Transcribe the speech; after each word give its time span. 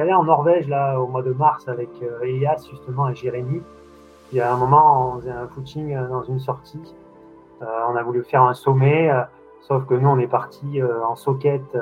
allé 0.00 0.12
en 0.12 0.24
Norvège 0.24 0.68
là 0.68 1.00
au 1.00 1.06
mois 1.06 1.22
de 1.22 1.32
mars 1.32 1.68
avec 1.68 1.90
Elias 2.22 2.66
justement 2.70 3.08
et 3.08 3.14
Jérémy. 3.14 3.62
Il 4.32 4.38
y 4.38 4.40
a 4.40 4.52
un 4.52 4.56
moment, 4.56 5.12
on 5.14 5.20
faisait 5.20 5.30
un 5.30 5.46
footing 5.46 5.94
dans 6.08 6.22
une 6.22 6.40
sortie. 6.40 6.94
on 7.60 7.96
a 7.96 8.02
voulu 8.02 8.24
faire 8.24 8.42
un 8.42 8.54
sommet, 8.54 9.10
sauf 9.60 9.84
que 9.86 9.94
nous, 9.94 10.08
on 10.08 10.18
est 10.18 10.26
parti 10.26 10.80
en 10.82 11.14
soquette, 11.16 11.76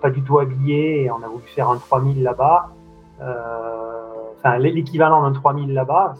pas 0.00 0.10
du 0.10 0.22
tout 0.22 0.38
habillé, 0.38 1.02
et 1.02 1.10
on 1.10 1.20
a 1.22 1.26
voulu 1.26 1.42
faire 1.46 1.68
un 1.68 1.78
3000 1.78 2.22
là-bas. 2.22 2.70
enfin, 3.18 4.58
l'équivalent 4.58 5.22
d'un 5.22 5.32
3000 5.32 5.74
là-bas, 5.74 6.14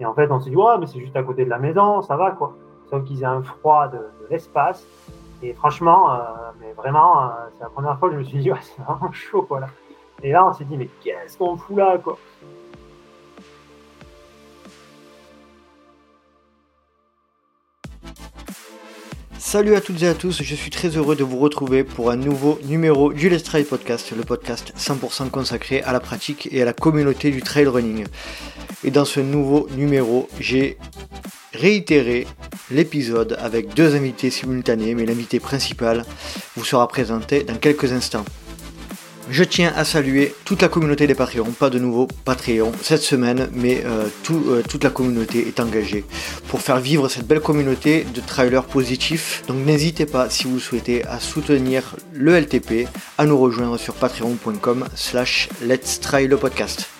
et 0.00 0.06
en 0.06 0.14
fait, 0.14 0.30
on 0.30 0.40
s'est 0.40 0.50
dit, 0.50 0.56
ouais, 0.56 0.78
mais 0.78 0.86
c'est 0.86 1.00
juste 1.00 1.16
à 1.16 1.22
côté 1.22 1.44
de 1.44 1.50
la 1.50 1.58
maison, 1.58 2.02
ça 2.02 2.16
va 2.16 2.30
quoi. 2.32 2.54
Sauf 2.90 3.04
qu'ils 3.04 3.22
aient 3.22 3.26
un 3.26 3.42
froid 3.42 3.88
de, 3.88 3.98
l'espace. 4.30 4.86
Et 5.42 5.54
franchement, 5.54 6.12
euh, 6.12 6.18
mais 6.60 6.72
vraiment, 6.72 7.22
euh, 7.22 7.28
c'est 7.54 7.64
la 7.64 7.70
première 7.70 7.98
fois 7.98 8.08
que 8.08 8.14
je 8.14 8.18
me 8.18 8.24
suis 8.24 8.38
dit, 8.38 8.52
ouais, 8.52 8.58
c'est 8.60 8.82
vraiment 8.82 9.12
chaud 9.12 9.42
quoi. 9.42 9.60
Et 10.22 10.32
là, 10.32 10.44
on 10.46 10.52
s'est 10.52 10.64
dit, 10.64 10.76
mais 10.76 10.88
qu'est-ce 11.02 11.38
qu'on 11.38 11.56
fout 11.56 11.76
là 11.76 11.96
quoi 12.02 12.18
Salut 19.38 19.76
à 19.76 19.80
toutes 19.80 20.02
et 20.02 20.08
à 20.08 20.14
tous, 20.14 20.42
je 20.42 20.54
suis 20.54 20.70
très 20.70 20.88
heureux 20.88 21.14
de 21.14 21.22
vous 21.22 21.38
retrouver 21.38 21.84
pour 21.84 22.10
un 22.10 22.16
nouveau 22.16 22.58
numéro 22.64 23.12
du 23.12 23.30
Let's 23.30 23.44
Trail 23.44 23.64
Podcast, 23.64 24.12
le 24.14 24.24
podcast 24.24 24.74
100% 24.76 25.30
consacré 25.30 25.80
à 25.82 25.92
la 25.92 26.00
pratique 26.00 26.48
et 26.50 26.60
à 26.60 26.64
la 26.64 26.72
communauté 26.72 27.30
du 27.30 27.40
trail 27.40 27.66
running. 27.66 28.04
Et 28.84 28.90
dans 28.90 29.04
ce 29.04 29.20
nouveau 29.20 29.68
numéro, 29.70 30.28
j'ai 30.40 30.76
réitéré 31.54 32.26
l'épisode 32.70 33.38
avec 33.40 33.72
deux 33.72 33.94
invités 33.94 34.30
simultanés, 34.30 34.94
mais 34.94 35.06
l'invité 35.06 35.38
principal 35.40 36.04
vous 36.56 36.64
sera 36.64 36.86
présenté 36.88 37.44
dans 37.44 37.56
quelques 37.56 37.92
instants. 37.92 38.24
Je 39.30 39.44
tiens 39.44 39.72
à 39.76 39.84
saluer 39.84 40.34
toute 40.44 40.62
la 40.62 40.68
communauté 40.68 41.06
des 41.06 41.14
Patreons, 41.14 41.52
pas 41.52 41.68
de 41.68 41.78
nouveau 41.78 42.08
Patreon 42.24 42.72
cette 42.82 43.02
semaine, 43.02 43.50
mais 43.52 43.82
euh, 43.84 44.08
euh, 44.30 44.62
toute 44.66 44.84
la 44.84 44.90
communauté 44.90 45.46
est 45.46 45.60
engagée 45.60 46.04
pour 46.48 46.62
faire 46.62 46.80
vivre 46.80 47.08
cette 47.08 47.26
belle 47.26 47.40
communauté 47.40 48.06
de 48.14 48.20
trailers 48.20 48.64
positifs. 48.64 49.42
Donc 49.46 49.64
n'hésitez 49.66 50.06
pas, 50.06 50.30
si 50.30 50.44
vous 50.44 50.58
souhaitez, 50.58 51.04
à 51.04 51.20
soutenir 51.20 51.96
le 52.12 52.40
LTP, 52.40 52.88
à 53.18 53.26
nous 53.26 53.38
rejoindre 53.38 53.76
sur 53.78 53.94
patreon.com 53.94 54.86
slash 54.94 55.50
let's 55.62 56.00
try 56.00 56.26
le 56.26 56.38
podcast. 56.38 56.97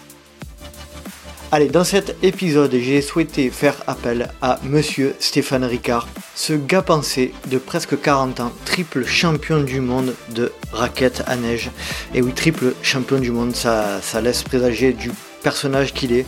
Allez, 1.51 1.69
dans 1.69 1.85
cet 1.85 2.23
épisode, 2.23 2.75
j'ai 2.75 3.01
souhaité 3.01 3.49
faire 3.49 3.83
appel 3.87 4.29
à 4.43 4.61
monsieur 4.65 5.17
Stéphane 5.19 5.65
Ricard, 5.65 6.07
ce 6.35 6.53
gars 6.53 6.83
pensé 6.83 7.33
de 7.47 7.57
presque 7.57 7.99
40 7.99 8.41
ans, 8.41 8.53
triple 8.67 9.07
champion 9.07 9.63
du 9.63 9.81
monde 9.81 10.15
de 10.35 10.53
raquettes 10.73 11.23
à 11.27 11.37
neige. 11.37 11.71
Et 12.15 12.21
oui, 12.21 12.35
triple 12.35 12.75
champion 12.83 13.19
du 13.19 13.31
monde, 13.31 13.57
ça, 13.57 14.03
ça 14.03 14.21
laisse 14.21 14.43
présager 14.43 14.93
du 14.93 15.11
personnage 15.43 15.95
qu'il 15.95 16.13
est. 16.13 16.27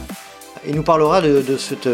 Il 0.67 0.77
nous 0.77 0.83
parlera 0.83 1.23
de, 1.23 1.57
cette, 1.57 1.89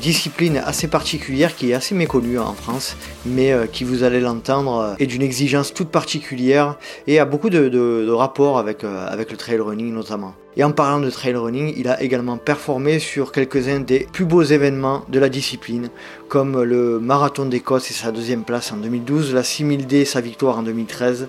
discipline 0.00 0.56
assez 0.56 0.88
particulière 0.88 1.54
qui 1.54 1.70
est 1.70 1.74
assez 1.74 1.94
méconnue 1.94 2.40
en 2.40 2.54
France, 2.54 2.96
mais 3.24 3.52
euh, 3.52 3.66
qui, 3.66 3.84
vous 3.84 4.02
allez 4.02 4.18
l'entendre, 4.18 4.78
euh, 4.78 4.94
est 4.98 5.06
d'une 5.06 5.22
exigence 5.22 5.72
toute 5.72 5.90
particulière 5.90 6.76
et 7.06 7.20
a 7.20 7.24
beaucoup 7.24 7.50
de, 7.50 8.10
rapports 8.10 8.58
avec, 8.58 8.82
euh, 8.82 9.06
avec 9.08 9.30
le 9.30 9.36
trail 9.36 9.60
running 9.60 9.94
notamment. 9.94 10.34
Et 10.56 10.64
en 10.64 10.72
parlant 10.72 10.98
de 10.98 11.08
trail 11.08 11.36
running, 11.36 11.72
il 11.76 11.86
a 11.86 12.02
également 12.02 12.36
performé 12.36 12.98
sur 12.98 13.30
quelques-uns 13.30 13.78
des 13.78 14.08
plus 14.12 14.24
beaux 14.24 14.42
événements 14.42 15.04
de 15.08 15.20
la 15.20 15.28
discipline, 15.28 15.88
comme 16.28 16.60
le 16.64 16.98
marathon 16.98 17.46
d'Écosse 17.46 17.92
et 17.92 17.94
sa 17.94 18.10
deuxième 18.10 18.42
place 18.42 18.72
en 18.72 18.78
2012, 18.78 19.32
la 19.32 19.42
6000D 19.42 19.94
et 19.94 20.04
sa 20.04 20.20
victoire 20.20 20.58
en 20.58 20.62
2013, 20.64 21.28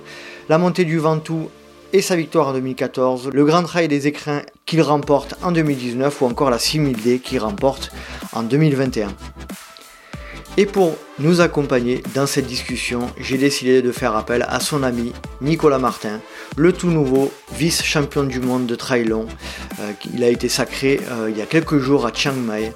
la 0.49 0.57
montée 0.57 0.85
du 0.85 0.97
Ventoux 0.97 1.47
et 1.93 2.01
sa 2.01 2.15
victoire 2.15 2.47
en 2.47 2.53
2014, 2.53 3.29
le 3.33 3.45
Grand 3.45 3.63
Trail 3.63 3.87
des 3.87 4.07
écrins 4.07 4.41
qu'il 4.65 4.81
remporte 4.81 5.35
en 5.43 5.51
2019 5.51 6.21
ou 6.21 6.25
encore 6.25 6.49
la 6.49 6.57
6000D 6.57 7.19
qu'il 7.19 7.39
remporte 7.39 7.91
en 8.33 8.43
2021. 8.43 9.09
Et 10.57 10.65
pour 10.65 10.97
nous 11.19 11.39
accompagner 11.39 12.03
dans 12.13 12.25
cette 12.25 12.45
discussion, 12.45 13.09
j'ai 13.17 13.37
décidé 13.37 13.81
de 13.81 13.91
faire 13.91 14.15
appel 14.15 14.45
à 14.49 14.59
son 14.59 14.83
ami 14.83 15.13
Nicolas 15.39 15.79
Martin, 15.79 16.19
le 16.57 16.73
tout 16.73 16.89
nouveau 16.89 17.31
vice-champion 17.53 18.23
du 18.23 18.41
monde 18.41 18.65
de 18.65 18.75
trail 18.75 19.05
long. 19.05 19.27
Euh, 19.79 19.91
il 20.13 20.23
a 20.23 20.29
été 20.29 20.49
sacré 20.49 20.99
euh, 21.09 21.29
il 21.29 21.37
y 21.37 21.41
a 21.41 21.45
quelques 21.45 21.77
jours 21.77 22.05
à 22.05 22.13
Chiang 22.13 22.33
Mai 22.33 22.73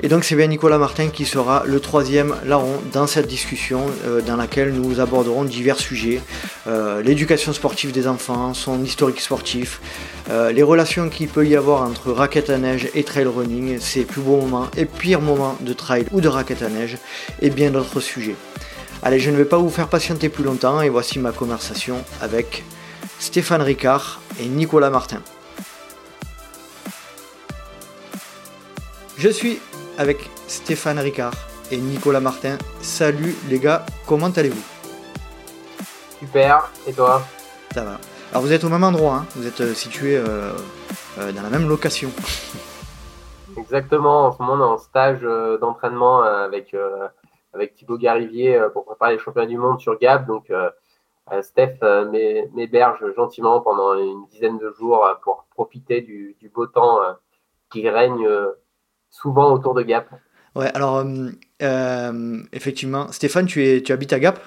et 0.00 0.08
donc 0.08 0.24
c'est 0.24 0.34
bien 0.34 0.46
Nicolas 0.46 0.78
Martin 0.78 1.08
qui 1.08 1.26
sera 1.26 1.64
le 1.66 1.78
troisième 1.78 2.34
larron 2.46 2.80
dans 2.92 3.06
cette 3.06 3.26
discussion 3.26 3.82
euh, 4.06 4.22
dans 4.22 4.36
laquelle 4.36 4.72
nous 4.72 5.00
aborderons 5.00 5.44
divers 5.44 5.78
sujets. 5.78 6.20
Euh, 6.66 7.02
l'éducation 7.02 7.52
sportive 7.52 7.92
des 7.92 8.08
enfants, 8.08 8.54
son 8.54 8.82
historique 8.82 9.20
sportif, 9.20 9.80
euh, 10.30 10.50
les 10.50 10.62
relations 10.62 11.08
qu'il 11.08 11.28
peut 11.28 11.46
y 11.46 11.56
avoir 11.56 11.82
entre 11.82 12.10
raquette 12.10 12.48
à 12.48 12.58
neige 12.58 12.88
et 12.94 13.04
trail 13.04 13.26
running, 13.26 13.78
ses 13.80 14.04
plus 14.04 14.22
beaux 14.22 14.40
moments 14.40 14.68
et 14.76 14.86
pires 14.86 15.20
moments 15.20 15.56
de 15.60 15.72
trail 15.72 16.06
ou 16.10 16.20
de 16.20 16.28
raquette 16.28 16.62
à 16.62 16.68
neige, 16.68 16.96
et 17.40 17.50
bien 17.50 17.70
d'autres 17.70 18.00
sujets. 18.00 18.36
Allez, 19.02 19.20
je 19.20 19.30
ne 19.30 19.36
vais 19.36 19.44
pas 19.44 19.58
vous 19.58 19.70
faire 19.70 19.88
patienter 19.88 20.28
plus 20.28 20.44
longtemps 20.44 20.80
et 20.80 20.88
voici 20.88 21.18
ma 21.18 21.32
conversation 21.32 21.96
avec 22.20 22.64
Stéphane 23.18 23.62
Ricard 23.62 24.20
et 24.40 24.46
Nicolas 24.46 24.90
Martin. 24.90 25.20
Je 29.18 29.28
suis 29.28 29.60
avec 29.98 30.30
Stéphane 30.46 30.98
Ricard 30.98 31.34
et 31.70 31.76
Nicolas 31.76 32.20
Martin. 32.20 32.58
Salut 32.80 33.34
les 33.48 33.58
gars, 33.58 33.84
comment 34.06 34.28
allez-vous? 34.28 34.64
Super, 36.18 36.70
et 36.86 36.92
toi? 36.92 37.22
Ça 37.72 37.84
va. 37.84 37.98
Alors 38.30 38.42
vous 38.42 38.52
êtes 38.52 38.64
au 38.64 38.68
même 38.68 38.84
endroit, 38.84 39.16
hein 39.16 39.26
vous 39.36 39.46
êtes 39.46 39.60
euh, 39.60 39.74
situé 39.74 40.16
euh, 40.16 40.52
euh, 41.18 41.32
dans 41.32 41.42
la 41.42 41.50
même 41.50 41.68
location. 41.68 42.10
Exactement, 43.56 44.26
en 44.26 44.32
ce 44.32 44.42
moment 44.42 44.54
on 44.54 44.66
est 44.66 44.74
en 44.74 44.78
stage 44.78 45.20
d'entraînement 45.60 46.22
avec, 46.22 46.74
avec 47.52 47.74
Thibaut 47.74 47.98
Garivier 47.98 48.58
pour 48.72 48.86
préparer 48.86 49.12
les 49.12 49.18
championnats 49.18 49.46
du 49.46 49.58
monde 49.58 49.78
sur 49.78 49.98
Gap. 49.98 50.26
Donc 50.26 50.50
Steph 51.42 51.78
m'héberge 52.54 53.04
gentiment 53.14 53.60
pendant 53.60 53.92
une 53.92 54.24
dizaine 54.30 54.56
de 54.56 54.70
jours 54.70 55.06
pour 55.22 55.44
profiter 55.50 56.00
du, 56.00 56.34
du 56.40 56.48
beau 56.48 56.66
temps 56.66 57.00
qui 57.70 57.86
règne 57.90 58.26
souvent 59.12 59.52
autour 59.52 59.74
de 59.74 59.82
Gap. 59.82 60.08
Ouais, 60.56 60.70
alors 60.74 60.96
euh, 60.96 61.30
euh, 61.62 62.42
effectivement, 62.52 63.12
Stéphane, 63.12 63.46
tu, 63.46 63.64
es, 63.64 63.82
tu 63.82 63.92
habites 63.92 64.12
à 64.12 64.18
Gap? 64.18 64.40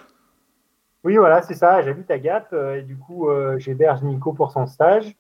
Oui, 1.06 1.16
voilà, 1.18 1.42
c'est 1.44 1.54
ça, 1.54 1.82
j'habite 1.84 2.12
à 2.12 2.20
Gap 2.20 2.50
euh, 2.52 2.80
et 2.80 2.82
du 2.82 2.98
coup, 2.98 3.30
j'héberge 3.58 4.02
Nico 4.02 4.34
pour 4.34 4.52
son 4.52 4.68
stage. 4.68 5.16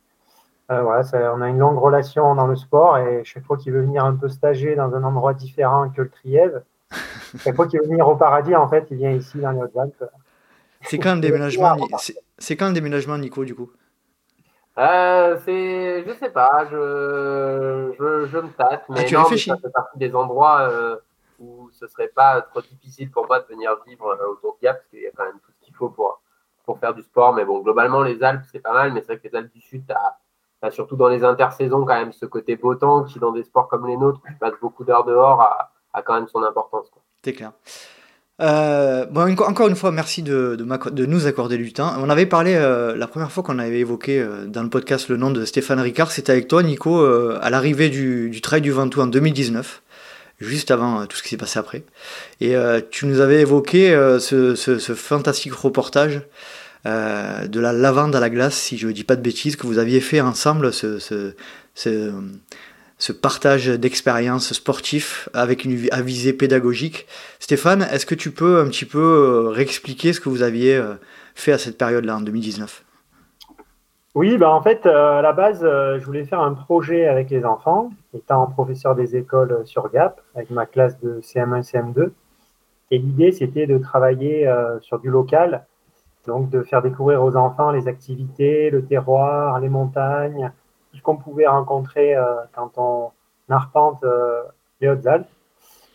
voilà, 0.68 1.04
on 1.34 1.42
a 1.42 1.48
une 1.48 1.60
longue 1.60 1.78
relation 1.78 2.36
dans 2.36 2.48
le 2.48 2.56
sport 2.56 2.98
et 2.98 3.24
chaque 3.24 3.46
fois 3.46 3.58
qu'il 3.58 3.72
veut 3.72 3.82
venir 3.82 4.04
un 4.04 4.16
peu 4.16 4.28
stager 4.28 4.76
dans 4.76 4.94
un 4.94 5.04
endroit 5.04 5.34
différent 5.34 5.90
que 5.90 6.02
le 6.02 6.10
Trièvre, 6.10 6.62
chaque 7.40 7.56
fois 7.56 7.68
qu'il 7.68 7.80
veut 7.80 7.88
venir 7.88 8.08
au 8.08 8.16
paradis, 8.16 8.56
en 8.56 8.68
fait, 8.68 8.88
il 8.92 8.98
vient 8.98 9.12
ici 9.12 9.40
dans 9.40 9.52
les 9.52 9.62
Hautes-Alpes. 9.62 10.04
C'est 10.82 10.98
quand 10.98 11.16
le 11.16 11.22
déménagement, 11.22 11.78
c'est 12.38 12.56
quand 12.56 12.68
le 12.68 12.74
déménagement, 12.74 13.18
Nico, 13.18 13.46
du 13.46 13.56
coup? 13.56 13.72
Euh, 14.78 15.38
c'est, 15.46 16.04
je 16.06 16.14
sais 16.14 16.30
pas, 16.30 16.66
je, 16.70 17.94
je, 17.98 18.26
je 18.26 18.38
me 18.38 18.50
tâte, 18.50 18.84
mais, 18.90 19.06
ah, 19.08 19.12
non, 19.14 19.30
mais 19.30 19.38
ça 19.38 19.58
fait 19.58 19.70
partie 19.70 19.98
des 19.98 20.14
endroits 20.16 20.62
euh, 20.70 20.98
où 21.40 21.70
ce 21.72 21.88
serait 21.88 22.10
pas 22.10 22.42
trop 22.42 22.62
difficile 22.62 23.10
pour 23.12 23.28
moi 23.28 23.40
de 23.40 23.46
venir 23.48 23.72
vivre 23.88 24.08
euh, 24.08 24.32
autour 24.32 24.58
de 24.62 24.66
Gap, 24.66 24.78
parce 24.78 24.88
qu'il 24.90 25.02
y 25.02 25.08
a 25.08 25.12
quand 25.16 25.26
même 25.26 25.40
tout 25.40 25.52
ce 25.52 25.66
qu'il 25.66 25.74
faut 25.76 25.90
pour, 25.90 26.22
pour 26.66 26.80
faire 26.80 26.94
du 26.94 27.02
sport. 27.02 27.34
Mais 27.34 27.46
bon, 27.46 27.60
globalement, 27.60 28.02
les 28.02 28.22
Alpes, 28.24 28.44
c'est 28.52 28.60
pas 28.60 28.74
mal, 28.74 28.92
mais 28.94 29.02
c'est 29.02 29.14
vrai 29.14 29.20
que 29.20 29.28
les 29.28 29.36
Alpes 29.36 29.54
du 29.54 29.62
Sud, 29.62 29.86
t'as, 29.88 30.18
as 30.62 30.72
surtout 30.72 30.96
dans 30.96 31.10
les 31.10 31.24
intersaisons 31.24 31.86
quand 31.86 31.96
même 31.96 32.12
ce 32.12 32.26
côté 32.26 32.56
beau 32.56 32.76
temps 32.76 33.04
qui, 33.04 33.20
dans 33.20 33.32
des 33.32 33.44
sports 33.44 33.68
comme 33.68 33.88
les 33.88 33.98
nôtres, 33.98 34.20
où 34.24 34.28
tu 34.28 34.36
passes 34.36 34.60
beaucoup 34.62 34.84
d'heures 34.84 35.06
dehors, 35.06 35.42
a, 35.42 35.72
a 35.94 36.02
quand 36.02 36.16
même 36.16 36.28
son 36.28 36.44
importance. 36.44 36.92
C'est 37.24 37.34
clair. 37.34 37.52
Euh, 38.42 39.06
bon, 39.06 39.34
encore 39.40 39.68
une 39.70 39.76
fois, 39.76 39.92
merci 39.92 40.22
de, 40.22 40.58
nous 41.08 41.28
accorder 41.28 41.58
du 41.58 41.72
temps. 41.72 41.94
On 42.00 42.10
avait 42.10 42.26
parlé 42.26 42.56
euh, 42.56 42.96
la 42.96 43.08
première 43.08 43.32
fois 43.32 43.44
qu'on 43.44 43.60
avait 43.60 43.80
évoqué 43.80 44.20
euh, 44.20 44.46
dans 44.46 44.64
le 44.64 44.70
podcast 44.70 45.08
le 45.10 45.18
nom 45.18 45.32
de 45.32 45.46
Stéphane 45.46 45.80
Ricard, 45.80 46.12
c'était 46.12 46.34
avec 46.34 46.48
toi, 46.48 46.62
Nico, 46.62 47.06
à 47.06 47.50
l'arrivée 47.50 47.90
du, 47.90 48.30
du 48.30 48.42
Trail 48.42 48.62
du 48.62 48.72
Ventoux 48.72 49.02
en 49.02 49.08
2019, 49.08 49.82
juste 50.40 50.72
avant 50.72 51.06
tout 51.06 51.16
ce 51.16 51.24
qui 51.24 51.30
s'est 51.30 51.38
passé 51.38 51.60
après. 51.60 51.84
Et 52.42 52.56
tu 52.92 53.06
nous 53.06 53.22
avais 53.22 53.42
évoqué 53.42 53.92
ce, 54.20 54.56
ce, 54.56 54.94
fantastique 54.94 55.54
reportage 55.54 56.22
de 56.84 57.60
la 57.60 57.74
lavande 57.74 58.16
à 58.16 58.20
la 58.20 58.30
glace, 58.30 58.56
si 58.56 58.78
je 58.78 58.88
ne 58.88 58.92
dis 58.92 59.04
pas 59.04 59.16
de 59.16 59.22
bêtises, 59.22 59.56
que 59.56 59.66
vous 59.66 59.78
aviez 59.78 60.02
fait 60.02 60.20
ensemble, 60.20 60.74
ce, 60.74 61.00
ce 61.00 62.12
ce 62.98 63.12
partage 63.12 63.68
d'expériences 63.68 64.54
sportives 64.54 65.30
avec 65.34 65.66
une 65.66 65.76
visée 65.76 66.34
pédagogique. 66.34 67.08
Stéphane, 67.40 67.82
est-ce 67.92 68.06
que 68.06 68.16
tu 68.16 68.32
peux 68.32 68.60
un 68.60 68.68
petit 68.68 68.86
peu 68.86 69.00
euh, 69.00 69.50
réexpliquer 69.50 70.14
ce 70.14 70.22
que 70.22 70.30
vous 70.30 70.44
aviez 70.44 70.76
euh, 70.78 70.94
fait 71.34 71.52
à 71.52 71.58
cette 71.58 71.78
période-là, 71.78 72.18
en 72.18 72.22
2019 72.22 72.86
Oui, 74.16 74.38
bah 74.38 74.50
en 74.50 74.62
fait, 74.62 74.86
euh, 74.86 75.20
à 75.20 75.22
la 75.22 75.34
base, 75.34 75.62
je 75.62 76.06
voulais 76.06 76.24
faire 76.24 76.40
un 76.40 76.54
projet 76.54 77.06
avec 77.08 77.30
les 77.30 77.44
enfants, 77.44 77.92
étant 78.14 78.46
professeur 78.48 78.96
des 78.96 79.18
écoles 79.18 79.64
sur 79.66 79.92
Gap, 79.92 80.22
avec 80.34 80.50
ma 80.50 80.66
classe 80.66 80.98
de 81.02 81.20
CM1, 81.22 81.70
CM2. 81.70 82.12
Et 82.92 82.98
l'idée, 82.98 83.34
c'était 83.34 83.68
de 83.68 83.78
travailler 83.78 84.50
sur 84.82 85.00
du 85.00 85.10
local 85.10 85.66
Donc 86.28 86.52
de 86.52 86.62
faire 86.62 86.84
découvrir 86.84 87.24
aux 87.24 87.36
enfants 87.36 87.72
les 87.72 87.88
activités, 87.88 88.70
le 88.70 88.86
terroir, 88.86 89.60
les 89.60 89.70
montagnes, 89.70 90.52
qu'on 91.02 91.18
pouvait 91.18 91.48
rencontrer 91.48 92.16
quand 92.54 92.78
on 92.78 93.12
arpente 93.50 94.04
les 94.82 94.90
Hautes-Alpes. 94.90 95.28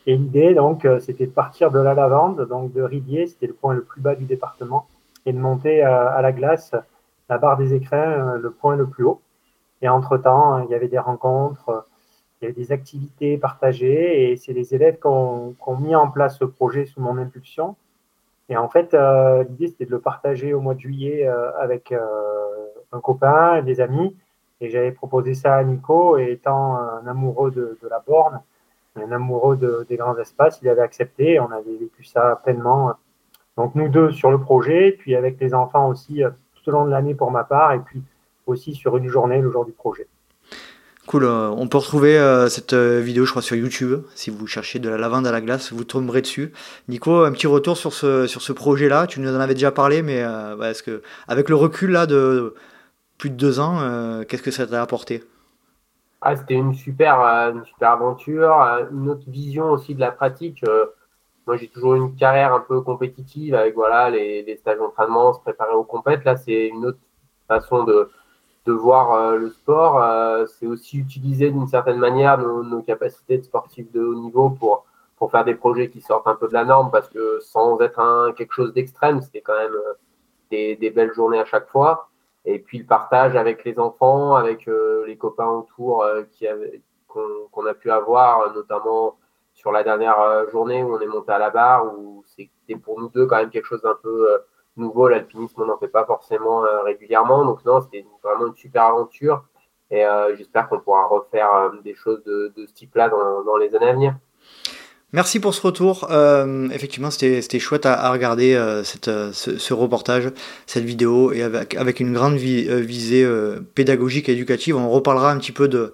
Et 0.07 0.17
l'idée, 0.17 0.55
donc, 0.55 0.87
c'était 1.01 1.27
de 1.27 1.33
partir 1.33 1.71
de 1.71 1.79
la 1.79 1.95
Lavande, 1.95 2.47
donc 2.49 2.73
de 2.73 2.83
Ridier, 2.83 3.27
c'était 3.27 3.47
le 3.47 3.53
point 3.53 3.75
le 3.75 3.83
plus 3.83 4.01
bas 4.01 4.15
du 4.15 4.25
département, 4.25 4.87
et 5.27 5.33
de 5.33 5.39
monter 5.39 5.83
à 5.83 6.21
la 6.23 6.33
glace 6.33 6.75
la 7.29 7.39
barre 7.39 7.57
des 7.57 7.75
écrins, 7.75 8.37
le 8.37 8.51
point 8.51 8.77
le 8.77 8.87
plus 8.87 9.05
haut. 9.05 9.21
Et 9.83 9.89
entre-temps, 9.89 10.59
il 10.65 10.71
y 10.71 10.75
avait 10.75 10.89
des 10.89 10.99
rencontres, 10.99 11.87
il 12.41 12.45
y 12.45 12.49
avait 12.49 12.61
des 12.61 12.73
activités 12.73 13.37
partagées 13.37 14.31
et 14.31 14.37
c'est 14.37 14.53
les 14.53 14.75
élèves 14.75 14.99
qui 14.99 15.07
ont, 15.07 15.55
mis 15.79 15.95
en 15.95 16.11
place 16.11 16.39
ce 16.39 16.45
projet 16.45 16.87
sous 16.87 17.01
mon 17.01 17.19
impulsion. 17.19 17.77
Et 18.49 18.57
en 18.57 18.69
fait, 18.69 18.95
euh, 18.95 19.45
l'idée, 19.45 19.69
c'était 19.69 19.85
de 19.85 19.91
le 19.91 20.01
partager 20.01 20.55
au 20.55 20.61
mois 20.61 20.75
de 20.75 20.81
juillet 20.81 21.27
euh, 21.27 21.53
avec 21.59 21.93
euh, 21.93 22.01
un 22.93 23.01
copain, 23.01 23.63
des 23.63 23.81
amis. 23.81 24.17
Et 24.61 24.71
j'avais 24.71 24.93
proposé 24.93 25.35
ça 25.35 25.57
à 25.57 25.65
Nico, 25.65 26.19
et 26.19 26.33
étant 26.33 26.77
un 26.77 27.07
amoureux 27.07 27.51
de, 27.51 27.79
la 27.89 28.03
borne, 28.07 28.41
un 28.97 29.11
amoureux 29.13 29.59
des 29.89 29.97
grands 29.97 30.17
espaces, 30.19 30.61
il 30.63 30.69
avait 30.69 30.83
accepté. 30.83 31.41
On 31.41 31.51
avait 31.51 31.77
vécu 31.79 32.05
ça 32.05 32.41
pleinement. 32.45 32.93
Donc 33.57 33.75
nous 33.75 33.89
deux 33.89 34.13
sur 34.13 34.31
le 34.31 34.39
projet, 34.39 34.97
puis 34.99 35.17
avec 35.17 35.41
les 35.41 35.55
enfants 35.55 35.89
aussi 35.89 36.23
tout 36.55 36.69
au 36.69 36.73
long 36.73 36.85
de 36.85 36.91
l'année 36.91 37.15
pour 37.15 37.31
ma 37.31 37.45
part, 37.45 37.73
et 37.73 37.81
puis 37.81 38.03
aussi 38.47 38.75
sur 38.75 38.97
une 38.97 39.09
journée 39.09 39.41
le 39.41 39.51
jour 39.51 39.65
du 39.65 39.73
projet. 39.73 40.07
Cool, 41.07 41.25
euh, 41.25 41.49
on 41.49 41.67
peut 41.67 41.79
retrouver 41.79 42.19
euh, 42.19 42.49
cette 42.49 42.73
euh, 42.73 43.01
vidéo 43.01 43.25
je 43.25 43.31
crois 43.31 43.43
sur 43.43 43.57
YouTube, 43.57 44.03
si 44.15 44.31
vous 44.31 44.47
cherchez 44.47 44.79
de 44.79 44.89
la 44.89 44.97
lavande 44.97 45.27
à 45.27 45.33
la 45.33 45.41
glace, 45.41 45.73
vous 45.73 45.85
tomberez 45.85 46.21
dessus. 46.21 46.53
Nico, 46.89 47.25
un 47.25 47.33
petit 47.33 47.47
retour 47.47 47.77
sur 47.77 47.93
ce, 47.93 48.27
sur 48.27 48.43
ce 48.43 48.53
projet-là, 48.53 49.07
tu 49.07 49.21
nous 49.21 49.35
en 49.35 49.41
avais 49.41 49.55
déjà 49.55 49.73
parlé, 49.73 50.03
mais 50.03 50.19
est-ce 50.19 50.83
que, 50.83 51.03
avec 51.27 51.49
le 51.49 51.57
recul 51.57 51.91
là 51.91 52.07
de 52.07 52.55
plus 53.21 53.31
de 53.31 53.37
deux 53.37 53.61
ans, 53.61 54.25
qu'est-ce 54.27 54.43
que 54.43 54.51
ça 54.51 54.67
t'a 54.67 54.83
apporté? 54.83 55.23
Ah, 56.21 56.37
C'était 56.37 56.55
une 56.55 56.75
super, 56.75 57.21
une 57.21 57.65
super 57.65 57.91
aventure, 57.93 58.53
une 58.91 59.09
autre 59.09 59.29
vision 59.29 59.71
aussi 59.71 59.95
de 59.95 60.01
la 60.01 60.11
pratique. 60.11 60.65
moi 61.47 61.57
j'ai 61.57 61.69
toujours 61.69 61.95
une 61.95 62.17
carrière 62.17 62.53
un 62.55 62.61
peu 62.61 62.81
compétitive 62.81 63.55
avec 63.55 63.75
voilà, 63.75 64.11
les, 64.11 64.57
stages 64.57 64.79
d'entraînement, 64.79 65.33
se 65.33 65.41
préparer 65.41 65.75
aux 65.75 65.85
compètes. 65.85 66.25
Là 66.25 66.37
c'est 66.37 66.67
une 66.67 66.87
autre 66.87 66.99
façon 67.47 67.85
de, 67.85 68.11
de 68.67 68.73
voir 68.73 69.13
euh, 69.13 69.37
le 69.37 69.51
sport. 69.51 70.03
Euh, 70.03 70.47
c'est 70.47 70.67
aussi 70.67 70.99
utiliser 70.99 71.51
d'une 71.51 71.69
certaine 71.69 71.99
manière 71.99 72.39
nos, 72.39 72.83
capacités 72.83 73.39
de 73.39 73.45
sportifs 73.45 73.91
de 73.93 74.01
haut 74.03 74.15
niveau 74.15 74.51
pour, 74.51 74.85
pour 75.17 75.31
faire 75.31 75.45
des 75.45 75.55
projets 75.55 75.91
qui 75.91 76.01
sortent 76.01 76.27
un 76.29 76.35
peu 76.35 76.49
de 76.49 76.53
la 76.53 76.65
norme 76.65 76.91
parce 76.91 77.09
que 77.09 77.39
sans 77.41 77.81
être 77.81 78.33
quelque 78.37 78.53
chose 78.53 78.73
d'extrême, 78.73 79.21
c'était 79.21 79.41
quand 79.41 79.57
même 79.57 79.73
euh, 79.73 79.95
des, 80.51 80.91
belles 80.91 81.13
journées 81.15 81.41
à 81.41 81.45
chaque 81.45 81.69
fois. 81.69 82.10
Et 82.45 82.59
puis 82.59 82.79
le 82.79 82.87
partage 82.87 83.37
avec 83.37 83.65
les 83.65 83.79
enfants, 83.79 84.35
avec 84.35 84.69
les 85.07 85.17
copains 85.17 85.49
autour 85.49 86.05
qui 86.33 86.47
qu'on 87.07 87.67
a 87.67 87.75
pu 87.75 87.91
avoir, 87.91 88.55
notamment 88.55 89.19
sur 89.53 89.73
la 89.73 89.83
dernière 89.83 90.49
journée 90.51 90.83
où 90.83 90.95
on 90.95 91.01
est 91.01 91.07
monté 91.07 91.33
à 91.33 91.39
la 91.39 91.51
barre, 91.51 91.87
où 91.99 92.25
c'était 92.25 92.81
pour 92.81 92.99
nous 93.01 93.09
deux 93.09 93.27
quand 93.27 93.37
même 93.37 93.51
quelque 93.51 93.67
chose 93.67 93.83
d'un 93.83 93.99
peu 94.03 94.27
nouveau. 94.81 95.09
L'alpinisme, 95.09 95.63
on 95.63 95.67
n'en 95.67 95.79
fait 95.79 95.89
pas 95.89 96.05
forcément 96.05 96.65
euh, 96.65 96.83
régulièrement. 96.83 97.45
Donc, 97.45 97.65
non, 97.65 97.81
c'était 97.81 98.05
vraiment 98.23 98.49
une 98.49 98.57
super 98.57 98.85
aventure. 98.85 99.45
Et 99.91 100.05
euh, 100.05 100.35
j'espère 100.37 100.69
qu'on 100.69 100.81
pourra 100.81 101.07
refaire 101.07 101.53
euh, 101.55 101.81
des 101.83 101.95
choses 101.95 102.23
de, 102.25 102.53
ce 102.67 102.73
type-là 102.73 103.09
dans, 103.09 103.57
les 103.57 103.75
années 103.75 103.89
à 103.89 103.93
venir. 103.93 104.15
Merci 105.13 105.41
pour 105.41 105.55
ce 105.55 105.61
retour. 105.63 106.09
effectivement, 106.73 107.11
c'était 107.11 107.59
chouette 107.59 107.85
à, 107.85 108.11
regarder 108.13 108.57
cette, 108.85 109.11
ce, 109.33 109.75
reportage, 109.75 110.31
cette 110.67 110.85
vidéo, 110.85 111.33
et 111.33 111.43
avec, 111.43 111.99
une 111.99 112.13
grande 112.13 112.37
visée 112.37 113.29
pédagogique 113.75 114.29
et 114.29 114.33
éducative. 114.33 114.77
On 114.77 114.89
reparlera 114.89 115.33
un 115.33 115.39
petit 115.39 115.51
peu 115.51 115.67
de, 115.67 115.93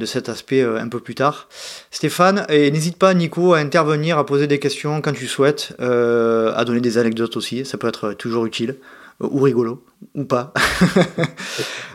de 0.00 0.06
cet 0.06 0.28
aspect 0.28 0.62
euh, 0.62 0.80
un 0.80 0.88
peu 0.88 0.98
plus 0.98 1.14
tard. 1.14 1.48
Stéphane, 1.92 2.44
et 2.48 2.70
n'hésite 2.72 2.96
pas 2.96 3.14
Nico 3.14 3.52
à 3.52 3.58
intervenir, 3.58 4.18
à 4.18 4.26
poser 4.26 4.48
des 4.48 4.58
questions 4.58 5.00
quand 5.00 5.12
tu 5.12 5.28
souhaites, 5.28 5.76
euh, 5.80 6.52
à 6.56 6.64
donner 6.64 6.80
des 6.80 6.98
anecdotes 6.98 7.36
aussi, 7.36 7.64
ça 7.64 7.78
peut 7.78 7.86
être 7.86 8.14
toujours 8.14 8.46
utile, 8.46 8.70
euh, 8.70 8.99
ou 9.20 9.40
rigolo, 9.40 9.84
ou 10.14 10.24
pas. 10.24 10.52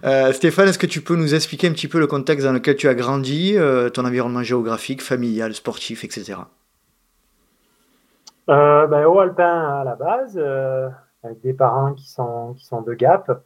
Stéphane, 0.33 0.69
est-ce 0.69 0.79
que 0.79 0.85
tu 0.85 1.01
peux 1.01 1.15
nous 1.15 1.33
expliquer 1.33 1.67
un 1.67 1.71
petit 1.71 1.87
peu 1.87 1.99
le 1.99 2.07
contexte 2.07 2.45
dans 2.45 2.53
lequel 2.53 2.75
tu 2.75 2.87
as 2.87 2.95
grandi, 2.95 3.55
ton 3.93 4.05
environnement 4.05 4.43
géographique, 4.43 5.01
familial, 5.01 5.53
sportif, 5.53 6.03
etc. 6.03 6.35
Ben, 8.47 9.05
au 9.05 9.19
alpin 9.19 9.79
à 9.79 9.83
la 9.83 9.95
base, 9.95 10.39
avec 11.23 11.41
des 11.41 11.53
parents 11.53 11.93
qui 11.93 12.09
sont, 12.09 12.53
qui 12.53 12.65
sont 12.65 12.81
de 12.81 12.93
Gap. 12.93 13.41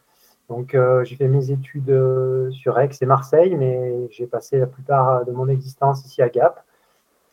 Donc, 0.49 0.73
euh, 0.73 1.03
j'ai 1.03 1.15
fait 1.15 1.27
mes 1.27 1.51
études 1.51 1.91
euh, 1.91 2.49
sur 2.51 2.79
Aix 2.79 2.89
et 2.99 3.05
Marseille, 3.05 3.55
mais 3.55 4.07
j'ai 4.09 4.25
passé 4.25 4.57
la 4.57 4.65
plupart 4.65 5.23
de 5.23 5.31
mon 5.31 5.47
existence 5.47 6.03
ici 6.05 6.21
à 6.23 6.29
Gap. 6.29 6.63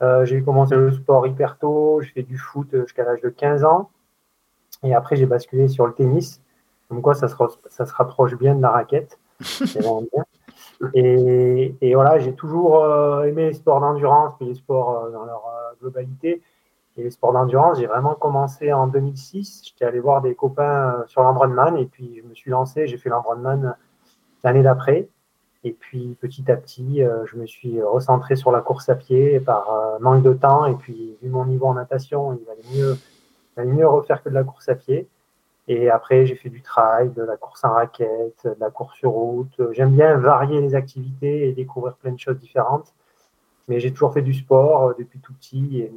Euh, 0.02 0.26
j'ai 0.26 0.42
commencé 0.42 0.76
le 0.76 0.92
sport 0.92 1.26
hyper 1.26 1.56
tôt, 1.56 2.00
j'ai 2.02 2.10
fait 2.10 2.22
du 2.22 2.36
foot 2.36 2.68
jusqu'à 2.72 3.04
l'âge 3.04 3.22
de 3.22 3.30
15 3.30 3.64
ans. 3.64 3.90
Et 4.82 4.94
après, 4.94 5.16
j'ai 5.16 5.26
basculé 5.26 5.68
sur 5.68 5.86
le 5.86 5.92
tennis. 5.92 6.40
Donc, 6.90 7.02
quoi, 7.02 7.14
ça 7.14 7.28
se, 7.28 7.36
ça 7.68 7.86
se 7.86 7.92
rapproche 7.92 8.34
bien 8.36 8.54
de 8.54 8.62
la 8.62 8.70
raquette. 8.70 9.18
et, 10.94 11.74
et, 11.80 11.94
voilà, 11.94 12.18
j'ai 12.18 12.34
toujours 12.34 12.84
aimé 13.24 13.48
les 13.48 13.54
sports 13.54 13.80
d'endurance, 13.80 14.34
puis 14.38 14.46
les 14.46 14.54
sports 14.54 15.10
dans 15.10 15.24
leur 15.24 15.42
globalité. 15.80 16.42
Et 16.98 17.02
les 17.02 17.10
sports 17.10 17.32
d'endurance, 17.32 17.78
j'ai 17.78 17.86
vraiment 17.86 18.14
commencé 18.14 18.72
en 18.72 18.86
2006. 18.86 19.62
J'étais 19.66 19.84
allé 19.84 20.00
voir 20.00 20.22
des 20.22 20.34
copains 20.34 20.94
euh, 20.94 21.06
sur 21.06 21.22
l'Ambronman 21.22 21.76
et 21.76 21.84
puis 21.84 22.20
je 22.22 22.26
me 22.26 22.34
suis 22.34 22.50
lancé. 22.50 22.86
J'ai 22.86 22.96
fait 22.96 23.10
l'Ambronman 23.10 23.76
l'année 24.42 24.62
d'après. 24.62 25.08
Et 25.62 25.72
puis 25.72 26.16
petit 26.20 26.50
à 26.50 26.56
petit, 26.56 27.02
euh, 27.02 27.26
je 27.26 27.36
me 27.36 27.46
suis 27.46 27.82
recentré 27.82 28.36
sur 28.36 28.50
la 28.50 28.60
course 28.60 28.88
à 28.88 28.94
pied 28.94 29.40
par 29.40 29.70
euh, 29.70 29.98
manque 30.00 30.22
de 30.22 30.32
temps. 30.32 30.64
Et 30.64 30.74
puis, 30.74 31.16
vu 31.22 31.28
mon 31.28 31.44
niveau 31.44 31.66
en 31.66 31.74
natation, 31.74 32.32
il 32.32 32.46
valait 32.46 32.62
mieux, 32.74 32.96
valait 33.56 33.72
mieux 33.72 33.88
refaire 33.88 34.22
que 34.22 34.28
de 34.28 34.34
la 34.34 34.44
course 34.44 34.68
à 34.68 34.74
pied. 34.74 35.08
Et 35.68 35.90
après, 35.90 36.26
j'ai 36.26 36.36
fait 36.36 36.48
du 36.48 36.62
trail, 36.62 37.10
de 37.10 37.22
la 37.22 37.36
course 37.36 37.64
en 37.64 37.72
raquette, 37.72 38.44
de 38.44 38.56
la 38.60 38.70
course 38.70 38.96
sur 38.98 39.10
route. 39.10 39.60
J'aime 39.72 39.96
bien 39.96 40.16
varier 40.16 40.60
les 40.60 40.74
activités 40.74 41.48
et 41.48 41.52
découvrir 41.52 41.94
plein 41.94 42.12
de 42.12 42.18
choses 42.18 42.38
différentes. 42.38 42.94
Mais 43.68 43.80
j'ai 43.80 43.92
toujours 43.92 44.14
fait 44.14 44.22
du 44.22 44.32
sport 44.32 44.94
depuis 44.96 45.18
tout 45.18 45.32
petit. 45.32 45.80
Et 45.80 45.92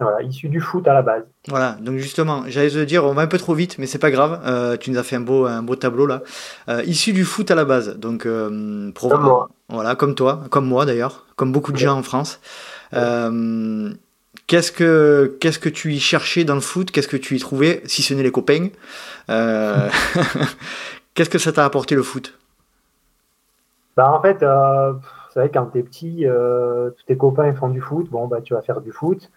voilà, 0.00 0.22
issu 0.22 0.48
du 0.48 0.60
foot 0.60 0.88
à 0.88 0.94
la 0.94 1.02
base. 1.02 1.24
Voilà, 1.48 1.76
donc 1.80 1.98
justement, 1.98 2.44
j'allais 2.46 2.70
te 2.70 2.82
dire, 2.82 3.04
on 3.04 3.12
va 3.12 3.22
un 3.22 3.26
peu 3.26 3.38
trop 3.38 3.54
vite, 3.54 3.78
mais 3.78 3.86
c'est 3.86 3.98
pas 3.98 4.10
grave. 4.10 4.40
Euh, 4.44 4.76
tu 4.76 4.90
nous 4.90 4.98
as 4.98 5.02
fait 5.02 5.16
un 5.16 5.20
beau, 5.20 5.46
un 5.46 5.62
beau 5.62 5.76
tableau 5.76 6.06
là. 6.06 6.22
Euh, 6.68 6.82
issu 6.84 7.12
du 7.12 7.24
foot 7.24 7.50
à 7.50 7.54
la 7.54 7.64
base, 7.64 7.96
donc 7.98 8.26
euh, 8.26 8.90
comme 8.98 9.22
moi. 9.22 9.48
Voilà, 9.68 9.94
comme 9.94 10.14
toi, 10.14 10.42
comme 10.50 10.66
moi 10.66 10.86
d'ailleurs, 10.86 11.26
comme 11.36 11.52
beaucoup 11.52 11.72
de 11.72 11.76
gens 11.76 11.96
en 11.98 12.02
France. 12.02 12.40
Qu'est-ce 14.46 14.72
que 14.72 15.36
qu'est-ce 15.40 15.58
que 15.58 15.68
tu 15.68 15.92
y 15.92 16.00
cherchais 16.00 16.44
dans 16.44 16.54
le 16.54 16.60
foot? 16.60 16.90
Qu'est-ce 16.90 17.08
que 17.08 17.16
tu 17.16 17.36
y 17.36 17.38
trouvais, 17.38 17.82
si 17.86 18.02
ce 18.02 18.14
n'est 18.14 18.22
les 18.22 18.32
copains 18.32 18.68
Qu'est-ce 21.14 21.30
que 21.30 21.38
ça 21.38 21.52
t'a 21.52 21.64
apporté 21.64 21.94
le 21.94 22.02
foot? 22.02 22.38
Bah, 23.96 24.10
en 24.10 24.22
fait, 24.22 24.38
c'est 25.32 25.40
vrai 25.40 25.50
quand 25.52 25.66
t'es 25.66 25.82
petit, 25.82 26.26
tous 26.26 27.04
tes 27.06 27.16
copains 27.16 27.52
font 27.54 27.68
du 27.68 27.80
foot. 27.80 28.08
Bon 28.10 28.26
bah 28.26 28.40
tu 28.42 28.54
vas 28.54 28.62
faire 28.62 28.80
du 28.80 28.92
foot. 28.92 29.30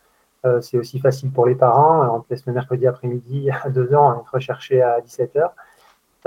Euh, 0.46 0.62
c'est 0.62 0.78
aussi 0.78 1.00
facile 1.00 1.32
pour 1.32 1.48
les 1.48 1.56
parents. 1.56 2.16
On 2.16 2.22
te 2.22 2.28
laisse 2.30 2.46
le 2.46 2.54
mercredi 2.54 2.86
après-midi 2.88 3.50
à 3.64 3.70
2 3.70 3.94
ans 3.96 4.12
à 4.12 4.22
être 4.22 4.34
recherché 4.34 4.82
à 4.82 5.00
17h. 5.00 5.50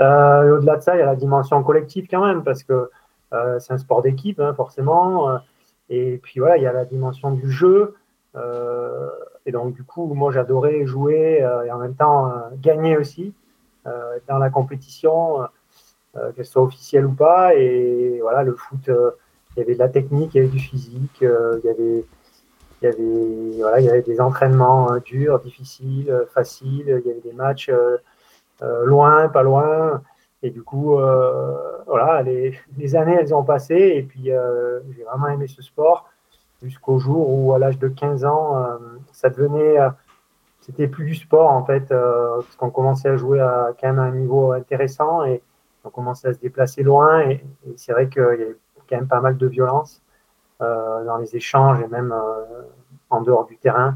Euh, 0.01 0.57
au-delà 0.57 0.77
de 0.77 0.81
ça, 0.81 0.95
il 0.95 0.99
y 0.99 1.01
a 1.01 1.05
la 1.05 1.15
dimension 1.15 1.61
collective 1.63 2.07
quand 2.09 2.25
même, 2.25 2.43
parce 2.43 2.63
que 2.63 2.89
euh, 3.33 3.59
c'est 3.59 3.73
un 3.73 3.77
sport 3.77 4.01
d'équipe, 4.01 4.39
hein, 4.39 4.53
forcément. 4.53 5.39
Et 5.89 6.19
puis 6.21 6.39
voilà, 6.39 6.57
il 6.57 6.63
y 6.63 6.67
a 6.67 6.73
la 6.73 6.85
dimension 6.85 7.31
du 7.31 7.49
jeu. 7.51 7.95
Et 8.35 9.51
donc, 9.51 9.73
du 9.73 9.83
coup, 9.83 10.13
moi, 10.13 10.31
j'adorais 10.31 10.85
jouer 10.85 11.45
et 11.65 11.71
en 11.71 11.77
même 11.79 11.95
temps 11.95 12.31
gagner 12.61 12.97
aussi 12.97 13.33
dans 14.27 14.37
la 14.37 14.49
compétition, 14.49 15.47
qu'elle 16.35 16.45
soit 16.45 16.61
officielle 16.61 17.05
ou 17.05 17.13
pas. 17.13 17.55
Et 17.55 18.19
voilà, 18.21 18.43
le 18.43 18.53
foot, 18.53 18.87
il 18.87 19.59
y 19.59 19.61
avait 19.61 19.73
de 19.73 19.79
la 19.79 19.89
technique, 19.89 20.35
il 20.35 20.37
y 20.37 20.39
avait 20.41 20.49
du 20.49 20.59
physique, 20.59 21.21
il 21.21 21.61
y 21.63 21.69
avait 21.69 22.05
y 22.81 22.87
avait, 22.87 23.61
voilà, 23.61 23.79
il 23.79 23.85
y 23.85 23.89
avait 23.89 24.01
des 24.01 24.21
entraînements 24.21 24.93
euh, 24.93 24.99
durs, 24.99 25.39
difficiles, 25.39 26.09
euh, 26.09 26.25
faciles. 26.27 26.83
Il 26.87 27.07
y 27.07 27.11
avait 27.11 27.21
des 27.21 27.33
matchs 27.33 27.69
euh, 27.69 28.85
loin, 28.85 29.29
pas 29.29 29.43
loin. 29.43 30.01
Et 30.41 30.51
du 30.51 30.63
coup, 30.63 30.97
voilà, 31.87 32.21
les, 32.23 32.95
années, 32.95 33.17
elles 33.19 33.33
ont 33.35 33.43
passé. 33.43 33.75
Et 33.75 34.03
puis, 34.03 34.25
j'ai 34.25 35.03
vraiment 35.03 35.27
aimé 35.27 35.47
ce 35.47 35.61
sport 35.61 36.09
jusqu'au 36.61 36.99
jour 36.99 37.29
où, 37.29 37.53
à 37.53 37.59
l'âge 37.59 37.79
de 37.79 37.87
15 37.87 38.25
ans, 38.25 38.79
ça 39.11 39.29
devenait. 39.29 39.77
c'était 40.61 40.87
plus 40.87 41.05
du 41.05 41.15
sport, 41.15 41.51
en 41.51 41.63
fait, 41.65 41.87
parce 41.89 42.55
qu'on 42.57 42.69
commençait 42.69 43.09
à 43.09 43.17
jouer 43.17 43.39
à 43.39 43.73
quand 43.79 43.87
même 43.87 43.99
un 43.99 44.11
niveau 44.11 44.51
intéressant 44.51 45.23
et 45.23 45.41
on 45.83 45.89
commençait 45.89 46.27
à 46.27 46.33
se 46.33 46.39
déplacer 46.39 46.83
loin. 46.83 47.21
Et, 47.21 47.43
et 47.65 47.73
c'est 47.77 47.93
vrai 47.93 48.09
qu'il 48.09 48.21
y 48.21 48.25
avait 48.25 48.57
quand 48.89 48.97
même 48.97 49.07
pas 49.07 49.21
mal 49.21 49.37
de 49.37 49.47
violence. 49.47 50.01
Euh, 50.61 51.05
dans 51.05 51.15
les 51.15 51.37
échanges 51.37 51.79
et 51.79 51.87
même 51.87 52.11
euh, 52.11 52.63
en 53.09 53.21
dehors 53.21 53.45
du 53.45 53.55
terrain. 53.55 53.95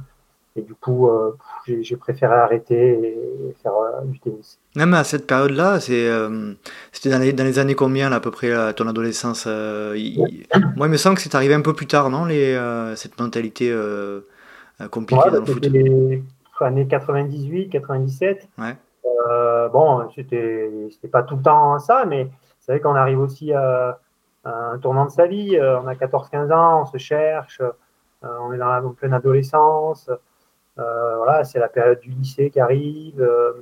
Et 0.56 0.62
du 0.62 0.76
coup, 0.76 1.10
euh, 1.10 1.36
j'ai 1.66 1.98
préféré 1.98 2.34
arrêter 2.36 2.76
et 2.76 3.56
faire 3.64 3.74
euh, 3.74 4.02
du 4.06 4.20
tennis. 4.20 4.60
Même 4.76 4.94
à 4.94 5.04
cette 5.04 5.26
période-là, 5.26 5.80
euh, 5.90 6.54
c'était 6.92 7.10
dans, 7.10 7.18
les, 7.20 7.34
dans 7.34 7.44
les 7.44 7.58
années 7.58 7.74
combien, 7.74 8.12
à 8.12 8.20
peu 8.20 8.30
près, 8.30 8.52
à 8.52 8.72
ton 8.74 8.88
adolescence 8.88 9.48
Moi, 9.48 9.96
il 9.96 10.90
me 10.90 10.98
semble 10.98 11.16
que 11.16 11.24
c'est 11.24 11.34
arrivé 11.34 11.56
un 11.56 11.62
peu 11.62 11.74
plus 11.74 11.88
tard, 11.88 12.12
non 12.12 12.26
les, 12.26 12.56
Cette 12.96 13.20
mentalité 13.20 13.76
compliquée 14.92 15.32
dans 15.32 15.40
le 15.40 15.46
foot? 15.46 15.66
les 15.66 16.22
années 16.60 16.88
98, 16.88 17.70
97. 17.70 18.48
Ouais. 18.60 18.78
bon, 19.72 20.08
c'était 20.16 20.70
pas 21.12 21.24
tout 21.24 21.38
le 21.38 21.42
temps 21.42 21.80
ça, 21.80 22.06
mais 22.08 22.30
c'est 22.60 22.74
vrai 22.74 22.80
qu'on 22.80 22.96
arrive 22.96 23.20
aussi 23.20 23.52
à, 23.54 24.00
un 24.46 24.78
tournant 24.78 25.06
de 25.06 25.12
sa 25.12 25.26
vie. 25.26 25.58
on 25.60 25.88
a 25.88 25.96
14-15 25.96 26.54
ans, 26.54 26.82
on 26.84 26.86
se 26.86 27.00
cherche, 27.00 27.60
on 28.22 28.54
est 28.54 28.58
dans 28.60 28.70
la 28.70 28.84
pleine 28.96 29.14
adolescence. 29.14 30.12
Euh, 30.80 31.18
voilà, 31.18 31.44
c'est 31.44 31.60
la 31.60 31.70
période 31.70 32.00
du 32.00 32.10
lycée 32.10 32.50
qui 32.50 32.60
arrive 32.60 33.22
euh, 33.22 33.54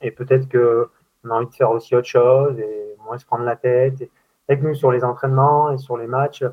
et 0.00 0.10
peut-être 0.10 0.50
qu'on 0.50 1.30
a 1.30 1.34
envie 1.34 1.46
de 1.46 1.54
faire 1.54 1.70
aussi 1.70 1.94
autre 1.94 2.08
chose 2.08 2.58
et 2.58 2.96
moins 3.04 3.18
se 3.18 3.26
prendre 3.26 3.44
la 3.44 3.56
tête. 3.56 4.00
Et 4.00 4.10
avec 4.48 4.62
nous, 4.62 4.74
sur 4.74 4.90
les 4.90 5.04
entraînements 5.04 5.70
et 5.70 5.78
sur 5.78 5.96
les 5.96 6.06
matchs, 6.06 6.44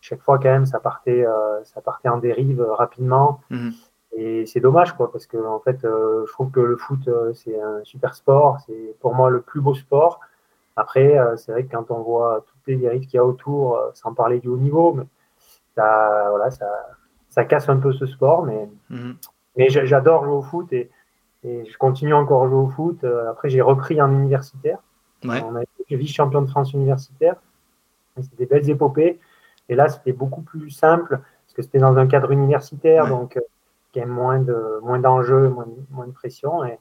chaque 0.00 0.20
fois 0.22 0.38
quand 0.38 0.50
même, 0.50 0.66
ça 0.66 0.80
partait, 0.80 1.24
euh, 1.24 1.62
ça 1.64 1.80
partait 1.80 2.08
en 2.08 2.18
dérive 2.18 2.60
rapidement. 2.60 3.40
Mhm. 3.50 3.72
Et 4.14 4.46
c'est 4.46 4.60
dommage, 4.60 4.92
quoi, 4.94 5.10
parce 5.10 5.26
que 5.26 5.38
en 5.38 5.60
fait, 5.60 5.78
je 5.82 6.30
trouve 6.32 6.50
que 6.50 6.60
le 6.60 6.76
foot, 6.76 7.08
c'est 7.34 7.58
un 7.58 7.82
super 7.82 8.14
sport. 8.14 8.58
C'est 8.66 8.94
pour 9.00 9.14
moi 9.14 9.30
le 9.30 9.40
plus 9.40 9.62
beau 9.62 9.74
sport. 9.74 10.20
Après, 10.76 11.18
c'est 11.36 11.52
vrai 11.52 11.64
que 11.64 11.74
quand 11.74 11.90
on 11.90 12.02
voit 12.02 12.44
toutes 12.46 12.66
les 12.66 12.76
dérives 12.76 13.06
qu'il 13.06 13.14
y 13.14 13.18
a 13.18 13.24
autour, 13.24 13.80
sans 13.94 14.12
parler 14.12 14.38
du 14.38 14.48
haut 14.48 14.58
niveau, 14.58 14.92
mais 14.92 15.04
ça, 15.74 16.26
voilà, 16.28 16.50
ça, 16.50 16.66
ça 17.30 17.44
casse 17.46 17.70
un 17.70 17.78
peu 17.78 17.94
ce 17.94 18.04
sport. 18.04 18.44
Mais, 18.44 18.68
mhm. 18.90 19.16
Mais 19.56 19.68
j'adore 19.68 20.24
jouer 20.24 20.34
au 20.34 20.42
foot 20.42 20.72
et, 20.72 20.90
je 21.44 21.76
continue 21.76 22.14
encore 22.14 22.44
à 22.44 22.48
jouer 22.48 22.56
au 22.56 22.68
foot. 22.68 23.02
Euh, 23.02 23.28
après, 23.28 23.50
j'ai 23.50 23.60
repris 23.60 24.00
en 24.00 24.10
universitaire. 24.12 24.78
On 25.24 25.56
a 25.56 25.62
été 25.62 25.96
vice-champion 25.96 26.42
de 26.42 26.46
France 26.46 26.72
universitaire. 26.72 27.34
C'était 28.20 28.36
des 28.36 28.46
belles 28.46 28.70
épopées. 28.70 29.18
Et 29.68 29.74
là, 29.74 29.88
c'était 29.88 30.12
beaucoup 30.12 30.42
plus 30.42 30.70
simple 30.70 31.18
parce 31.18 31.54
que 31.54 31.62
c'était 31.62 31.78
dans 31.78 31.96
un 31.96 32.06
cadre 32.06 32.30
universitaire, 32.30 33.08
donc 33.08 33.36
euh, 33.36 33.40
il 33.94 33.98
y 33.98 34.02
a 34.02 34.06
moins 34.06 34.38
de 34.38 34.80
moins 34.82 34.98
d'enjeux, 34.98 35.48
moins, 35.48 35.66
moins, 35.90 36.06
de 36.06 36.12
pression. 36.12 36.64
Et, 36.64 36.78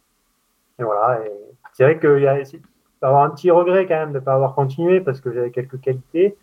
voilà. 0.80 1.26
Et 1.26 1.32
c'est 1.74 1.84
vrai 1.84 2.00
qu'il 2.00 2.22
y 2.22 2.28
a 2.28 2.38
avoir 3.02 3.24
un 3.24 3.30
petit 3.32 3.52
regret 3.52 3.88
quand 3.88 3.96
même 3.96 4.14
de 4.14 4.20
ne 4.20 4.24
pas 4.24 4.34
avoir 4.34 4.54
continué 4.54 5.02
parce 5.02 5.22
que 5.22 5.32
j'avais 5.32 5.52
quelques 5.52 5.80
qualités. 5.80 6.38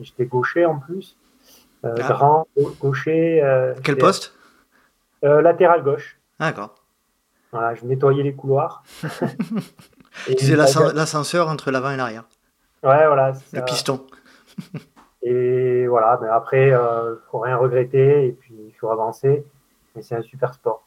J'étais 0.00 0.26
gaucher 0.26 0.64
en 0.64 0.78
plus. 0.78 1.16
Euh, 1.84 1.94
ah. 2.00 2.08
Grand, 2.08 2.48
gaucher. 2.80 3.42
Quel 3.82 3.96
poste? 3.96 4.32
euh, 4.32 4.37
latéral 5.22 5.82
gauche. 5.82 6.18
D'accord. 6.38 6.74
Voilà, 7.52 7.74
je 7.74 7.84
nettoyais 7.84 8.22
les 8.22 8.34
couloirs. 8.34 8.82
C'est 10.38 10.56
l'ascenseur 10.56 11.48
entre 11.48 11.70
l'avant 11.70 11.90
et 11.90 11.96
l'arrière. 11.96 12.24
Ouais, 12.82 13.06
voilà. 13.06 13.32
Le 13.52 13.64
piston. 13.64 14.04
et 15.22 15.86
voilà, 15.86 16.18
mais 16.20 16.28
après, 16.28 16.68
il 16.68 16.72
euh, 16.72 17.10
ne 17.12 17.16
faut 17.30 17.38
rien 17.38 17.56
regretter 17.56 18.26
et 18.26 18.32
puis 18.32 18.54
il 18.66 18.74
faut 18.74 18.90
avancer. 18.90 19.44
Mais 19.94 20.02
c'est 20.02 20.16
un 20.16 20.22
super 20.22 20.54
sport. 20.54 20.84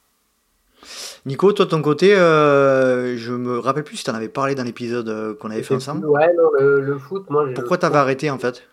Nico, 1.26 1.54
toi 1.54 1.66
de 1.66 1.70
ton 1.70 1.82
côté, 1.82 2.16
euh, 2.16 3.16
je 3.16 3.32
me 3.32 3.60
rappelle 3.60 3.84
plus 3.84 3.98
si 3.98 4.04
tu 4.04 4.10
en 4.10 4.16
avais 4.16 4.30
parlé 4.30 4.56
dans 4.56 4.64
l'épisode 4.64 5.38
qu'on 5.38 5.52
avait 5.52 5.64
fait 5.64 5.76
ensemble. 5.76 6.06
ouais, 6.08 6.34
non, 6.34 6.50
le, 6.60 6.98
foot, 6.98 7.30
moi. 7.30 7.46
Pourquoi 7.54 7.78
tu 7.78 7.86
avais 7.86 7.98
arrêté 7.98 8.32
en 8.32 8.40
fait? 8.40 8.68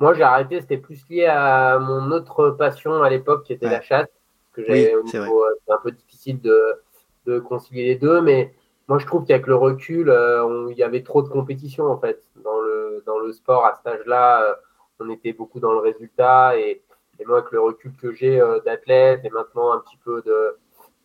Moi, 0.00 0.12
j'ai 0.14 0.22
arrêté, 0.22 0.60
c'était 0.60 0.76
plus 0.76 1.00
lié 1.08 1.26
à 1.26 1.78
mon 1.78 2.10
autre 2.10 2.50
passion 2.50 3.02
à 3.02 3.08
l'époque 3.08 3.44
qui 3.44 3.54
était 3.54 3.68
la 3.68 3.80
chasse 3.80 4.08
que 4.54 4.64
j'ai 4.64 4.94
c'est 5.06 5.18
un 5.18 5.78
peu 5.82 5.90
difficile 5.90 6.40
de, 6.40 6.80
de, 7.26 7.38
concilier 7.38 7.84
les 7.84 7.96
deux, 7.96 8.20
mais 8.20 8.54
moi 8.88 8.98
je 8.98 9.06
trouve 9.06 9.24
qu'avec 9.24 9.46
le 9.46 9.56
recul, 9.56 10.08
euh, 10.08 10.68
il 10.70 10.76
y 10.78 10.82
avait 10.82 11.02
trop 11.02 11.22
de 11.22 11.28
compétition 11.28 11.86
en 11.86 11.98
fait 11.98 12.22
dans 12.42 12.60
le, 12.60 13.02
dans 13.06 13.18
le 13.18 13.32
sport 13.32 13.66
à 13.66 13.74
cet 13.74 13.86
âge-là. 13.86 14.42
Euh, 14.42 14.54
on 15.00 15.10
était 15.10 15.32
beaucoup 15.32 15.58
dans 15.58 15.72
le 15.72 15.80
résultat 15.80 16.56
et, 16.56 16.82
et 17.18 17.24
moi 17.24 17.38
avec 17.38 17.50
le 17.50 17.60
recul 17.60 17.92
que 18.00 18.12
j'ai 18.12 18.40
euh, 18.40 18.60
d'athlète 18.60 19.24
et 19.24 19.30
maintenant 19.30 19.72
un 19.72 19.80
petit 19.80 19.98
peu 20.04 20.22
de, 20.22 20.56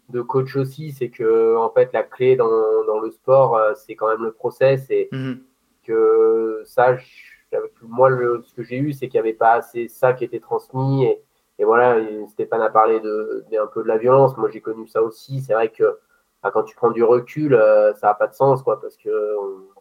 de 0.10 0.22
coach 0.22 0.56
aussi, 0.56 0.91
c'est 0.91 1.10
que 1.10 1.56
en 1.58 1.72
fait 1.72 1.91
la 1.94 2.03
clé 2.03 2.36
dans, 2.36 2.50
dans 2.86 3.00
le 3.00 3.12
sport, 3.12 3.60
c'est 3.75 3.96
quand 3.96 4.10
même 4.10 4.24
le 4.24 4.32
process 4.32 4.89
et 4.91 5.10
mhm. 5.12 5.41
que 5.86 6.62
ça, 6.65 6.98
moi 7.82 8.10
le, 8.10 8.44
ce 8.46 8.53
que 8.53 8.62
j'ai 8.62 8.77
eu, 8.77 8.94
c'est 8.94 9.08
qu'il 9.08 9.20
n'y 9.20 9.27
avait 9.27 9.34
pas 9.34 9.53
assez 9.53 9.88
ça 9.88 10.13
qui 10.13 10.24
était 10.24 10.39
transmis 10.39 11.06
et, 11.06 11.24
et 11.60 11.66
voilà, 11.66 11.98
Stéphane 12.30 12.62
a 12.62 12.70
parlé 12.70 13.01
de, 13.01 13.44
un 13.62 13.68
peu 13.68 13.84
de 13.84 13.88
la 13.88 13.98
violence. 13.98 14.38
Moi, 14.38 14.50
j'ai 14.50 14.62
connu 14.62 14.88
ça 14.88 15.04
aussi. 15.04 15.42
C'est 15.42 15.54
vrai 15.54 15.70
que 15.70 16.00
bah, 16.42 16.51
quand 16.51 16.63
tu 16.63 16.74
prends 16.74 16.89
du 16.89 17.04
recul, 17.04 17.54
euh, 17.54 17.94
ça 17.96 18.08
n'a 18.08 18.13
pas 18.13 18.28
de 18.28 18.34
sens, 18.34 18.63
quoi, 18.63 18.80
parce 18.80 18.96
que 18.96 19.10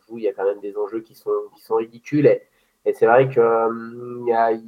joue, 0.08 0.18
il 0.18 0.24
y 0.24 0.28
a 0.28 0.32
quand 0.32 0.44
même 0.44 0.58
des 0.60 0.76
enjeux 0.76 1.00
qui 1.00 1.14
sont, 1.14 1.30
qui 1.54 1.62
sont 1.62 1.76
ridicules. 1.76 2.26
Et, 2.26 2.42
c'est 2.94 3.06
vrai 3.06 3.28
que 3.28 3.40
euh, 3.40 4.58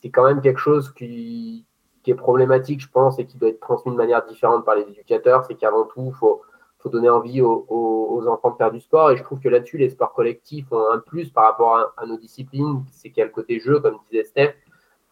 c'est 0.00 0.10
quand 0.10 0.24
même 0.24 0.40
quelque 0.40 0.58
chose 0.58 0.92
qui, 0.92 1.64
est 2.06 2.14
problématique, 2.14 2.80
je 2.80 2.88
pense, 2.88 3.20
et 3.20 3.26
qui 3.26 3.36
doit 3.36 3.50
être 3.50 3.60
transmis 3.60 3.92
de 3.92 3.96
manière 3.96 4.26
différente 4.26 4.64
par 4.64 4.74
les 4.74 4.82
éducateurs. 4.82 5.44
C'est 5.44 5.54
qu'avant 5.54 5.84
tout, 5.84 6.06
il 6.08 6.14
faut, 6.14 6.42
donner 6.86 7.08
envie 7.08 7.40
aux, 7.40 8.26
enfants 8.26 8.50
de 8.50 8.56
faire 8.56 8.72
du 8.72 8.80
sport. 8.80 9.12
Et 9.12 9.16
je 9.16 9.22
trouve 9.22 9.38
que 9.38 9.48
là-dessus, 9.48 9.78
les 9.78 9.90
sports 9.90 10.12
collectifs 10.12 10.72
ont 10.72 10.90
un 10.90 10.98
plus 10.98 11.30
par 11.30 11.44
rapport 11.44 11.76
à, 11.76 11.94
à 11.98 12.06
nos 12.06 12.16
disciplines. 12.16 12.82
C'est 12.90 13.10
qu'il 13.10 13.18
y 13.18 13.22
a 13.22 13.26
le 13.26 13.30
côté 13.30 13.60
jeu, 13.60 13.78
comme 13.78 13.98
disait 14.10 14.24
Steph 14.24 14.54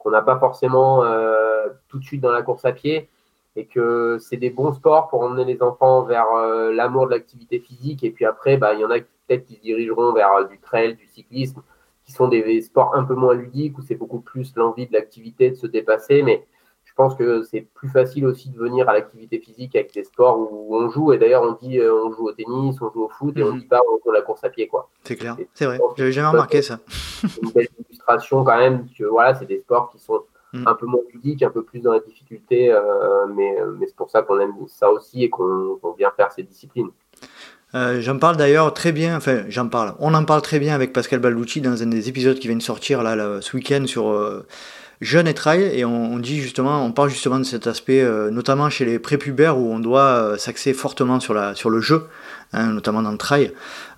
qu'on 0.01 0.11
n'a 0.11 0.23
pas 0.23 0.39
forcément 0.39 1.05
euh, 1.05 1.69
tout 1.89 1.99
de 1.99 2.05
suite 2.05 2.21
dans 2.21 2.33
la 2.33 2.43
course 2.43 2.65
à 2.65 2.73
pied 2.73 3.09
et 3.55 3.67
que 3.67 4.17
c'est 4.19 4.37
des 4.37 4.51
bons 4.51 4.73
sports 4.73 5.09
pour 5.09 5.21
emmener 5.23 5.45
les 5.45 5.63
enfants 5.63 6.03
vers 6.03 6.33
euh, 6.33 6.73
l'amour 6.73 7.07
de 7.07 7.13
l'activité 7.13 7.59
physique. 7.59 8.03
Et 8.03 8.11
puis 8.11 8.25
après, 8.25 8.57
bah, 8.57 8.75
il 8.75 8.81
y 8.81 8.85
en 8.85 8.91
a 8.91 8.99
peut-être 8.99 9.45
qui 9.45 9.57
se 9.57 9.61
dirigeront 9.61 10.13
vers 10.13 10.33
euh, 10.33 10.45
du 10.45 10.59
trail, 10.59 10.95
du 10.97 11.07
cyclisme, 11.07 11.63
qui 12.05 12.13
sont 12.13 12.29
des 12.29 12.61
sports 12.63 12.95
un 12.95 13.05
peu 13.05 13.15
moins 13.15 13.35
ludiques 13.35 13.77
où 13.79 13.83
c'est 13.83 13.95
beaucoup 13.95 14.21
plus 14.21 14.55
l'envie 14.57 14.87
de 14.87 14.93
l'activité, 14.93 15.51
de 15.51 15.57
se 15.57 15.67
dépasser. 15.67 16.23
Mais 16.23 16.47
je 16.91 16.95
pense 16.97 17.15
que 17.15 17.45
c'est 17.45 17.67
plus 17.75 17.89
facile 17.89 18.27
aussi 18.27 18.51
de 18.51 18.59
venir 18.59 18.89
à 18.89 18.93
l'activité 18.93 19.39
physique 19.39 19.77
avec 19.77 19.95
des 19.95 20.03
sports 20.03 20.39
où 20.39 20.77
on 20.77 20.91
joue. 20.91 21.13
Et 21.13 21.19
d'ailleurs, 21.19 21.43
on 21.43 21.53
dit 21.53 21.81
on 21.81 22.13
joue 22.13 22.29
au 22.29 22.33
tennis, 22.33 22.77
on 22.83 22.91
joue 22.91 23.05
au 23.05 23.09
foot 23.09 23.37
et 23.37 23.45
on 23.45 23.49
ne 23.49 23.53
mhm. 23.53 23.61
dit 23.61 23.67
pas 23.67 23.81
on 23.89 23.99
joue 24.03 24.11
à 24.11 24.15
la 24.15 24.23
course 24.23 24.43
à 24.43 24.51
pied. 24.51 24.67
quoi. 24.67 24.91
C'est 25.05 25.17
clair, 25.17 25.37
c'est 25.55 25.67
vrai. 25.67 25.79
J'avais 25.97 26.13
jamais 26.13 26.29
remarqué 26.29 26.63
ça. 26.63 26.81
une 27.43 27.51
belle 27.53 27.69
illustration 27.89 28.43
quand 28.45 28.59
même 28.59 28.87
que 28.99 29.05
voilà, 29.05 29.35
c'est 29.35 29.47
des 29.47 29.61
sports 29.61 29.91
qui 29.91 29.99
sont 29.99 30.21
mm. 30.53 30.67
un 30.67 30.75
peu 30.75 30.87
moins 30.87 31.01
ludiques, 31.15 31.43
un 31.43 31.51
peu 31.51 31.63
plus 31.63 31.81
dans 31.81 31.93
la 31.93 32.01
difficulté. 32.01 32.73
Euh, 32.73 33.27
mais, 33.35 33.57
mais 33.79 33.87
c'est 33.87 33.97
pour 33.97 34.11
ça 34.11 34.23
qu'on 34.23 34.41
aime 34.41 34.53
ça 34.67 34.91
aussi 34.91 35.23
et 35.23 35.31
qu'on 35.31 35.79
vient 35.97 36.11
faire 36.17 36.33
ces 36.33 36.43
disciplines. 36.43 36.91
Euh, 37.75 38.01
j'en 38.01 38.19
parle 38.19 38.37
d'ailleurs 38.37 38.75
très 38.75 38.91
bien, 38.91 39.17
enfin 39.17 39.45
j'en 39.49 39.69
parle, 39.69 39.95
on 40.01 40.13
en 40.15 40.25
parle 40.25 40.43
très 40.43 40.59
bien 40.59 40.75
avec 40.75 40.93
Pascal 40.93 41.21
Balducci 41.21 41.61
dans 41.61 41.81
un 41.81 41.87
des 41.87 42.09
épisodes 42.09 42.37
qui 42.37 42.49
vient 42.49 42.57
de 42.57 42.63
sortir 42.63 43.05
là, 43.05 43.41
ce 43.41 43.57
week-end 43.57 43.87
sur 43.87 44.09
euh, 44.09 44.45
jeune 45.01 45.27
et 45.27 45.35
trail 45.35 45.63
et 45.63 45.85
on, 45.85 46.19
dit 46.19 46.41
justement, 46.41 46.85
on 46.85 46.93
parle 46.93 47.09
justement 47.09 47.39
de 47.39 47.45
cet 47.45 47.67
aspect, 47.67 48.03
euh, 48.03 48.31
notamment 48.31 48.69
chez 48.69 48.85
les 48.85 48.99
prépubères 48.99 49.59
où 49.59 49.73
on 49.73 49.79
doit 49.79 50.01
euh, 50.01 50.37
s'axer 50.37 50.75
fortement 50.75 51.21
sur, 51.21 51.33
la, 51.33 51.55
sur 51.55 51.71
le 51.71 51.81
jeu, 51.81 52.07
hein, 52.53 52.67
notamment 52.67 53.01
dans 53.01 53.11
le 53.11 53.17
trail. 53.17 53.53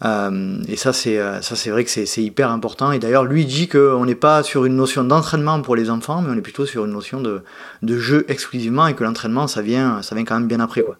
Euh, 0.05 0.63
et 0.69 0.77
ça, 0.77 0.93
c'est 0.93 1.19
ça, 1.43 1.57
c'est 1.57 1.71
vrai 1.71 1.85
que 1.85 1.91
c'est 1.91 2.23
hyper 2.23 2.51
important. 2.51 2.93
Et 2.93 3.01
d'ailleurs, 3.01 3.25
lui 3.25 3.45
dit 3.45 3.69
qu'on 3.69 4.05
n'est 4.05 4.15
pas 4.15 4.43
sur 4.43 4.65
une 4.65 4.77
notion 4.77 5.03
d'entraînement 5.03 5.61
pour 5.61 5.75
les 5.75 5.91
enfants, 5.91 6.23
mais 6.23 6.31
on 6.31 6.37
est 6.37 6.43
plutôt 6.43 6.67
sur 6.67 6.85
une 6.85 6.93
notion 6.93 7.21
de, 7.21 7.43
de 7.83 7.99
jeu 7.99 8.25
exclusivement 8.29 8.87
et 8.87 8.95
que 8.95 9.03
l'entraînement, 9.03 9.49
ça 9.49 9.61
vient, 9.61 10.03
ça 10.03 10.15
vient 10.15 10.25
quand 10.25 10.39
même 10.39 10.49
bien 10.49 10.61
après, 10.61 10.83
quoi. 10.83 10.97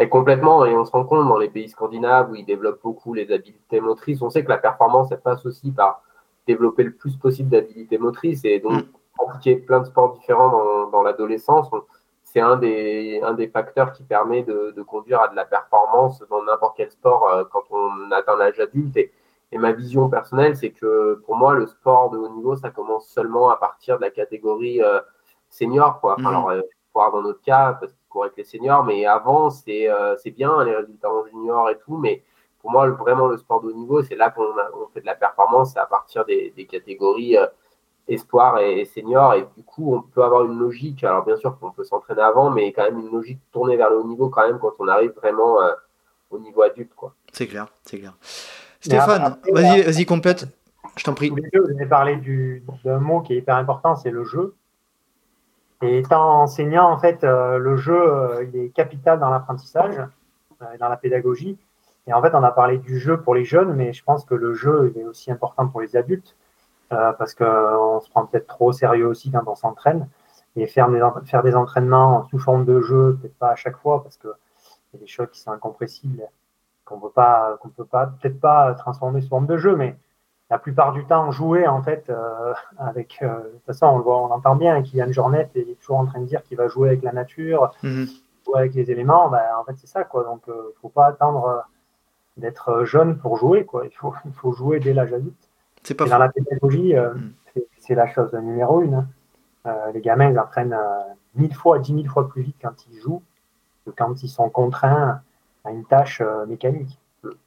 Et 0.00 0.08
complètement, 0.08 0.64
et 0.64 0.76
on 0.76 0.84
se 0.84 0.92
rend 0.92 1.02
compte 1.04 1.26
dans 1.26 1.38
les 1.38 1.48
pays 1.48 1.68
scandinaves 1.68 2.30
où 2.30 2.36
ils 2.36 2.44
développent 2.44 2.80
beaucoup 2.84 3.14
les 3.14 3.32
habiletés 3.32 3.80
motrices, 3.80 4.22
on 4.22 4.30
sait 4.30 4.44
que 4.44 4.48
la 4.48 4.58
performance, 4.58 5.08
elle 5.10 5.20
passe 5.20 5.44
aussi 5.44 5.72
par 5.72 6.02
développer 6.46 6.84
le 6.84 6.92
plus 6.92 7.16
possible 7.16 7.50
d'habiletés 7.50 7.98
motrices. 7.98 8.44
Et 8.44 8.60
donc, 8.60 8.84
mm 8.84 8.97
pratiquer 9.26 9.56
plein 9.56 9.80
de 9.80 9.86
sports 9.86 10.12
différents 10.14 10.48
dans, 10.48 10.86
dans 10.90 11.02
l'adolescence, 11.02 11.70
c'est 12.24 12.40
un 12.40 12.56
des, 12.56 13.20
un 13.22 13.32
des 13.32 13.48
facteurs 13.48 13.92
qui 13.92 14.02
permet 14.02 14.42
de, 14.42 14.72
de 14.76 14.82
conduire 14.82 15.20
à 15.22 15.28
de 15.28 15.36
la 15.36 15.44
performance 15.44 16.22
dans 16.28 16.42
n'importe 16.42 16.76
quel 16.76 16.90
sport 16.90 17.28
euh, 17.28 17.44
quand 17.50 17.62
on 17.70 18.10
atteint 18.12 18.36
l'âge 18.36 18.60
adulte. 18.60 18.96
Et, 18.96 19.12
et, 19.50 19.58
ma 19.58 19.72
vision 19.72 20.10
personnelle, 20.10 20.56
c'est 20.56 20.70
que 20.70 21.22
pour 21.24 21.36
moi, 21.36 21.54
le 21.54 21.66
sport 21.66 22.10
de 22.10 22.18
haut 22.18 22.28
niveau, 22.28 22.54
ça 22.54 22.70
commence 22.70 23.08
seulement 23.08 23.48
à 23.48 23.56
partir 23.56 23.96
de 23.96 24.02
la 24.02 24.10
catégorie 24.10 24.82
euh, 24.82 25.00
senior. 25.48 26.00
Quoi. 26.00 26.16
Enfin, 26.18 26.22
mmh. 26.22 26.26
Alors, 26.26 26.50
euh, 26.50 26.60
voir 26.92 27.12
dans 27.12 27.22
notre 27.22 27.40
cas, 27.40 27.78
parce 27.80 27.92
qu'il 27.92 28.08
court 28.10 28.24
avec 28.24 28.36
les 28.36 28.44
seniors, 28.44 28.84
mais 28.84 29.06
avant, 29.06 29.50
c'est 29.50 29.88
c'est 30.18 30.30
bien 30.30 30.64
les 30.64 30.74
résultats 30.74 31.10
en 31.10 31.24
junior 31.26 31.70
et 31.70 31.78
tout, 31.78 31.96
mais 31.96 32.24
pour 32.60 32.70
moi, 32.72 32.88
vraiment, 32.88 33.28
le 33.28 33.36
sport 33.36 33.60
de 33.60 33.68
haut 33.68 33.72
niveau, 33.74 34.02
c'est 34.02 34.16
là 34.16 34.30
qu'on 34.30 34.42
on 34.42 34.86
fait 34.92 35.00
de 35.00 35.06
la 35.06 35.14
performance, 35.14 35.72
c'est 35.74 35.78
à 35.78 35.86
partir 35.86 36.24
des, 36.24 36.52
des 36.56 36.66
catégories 36.66 37.36
espoir 38.08 38.58
et, 38.58 38.84
senior. 38.84 39.34
Et 39.34 39.46
du 39.56 39.62
coup, 39.64 39.94
on 39.94 40.02
peut 40.02 40.22
avoir 40.22 40.44
une 40.44 40.58
logique. 40.58 41.04
Alors, 41.04 41.24
bien 41.24 41.36
sûr 41.36 41.58
qu'on 41.58 41.70
peut 41.70 41.84
s'entraîner 41.84 42.22
avant, 42.22 42.50
mais 42.50 42.72
quand 42.72 42.84
même 42.84 42.98
une 42.98 43.10
logique 43.10 43.40
tournée 43.52 43.76
vers 43.76 43.90
le 43.90 43.98
haut 43.98 44.06
niveau 44.06 44.28
quand 44.28 44.46
même 44.46 44.58
quand 44.58 44.72
on 44.78 44.88
arrive 44.88 45.12
vraiment 45.12 45.60
euh, 45.60 45.72
au 46.30 46.38
niveau 46.38 46.62
adulte. 46.62 46.94
quoi. 46.94 47.14
C'est 47.32 47.46
clair, 47.46 47.68
c'est 47.82 47.98
clair. 47.98 48.14
Stéphane, 48.80 49.38
vas-y, 49.52 49.82
vas-y, 49.82 50.06
complète. 50.06 50.46
Je 50.96 51.04
t'en 51.04 51.14
prie. 51.14 51.30
vous 51.30 51.36
avez 51.36 51.86
parlé 51.86 52.16
d'un 52.84 52.98
mot 52.98 53.20
qui 53.20 53.34
est 53.34 53.38
hyper 53.38 53.56
important, 53.56 53.96
c'est 53.96 54.10
le 54.10 54.24
jeu. 54.24 54.54
Et 55.82 55.98
étant 55.98 56.42
enseignant, 56.42 56.90
en 56.90 56.98
fait, 56.98 57.22
le 57.22 57.76
jeu, 57.76 58.48
il 58.52 58.60
est 58.60 58.68
capital 58.70 59.20
dans 59.20 59.30
l'apprentissage, 59.30 59.94
dans 60.80 60.88
la 60.88 60.96
pédagogie. 60.96 61.56
Et 62.08 62.12
en 62.14 62.22
fait, 62.22 62.34
on 62.34 62.42
a 62.42 62.50
parlé 62.50 62.78
du 62.78 62.98
jeu 62.98 63.20
pour 63.20 63.34
les 63.34 63.44
jeunes, 63.44 63.74
mais 63.74 63.92
je 63.92 64.02
pense 64.02 64.24
que 64.24 64.34
le 64.34 64.54
jeu 64.54 64.94
est 64.96 65.04
aussi 65.04 65.30
important 65.30 65.68
pour 65.68 65.82
les 65.82 65.94
adultes, 65.94 66.36
parce 66.90 67.34
qu'on 67.34 68.00
se 68.00 68.10
prend 68.10 68.26
peut-être 68.26 68.46
trop 68.46 68.68
au 68.68 68.72
sérieux 68.72 69.06
aussi 69.06 69.30
quand 69.30 69.42
on 69.46 69.54
s'entraîne. 69.54 70.08
Et 70.56 70.66
faire 70.66 70.90
des, 70.90 71.00
faire 71.26 71.42
des 71.42 71.54
entraînements 71.54 72.26
sous 72.30 72.38
forme 72.38 72.64
de 72.64 72.80
jeu, 72.80 73.16
peut-être 73.20 73.38
pas 73.38 73.50
à 73.50 73.54
chaque 73.54 73.76
fois, 73.76 74.02
parce 74.02 74.16
qu'il 74.16 74.30
y 74.94 74.96
a 74.96 74.98
des 74.98 75.06
choses 75.06 75.28
qui 75.30 75.40
sont 75.40 75.52
incompressibles, 75.52 76.22
qu'on 76.84 76.98
peut 76.98 77.10
pas, 77.10 77.58
qu'on 77.60 77.68
peut 77.68 77.84
pas, 77.84 78.06
peut-être 78.06 78.40
pas 78.40 78.74
transformer 78.74 79.20
sous 79.20 79.28
forme 79.28 79.46
de 79.46 79.56
jeu, 79.56 79.76
mais 79.76 79.96
la 80.50 80.58
plupart 80.58 80.92
du 80.92 81.04
temps, 81.04 81.30
jouer, 81.30 81.66
en 81.66 81.82
fait, 81.82 82.08
euh, 82.08 82.54
avec, 82.78 83.18
euh, 83.22 83.38
de 83.38 83.48
toute 83.50 83.66
façon, 83.66 83.86
on, 83.86 84.00
voit, 84.00 84.18
on 84.18 84.30
entend 84.30 84.56
bien 84.56 84.82
qu'il 84.82 84.96
y 84.96 85.02
a 85.02 85.06
une 85.06 85.12
journée 85.12 85.48
et 85.54 85.60
il 85.60 85.70
est 85.70 85.74
toujours 85.74 85.98
en 85.98 86.06
train 86.06 86.20
de 86.20 86.26
dire 86.26 86.42
qu'il 86.42 86.56
va 86.56 86.68
jouer 86.68 86.88
avec 86.88 87.02
la 87.02 87.12
nature, 87.12 87.72
mhm. 87.82 88.06
jouer 88.46 88.58
avec 88.58 88.74
les 88.74 88.90
éléments, 88.90 89.28
ben, 89.28 89.42
en 89.60 89.64
fait, 89.64 89.74
c'est 89.76 89.86
ça, 89.86 90.04
quoi. 90.04 90.24
Donc, 90.24 90.42
il 90.46 90.52
euh, 90.52 90.56
ne 90.56 90.80
faut 90.80 90.88
pas 90.88 91.06
attendre 91.06 91.64
d'être 92.36 92.84
jeune 92.84 93.18
pour 93.18 93.36
jouer, 93.36 93.64
quoi. 93.64 93.84
Il 93.84 93.94
faut, 93.94 94.14
il 94.24 94.32
faut 94.32 94.52
jouer 94.52 94.80
dès 94.80 94.94
l'âge 94.94 95.12
adulte. 95.12 95.48
C'est 95.88 95.94
pas 95.94 96.04
et 96.04 96.10
dans 96.10 96.18
la 96.18 96.28
pédagogie, 96.28 96.94
mhm. 96.94 97.32
c'est 97.78 97.94
la 97.94 98.06
chose 98.06 98.34
numéro 98.34 98.82
une. 98.82 98.92
Hein. 98.92 99.06
Euh, 99.64 99.90
les 99.92 100.02
gamins, 100.02 100.30
ils 100.30 100.36
apprennent 100.36 100.74
euh, 100.74 101.14
mille 101.34 101.54
fois, 101.54 101.78
dix 101.78 101.94
mille 101.94 102.10
fois 102.10 102.28
plus 102.28 102.42
vite 102.42 102.56
quand 102.60 102.74
ils 102.90 103.00
jouent 103.00 103.22
que 103.86 103.90
quand 103.90 104.22
ils 104.22 104.28
sont 104.28 104.50
contraints 104.50 105.22
à 105.64 105.70
une 105.70 105.86
tâche 105.86 106.20
euh, 106.20 106.44
mécanique. 106.44 106.98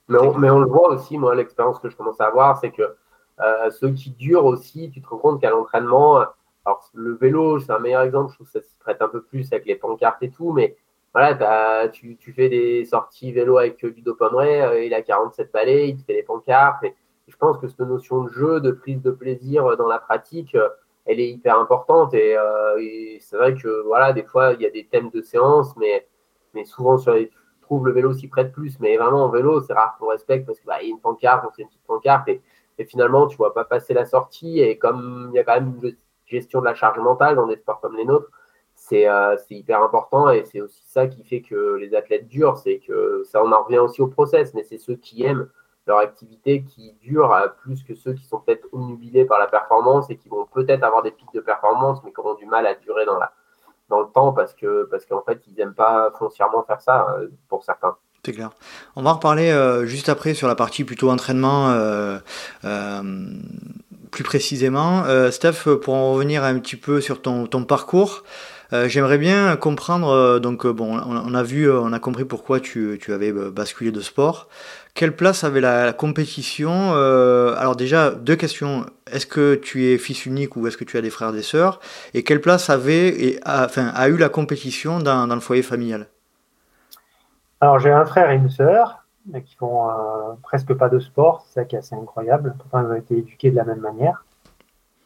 Mais 0.10 0.18
on, 0.18 0.36
mais 0.40 0.50
on, 0.50 0.58
le 0.58 0.66
voit 0.66 0.90
aussi, 0.90 1.20
moi, 1.20 1.36
l'expérience 1.36 1.78
que 1.78 1.88
je 1.88 1.96
commence 1.96 2.20
à 2.20 2.26
avoir, 2.26 2.58
c'est 2.58 2.72
que 2.72 2.96
ceux 3.70 3.92
qui 3.92 4.12
durent 4.12 4.46
aussi, 4.46 4.90
tu 4.92 5.02
te 5.02 5.08
rends 5.08 5.18
compte 5.18 5.42
qu'à 5.42 5.52
l'entraînement, 5.52 6.18
alors 6.66 6.90
le 6.96 7.14
vélo, 7.14 7.60
c'est 7.60 7.72
un 7.72 7.80
meilleur 7.80 8.02
exemple, 8.02 8.32
je 8.32 8.36
trouve 8.36 8.48
que 8.48 8.54
ça 8.54 8.62
se 8.62 8.74
prête 8.80 9.04
un 9.04 9.08
peu 9.08 9.22
plus 9.22 9.52
avec 9.54 9.66
les 9.66 9.76
pancartes 9.76 10.22
et 10.24 10.32
tout, 10.32 10.52
mais 10.52 10.76
voilà, 11.14 11.88
tu, 11.90 12.18
tu, 12.18 12.34
fais 12.34 12.50
des 12.50 12.86
sorties 12.86 13.32
vélo 13.32 13.58
avec 13.58 13.84
du 13.84 14.04
Pomeray, 14.04 14.86
il 14.86 14.94
a 14.94 15.02
47 15.02 15.52
balais, 15.52 15.90
il 15.90 15.98
te 15.98 16.04
fait 16.04 16.14
des 16.14 16.24
pancartes, 16.24 16.84
et 16.84 16.96
je 17.28 17.36
pense 17.38 17.58
que 17.58 17.68
cette 17.68 17.80
notion 17.80 18.24
de 18.24 18.30
jeu, 18.30 18.60
de 18.60 18.72
prise 18.72 19.02
de 19.02 19.12
plaisir 19.12 19.78
dans 19.78 19.88
la 19.88 20.00
pratique, 20.00 20.56
elle 21.06 21.20
est 21.20 21.30
hyper 21.30 21.60
importante. 21.60 22.14
Euh, 22.14 22.78
et, 22.80 23.18
c'est 23.22 23.38
vrai 23.38 23.56
que 23.56 23.84
voilà, 23.84 24.14
des 24.14 24.24
fois, 24.24 24.54
il 24.54 24.62
y 24.62 24.66
a 24.66 24.70
des 24.70 24.86
thèmes 24.86 25.10
de 25.10 25.22
séance, 25.22 25.76
mais, 25.78 26.08
mais 26.54 26.66
souvent, 26.66 26.98
sur 26.98 27.14
les, 27.14 27.32
trouve 27.62 27.86
le 27.86 27.94
vélo 27.94 28.14
s'y 28.14 28.28
prête 28.28 28.52
plus. 28.52 28.80
Mais 28.80 28.98
vraiment, 28.98 29.26
en 29.26 29.30
vélo, 29.30 29.62
c'est 29.62 29.74
rare 29.74 29.98
qu'on 30.00 30.08
respecte 30.08 30.46
parce 30.46 30.60
qu'il 30.60 30.68
bah, 30.68 30.82
y 30.82 30.86
a 30.86 30.90
une 30.90 31.00
pancarte, 31.00 31.46
on 31.48 31.52
fait 31.52 31.64
une 31.64 31.68
petite 31.70 31.86
pancarte. 31.86 32.28
Et, 32.28 32.42
et, 32.78 32.86
finalement, 32.86 33.28
tu 33.28 33.38
vois 33.38 33.54
pas 33.54 33.66
passer 33.66 33.94
la 33.94 34.06
sortie. 34.06 34.60
Et 34.60 34.78
comme 34.78 35.30
il 35.34 35.36
y 35.36 35.40
a 35.40 35.44
quand 35.44 35.56
même 35.56 35.80
une 35.82 35.96
gestion 36.26 36.60
de 36.60 36.66
la 36.66 36.76
charge 36.76 37.00
mentale 37.00 37.36
dans 37.36 37.48
des 37.48 37.58
sports 37.58 37.82
comme 37.82 37.98
les 37.98 38.06
nôtres, 38.06 38.30
c'est 38.76 39.08
euh, 39.08 39.36
hyper 39.50 39.82
important. 39.84 40.30
Et 40.30 40.44
c'est 40.46 40.62
aussi 40.62 40.84
ça 40.86 41.08
qui 41.08 41.24
fait 41.24 41.42
que 41.42 41.76
les 41.76 41.96
athlètes 41.96 42.28
durent. 42.28 42.58
C'est 42.58 42.80
que 42.80 43.24
ça, 43.26 43.44
on 43.44 43.52
en 43.52 43.64
revient 43.64 43.80
aussi 43.80 44.02
au 44.02 44.08
process, 44.08 44.54
mais 44.54 44.64
c'est 44.64 44.78
ceux 44.78 44.96
qui 44.96 45.24
aiment 45.24 45.50
leur 45.88 45.98
activité 45.98 46.64
qui 46.64 46.94
dure 47.02 47.36
plus 47.62 47.84
que 47.84 47.96
ceux 47.96 48.14
qui 48.14 48.26
sont 48.26 48.40
peut-être 48.40 48.68
omnubilés 48.72 49.26
par 49.26 49.40
la 49.40 49.48
performance 49.48 50.10
et 50.10 50.16
qui 50.16 50.30
vont 50.30 50.46
peut-être 50.54 50.84
avoir 50.84 51.02
des 51.02 51.12
pics 51.12 51.34
de 51.34 51.40
performance, 51.40 52.00
mais 52.04 52.12
qui 52.12 52.20
auront 52.20 52.36
du 52.36 52.46
mal 52.46 52.68
à 52.68 52.76
durer 52.76 53.06
dans, 53.06 53.18
la, 53.18 53.32
dans 53.90 54.00
le 54.00 54.08
temps 54.08 54.32
parce 54.34 54.54
que 54.54 54.88
parce 54.90 55.06
qu'en 55.06 55.22
fait, 55.22 55.42
ils 55.48 55.56
n'aiment 55.56 55.74
pas 55.74 56.12
foncièrement 56.18 56.64
faire 56.64 56.82
ça 56.82 57.08
euh, 57.18 57.28
pour 57.50 57.64
certains. 57.64 57.96
C'est 58.26 58.34
clair. 58.34 58.52
On 58.96 59.02
va 59.02 59.14
reparler 59.14 59.50
euh, 59.50 59.86
juste 59.86 60.08
après 60.08 60.36
sur 60.36 60.48
la 60.48 60.56
partie 60.56 60.84
plutôt 60.84 61.10
entraînement. 61.10 61.72
Euh, 61.72 62.20
plus 64.12 64.26
précisément, 64.26 65.06
Steph, 65.32 65.78
pour 65.82 65.94
en 65.94 66.12
revenir 66.12 66.44
un 66.44 66.60
petit 66.60 66.76
peu 66.76 67.00
sur 67.00 67.22
ton, 67.22 67.48
ton 67.48 67.64
parcours, 67.64 68.24
j'aimerais 68.72 69.18
bien 69.18 69.56
comprendre. 69.56 70.40
donc, 70.40 70.66
bon, 70.68 71.00
on, 71.00 71.34
a 71.34 71.44
vu, 71.44 71.72
on 71.72 71.94
a 71.94 72.00
compris 72.00 72.26
pourquoi 72.26 72.60
tu, 72.60 73.00
avais 73.10 73.32
basculé 73.32 73.92
de 73.92 74.02
sport. 74.02 74.48
Quelle 74.94 75.16
place 75.16 75.44
avait 75.44 75.62
la, 75.62 75.94
compétition 75.94 76.92
euh, 76.94 77.56
Alors 77.58 77.76
déjà, 77.76 78.12
deux 78.12 78.36
questions. 78.36 78.86
Est-ce 79.12 79.26
que 79.26 79.56
tu 79.56 79.86
es 79.86 79.98
fils 79.98 80.26
unique 80.26 80.56
ou 80.56 80.68
est-ce 80.68 80.78
que 80.78 80.84
tu 80.84 80.98
as 80.98 81.02
des 81.02 81.10
frères 81.10 81.30
et 81.30 81.34
des 81.34 81.42
sœurs? 81.42 81.80
Et 82.14 82.24
quelle 82.24 82.42
place 82.42 82.70
avait 82.70 83.08
et 83.08 83.40
a, 83.44 83.66
enfin, 83.66 83.92
a 83.96 84.10
eu 84.10 84.18
la 84.18 84.30
compétition 84.30 85.00
dans, 85.00 85.28
le 85.28 85.40
foyer 85.40 85.64
familial? 85.64 86.08
Alors 87.62 87.80
j'ai 87.80 87.92
un 87.92 88.06
frère 88.06 88.32
et 88.32 88.36
une 88.36 88.50
sœur 88.50 89.06
qui 89.46 89.56
font 89.56 89.90
euh, 89.90 89.94
presque 90.42 90.74
pas 90.74 90.90
de 90.90 91.00
sport, 91.00 91.46
c'est 91.46 91.62
ça 91.62 91.66
qui 91.66 91.76
est 91.76 91.80
assez 91.80 91.96
incroyable. 91.96 92.56
Pourtant 92.58 92.82
ils 92.82 92.92
ont 92.92 92.96
été 92.96 93.18
éduqués 93.18 93.52
de 93.52 93.56
la 93.56 93.64
même 93.64 93.80
manière. 93.80 94.26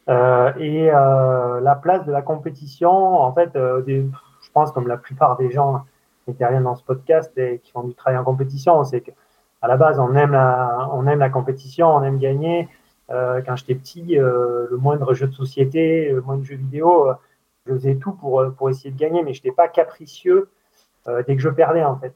Euh, 0.07 0.53
et 0.59 0.85
la 0.87 1.79
place 1.81 2.05
de 2.05 2.11
la 2.11 2.21
compétition, 2.21 2.91
en 2.91 3.33
fait, 3.33 3.51
je 3.55 4.51
pense 4.53 4.71
comme 4.71 4.87
la 4.87 4.97
plupart 4.97 5.37
des 5.37 5.51
gens 5.51 5.83
qui 6.25 6.31
interviennent 6.31 6.63
dans 6.63 6.75
ce 6.75 6.83
podcast 6.83 7.35
et 7.37 7.59
qui 7.63 7.71
font 7.71 7.83
du 7.83 7.95
travail 7.95 8.17
en 8.19 8.23
compétition, 8.23 8.83
c'est 8.83 9.01
que 9.01 9.11
à 9.61 9.67
la 9.67 9.77
base, 9.77 9.99
on 9.99 10.13
aime 10.15 10.33
la, 10.33 10.89
on 10.93 11.07
aime 11.07 11.17
la 11.17 11.31
compétition, 11.31 11.87
on 11.87 12.03
aime 12.03 12.19
gagner. 12.19 12.69
Euh, 13.09 13.41
quand 13.43 13.55
j'étais 13.55 13.73
petit, 13.73 14.19
euh, 14.19 14.67
le 14.69 14.77
moindre 14.77 15.13
jeu 15.15 15.25
de 15.25 15.33
société, 15.33 16.09
le 16.09 16.21
moindre 16.21 16.43
jeu 16.43 16.55
vidéo, 16.55 17.09
euh, 17.09 17.13
je 17.65 17.73
faisais 17.73 17.95
tout 17.95 18.13
pour, 18.13 18.43
pour 18.57 18.69
essayer 18.69 18.91
de 18.91 18.97
gagner, 18.97 19.23
mais 19.23 19.33
je 19.33 19.39
n'étais 19.39 19.55
pas 19.55 19.67
capricieux 19.67 20.49
dès 21.27 21.35
que 21.35 21.41
je 21.41 21.49
perdais, 21.49 21.83
en 21.83 21.97
fait. 21.97 22.15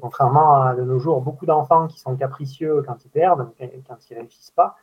contrairement 0.00 0.62
à 0.62 0.74
de 0.74 0.82
nos 0.82 0.98
jours, 0.98 1.20
beaucoup 1.20 1.44
d'enfants 1.44 1.86
qui 1.86 1.98
sont 2.00 2.16
capricieux 2.16 2.82
quand 2.86 3.04
ils 3.04 3.10
perdent, 3.10 3.50
quand 3.58 3.96
ils 4.10 4.14
ne 4.14 4.20
réussissent 4.20 4.52
pas. 4.52 4.76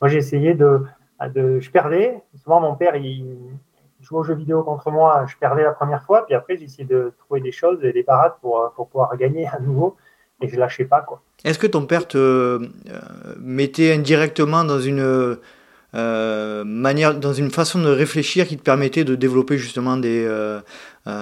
Moi, 0.00 0.08
j'ai 0.08 0.18
essayé 0.18 0.54
de, 0.54 0.84
Je 1.20 1.70
perdais. 1.70 2.22
Souvent, 2.42 2.60
mon 2.60 2.74
père, 2.74 2.96
il, 2.96 3.36
aux 4.10 4.22
jeux 4.22 4.34
vidéo 4.34 4.62
contre 4.62 4.90
moi. 4.90 5.26
Je 5.28 5.36
perdais 5.36 5.62
la 5.62 5.72
première 5.72 6.02
fois, 6.04 6.26
puis 6.26 6.34
après, 6.34 6.54
essayé 6.54 6.84
de 6.84 7.12
trouver 7.18 7.40
des 7.40 7.52
choses, 7.52 7.80
des 7.80 8.02
parades 8.02 8.34
pour, 8.40 8.72
pour 8.76 8.88
pouvoir 8.88 9.16
gagner 9.16 9.46
à 9.46 9.58
nouveau 9.60 9.96
et 10.40 10.48
je 10.48 10.56
lâchais 10.56 10.84
pas 10.84 11.00
quoi. 11.00 11.22
Est-ce 11.44 11.58
que 11.58 11.66
ton 11.66 11.86
père 11.86 12.06
te 12.06 12.18
euh, 12.18 12.58
mettait 13.38 13.92
indirectement 13.92 14.64
dans 14.64 14.80
une 14.80 15.36
euh, 15.94 16.64
manière, 16.64 17.14
dans 17.14 17.32
une 17.32 17.50
façon 17.50 17.80
de 17.80 17.88
réfléchir 17.88 18.46
qui 18.46 18.56
te 18.56 18.62
permettait 18.62 19.04
de 19.04 19.14
développer 19.14 19.58
justement 19.58 19.96
des, 19.96 20.24
euh, 20.26 20.60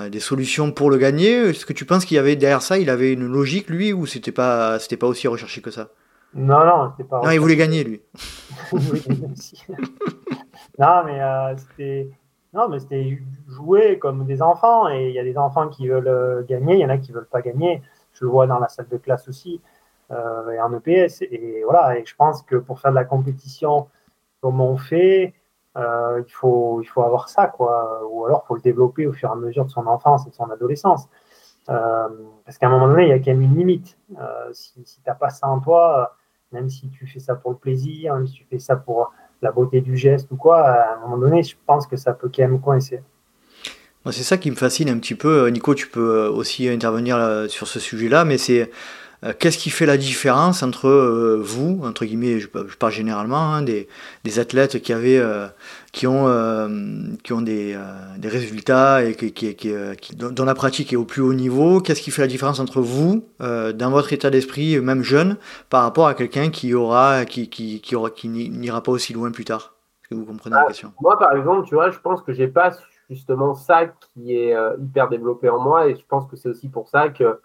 des 0.09 0.21
solutions 0.21 0.73
pour 0.73 0.91
le 0.91 0.97
gagner? 0.97 1.51
Est-ce 1.51 1.67
que 1.67 1.73
tu 1.73 1.85
penses 1.85 2.05
qu'il 2.05 2.17
y 2.17 2.21
avait 2.21 2.37
derrière 2.37 2.63
ça, 2.63 2.79
il 2.79 2.89
avait 2.89 3.13
une 3.13 3.27
logique 3.27 3.69
lui 3.69 3.93
ou 3.93 4.07
c'était 4.07 4.33
pas 4.33 4.79
pas 4.79 5.07
aussi 5.07 5.29
recherché 5.29 5.61
que 5.61 5.71
ça? 5.71 5.89
Non 6.35 6.65
non, 6.65 6.91
c'était 6.91 7.09
pas. 7.09 7.21
Non, 7.23 7.31
il 7.31 7.41
voulait 7.41 7.57
gagner 7.57 7.85
lui. 7.85 8.03
non 10.79 11.05
mais 11.05 11.21
c'était 11.59 12.11
non 12.55 12.69
mais 12.69 12.79
c'était 12.79 13.19
jouer 13.49 13.99
comme 13.99 14.25
des 14.25 14.41
enfants 14.41 14.89
et 14.89 15.09
il 15.09 15.15
y 15.15 15.19
a 15.19 15.25
des 15.25 15.37
enfants 15.37 15.69
qui 15.69 15.89
veulent 15.89 16.45
gagner, 16.49 16.75
il 16.75 16.81
y 16.81 16.85
en 16.85 16.89
a 16.89 16.99
qui 16.99 17.13
veulent 17.13 17.29
pas 17.31 17.43
gagner 17.43 17.83
je 18.13 18.25
le 18.25 18.31
vois 18.31 18.47
dans 18.47 18.59
la 18.59 18.69
salle 18.69 18.89
de 18.89 18.97
classe 18.97 19.29
aussi, 19.29 19.61
euh, 20.11 20.51
et 20.51 20.61
en 20.61 20.73
EPS. 20.75 21.23
Et 21.23 21.63
voilà, 21.65 21.99
et 21.99 22.05
je 22.05 22.15
pense 22.15 22.43
que 22.43 22.57
pour 22.57 22.81
faire 22.81 22.91
de 22.91 22.97
la 22.97 23.05
compétition 23.05 23.89
comme 24.41 24.61
on 24.61 24.77
fait, 24.77 25.35
euh, 25.77 26.23
il, 26.27 26.33
faut, 26.33 26.81
il 26.83 26.87
faut 26.87 27.03
avoir 27.03 27.29
ça, 27.29 27.47
quoi. 27.47 28.03
Ou 28.11 28.27
alors, 28.27 28.43
il 28.45 28.49
faut 28.49 28.55
le 28.57 28.61
développer 28.61 29.07
au 29.07 29.13
fur 29.13 29.29
et 29.29 29.33
à 29.33 29.37
mesure 29.37 29.65
de 29.65 29.71
son 29.71 29.87
enfance 29.87 30.27
et 30.27 30.31
de 30.31 30.35
son 30.35 30.51
adolescence. 30.51 31.09
Euh, 31.69 32.09
parce 32.45 32.59
qu'à 32.59 32.67
un 32.67 32.71
moment 32.71 32.89
donné, 32.89 33.05
il 33.05 33.09
y 33.11 33.13
a 33.13 33.19
quand 33.19 33.31
même 33.31 33.43
une 33.43 33.57
limite. 33.57 33.97
si 34.53 34.85
si 34.85 35.01
tu 35.01 35.09
n'as 35.09 35.15
pas 35.15 35.31
ça 35.31 35.49
en 35.49 35.61
toi, 35.61 36.17
même 36.53 36.69
si 36.69 36.89
tu 36.89 37.07
fais 37.07 37.21
ça 37.21 37.35
pour 37.35 37.51
le 37.53 37.57
plaisir, 37.57 38.15
même 38.15 38.27
si 38.27 38.35
tu 38.35 38.47
fais 38.49 38.59
ça 38.59 38.77
pour 38.77 39.13
la 39.41 39.51
beauté 39.51 39.81
du 39.81 39.97
geste 39.97 40.31
ou 40.31 40.37
quoi, 40.37 40.61
à 40.61 40.97
un 40.97 41.01
moment 41.01 41.19
donné, 41.19 41.43
je 41.43 41.57
pense 41.67 41.87
que 41.87 41.97
ça 41.97 42.13
peut 42.13 42.31
quand 42.35 42.43
même 42.43 42.61
coincer. 42.61 43.03
C'est 44.11 44.25
ça 44.25 44.37
qui 44.37 44.51
me 44.51 44.57
fascine 44.57 44.89
un 44.89 44.99
petit 44.99 45.15
peu. 45.15 45.47
Nico, 45.49 45.75
tu 45.75 45.87
peux 45.87 46.27
aussi 46.27 46.69
intervenir 46.69 47.17
euh, 47.17 47.47
sur 47.47 47.69
ce 47.69 47.79
sujet-là, 47.79 48.25
mais 48.25 48.37
c'est 48.37 48.63
euh, 48.63 48.67
qu'est-ce 49.39 49.59
qui 49.59 49.71
fait 49.71 49.87
la 49.87 49.97
différence 49.97 50.63
entre 50.63 50.89
euh, 50.89 51.41
vous, 51.41 51.81
entre 51.85 52.05
guillemets, 52.05 52.41
je, 52.41 52.49
parle 52.49 52.93
généralement, 52.93 53.55
hein, 53.55 53.63
des, 53.63 53.89
athlètes 54.39 54.81
qui 54.83 54.93
avaient, 54.93 55.23
qui 55.93 56.07
ont, 56.07 56.27
qui 57.23 57.33
ont 57.33 57.41
des, 57.41 57.77
résultats 58.23 59.05
et 59.05 59.15
qui, 59.15 59.33
qui, 59.33 60.17
dont 60.17 60.45
la 60.45 60.55
pratique 60.55 60.93
est 60.93 60.97
au 60.97 61.05
plus 61.05 61.23
haut 61.23 61.35
niveau? 61.35 61.81
Qu'est-ce 61.81 62.03
qui 62.03 62.11
fait 62.11 62.23
la 62.23 62.29
différence 62.29 62.61
entre 62.61 62.81
vous, 62.81 63.25
dans 63.41 63.91
votre 63.91 64.13
état 64.13 64.31
d'esprit, 64.31 64.81
même 64.81 65.03
jeune, 65.03 65.37
par 65.71 65.83
rapport 65.83 66.07
à 66.07 66.15
quelqu'un 66.15 66.51
qui 66.51 66.75
aura, 66.75 67.25
qui, 67.25 67.49
qui, 67.49 67.81
qui, 67.81 67.95
aura, 67.95 68.11
qui 68.11 68.29
n'ira 68.29 68.83
pas 68.83 68.93
aussi 68.93 69.13
loin 69.13 69.31
plus 69.31 69.45
tard? 69.45 69.75
Est-ce 70.03 70.09
que 70.09 70.15
vous 70.15 70.25
comprenez 70.25 70.57
la 70.57 70.63
ah, 70.63 70.67
question? 70.67 70.93
Moi, 71.01 71.19
par 71.19 71.33
exemple, 71.37 71.69
tu 71.69 71.75
vois, 71.75 71.91
je 71.91 71.99
pense 71.99 72.23
que 72.23 72.33
j'ai 72.33 72.49
pas 72.49 72.73
justement 73.13 73.55
ça 73.55 73.87
qui 73.87 74.37
est 74.37 74.55
euh, 74.55 74.77
hyper 74.81 75.09
développé 75.09 75.49
en 75.49 75.61
moi 75.61 75.89
et 75.89 75.97
je 75.97 76.05
pense 76.09 76.27
que 76.27 76.37
c'est 76.37 76.49
aussi 76.49 76.69
pour 76.69 76.89
ça 76.89 77.11
que 77.11 77.41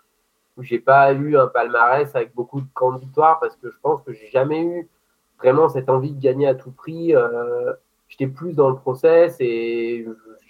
j'ai 0.64 0.80
pas 0.80 1.14
eu 1.14 1.38
un 1.38 1.48
palmarès 1.48 2.16
avec 2.16 2.34
beaucoup 2.34 2.62
de 2.62 2.68
grandes 2.74 3.00
victoires 3.00 3.40
parce 3.40 3.56
que 3.56 3.70
je 3.70 3.78
pense 3.82 4.02
que 4.02 4.14
j'ai 4.14 4.28
jamais 4.28 4.62
eu 4.62 4.90
vraiment 5.40 5.70
cette 5.70 5.90
envie 5.90 6.14
de 6.14 6.22
gagner 6.22 6.48
à 6.48 6.56
tout 6.56 6.72
prix. 6.72 7.16
Euh, 7.16 7.74
j'étais 8.08 8.28
plus 8.28 8.54
dans 8.54 8.70
le 8.70 8.76
process 8.76 9.38
et 9.40 10.06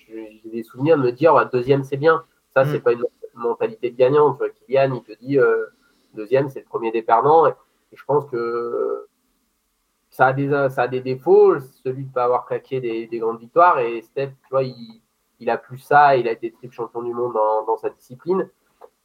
j'ai 0.07 0.41
des 0.45 0.63
souvenirs 0.63 0.97
de 0.97 1.03
me 1.03 1.11
dire 1.11 1.49
deuxième 1.51 1.83
c'est 1.83 1.97
bien. 1.97 2.23
Ça 2.53 2.65
c'est 2.65 2.79
mm. 2.79 2.81
pas 2.81 2.93
une 2.93 3.05
mentalité 3.35 3.89
de 3.89 3.97
gagnant. 3.97 4.33
Tu 4.33 4.37
vois, 4.37 4.49
Kylian 4.49 4.95
il 4.95 5.03
te 5.03 5.19
dit 5.19 5.39
euh, 5.39 5.65
deuxième 6.13 6.49
c'est 6.49 6.59
le 6.59 6.65
premier 6.65 6.91
des 6.91 7.01
perdants 7.01 7.47
et, 7.47 7.53
je 7.93 8.03
pense 8.03 8.25
que 8.25 9.07
ça 10.09 10.27
a 10.27 10.33
des, 10.33 10.49
ça 10.69 10.83
a 10.83 10.87
des 10.89 10.99
défauts, 10.99 11.57
celui 11.83 12.03
de 12.03 12.09
ne 12.09 12.13
pas 12.13 12.25
avoir 12.25 12.45
claqué 12.45 12.81
des, 12.81 13.07
des, 13.07 13.19
grandes 13.19 13.39
victoires. 13.39 13.79
Et 13.79 14.01
Steph, 14.01 14.31
tu 14.43 14.49
vois, 14.51 14.63
il, 14.63 15.01
il 15.39 15.49
a 15.49 15.57
plus 15.57 15.77
ça, 15.77 16.15
il 16.15 16.27
a 16.27 16.31
été 16.31 16.51
triple 16.51 16.73
champion 16.73 17.01
du 17.01 17.13
monde 17.13 17.33
dans, 17.33 17.77
sa 17.77 17.89
discipline. 17.89 18.49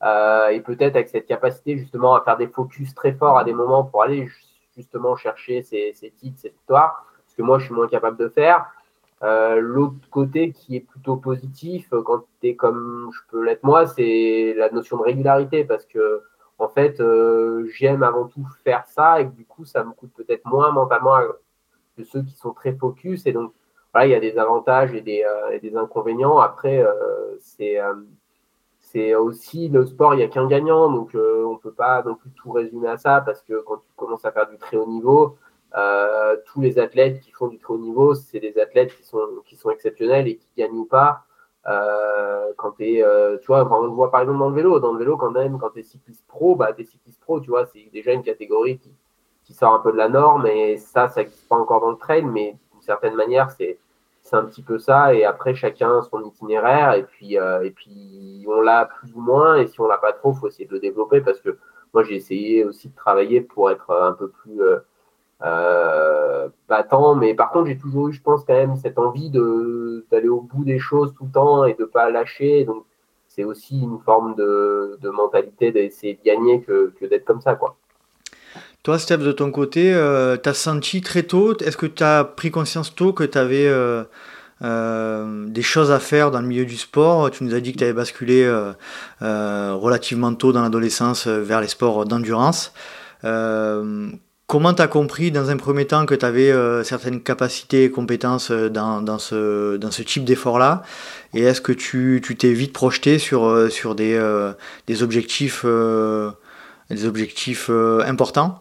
Euh, 0.03 0.49
et 0.49 0.61
peut-être 0.61 0.97
avec 0.97 1.09
cette 1.09 1.27
capacité 1.27 1.79
justement 1.79 2.15
à 2.15 2.23
faire 2.23 2.37
des 2.37 2.49
focus 2.49 2.95
très 2.95 3.13
forts 3.13 3.39
à 3.39 3.45
des 3.45 3.53
moments 3.53 3.85
pour 3.85 4.03
aller 4.03 4.29
justement 4.77 5.15
chercher 5.17 5.63
ces, 5.63 5.93
titres, 6.17 6.39
ces 6.41 6.49
victoires, 6.49 7.07
ce 7.27 7.37
que 7.37 7.43
moi 7.43 7.59
je 7.59 7.67
suis 7.67 7.75
moins 7.75 7.89
capable 7.89 8.17
de 8.17 8.29
faire. 8.29 8.67
Euh, 9.23 9.61
l'autre 9.61 9.95
côté 10.11 10.51
qui 10.51 10.75
est 10.75 10.81
plutôt 10.81 11.17
positif 11.17 11.89
quand 11.91 12.25
tu 12.41 12.49
es 12.49 12.57
comme 12.57 13.11
je 13.13 13.21
peux 13.31 13.45
l'être 13.45 13.63
moi, 13.63 13.87
c'est 13.87 14.55
la 14.57 14.71
notion 14.71 14.97
de 14.97 15.03
régularité 15.03 15.65
parce 15.65 15.87
que 15.87 16.23
en 16.59 16.69
fait 16.69 17.01
euh, 17.01 17.69
j'aime 17.73 18.03
avant 18.03 18.27
tout 18.27 18.45
faire 18.65 18.85
ça 18.89 19.21
et 19.21 19.27
du 19.27 19.45
coup 19.45 19.65
ça 19.65 19.85
me 19.85 19.93
coûte 19.93 20.11
peut-être 20.17 20.45
moins 20.47 20.73
mentalement 20.73 21.17
que 21.97 22.03
ceux 22.03 22.23
qui 22.23 22.35
sont 22.35 22.53
très 22.53 22.73
focus 22.73 23.27
et 23.27 23.33
donc 23.33 23.53
voilà, 23.93 24.07
il 24.07 24.11
y 24.11 24.15
a 24.15 24.21
des 24.21 24.39
avantages 24.39 24.95
et 24.95 25.03
des, 25.03 25.23
euh, 25.23 25.59
des 25.59 25.77
inconvénients. 25.77 26.39
Après, 26.39 26.83
euh, 26.83 27.37
c'est 27.41 27.79
euh, 27.79 27.95
c'est 28.93 29.15
aussi 29.15 29.69
le 29.69 29.87
sport, 29.87 30.15
il 30.15 30.19
n'y 30.19 30.23
a 30.23 30.29
qu'un 30.29 30.47
gagnant, 30.47 30.91
donc 30.91 31.11
on 31.15 31.53
ne 31.53 31.59
peut 31.59 31.73
pas 31.73 32.03
non 32.03 32.15
plus 32.15 32.31
tout 32.31 32.53
résumer 32.53 32.89
à 32.89 32.99
ça, 32.99 33.23
parce 33.25 33.43
que 33.43 33.61
quand 33.63 33.79
tu 33.79 33.93
commences 33.97 34.25
à 34.25 34.33
faire 34.33 34.49
du 34.49 34.59
très 34.59 34.77
haut 34.77 34.87
niveau, 34.87 35.37
tous 36.47 36.61
les 36.61 36.79
athlètes 36.79 37.21
qui 37.21 37.31
font 37.33 37.49
du 37.49 37.59
très 37.59 37.75
haut 37.75 37.79
niveau, 37.79 38.15
c'est 38.15 38.41
des 38.41 38.59
athlètes 38.61 38.95
qui 38.97 39.05
sont, 39.05 39.21
qui 39.47 39.57
sont 39.57 39.71
exceptionnels 39.71 40.29
et 40.29 40.37
qui 40.37 40.49
gagnent 40.57 40.79
ou 40.79 40.85
pas. 40.85 41.25
quand 41.65 42.73
tu 42.77 42.85
es, 42.85 43.05
tu 43.41 43.47
vois, 43.47 43.67
on 43.71 43.85
le 43.85 43.89
voit 43.89 44.11
par 44.11 44.21
exemple 44.21 44.39
dans 44.39 44.51
le 44.51 44.55
vélo, 44.55 44.81
dans 44.81 44.93
le 44.93 44.99
vélo 44.99 45.17
quand 45.17 45.31
même, 45.31 45.59
quand 45.59 45.71
tu 45.71 45.81
es 45.81 45.83
cycliste 45.83 46.27
pro, 46.27 46.55
bah, 46.57 46.73
tu 46.73 46.83
es 46.83 46.85
cycliste 46.85 47.21
pro, 47.21 47.41
tu 47.41 47.51
vois, 47.51 47.67
c'est 47.67 47.89
déjà 47.93 48.13
une 48.13 48.23
catégorie 48.23 48.79
qui, 48.79 48.93
qui 49.45 49.55
sort 49.55 49.75
un 49.75 49.81
peu 49.81 49.93
de 49.93 49.97
la 49.97 50.09
norme, 50.09 50.47
et 50.47 50.77
ça, 50.77 51.09
ça 51.09 51.21
n'existe 51.23 51.49
pas 51.49 51.57
encore 51.57 51.81
dans 51.81 51.91
le 51.91 51.97
trail, 51.97 52.25
mais 52.25 52.57
d'une 52.73 52.83
certaine 52.83 53.15
manière, 53.15 53.51
c'est 53.51 53.79
un 54.35 54.45
petit 54.45 54.63
peu 54.63 54.79
ça. 54.79 55.15
Et 55.15 55.25
après, 55.25 55.55
chacun 55.55 56.03
son 56.03 56.23
itinéraire. 56.25 56.95
Et 56.95 57.05
puis, 57.05 57.39
euh, 57.39 57.63
et 57.63 57.71
puis 57.71 58.45
on 58.49 58.61
l'a 58.61 58.87
plus 58.87 59.13
ou 59.15 59.21
moins. 59.21 59.57
Et 59.57 59.67
si 59.67 59.81
on 59.81 59.87
l'a 59.87 59.99
pas 59.99 60.13
trop, 60.13 60.33
faut 60.33 60.49
essayer 60.49 60.67
de 60.67 60.79
développer 60.79 61.21
parce 61.21 61.41
que 61.41 61.59
moi, 61.95 62.03
j'ai 62.05 62.17
essayé 62.17 62.65
aussi 62.65 62.89
de 62.89 62.95
travailler 62.95 63.41
pour 63.41 63.71
être 63.71 63.91
un 63.91 64.13
peu 64.13 64.29
plus 64.29 64.63
euh, 64.63 64.79
euh 65.43 66.49
battant. 66.69 67.15
Mais 67.15 67.35
par 67.35 67.51
contre, 67.51 67.67
j'ai 67.69 67.79
toujours 67.79 68.09
eu, 68.09 68.13
je 68.13 68.23
pense, 68.23 68.45
quand 68.45 68.55
même 68.55 68.77
cette 68.77 68.99
envie 68.99 69.31
d'aller 69.31 70.29
au 70.29 70.41
bout 70.41 70.65
des 70.65 70.79
choses 70.79 71.15
tout 71.15 71.25
le 71.25 71.33
temps 71.33 71.65
et 71.65 71.75
de 71.75 71.85
pas 71.85 72.11
lâcher. 72.11 72.65
Donc, 72.65 72.85
c'est 73.29 73.45
aussi 73.45 73.81
une 73.81 73.99
forme 74.01 74.35
de, 74.35 74.99
de 75.01 75.09
mentalité 75.11 75.73
d'essayer 75.73 76.15
de 76.15 76.23
gagner 76.23 76.61
que 76.63 76.93
d'être 77.07 77.25
comme 77.25 77.41
ça, 77.41 77.55
quoi. 77.55 77.77
Toi, 78.83 78.99
Steph, 78.99 79.19
de 79.19 79.31
ton 79.31 79.53
côté, 79.53 79.95
euh, 79.95 80.37
tu 80.37 80.49
as 80.49 80.55
senti 80.55 81.03
très 81.03 81.23
tôt, 81.23 81.57
est-ce 81.59 81.77
que 81.77 81.87
tu 81.87 82.03
as 82.03 82.25
pris 82.25 82.51
conscience 82.51 82.93
tôt 82.93 83.13
que 83.13 83.23
tu 83.23 83.39
avais 83.39 83.69
euh, 83.69 84.03
euh, 84.63 85.47
des 85.47 85.63
choses 85.63 85.93
à 85.93 86.01
faire 86.01 86.33
dans 86.33 86.41
le 86.41 86.49
milieu 86.49 86.65
du 86.65 86.77
sport? 86.77 87.31
Tu 87.31 87.45
nous 87.45 87.55
as 87.55 87.61
dit 87.61 87.73
que 87.73 87.79
tu 87.79 87.85
avais 87.85 87.93
basculé 87.93 88.45
relativement 89.21 90.35
tôt 90.35 90.53
dans 90.53 90.63
l'adolescence 90.63 91.29
vers 91.29 91.61
les 91.61 91.69
sports 91.69 92.07
d'endurance. 92.07 92.73
comment 93.23 94.75
tu 94.75 94.83
as 94.83 94.89
compris 94.89 95.31
dans 95.31 95.49
un 95.51 95.57
premier 95.59 95.87
temps 95.87 96.05
que 96.05 96.17
tu 96.17 96.27
avais 96.27 96.53
certaines 96.83 97.23
capacités 97.23 97.85
et 97.85 97.91
compétences 97.93 98.51
dans, 98.51 99.01
dans, 99.01 99.21
ce, 99.21 99.77
dans 99.77 99.93
ce 99.93 100.03
type 100.03 100.25
d'effort-là? 100.25 100.83
Et 101.35 101.43
est-ce 101.43 101.61
que 101.61 101.71
tu 101.71 102.21
t'es 102.37 102.53
vite 102.53 102.73
projeté 102.73 103.21
sur, 103.21 103.71
sur 103.71 103.95
des, 103.95 104.21
des 104.89 105.03
objectifs, 105.05 105.65
des 106.91 107.07
objectifs 107.07 107.71
importants? 107.71 108.59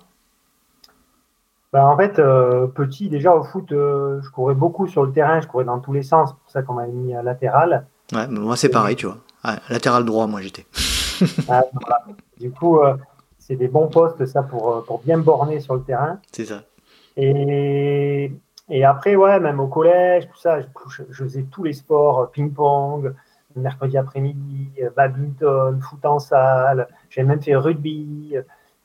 Bah, 1.71 1.85
en 1.85 1.95
fait, 1.95 2.19
euh, 2.19 2.67
petit, 2.67 3.07
déjà 3.07 3.33
au 3.33 3.43
foot, 3.43 3.71
euh, 3.71 4.21
je 4.21 4.29
courais 4.29 4.55
beaucoup 4.55 4.87
sur 4.87 5.05
le 5.05 5.11
terrain, 5.13 5.39
je 5.39 5.47
courais 5.47 5.63
dans 5.63 5.79
tous 5.79 5.93
les 5.93 6.03
sens, 6.03 6.29
c'est 6.29 6.35
pour 6.35 6.51
ça 6.51 6.61
qu'on 6.63 6.73
m'a 6.73 6.85
mis 6.87 7.15
à 7.15 7.23
latéral. 7.23 7.85
Ouais, 8.11 8.27
moi 8.27 8.57
c'est 8.57 8.69
pareil, 8.69 8.97
tu 8.97 9.05
vois. 9.05 9.17
latéral 9.69 10.03
droit, 10.03 10.27
moi 10.27 10.41
j'étais. 10.41 10.65
Ah, 11.47 11.63
du 12.39 12.49
coup, 12.49 12.79
euh, 12.79 12.95
c'est 13.37 13.55
des 13.55 13.67
bons 13.67 13.87
postes, 13.89 14.25
ça, 14.25 14.41
pour, 14.41 14.83
pour 14.85 15.03
bien 15.03 15.19
borner 15.19 15.59
sur 15.59 15.75
le 15.75 15.83
terrain. 15.83 16.19
C'est 16.31 16.45
ça. 16.45 16.63
Et, 17.15 18.33
et, 18.69 18.83
après, 18.83 19.15
ouais, 19.15 19.39
même 19.39 19.59
au 19.59 19.67
collège, 19.67 20.27
tout 20.27 20.39
ça, 20.39 20.61
je, 20.61 20.65
je 21.11 21.23
faisais 21.23 21.43
tous 21.43 21.61
les 21.61 21.73
sports, 21.73 22.31
ping-pong, 22.31 23.13
mercredi 23.55 23.99
après-midi, 23.99 24.71
badminton, 24.97 25.79
foot 25.79 26.03
en 26.05 26.17
salle, 26.17 26.87
j'ai 27.11 27.21
même 27.21 27.39
fait 27.39 27.55
rugby. 27.55 28.35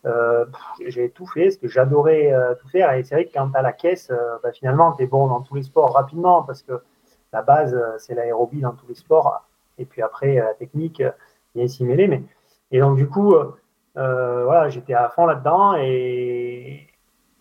Euh, 0.07 0.45
j'ai 0.87 1.11
tout 1.11 1.27
fait, 1.27 1.45
parce 1.47 1.57
que 1.57 1.69
j'adorais 1.69 2.33
euh, 2.33 2.55
tout 2.55 2.69
faire. 2.69 2.93
Et 2.93 3.03
c'est 3.03 3.15
vrai 3.15 3.25
que 3.27 3.33
quand 3.33 3.51
tu 3.51 3.57
as 3.57 3.63
la 3.63 3.73
caisse, 3.73 4.11
euh, 4.11 4.39
bah, 4.43 4.53
finalement, 4.53 4.93
tu 4.93 5.03
es 5.03 5.07
bon 5.07 5.27
dans 5.27 5.41
tous 5.41 5.55
les 5.57 5.63
sports 5.63 5.93
rapidement, 5.95 6.43
parce 6.43 6.63
que 6.63 6.81
la 7.33 7.43
base, 7.43 7.77
c'est 7.99 8.15
l'aérobie 8.15 8.61
dans 8.61 8.73
tous 8.73 8.87
les 8.87 8.95
sports. 8.95 9.45
Et 9.79 9.85
puis 9.85 10.03
après, 10.03 10.37
la 10.37 10.55
technique, 10.55 11.03
vient 11.55 11.67
s'y 11.67 11.85
mêler. 11.85 12.07
Mais... 12.09 12.23
Et 12.71 12.81
donc, 12.81 12.97
du 12.97 13.09
coup, 13.09 13.35
voilà, 13.95 14.69
j'étais 14.69 14.95
à 14.95 15.09
fond 15.09 15.27
là-dedans. 15.27 15.75
Et 15.77 16.87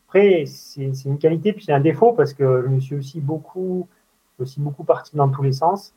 après, 0.08 0.46
c'est 0.48 1.06
une 1.06 1.20
qualité, 1.20 1.54
puis 1.54 1.64
c'est 1.66 1.74
un 1.74 1.80
défaut, 1.80 2.14
parce 2.14 2.34
que 2.34 2.64
je 2.64 2.68
me 2.68 2.80
suis 2.80 2.96
aussi 2.96 3.22
beaucoup, 3.22 3.88
aussi 4.40 4.60
beaucoup 4.60 4.84
parti 4.84 5.16
dans 5.16 5.30
tous 5.30 5.44
les 5.44 5.54
sens. 5.54 5.94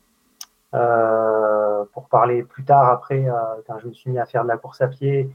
pour 0.71 2.07
parler 2.09 2.43
plus 2.43 2.63
tard, 2.63 2.89
après, 2.89 3.25
quand 3.67 3.79
je 3.79 3.87
me 3.87 3.93
suis 3.93 4.11
mis 4.11 4.19
à 4.19 4.25
faire 4.25 4.43
de 4.43 4.49
la 4.49 4.57
course 4.57 4.81
à 4.81 4.87
pied, 4.87 5.29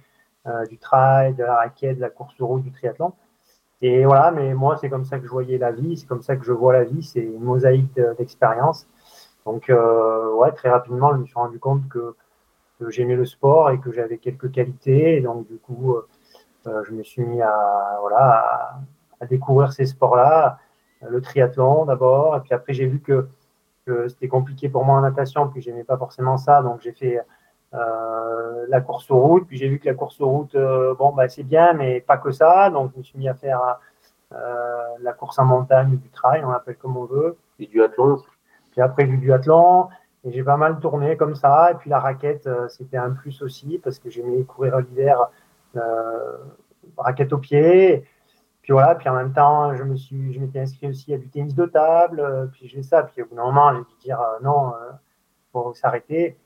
du 0.68 0.78
trail, 0.78 1.34
de 1.34 1.42
la 1.42 1.56
raquette, 1.56 1.96
de 1.96 2.02
la 2.02 2.10
course 2.10 2.36
de 2.36 2.44
route, 2.44 2.62
du 2.62 2.70
triathlon. 2.70 3.12
Et 3.80 4.04
voilà, 4.04 4.30
mais 4.30 4.54
moi, 4.54 4.76
c'est 4.76 4.88
comme 4.88 5.04
ça 5.04 5.18
que 5.18 5.24
je 5.24 5.30
voyais 5.30 5.58
la 5.58 5.72
vie, 5.72 5.96
c'est 5.96 6.06
comme 6.06 6.22
ça 6.22 6.36
que 6.36 6.44
je 6.44 6.52
vois 6.52 6.72
la 6.72 6.84
vie, 6.84 7.02
c'est 7.02 7.20
une 7.20 7.40
mosaïque 7.40 7.98
d'expérience. 8.18 8.86
Donc, 9.44 9.68
euh, 9.68 10.32
ouais, 10.34 10.52
très 10.52 10.70
rapidement, 10.70 11.12
je 11.12 11.18
me 11.18 11.26
suis 11.26 11.34
rendu 11.34 11.58
compte 11.58 11.88
que, 11.88 12.14
j'aimais 12.88 13.16
le 13.16 13.24
sport 13.24 13.70
et 13.70 13.78
que 13.80 13.92
j'avais 13.92 14.18
quelques 14.18 14.50
qualités. 14.50 15.20
Donc, 15.20 15.46
du 15.46 15.56
coup, 15.56 15.96
euh, 16.66 16.82
je 16.84 16.92
me 16.92 17.02
suis 17.02 17.22
mis 17.24 17.40
à, 17.40 17.98
voilà, 18.00 18.78
à, 19.20 19.26
découvrir 19.26 19.72
ces 19.72 19.86
sports-là, 19.86 20.58
le 21.08 21.20
triathlon 21.20 21.86
d'abord, 21.86 22.36
et 22.36 22.40
puis 22.40 22.52
après, 22.52 22.72
j'ai 22.74 22.86
vu 22.86 23.00
que, 23.00 23.28
c'était 24.08 24.28
compliqué 24.28 24.70
pour 24.70 24.84
moi 24.84 24.96
en 24.96 25.02
natation, 25.02 25.48
puis 25.48 25.60
j'aimais 25.60 25.84
pas 25.84 25.98
forcément 25.98 26.38
ça, 26.38 26.62
donc 26.62 26.80
j'ai 26.80 26.92
fait 26.92 27.18
euh, 27.18 27.22
la 28.68 28.80
course 28.80 29.10
aux 29.10 29.18
route. 29.18 29.46
Puis 29.46 29.58
j'ai 29.58 29.68
vu 29.68 29.78
que 29.78 29.88
la 29.88 29.94
course 29.94 30.20
aux 30.20 30.28
route, 30.28 30.54
euh, 30.54 30.94
bon, 30.94 31.12
bah, 31.12 31.28
c'est 31.28 31.42
bien, 31.42 31.72
mais 31.72 32.00
pas 32.00 32.16
que 32.16 32.30
ça. 32.30 32.70
Donc 32.70 32.92
je 32.92 32.98
me 32.98 33.02
suis 33.02 33.18
mis 33.18 33.28
à 33.28 33.34
faire 33.34 33.78
euh, 34.32 34.82
la 35.00 35.12
course 35.12 35.38
en 35.38 35.44
montagne, 35.44 35.96
du 35.96 36.10
trail, 36.10 36.42
on 36.44 36.50
l'appelle 36.50 36.76
comme 36.76 36.96
on 36.96 37.04
veut. 37.04 37.36
Du 37.58 37.66
duathlon. 37.66 38.18
Puis 38.72 38.80
après 38.80 39.04
du 39.04 39.18
duathlon. 39.18 39.88
Et 40.24 40.32
j'ai 40.32 40.42
pas 40.42 40.56
mal 40.56 40.80
tourné 40.80 41.16
comme 41.16 41.34
ça. 41.34 41.70
Et 41.72 41.74
puis 41.74 41.90
la 41.90 42.00
raquette, 42.00 42.48
c'était 42.68 42.96
un 42.96 43.10
plus 43.10 43.42
aussi 43.42 43.78
parce 43.78 43.98
que 43.98 44.08
j'aimais 44.08 44.42
courir 44.44 44.78
l'hiver, 44.78 45.28
raquette 46.96 47.32
au 47.34 47.38
pied. 47.38 48.06
Puis 48.62 48.72
voilà, 48.72 48.94
puis 48.94 49.06
en 49.10 49.14
même 49.14 49.34
temps, 49.34 49.74
je 49.76 49.82
me 49.82 49.94
suis, 49.94 50.32
je 50.32 50.40
m'étais 50.40 50.60
inscrit 50.60 50.88
aussi 50.88 51.12
à 51.12 51.18
du 51.18 51.28
tennis 51.28 51.54
de 51.54 51.66
table. 51.66 52.48
puis 52.52 52.68
j'ai 52.68 52.82
ça. 52.82 53.02
Puis 53.02 53.20
au 53.20 53.26
bout 53.26 53.36
d'un 53.36 53.44
moment, 53.44 53.74
j'ai 53.74 53.80
dû 53.80 54.00
dire 54.02 54.18
non, 54.42 54.72
faut 55.52 55.74
s'arrêter. 55.74 56.38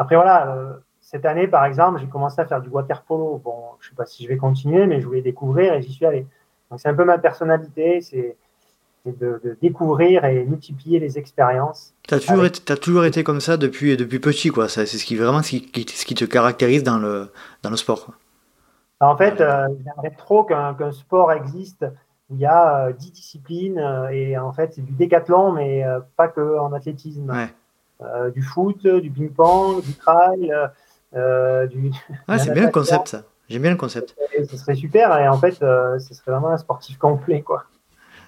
Après, 0.00 0.16
voilà, 0.16 0.56
euh, 0.56 0.72
cette 1.02 1.26
année, 1.26 1.46
par 1.46 1.66
exemple, 1.66 2.00
j'ai 2.00 2.06
commencé 2.06 2.40
à 2.40 2.46
faire 2.46 2.62
du 2.62 2.70
water 2.70 3.02
polo. 3.02 3.38
Bon, 3.44 3.54
je 3.80 3.86
ne 3.86 3.90
sais 3.90 3.94
pas 3.94 4.06
si 4.06 4.24
je 4.24 4.28
vais 4.30 4.38
continuer, 4.38 4.86
mais 4.86 4.98
je 4.98 5.06
voulais 5.06 5.20
découvrir 5.20 5.74
et 5.74 5.82
j'y 5.82 5.92
suis 5.92 6.06
allé. 6.06 6.26
Donc, 6.70 6.80
c'est 6.80 6.88
un 6.88 6.94
peu 6.94 7.04
ma 7.04 7.18
personnalité, 7.18 8.00
c'est 8.00 8.34
de, 9.04 9.58
découvrir 9.60 10.24
et 10.24 10.42
multiplier 10.46 11.00
les 11.00 11.18
expériences. 11.18 11.92
Tu 12.08 12.14
as, 12.14 12.16
as, 12.16 12.76
toujours 12.78 13.04
été 13.04 13.22
comme 13.22 13.40
ça 13.40 13.58
depuis, 13.58 13.94
depuis 13.98 14.20
petit, 14.20 14.48
quoi. 14.48 14.70
C'est 14.70 14.86
ce 14.86 15.04
qui 15.04 15.16
vraiment 15.16 15.42
ce 15.42 15.56
qui, 15.56 15.86
ce 15.86 16.06
qui 16.06 16.14
te 16.14 16.24
caractérise 16.24 16.82
dans 16.82 16.98
le, 16.98 17.30
dans 17.62 17.68
le 17.68 17.76
sport. 17.76 18.10
En 19.00 19.18
fait, 19.18 19.42
euh, 19.42 19.66
j'aimerais 19.84 20.16
trop 20.16 20.44
qu'un 20.44 20.92
sport 20.92 21.30
existe 21.30 21.84
où 22.30 22.36
il 22.36 22.40
y 22.40 22.46
a 22.46 22.90
10 22.90 23.06
euh, 23.06 23.10
disciplines 23.12 24.08
et 24.10 24.38
en 24.38 24.54
fait, 24.54 24.72
c'est 24.72 24.82
du 24.82 24.92
décathlon, 24.92 25.52
mais 25.52 25.84
pas 26.16 26.28
que 26.28 26.58
en 26.58 26.72
athlétisme. 26.72 27.30
Ouais. 27.30 27.50
Euh, 28.02 28.30
du 28.30 28.42
foot, 28.42 28.86
du 28.86 29.10
ping-pong, 29.10 29.82
du 29.82 29.94
trail. 29.94 30.52
Euh, 31.14 31.66
du, 31.66 31.90
ah, 32.28 32.38
c'est 32.38 32.50
bien 32.54 32.66
le 32.66 32.70
concept, 32.70 33.08
ça. 33.08 33.22
J'aime 33.48 33.62
bien 33.62 33.72
le 33.72 33.76
concept. 33.76 34.14
ce 34.48 34.56
serait 34.56 34.76
super 34.76 35.16
et 35.18 35.28
en 35.28 35.36
fait, 35.36 35.60
euh, 35.62 35.98
ce 35.98 36.14
serait 36.14 36.30
vraiment 36.30 36.50
un 36.50 36.58
sportif 36.58 36.98
complet, 36.98 37.42
quoi. 37.42 37.64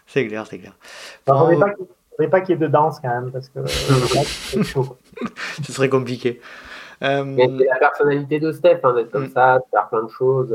C'est 0.06 0.26
clair, 0.26 0.46
c'est 0.46 0.58
clair. 0.58 0.74
Il 1.28 1.32
ne 1.32 1.38
faudrait 1.38 2.28
pas 2.28 2.40
qu'il 2.40 2.50
y 2.50 2.52
ait 2.54 2.61
de 2.61 2.66
danse 2.66 2.98
quand 3.00 3.08
même, 3.08 3.30
parce 3.30 3.48
que 3.48 3.61
c'est 3.66 4.62
chaud. 4.64 4.96
ce 5.64 5.72
serait 5.72 5.88
compliqué. 5.88 6.40
Euh... 7.02 7.35
C'est 7.37 7.64
la 7.64 7.78
personnalité 7.78 8.40
de 8.40 8.52
Steph, 8.52 8.80
hein, 8.82 8.94
d'être 8.94 9.11
comme 9.11 9.26
mm. 9.26 9.32
ça, 9.32 9.58
de 9.58 9.64
faire 9.70 9.88
plein 9.88 10.02
de 10.02 10.11
choses. 10.11 10.54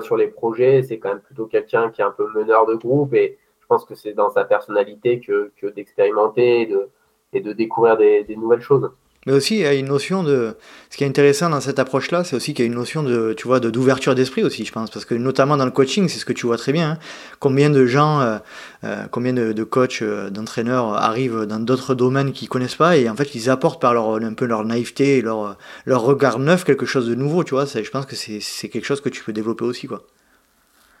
sur 0.00 0.16
les 0.16 0.28
projets, 0.28 0.82
c'est 0.82 0.98
quand 0.98 1.10
même 1.10 1.20
plutôt 1.20 1.46
quelqu'un 1.46 1.90
qui 1.90 2.00
est 2.00 2.04
un 2.04 2.10
peu 2.12 2.26
meneur 2.34 2.66
de 2.66 2.74
groupe 2.74 3.12
et 3.12 3.38
je 3.60 3.66
pense 3.66 3.84
que 3.84 3.94
c'est 3.94 4.14
dans 4.14 4.30
sa 4.30 4.44
personnalité 4.44 5.20
que, 5.20 5.52
que 5.60 5.66
d'expérimenter, 5.66 6.66
de, 6.66 6.88
et 7.32 7.40
de 7.40 7.52
découvrir 7.52 7.96
des, 7.96 8.36
nouvelles 8.36 8.60
choses. 8.60 8.90
Mais 9.26 9.32
aussi, 9.32 9.54
il 9.54 9.60
y 9.60 9.66
a 9.66 9.74
une 9.74 9.86
notion 9.86 10.24
de. 10.24 10.56
Ce 10.90 10.96
qui 10.96 11.04
est 11.04 11.06
intéressant 11.06 11.48
dans 11.48 11.60
cette 11.60 11.78
approche-là, 11.78 12.24
c'est 12.24 12.34
aussi 12.34 12.54
qu'il 12.54 12.64
y 12.64 12.68
a 12.68 12.70
une 12.70 12.76
notion 12.76 13.04
de, 13.04 13.34
tu 13.34 13.46
vois, 13.46 13.60
de 13.60 13.70
d'ouverture 13.70 14.16
d'esprit 14.16 14.42
aussi, 14.42 14.64
je 14.64 14.72
pense, 14.72 14.90
parce 14.90 15.04
que 15.04 15.14
notamment 15.14 15.56
dans 15.56 15.64
le 15.64 15.70
coaching, 15.70 16.08
c'est 16.08 16.18
ce 16.18 16.24
que 16.24 16.32
tu 16.32 16.46
vois 16.46 16.56
très 16.56 16.72
bien. 16.72 16.92
Hein. 16.92 16.98
Combien 17.38 17.70
de 17.70 17.86
gens, 17.86 18.20
euh, 18.20 18.38
euh, 18.82 19.04
combien 19.12 19.32
de, 19.32 19.52
de 19.52 19.64
coachs, 19.64 20.02
euh, 20.02 20.28
d'entraîneurs 20.28 20.94
arrivent 20.94 21.46
dans 21.46 21.60
d'autres 21.60 21.94
domaines 21.94 22.32
qu'ils 22.32 22.48
connaissent 22.48 22.74
pas 22.74 22.96
et 22.96 23.08
en 23.08 23.14
fait 23.14 23.36
ils 23.36 23.48
apportent 23.48 23.80
par 23.80 23.94
leur 23.94 24.16
un 24.16 24.34
peu 24.34 24.44
leur 24.44 24.64
naïveté 24.64 25.18
et 25.18 25.22
leur 25.22 25.56
leur 25.86 26.02
regard 26.02 26.40
neuf 26.40 26.64
quelque 26.64 26.86
chose 26.86 27.08
de 27.08 27.14
nouveau, 27.14 27.44
tu 27.44 27.54
vois. 27.54 27.64
Je 27.64 27.90
pense 27.90 28.06
que 28.06 28.16
c'est 28.16 28.40
c'est 28.40 28.68
quelque 28.68 28.86
chose 28.86 29.00
que 29.00 29.08
tu 29.08 29.22
peux 29.22 29.32
développer 29.32 29.64
aussi, 29.64 29.86
quoi. 29.86 30.02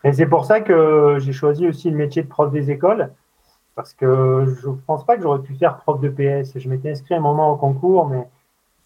Et 0.04 0.12
c'est 0.12 0.26
pour 0.26 0.44
ça 0.44 0.60
que 0.60 1.16
j'ai 1.18 1.32
choisi 1.32 1.66
aussi 1.66 1.90
le 1.90 1.96
métier 1.96 2.22
de 2.22 2.28
prof 2.28 2.52
des 2.52 2.70
écoles 2.70 3.10
parce 3.74 3.94
que 3.94 4.44
je 4.60 4.68
ne 4.68 4.74
pense 4.86 5.04
pas 5.04 5.16
que 5.16 5.22
j'aurais 5.22 5.40
pu 5.40 5.54
faire 5.54 5.78
prof 5.78 6.00
de 6.00 6.08
PS. 6.08 6.58
Je 6.58 6.68
m'étais 6.68 6.90
inscrit 6.90 7.14
un 7.14 7.20
moment 7.20 7.52
au 7.52 7.56
concours, 7.56 8.06
mais 8.06 8.28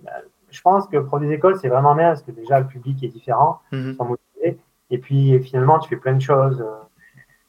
euh, 0.07 0.11
je 0.51 0.61
pense 0.63 0.87
que 0.87 0.99
prof 0.99 1.21
des 1.21 1.33
écoles, 1.33 1.59
c'est 1.59 1.69
vraiment 1.69 1.95
bien 1.95 2.09
parce 2.09 2.23
que 2.23 2.31
déjà 2.31 2.61
le 2.61 2.67
public 2.67 3.03
est 3.03 3.09
différent, 3.09 3.61
Mhm. 3.73 3.97
Et 4.91 4.99
puis 4.99 5.39
finalement, 5.41 5.79
tu 5.79 5.89
fais 5.89 5.97
plein 5.97 6.15
de 6.15 6.21
choses 6.21 6.61
euh, 6.61 6.81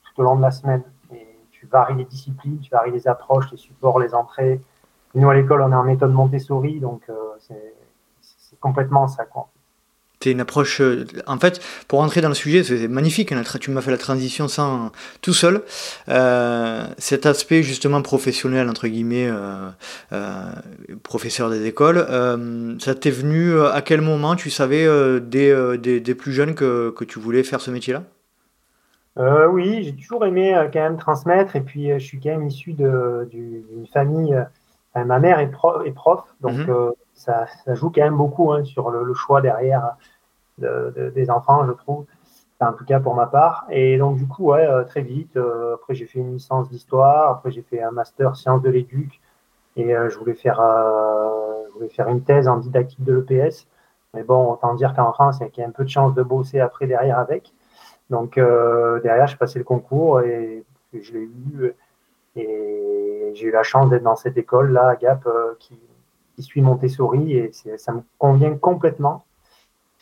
tout 0.04 0.22
au 0.22 0.24
long 0.24 0.36
de 0.36 0.42
la 0.42 0.52
semaine. 0.52 0.84
Et 1.14 1.28
tu 1.52 1.68
varies 1.68 1.96
les 1.96 2.06
disciplines, 2.06 2.60
tu 2.60 2.72
varies 2.72 2.92
les 2.92 3.08
approches, 3.08 3.52
les 3.52 3.58
supports, 3.58 4.00
les 4.00 4.14
entrées. 4.16 4.60
nous, 5.14 5.30
à 5.30 5.36
l'école, 5.36 5.62
on 5.62 5.72
est 5.72 5.76
en 5.76 5.84
méthode 5.84 6.12
Montessori, 6.12 6.80
donc 6.80 7.04
euh, 7.10 7.14
c'est 7.40 8.60
complètement 8.60 9.08
ça. 9.08 9.26
Quoi. 9.26 9.48
C'est 10.22 10.32
une 10.32 10.40
approche. 10.42 10.82
euh, 10.82 11.06
En 11.28 11.38
fait, 11.40 11.62
pour 11.88 12.00
rentrer 12.00 12.22
dans 12.22 12.30
le 12.30 12.36
sujet, 12.36 12.64
c'est 12.64 12.88
magnifique. 12.88 13.32
hein, 13.32 13.44
Tu 13.60 13.72
m'as 13.72 13.82
fait 13.82 13.92
la 13.92 13.98
transition 13.98 14.48
sans 14.48 14.92
tout 15.22 15.34
seul. 15.34 15.64
Euh, 16.10 16.86
cet 16.98 17.26
aspect 17.26 17.62
justement 17.64 18.02
professionnel 18.02 18.68
entre 18.70 18.88
guillemets, 18.88 19.28
euh, 19.30 19.70
euh, 20.14 20.42
professeur 21.04 21.50
des 21.50 21.66
écoles. 21.66 22.06
ça 22.80 22.96
t'est 22.96 23.12
venu 23.12 23.60
à 23.62 23.82
quel 23.82 24.02
moment 24.02 24.36
Tu 24.36 24.50
savais 24.50 24.88
dès, 25.22 25.54
dès, 25.78 26.00
dès 26.00 26.16
plus 26.16 26.34
jeune 26.34 26.56
que, 26.56 26.90
que 26.92 27.04
tu 27.06 27.20
voulais 27.20 27.44
faire 27.44 27.62
ce 27.62 27.72
métier-là? 27.72 28.04
Oui, 29.18 29.84
j'ai 29.84 29.96
toujours 29.96 30.26
aimé 30.26 30.54
quand 30.72 30.80
même 30.80 30.98
transmettre. 30.98 31.56
Et 31.56 31.62
puis, 31.62 31.90
je 31.90 31.98
suis 32.00 32.20
quand 32.20 32.30
même 32.30 32.48
issu 32.48 32.74
d'une 32.74 33.88
famille. 33.92 34.36
ma 34.96 35.20
mère 35.20 35.40
est, 35.40 35.50
pro- 35.52 35.82
est 35.84 35.92
prof, 35.92 36.24
donc 36.42 36.68
euh, 36.70 36.92
ça, 37.18 37.46
joue 37.76 37.90
quand 37.90 38.02
même 38.02 38.18
beaucoup 38.18 38.52
hein, 38.54 38.64
sur 38.64 38.90
le, 38.90 39.14
choix 39.14 39.42
derrière 39.42 39.96
de- 40.60 40.94
de- 40.96 41.10
des 41.10 41.30
enfants, 41.30 41.66
je 41.68 41.74
trouve. 41.74 42.06
En 42.60 42.74
tout 42.74 42.86
cas 42.86 43.00
pour 43.00 43.16
ma 43.16 43.28
part. 43.28 43.66
Et 43.70 43.98
donc, 43.98 44.18
du 44.18 44.28
coup, 44.28 44.54
euh, 44.54 44.84
très 44.84 45.02
vite. 45.02 45.38
euh, 45.38 45.76
après, 45.76 45.94
j'ai 45.96 46.06
fait 46.08 46.20
une 46.20 46.34
licence 46.34 46.70
d'histoire. 46.70 47.30
Après, 47.32 47.52
j'ai 47.52 47.62
fait 47.62 47.82
un 47.84 47.92
master 47.92 48.36
sciences 48.36 48.62
de 48.64 48.70
l'éduc. 48.70 49.22
Et 49.78 49.96
euh, 49.96 50.10
je 50.10 50.18
voulais 50.20 50.34
faire, 50.36 50.60
euh, 50.62 51.64
je 51.70 51.74
voulais 51.74 51.90
faire 51.90 52.08
une 52.10 52.24
thèse 52.24 52.48
en 52.48 52.58
didactique 52.58 53.04
de 53.04 53.14
l'EPS. 53.14 53.68
Mais 54.14 54.24
bon, 54.24 54.52
autant 54.54 54.74
dire 54.76 54.94
qu'en 54.96 55.14
France, 55.14 55.38
il 55.40 55.44
y 55.44 55.48
a 55.48 55.50
quand 55.56 55.62
même 55.62 55.74
peu 55.74 55.84
de 55.84 55.90
chances 55.90 56.16
de 56.16 56.24
bosser 56.24 56.60
après 56.60 56.88
derrière 56.88 57.20
avec. 57.20 57.54
Donc 58.10 58.38
euh, 58.38 59.00
derrière, 59.02 59.28
j'ai 59.28 59.38
passé 59.38 59.60
le 59.60 59.66
concours 59.66 60.22
et 60.22 60.64
je 60.94 61.14
l'ai 61.14 61.24
eu. 61.24 61.74
Et 62.36 63.32
j'ai 63.36 63.48
eu 63.48 63.52
la 63.52 63.64
chance 63.64 63.90
d'être 63.90 64.04
dans 64.04 64.16
cette 64.16 64.38
école-là, 64.38 64.90
à 64.90 64.96
Gap, 64.96 65.26
euh, 65.28 65.54
qui, 65.60 65.80
qui 66.38 66.44
suit 66.44 66.62
Montessori 66.62 67.36
et 67.36 67.52
ça 67.78 67.92
me 67.94 68.02
convient 68.20 68.56
complètement. 68.56 69.26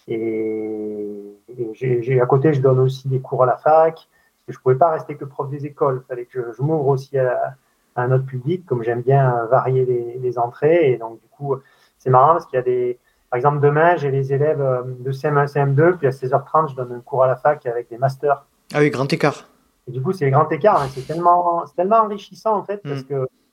Et, 0.08 1.38
et 1.58 1.70
j'ai, 1.74 2.22
à 2.22 2.26
côté, 2.26 2.54
je 2.54 2.62
donne 2.62 2.80
aussi 2.80 3.08
des 3.08 3.20
cours 3.22 3.44
à 3.44 3.46
la 3.46 3.58
fac. 3.58 3.94
Parce 3.96 4.06
que 4.48 4.52
je 4.54 4.58
ne 4.60 4.62
pouvais 4.62 4.76
pas 4.76 4.92
rester 4.92 5.16
que 5.16 5.26
prof 5.26 5.50
des 5.50 5.66
écoles. 5.66 6.04
Il 6.04 6.08
fallait 6.08 6.26
que 6.26 6.32
je, 6.34 6.54
je 6.58 6.62
m'ouvre 6.62 6.88
aussi 6.90 7.18
à, 7.18 7.56
à 7.96 8.02
un 8.04 8.12
autre 8.12 8.26
public, 8.26 8.66
comme 8.66 8.84
j'aime 8.84 9.02
bien 9.02 9.46
varier 9.50 9.86
les, 9.86 10.20
les 10.20 10.38
entrées. 10.38 10.92
Et 10.92 10.98
donc, 10.98 11.20
du 11.22 11.28
coup, 11.30 11.56
c'est 11.98 12.10
marrant 12.10 12.34
parce 12.34 12.46
qu'il 12.46 12.58
y 12.58 12.60
a 12.60 12.64
des. 12.64 13.00
Par 13.32 13.38
exemple, 13.38 13.60
demain, 13.60 13.96
j'ai 13.96 14.12
les 14.12 14.32
élèves 14.34 14.62
euh, 14.62 14.84
de 15.00 15.12
CM1, 15.12 15.52
CM2, 15.52 15.98
puis 15.98 16.08
à 16.08 16.12
16h30, 16.12 16.70
je 16.72 16.76
donne 16.76 16.92
un 16.94 17.00
cours 17.00 17.24
à 17.24 17.28
la 17.28 17.36
fac 17.36 17.66
avec 17.66 17.90
des 17.90 17.98
masters. 17.98 18.46
Ah 18.74 18.80
oui, 18.80 18.90
grand 18.92 19.12
écart. 19.12 19.48
Et 19.88 19.92
du 19.92 20.02
coup, 20.02 20.14
c'est 20.14 20.28
écarts. 20.28 20.82
hein. 20.82 20.88
C'est 20.94 21.08
tellement, 21.08 21.64
tellement 21.76 21.98
enrichissant, 21.98 22.56
en 22.58 22.64
fait, 22.64 22.82
parce 22.84 23.02
Mm. 23.02 23.06
que 23.06 23.28
c'est 23.32 23.45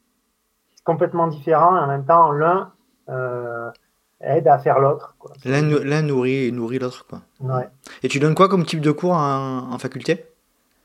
complètement 0.85 1.27
différent 1.27 1.77
et 1.77 1.81
en 1.81 1.87
même 1.87 2.05
temps, 2.05 2.31
l'un 2.33 2.71
euh, 3.09 3.71
aide 4.21 4.49
à 4.49 4.59
faire 4.59 4.79
l'autre. 4.79 5.15
L'un 5.45 5.63
nou- 5.63 5.83
l'un 5.83 6.03
nourrit, 6.03 6.53
nourrit 6.53 6.79
l'autre. 6.79 7.07
quoi. 7.09 7.21
Ouais. 7.41 7.69
Et 8.03 8.09
tu 8.09 8.19
donnes 8.19 8.35
quoi 8.35 8.49
comme 8.49 8.65
type 8.65 8.81
de 8.81 8.91
cours 8.93 9.15
en, 9.15 9.73
en 9.73 9.79
faculté? 9.79 10.27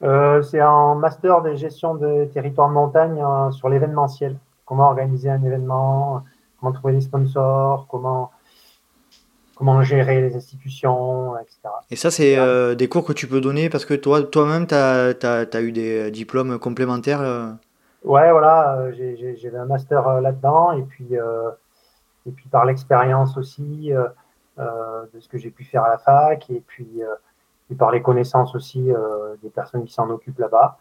Euh, 0.04 0.44
c'est 0.44 0.62
en 0.62 0.96
master 0.96 1.42
de 1.42 1.56
gestion 1.56 1.96
de 1.96 2.26
territoire 2.26 2.70
de 2.70 2.74
montagne 2.74 3.22
euh, 3.24 3.52
sur 3.52 3.70
l'événementiel. 3.70 4.38
Comment 4.66 4.88
organiser 4.90 5.30
un 5.30 5.42
événement, 5.44 6.24
comment 6.60 6.72
trouver 6.74 6.94
des 6.94 7.02
sponsors, 7.02 7.88
comment, 7.90 8.32
comment 9.56 9.82
gérer 9.82 10.22
les 10.22 10.36
institutions, 10.36 11.36
etc. 11.40 11.58
Et 11.90 11.96
ça, 11.96 12.12
c'est 12.12 12.76
des 12.76 12.90
cours 12.90 13.06
que 13.06 13.14
tu 13.14 13.28
peux 13.28 13.40
donner 13.40 13.70
parce 13.70 13.86
que 13.86 13.94
toi, 13.94 14.24
toi-même, 14.24 14.68
tu 14.68 14.76
as, 14.76 15.62
eu 15.62 15.72
des 15.72 16.12
diplômes 16.12 16.60
complémentaires. 16.60 17.56
Ouais, 18.08 18.32
voilà, 18.32 18.78
euh, 18.78 18.92
j'ai 18.94 19.52
un 19.54 19.66
master 19.66 20.08
euh, 20.08 20.22
là-dedans 20.22 20.72
et 20.72 20.82
puis, 20.84 21.18
euh, 21.18 21.52
et 22.26 22.32
puis 22.32 22.48
par 22.48 22.64
l'expérience 22.64 23.38
aussi 23.38 23.92
de 24.58 25.20
ce 25.20 25.28
que 25.28 25.38
j'ai 25.38 25.52
pu 25.52 25.64
faire 25.66 25.84
à 25.84 25.90
la 25.90 25.98
fac 25.98 26.50
et 26.50 26.64
puis, 26.66 27.02
et 27.70 27.76
par 27.76 27.92
les 27.92 28.02
connaissances 28.02 28.56
aussi 28.56 28.90
des 29.44 29.50
personnes 29.50 29.86
qui 29.86 29.94
s'en 29.94 30.10
occupent 30.10 30.40
là-bas. 30.40 30.78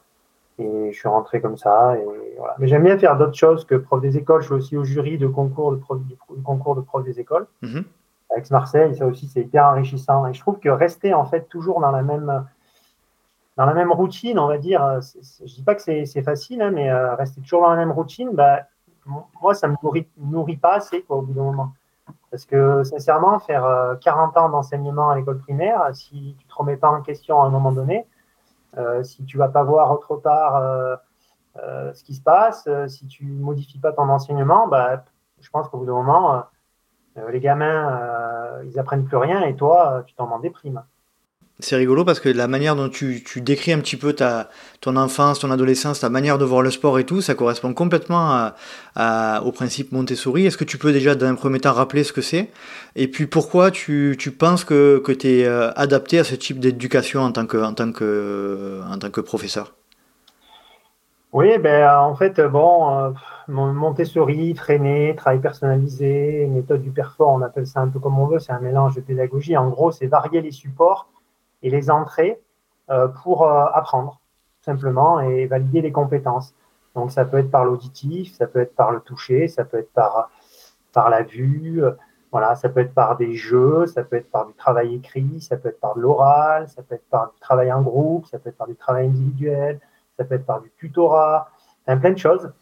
Et 0.59 0.91
je 0.93 0.99
suis 0.99 1.09
rentré 1.09 1.41
comme 1.41 1.57
ça. 1.59 1.97
Et 1.97 2.35
voilà. 2.39 2.55
Mais 2.59 2.67
j'aime 2.67 2.83
bien 2.83 2.99
faire 2.99 3.17
d'autres 3.19 3.37
choses 3.37 3.65
que 3.65 3.75
prof 3.75 4.01
des 4.01 4.17
écoles. 4.17 4.41
Je 4.41 4.47
suis 4.47 4.55
aussi 4.55 4.77
au 4.77 4.85
jury 4.85 5.19
de 5.19 5.27
concours 5.27 5.73
de 5.73 5.77
prof, 5.77 6.01
du 6.01 6.17
concours 6.43 6.75
de 6.75 6.81
prof 6.81 7.05
des 7.05 7.21
écoles 7.21 7.47
Mhm. 7.63 7.85
avec 8.31 8.51
Marseille. 8.51 8.97
Ça 8.97 9.07
aussi, 9.07 9.29
c'est 9.29 9.43
hyper 9.43 9.67
enrichissant. 9.67 10.27
Et 10.27 10.33
je 10.33 10.41
trouve 10.41 10.59
que 10.59 10.71
rester 10.71 11.13
en 11.13 11.27
fait 11.27 11.43
toujours 11.49 11.81
dans 11.81 11.91
la 11.91 12.03
même 12.03 12.47
dans 13.57 13.67
la 13.67 13.75
même 13.75 13.93
routine, 13.93 14.39
on 14.39 14.49
va 14.49 14.59
dire, 14.59 14.85
euh, 14.85 15.01
je 15.41 15.55
dis 15.55 15.63
pas 15.63 15.75
que 15.75 15.83
c'est 15.83 16.23
facile, 16.23 16.63
hein, 16.63 16.71
mais 16.71 16.91
euh, 16.91 17.15
rester 17.15 17.41
toujours 17.41 17.63
dans 17.63 17.71
la 17.71 17.77
même 17.77 17.93
routine, 17.93 18.31
bah, 18.33 18.61
moi, 19.41 19.55
ça 19.55 19.69
me 19.69 19.77
nourrit, 20.19 20.57
pas 20.57 20.75
assez 20.75 21.03
quoi, 21.03 21.19
au 21.19 21.23
bout 21.23 21.33
d'un 21.33 21.45
moment. 21.45 21.73
Parce 22.31 22.45
que 22.45 22.85
sincèrement, 22.85 23.39
faire 23.39 23.65
euh, 23.65 23.95
40 23.97 24.37
ans 24.37 24.49
d'enseignement 24.51 25.11
à 25.11 25.17
l'école 25.17 25.39
primaire, 25.39 25.91
si 25.95 26.37
tu 26.39 26.47
te 26.47 26.55
remets 26.55 26.77
pas 26.77 26.91
en 26.91 27.01
question 27.03 27.41
à 27.43 27.47
un 27.47 27.51
moment 27.51 27.73
donné, 27.73 28.07
euh, 28.79 29.03
si 29.03 29.25
tu 29.25 29.39
vas 29.39 29.49
pas 29.49 29.63
voir 29.63 29.91
autre 29.93 30.17
part 30.17 30.57
euh, 30.57 30.97
euh, 31.63 31.95
ce 31.95 32.05
qui 32.05 32.15
se 32.15 32.23
passe, 32.23 32.65
euh, 32.67 32.89
si 32.89 33.07
tu 33.07 33.25
modifies 33.25 33.79
pas 33.79 33.93
ton 33.93 34.09
enseignement, 34.09 34.69
bah, 34.69 35.05
je 35.41 35.49
pense 35.51 35.69
qu'au 35.69 35.79
bout 35.79 35.87
d'un 35.87 35.93
moment, 35.93 36.35
euh, 36.35 36.41
euh, 37.19 37.31
les 37.31 37.41
gamins, 37.41 37.99
euh, 38.01 38.65
ils 38.67 38.79
apprennent 38.79 39.05
plus 39.05 39.17
rien 39.17 39.43
et 39.43 39.57
toi, 39.57 39.93
euh, 39.93 40.03
tu 40.03 40.15
t'en 40.15 40.27
m'en 40.27 40.39
déprimes. 40.39 40.83
C'est 41.59 41.77
rigolo 41.77 42.05
parce 42.05 42.21
que 42.21 42.29
la 42.29 42.49
manière 42.49 42.77
dont 42.77 42.91
tu, 42.91 43.25
tu 43.25 43.41
décris 43.41 43.73
un 43.73 43.79
petit 43.79 43.97
peu 43.97 44.13
ta, 44.13 44.51
ton 44.83 44.95
enfance, 44.95 45.39
ton 45.39 45.51
adolescence, 45.51 46.01
ta 46.01 46.11
manière 46.11 46.37
de 46.37 46.45
voir 46.45 46.61
le 46.61 46.71
sport 46.71 46.99
et 46.99 47.05
tout, 47.05 47.23
ça 47.23 47.35
correspond 47.35 47.73
complètement 47.73 48.51
au 48.97 49.53
principe 49.53 49.91
Montessori. 49.91 50.45
Est-ce 50.45 50.59
que 50.59 50.65
tu 50.65 50.77
peux 50.77 50.93
déjà, 50.93 51.15
dans 51.15 51.27
un 51.27 51.35
premier 51.35 51.59
temps, 51.59 51.73
rappeler 51.73 52.05
ce 52.05 52.13
que 52.13 52.21
c'est? 52.21 52.51
Et 52.95 53.09
puis 53.09 53.27
pourquoi 53.27 53.71
tu, 53.71 54.17
tu 54.19 54.33
penses 54.33 54.65
que, 54.65 54.99
que 54.99 55.13
tu 55.13 55.29
es 55.29 55.47
euh, 55.47 55.71
adapté 55.77 56.19
à 56.19 56.25
ce 56.25 56.35
type 56.35 56.61
d'éducation 56.61 57.23
en 57.23 57.33
tant 57.33 57.47
que, 57.47 57.57
en 57.57 57.73
en 58.93 59.23
professeur? 59.23 59.73
Oui, 61.33 61.57
ben, 61.59 61.91
en 61.99 62.15
fait, 62.15 62.39
bon, 62.41 62.91
euh, 62.99 63.11
Mon- 63.49 63.73
Montessori, 63.73 64.53
traîner, 64.53 65.15
travail 65.17 65.41
personnalisé, 65.41 66.47
méthode 66.47 66.83
du 66.83 66.91
perfor, 66.91 67.29
on 67.29 67.41
appelle 67.41 67.67
ça 67.67 67.81
un 67.81 67.89
peu 67.89 67.99
comme 67.99 68.19
on 68.19 68.27
veut, 68.27 68.41
c'est 68.41 68.53
un 68.53 68.61
mélange 68.61 68.95
de 68.95 69.01
pédagogie. 69.01 69.57
En 69.57 69.71
gros, 69.71 69.91
c'est 69.91 70.07
varier 70.07 70.43
les 70.43 70.53
supports 70.53 71.09
et 71.63 71.71
les 71.71 71.91
entrées 71.91 72.41
euh, 72.89 73.09
pour 73.09 73.43
euh, 73.43 73.65
apprendre, 73.75 74.21
simplement, 74.63 75.19
et 75.19 75.47
valider 75.47 75.81
les 75.81 75.91
compétences. 75.91 76.55
Donc, 76.95 77.11
ça 77.11 77.25
peut 77.25 77.39
être 77.39 77.51
par 77.51 77.65
l'auditif, 77.65 78.33
ça 78.37 78.47
peut 78.47 78.61
être 78.61 78.77
par 78.77 78.93
le 78.93 79.01
toucher, 79.01 79.49
ça 79.49 79.65
peut 79.65 79.79
être 79.79 79.93
par, 79.93 80.31
par 80.93 81.11
la 81.11 81.23
vue, 81.23 81.85
euh, 81.85 81.91
voilà, 82.31 82.55
ça 82.55 82.69
peut 82.69 82.79
être 82.79 82.95
par 82.95 83.17
des 83.17 83.35
jeux, 83.35 83.87
ça 83.87 84.05
peut 84.05 84.17
être 84.17 84.31
par 84.31 84.47
du 84.47 84.55
travail 84.55 84.95
écrit, 84.95 85.41
ça 85.41 85.57
peut 85.57 85.71
être 85.71 85.81
par 85.81 85.97
de 85.97 86.01
l'oral, 86.01 86.69
ça 86.69 86.83
peut 86.83 86.95
être 86.95 87.09
par 87.11 87.33
du 87.33 87.41
travail 87.41 87.73
en 87.73 87.83
groupe, 87.83 88.27
ça 88.27 88.39
peut 88.39 88.51
être 88.51 88.57
par 88.57 88.69
du 88.69 88.77
travail 88.77 89.07
individuel, 89.09 89.81
ça 90.17 90.25
peut 90.25 90.37
être 90.37 90.47
par 90.47 90.61
du 90.61 90.71
tutorat, 90.79 91.49
plein 91.87 92.13
de 92.13 92.19
choses. 92.19 92.53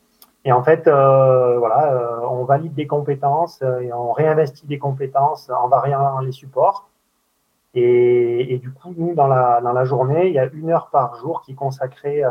Et 0.47 0.53
en 0.53 0.63
fait, 0.63 0.85
voilà, 0.85 2.21
on 2.31 2.45
valide 2.45 2.75
des 2.75 2.87
compétences 2.87 3.63
et 3.63 3.93
on 3.93 4.13
réinvestit 4.13 4.67
des 4.67 4.79
compétences 4.79 5.51
en 5.51 5.69
variant 5.69 6.21
les 6.21 6.33
supports. 6.33 6.89
Et, 7.75 8.55
et 8.55 8.59
du 8.59 8.71
coup, 8.71 8.95
nous, 8.97 9.15
dans 9.15 9.27
la, 9.27 9.61
dans 9.63 9.73
la 9.73 9.85
journée, 9.85 10.29
il 10.29 10.35
y 10.35 10.39
a 10.39 10.47
une 10.53 10.71
heure 10.71 10.89
par 10.91 11.17
jour 11.17 11.43
qui 11.43 11.53
est 11.53 11.57
consacrée 11.57 12.25
euh, 12.25 12.31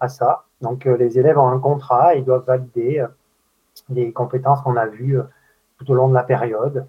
à 0.00 0.08
ça. 0.08 0.44
Donc, 0.60 0.86
euh, 0.86 0.96
les 0.96 1.18
élèves 1.18 1.38
ont 1.38 1.48
un 1.48 1.58
contrat 1.58 2.14
et 2.14 2.18
ils 2.18 2.24
doivent 2.24 2.44
valider 2.46 3.00
euh, 3.00 3.06
les 3.88 4.12
compétences 4.12 4.60
qu'on 4.62 4.76
a 4.76 4.86
vues 4.86 5.18
tout 5.78 5.90
au 5.90 5.94
long 5.94 6.08
de 6.08 6.14
la 6.14 6.22
période. 6.24 6.86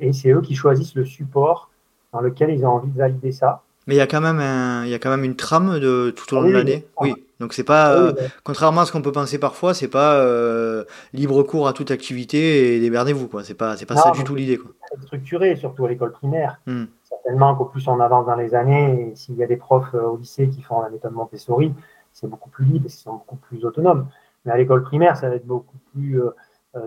Et 0.00 0.12
c'est 0.12 0.30
eux 0.30 0.40
qui 0.40 0.54
choisissent 0.54 0.94
le 0.94 1.04
support 1.04 1.68
dans 2.12 2.20
lequel 2.20 2.50
ils 2.50 2.64
ont 2.64 2.70
envie 2.70 2.90
de 2.90 2.96
valider 2.98 3.32
ça. 3.32 3.62
Mais 3.88 3.94
il 3.94 3.98
y 3.98 4.02
a 4.02 4.06
quand 4.06 4.20
même 4.20 4.38
un, 4.38 4.84
il 4.84 4.90
y 4.90 4.94
a 4.94 4.98
quand 4.98 5.10
même 5.10 5.24
une 5.24 5.34
trame 5.34 5.80
de 5.80 6.10
tout 6.10 6.32
au 6.32 6.36
long 6.36 6.44
Oui, 6.46 6.52
de 6.52 6.58
l'année. 6.58 6.86
oui. 7.00 7.14
Donc 7.40 7.54
c'est 7.54 7.64
pas, 7.64 7.94
euh, 7.94 8.12
contrairement 8.42 8.80
à 8.82 8.86
ce 8.86 8.92
qu'on 8.92 9.00
peut 9.02 9.12
penser 9.12 9.38
parfois, 9.38 9.72
c'est 9.72 9.88
pas 9.88 10.16
euh, 10.16 10.84
libre 11.12 11.42
cours 11.44 11.68
à 11.68 11.72
toute 11.72 11.90
activité 11.90 12.76
et 12.76 12.80
démerdez-vous 12.80 13.28
quoi. 13.28 13.44
C'est 13.44 13.54
pas, 13.54 13.76
c'est 13.76 13.86
pas 13.86 13.96
ça 13.96 14.10
du 14.10 14.24
tout 14.24 14.34
l'idée 14.34 14.58
quoi. 14.58 14.72
Structuré, 15.04 15.56
surtout 15.56 15.86
à 15.86 15.88
l'école 15.88 16.12
primaire. 16.12 16.60
Hmm. 16.66 16.84
Certainement 17.22 17.54
qu'au 17.54 17.66
plus 17.66 17.86
on 17.88 18.00
avance 18.00 18.26
dans 18.26 18.34
les 18.34 18.54
années, 18.54 19.12
s'il 19.14 19.36
y 19.36 19.44
a 19.44 19.46
des 19.46 19.56
profs 19.56 19.94
au 19.94 20.16
lycée 20.16 20.48
qui 20.48 20.62
font 20.62 20.80
la 20.82 20.90
méthode 20.90 21.12
Montessori, 21.12 21.74
c'est 22.12 22.28
beaucoup 22.28 22.50
plus 22.50 22.64
libre, 22.64 22.86
ils 22.86 22.90
sont 22.90 23.14
beaucoup 23.14 23.36
plus 23.36 23.64
autonomes. 23.64 24.08
Mais 24.44 24.52
à 24.52 24.56
l'école 24.56 24.82
primaire, 24.82 25.16
ça 25.16 25.28
va 25.28 25.36
être 25.36 25.46
beaucoup 25.46 25.76
plus 25.92 26.22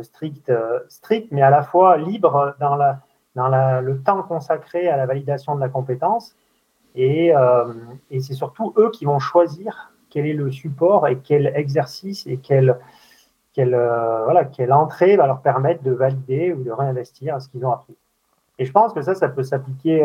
strict, 0.01 0.51
strict, 0.87 1.27
mais 1.31 1.41
à 1.41 1.49
la 1.49 1.63
fois 1.63 1.97
libre 1.97 2.55
dans 2.59 2.75
le 3.35 4.01
temps 4.01 4.23
consacré 4.23 4.87
à 4.87 4.97
la 4.97 5.05
validation 5.05 5.55
de 5.55 5.59
la 5.59 5.69
compétence. 5.69 6.35
Et, 6.95 7.35
euh, 7.35 7.73
c'est 8.09 8.33
surtout 8.33 8.73
eux 8.77 8.91
qui 8.91 9.05
vont 9.05 9.19
choisir 9.19 9.93
quel 10.09 10.25
est 10.25 10.33
le 10.33 10.51
support 10.51 11.07
et 11.07 11.19
quel 11.19 11.53
exercice 11.55 12.27
et 12.27 12.39
euh, 12.51 12.73
quelle 14.53 14.73
entrée 14.73 15.15
va 15.15 15.27
leur 15.27 15.41
permettre 15.41 15.83
de 15.83 15.91
valider 15.91 16.51
ou 16.53 16.63
de 16.63 16.71
réinvestir 16.71 17.41
ce 17.41 17.47
qu'ils 17.47 17.65
ont 17.65 17.71
appris. 17.71 17.95
Et 18.61 18.65
je 18.65 18.71
pense 18.71 18.93
que 18.93 19.01
ça, 19.01 19.15
ça 19.15 19.27
peut 19.27 19.43
s'appliquer 19.43 20.03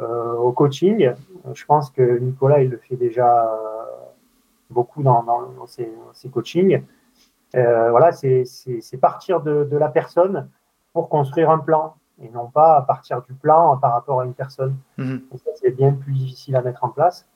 euh, 0.00 0.34
au 0.34 0.52
coaching. 0.52 1.12
Je 1.54 1.64
pense 1.64 1.90
que 1.90 2.18
Nicolas, 2.18 2.62
il 2.62 2.70
le 2.70 2.76
fait 2.76 2.96
déjà 2.96 3.50
beaucoup 4.70 5.02
dans, 5.02 5.22
dans 5.22 5.66
ses, 5.66 5.90
ses, 6.12 6.28
coachings. 6.28 6.82
voilà, 7.54 8.12
c'est 8.12 8.44
partir 9.00 9.40
de, 9.40 9.64
de, 9.64 9.76
la 9.78 9.88
personne 9.88 10.48
pour 10.92 11.08
construire 11.08 11.50
un 11.50 11.58
plan 11.58 11.94
et 12.22 12.28
non 12.30 12.48
pas 12.48 12.76
à 12.76 12.82
partir 12.82 13.22
du 13.22 13.34
plan 13.34 13.76
par 13.76 13.92
rapport 13.92 14.20
à 14.20 14.24
une 14.24 14.34
personne. 14.34 14.76
Mhm. 14.96 15.22
c'est 15.54 15.70
bien 15.70 15.92
plus 15.92 16.12
difficile 16.12 16.56
à 16.56 16.62
mettre 16.62 16.84
en 16.84 16.88
place 16.88 17.26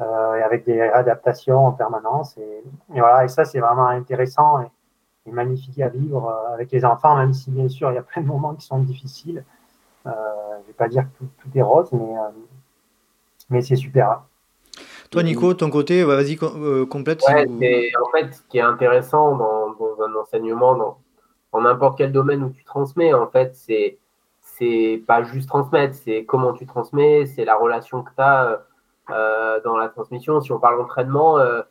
euh, 0.00 0.36
et 0.36 0.42
avec 0.42 0.64
des 0.64 0.80
adaptations 0.80 1.66
en 1.66 1.72
permanence. 1.72 2.36
Et, 2.38 2.64
voilà, 2.88 3.24
et 3.24 3.28
ça, 3.28 3.44
c'est 3.44 3.60
vraiment 3.60 3.88
intéressant 3.88 4.60
et, 4.60 4.70
magnifique 5.30 5.80
à 5.80 5.88
vivre 5.88 6.28
euh, 6.28 6.54
avec 6.54 6.72
les 6.72 6.84
enfants, 6.84 7.16
même 7.16 7.32
si 7.32 7.52
bien 7.52 7.68
sûr 7.68 7.92
il 7.92 7.94
y 7.94 7.98
a 7.98 8.02
plein 8.02 8.22
de 8.22 8.26
moments 8.26 8.54
qui 8.54 8.66
sont 8.66 8.80
difficiles. 8.80 9.44
Euh, 10.06 10.10
je 10.10 10.62
ne 10.62 10.66
vais 10.66 10.72
pas 10.72 10.88
dire 10.88 11.04
que 11.04 11.24
tout, 11.24 11.58
est 11.58 11.62
rose, 11.62 11.90
mais, 11.92 12.14
mais 13.50 13.62
c'est 13.62 13.76
super. 13.76 14.22
Toi, 15.10 15.22
Nico, 15.22 15.52
ton 15.54 15.70
côté, 15.70 16.02
vas-y, 16.04 16.36
complète. 16.36 17.22
Ouais, 17.28 17.46
en 18.00 18.10
fait, 18.10 18.32
ce 18.32 18.42
qui 18.48 18.58
est 18.58 18.62
intéressant 18.62 19.36
dans, 19.36 19.70
dans 19.74 20.02
un 20.02 20.14
enseignement, 20.14 20.74
dans, 20.74 20.98
en 21.52 21.60
n'importe 21.60 21.98
quel 21.98 22.12
domaine 22.12 22.42
où 22.42 22.50
tu 22.50 22.64
transmets, 22.64 23.12
en 23.12 23.28
fait, 23.28 23.54
c'est 23.54 23.98
c'est 24.58 25.02
pas 25.06 25.22
juste 25.22 25.48
transmettre, 25.48 25.94
c'est 25.94 26.24
comment 26.24 26.52
tu 26.52 26.66
transmets, 26.66 27.26
c'est 27.26 27.44
la 27.44 27.56
relation 27.56 28.02
que 28.02 28.10
tu 28.10 28.22
as 28.22 28.62
euh, 29.10 29.60
dans 29.64 29.76
la 29.76 29.88
transmission. 29.88 30.40
Si 30.40 30.52
on 30.52 30.58
parle 30.58 30.78
d'entraînement, 30.78 31.38
euh, 31.38 31.62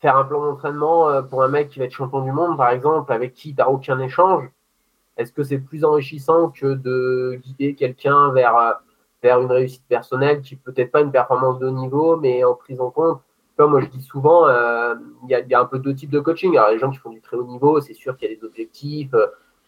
faire 0.00 0.16
un 0.16 0.24
plan 0.24 0.40
d'entraînement 0.40 1.08
euh, 1.08 1.22
pour 1.22 1.42
un 1.42 1.48
mec 1.48 1.68
qui 1.68 1.78
va 1.78 1.84
être 1.86 1.92
champion 1.92 2.20
du 2.22 2.32
monde, 2.32 2.56
par 2.56 2.70
exemple, 2.70 3.12
avec 3.12 3.34
qui 3.34 3.54
tu 3.54 3.60
n'as 3.60 3.66
aucun 3.68 3.98
échange, 3.98 4.48
est-ce 5.16 5.32
que 5.32 5.42
c'est 5.42 5.58
plus 5.58 5.84
enrichissant 5.84 6.50
que 6.50 6.74
de 6.74 7.40
guider 7.42 7.74
quelqu'un 7.74 8.32
vers, 8.32 8.80
vers 9.22 9.40
une 9.40 9.50
réussite 9.50 9.84
personnelle 9.88 10.42
qui 10.42 10.56
peut-être 10.56 10.90
pas 10.90 11.00
une 11.00 11.12
performance 11.12 11.58
de 11.58 11.66
haut 11.66 11.70
niveau, 11.70 12.16
mais 12.16 12.44
en 12.44 12.54
prise 12.54 12.80
en 12.80 12.90
compte? 12.90 13.20
Comme 13.56 13.70
moi, 13.70 13.80
je 13.80 13.86
dis 13.86 14.02
souvent, 14.02 14.46
il 14.48 15.30
y, 15.30 15.54
a 15.54 15.60
un 15.60 15.64
peu 15.64 15.78
deux 15.78 15.94
types 15.94 16.10
de 16.10 16.20
coaching. 16.20 16.54
Alors, 16.58 16.70
les 16.70 16.78
gens 16.78 16.90
qui 16.90 16.98
font 16.98 17.08
du 17.08 17.22
très 17.22 17.38
haut 17.38 17.46
niveau, 17.46 17.80
c'est 17.80 17.94
sûr 17.94 18.14
qu'il 18.16 18.30
y 18.30 18.32
a 18.32 18.36
des 18.36 18.44
objectifs, 18.44 19.14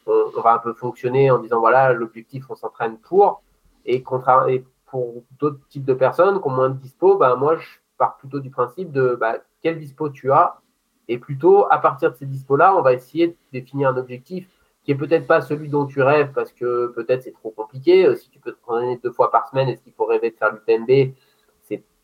on, 0.08 0.40
va 0.40 0.54
un 0.54 0.58
peu 0.58 0.72
fonctionner 0.72 1.30
en 1.30 1.38
disant 1.38 1.60
voilà, 1.60 1.92
l'objectif, 1.92 2.44
on 2.50 2.54
s'entraîne 2.54 2.98
pour. 2.98 3.42
Et, 3.84 4.04
pour 4.86 5.22
d'autres 5.38 5.60
types 5.68 5.84
de 5.84 5.94
personnes 5.94 6.40
qui 6.40 6.46
ont 6.46 6.50
moins 6.50 6.70
de 6.70 6.78
dispo, 6.78 7.16
bah, 7.16 7.36
moi, 7.36 7.56
je 7.56 7.66
pars 7.98 8.16
plutôt 8.16 8.40
du 8.40 8.50
principe 8.50 8.90
de 8.90 9.16
bah, 9.20 9.36
quel 9.62 9.78
dispo 9.78 10.08
tu 10.08 10.32
as? 10.32 10.60
Et 11.08 11.18
plutôt, 11.18 11.66
à 11.70 11.78
partir 11.78 12.10
de 12.10 12.16
ces 12.16 12.26
dispos-là, 12.26 12.74
on 12.76 12.82
va 12.82 12.92
essayer 12.92 13.28
de 13.28 13.36
définir 13.52 13.90
un 13.90 13.96
objectif 13.96 14.48
qui 14.88 14.92
est 14.92 14.96
peut-être 14.96 15.26
pas 15.26 15.42
celui 15.42 15.68
dont 15.68 15.84
tu 15.84 16.00
rêves 16.00 16.32
parce 16.32 16.50
que 16.50 16.86
peut-être 16.96 17.22
c'est 17.22 17.32
trop 17.32 17.50
compliqué. 17.50 18.06
Euh, 18.06 18.16
si 18.16 18.30
tu 18.30 18.40
peux 18.40 18.52
te 18.52 18.62
prendre 18.62 18.98
deux 19.02 19.12
fois 19.12 19.30
par 19.30 19.46
semaine, 19.46 19.68
est-ce 19.68 19.82
qu'il 19.82 19.92
faut 19.92 20.06
rêver 20.06 20.30
de 20.30 20.36
faire 20.36 20.50
l'UTMB 20.50 21.12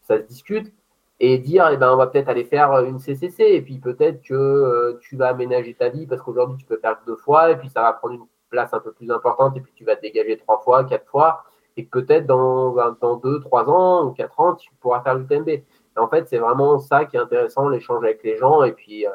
Ça 0.02 0.18
se 0.18 0.22
discute. 0.24 0.70
Et 1.18 1.38
dire 1.38 1.66
eh 1.72 1.78
ben, 1.78 1.94
on 1.94 1.96
va 1.96 2.08
peut-être 2.08 2.28
aller 2.28 2.44
faire 2.44 2.72
euh, 2.72 2.84
une 2.84 2.98
CCC 2.98 3.42
et 3.42 3.62
puis 3.62 3.78
peut-être 3.78 4.20
que 4.20 4.34
euh, 4.34 4.98
tu 5.00 5.16
vas 5.16 5.28
aménager 5.28 5.72
ta 5.72 5.88
vie 5.88 6.06
parce 6.06 6.20
qu'aujourd'hui 6.20 6.58
tu 6.58 6.66
peux 6.66 6.76
faire 6.76 6.98
deux 7.06 7.16
fois. 7.16 7.52
Et 7.52 7.56
puis 7.56 7.70
ça 7.70 7.80
va 7.80 7.94
prendre 7.94 8.16
une 8.16 8.26
place 8.50 8.74
un 8.74 8.80
peu 8.80 8.92
plus 8.92 9.10
importante. 9.10 9.56
Et 9.56 9.62
puis 9.62 9.72
tu 9.74 9.86
vas 9.86 9.96
te 9.96 10.02
dégager 10.02 10.36
trois 10.36 10.58
fois, 10.58 10.84
quatre 10.84 11.08
fois. 11.08 11.42
Et 11.78 11.84
peut-être 11.84 12.26
dans, 12.26 12.74
dans 13.00 13.16
deux, 13.16 13.40
trois 13.40 13.64
ans 13.70 14.04
ou 14.04 14.10
quatre 14.10 14.38
ans 14.40 14.56
tu 14.56 14.70
pourras 14.80 15.00
faire 15.00 15.14
l'UTMB. 15.14 15.62
En 15.96 16.08
fait, 16.08 16.28
c'est 16.28 16.36
vraiment 16.38 16.78
ça 16.78 17.06
qui 17.06 17.16
est 17.16 17.20
intéressant, 17.20 17.70
l'échange 17.70 18.04
avec 18.04 18.22
les 18.24 18.36
gens. 18.36 18.62
Et 18.62 18.72
puis, 18.72 19.06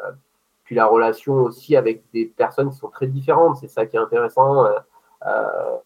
la 0.75 0.85
relation 0.85 1.33
aussi 1.35 1.75
avec 1.75 2.03
des 2.13 2.25
personnes 2.25 2.69
qui 2.69 2.77
sont 2.77 2.89
très 2.89 3.07
différentes. 3.07 3.57
C'est 3.57 3.67
ça 3.67 3.85
qui 3.85 3.95
est 3.95 3.99
intéressant. 3.99 4.65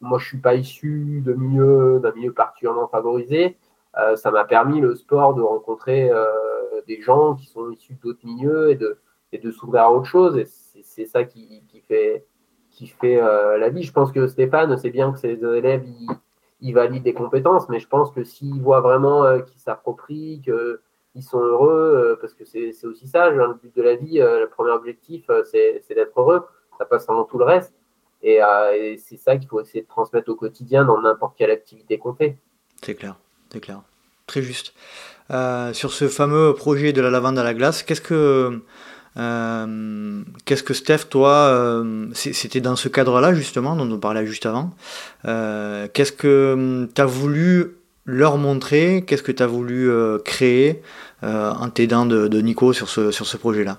moi, 0.01 0.19
je 0.19 0.25
suis 0.25 0.37
pas 0.37 0.55
issu 0.55 1.21
de 1.25 1.33
milieu, 1.33 1.99
d'un 2.01 2.11
milieu 2.13 2.33
particulièrement 2.33 2.87
favorisé. 2.87 3.57
Euh, 3.97 4.15
ça 4.15 4.31
m'a 4.31 4.43
permis 4.43 4.81
le 4.81 4.95
sport 4.95 5.35
de 5.35 5.41
rencontrer 5.41 6.09
euh, 6.09 6.25
des 6.87 7.01
gens 7.01 7.35
qui 7.35 7.45
sont 7.45 7.69
issus 7.71 7.95
d'autres 8.01 8.25
milieux 8.25 8.71
et 8.71 8.75
de, 8.75 8.97
et 9.31 9.37
de 9.37 9.51
s'ouvrir 9.51 9.83
à 9.83 9.91
autre 9.91 10.05
chose. 10.05 10.37
Et 10.37 10.45
c'est 10.83 11.05
ça 11.05 11.23
qui, 11.23 11.63
qui, 11.67 11.79
fait, 11.81 12.25
qui 12.71 12.87
fait 12.87 13.21
euh, 13.21 13.57
la 13.57 13.69
vie. 13.69 13.83
Je 13.83 13.93
pense 13.93 14.11
que 14.11 14.27
Stéphane 14.27 14.75
sait 14.77 14.89
bien 14.89 15.11
que 15.11 15.19
ses 15.19 15.43
élèves, 15.43 15.85
ils, 16.59 16.73
valident 16.73 17.03
des 17.03 17.13
compétences, 17.13 17.69
mais 17.69 17.79
je 17.79 17.87
pense 17.87 18.09
que 18.11 18.23
s'ils 18.23 18.61
voient 18.61 18.79
vraiment 18.79 19.39
qu'ils 19.41 19.59
s'approprient, 19.59 20.41
qu'ils 21.13 21.23
sont 21.23 21.39
heureux, 21.39 22.17
parce 22.19 22.33
que 22.33 22.43
c'est 22.43 22.85
aussi 22.85 23.07
ça, 23.07 23.29
le 23.29 23.53
but 23.53 23.73
de 23.75 23.81
la 23.81 23.95
vie, 23.95 24.17
le 24.17 24.47
premier 24.47 24.71
objectif, 24.71 25.29
c'est 25.45 25.83
d'être 25.89 26.19
heureux. 26.19 26.45
Ça 26.77 26.85
passe 26.85 27.09
avant 27.09 27.23
tout 27.23 27.37
le 27.37 27.45
reste. 27.45 27.73
Et, 28.21 28.39
c'est 28.97 29.17
ça 29.17 29.37
qu'il 29.37 29.47
faut 29.47 29.61
essayer 29.61 29.83
de 29.83 29.87
transmettre 29.87 30.29
au 30.29 30.35
quotidien 30.35 30.83
dans 30.83 30.99
n'importe 30.99 31.37
quelle 31.37 31.51
activité 31.51 31.97
qu'on 31.97 32.13
fait. 32.13 32.35
C'est 32.81 32.95
clair 32.95 33.15
c'est 33.53 33.59
clair. 33.59 33.81
Très 34.27 34.41
juste. 34.41 34.73
Euh, 35.31 35.73
sur 35.73 35.93
ce 35.93 36.07
fameux 36.07 36.53
projet 36.53 36.91
de 36.91 37.01
la 37.01 37.09
lavande 37.09 37.37
à 37.37 37.43
la 37.43 37.53
glace, 37.53 37.83
qu'est-ce 37.83 38.01
que, 38.01 38.61
euh, 39.17 40.21
qu'est-ce 40.45 40.63
que 40.63 40.73
Steph, 40.73 41.05
toi, 41.09 41.29
euh, 41.29 42.07
c'était 42.13 42.61
dans 42.61 42.75
ce 42.75 42.89
cadre-là 42.89 43.33
justement, 43.33 43.75
dont 43.75 43.89
on 43.89 43.99
parlait 43.99 44.25
juste 44.25 44.45
avant, 44.45 44.71
qu'est-ce 45.23 46.11
que 46.11 46.89
tu 46.93 47.01
as 47.01 47.05
voulu 47.05 47.77
leur 48.05 48.37
montrer, 48.37 49.03
qu'est-ce 49.05 49.23
que 49.23 49.31
tu 49.31 49.43
as 49.43 49.47
voulu 49.47 49.89
créer 50.25 50.81
en 51.21 51.69
t'aidant 51.69 52.05
de, 52.05 52.27
de, 52.27 52.41
Nico 52.41 52.73
sur 52.73 52.89
ce, 52.89 53.11
sur 53.11 53.25
ce 53.25 53.37
projet-là 53.37 53.77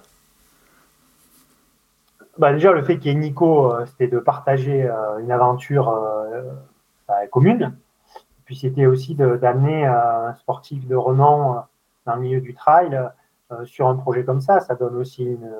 bah 2.37 2.53
déjà, 2.53 2.73
le 2.73 2.83
fait 2.83 2.99
qu'il 2.99 3.13
y 3.13 3.15
ait 3.15 3.19
Nico, 3.19 3.73
c'était 3.87 4.09
de 4.09 4.19
partager 4.19 4.91
une 5.21 5.31
aventure 5.31 5.95
bah, 7.07 7.27
commune, 7.31 7.73
puis 8.45 8.57
c'était 8.57 8.87
aussi 8.87 9.15
d'amener 9.15 9.87
un 9.87 10.35
sportif 10.35 10.87
de 10.87 10.95
renom 10.95 11.57
euh, 11.57 11.61
dans 12.07 12.17
le 12.17 12.21
milieu 12.21 12.41
du 12.41 12.55
trail 12.55 13.01
euh, 13.53 13.65
sur 13.65 13.89
un 13.89 13.97
projet 13.97 14.25
comme 14.25 14.41
ça. 14.41 14.61
Ça 14.61 14.75
donne 14.75 14.97
aussi 14.97 15.25
une, 15.25 15.51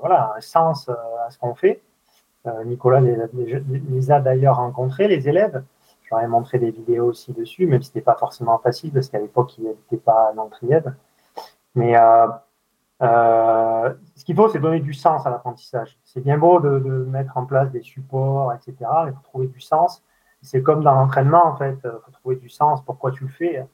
voilà, 0.00 0.34
un 0.36 0.40
sens 0.40 0.88
euh, 0.88 0.94
à 1.26 1.30
ce 1.30 1.38
qu'on 1.38 1.54
fait. 1.54 1.80
Nicolas 2.64 3.02
les, 3.02 4.10
a 4.10 4.20
d'ailleurs 4.20 4.56
rencontrés, 4.56 5.08
les 5.08 5.28
élèves. 5.28 5.62
Ai 6.18 6.26
montré 6.26 6.58
des 6.58 6.70
vidéos 6.70 7.06
aussi 7.06 7.32
dessus, 7.32 7.66
même 7.66 7.82
si 7.82 7.90
ce 7.90 7.94
n'était 7.94 8.04
pas 8.04 8.16
forcément 8.16 8.58
facile, 8.58 8.92
parce 8.92 9.08
qu'à 9.08 9.18
l'époque, 9.18 9.56
il 9.58 9.64
n'était 9.64 9.96
pas 9.96 10.32
dans 10.34 10.50
le 10.60 10.94
Mais 11.74 11.94
ce 13.00 14.24
qu'il 14.24 14.36
faut, 14.36 14.48
c'est 14.48 14.58
donner 14.58 14.80
du 14.80 14.92
sens 14.92 15.26
à 15.26 15.30
l'apprentissage. 15.30 15.98
C'est 16.04 16.20
bien 16.20 16.38
beau 16.38 16.60
de, 16.60 16.78
mettre 17.10 17.36
en 17.36 17.46
place 17.46 17.70
des 17.70 17.82
supports, 17.82 18.52
etc. 18.52 18.76
Il 19.06 19.12
faut 19.12 19.22
trouver 19.24 19.46
du 19.46 19.60
sens. 19.60 20.02
C'est 20.42 20.62
comme 20.62 20.82
dans 20.82 20.94
l'entraînement, 20.94 21.46
en 21.46 21.56
fait, 21.56 21.78
il 21.84 21.86
euh, 21.88 21.98
faut 22.04 22.12
trouver 22.12 22.36
du 22.36 22.48
sens, 22.48 22.82
pourquoi 22.84 23.10
tu 23.12 23.24
le 23.24 23.30
fais. 23.30 23.66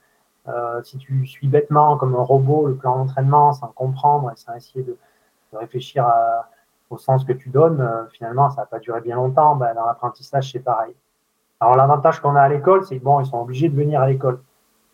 Euh, 0.49 0.83
si 0.83 0.99
tu 0.99 1.27
suis 1.27 1.49
bêtement, 1.49 1.96
comme 1.96 2.14
un 2.14 2.22
robot, 2.22 2.66
le 2.68 2.77
plan 2.77 2.96
d'entraînement, 2.96 3.53
sans 3.53 3.68
comprendre 3.68 4.31
et 4.33 4.37
sans 4.37 4.55
essayer 4.55 4.85
de, 4.85 4.96
réfléchir 5.53 6.07
au 6.90 6.99
sens 6.99 7.25
que 7.25 7.33
tu 7.33 7.49
donnes, 7.49 7.81
euh, 7.81 8.07
finalement, 8.09 8.51
ça 8.51 8.62
va 8.62 8.66
pas 8.66 8.79
durer 8.79 9.01
bien 9.01 9.16
longtemps. 9.16 9.57
Ben, 9.57 9.75
dans 9.75 9.87
l'apprentissage, 9.87 10.53
c'est 10.53 10.61
pareil. 10.61 10.94
Alors, 11.61 11.77
l'avantage 11.77 12.21
qu'on 12.21 12.37
a 12.37 12.42
à 12.42 12.49
l'école, 12.49 12.85
c'est 12.85 12.99
que 12.99 13.05
bon, 13.05 13.21
ils 13.21 13.27
sont 13.27 13.40
obligés 13.40 13.69
de 13.69 13.77
venir 13.77 14.01
à 14.01 14.07
l'école. 14.07 14.40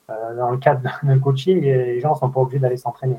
dans 0.08 0.50
le 0.50 0.58
cadre 0.58 0.82
d'un 1.02 1.18
coaching, 1.18 1.60
les 1.60 2.00
gens 2.00 2.10
ne 2.10 2.18
sont 2.18 2.30
pas 2.30 2.40
obligés 2.40 2.58
d'aller 2.58 2.76
s'entraîner. 2.76 3.16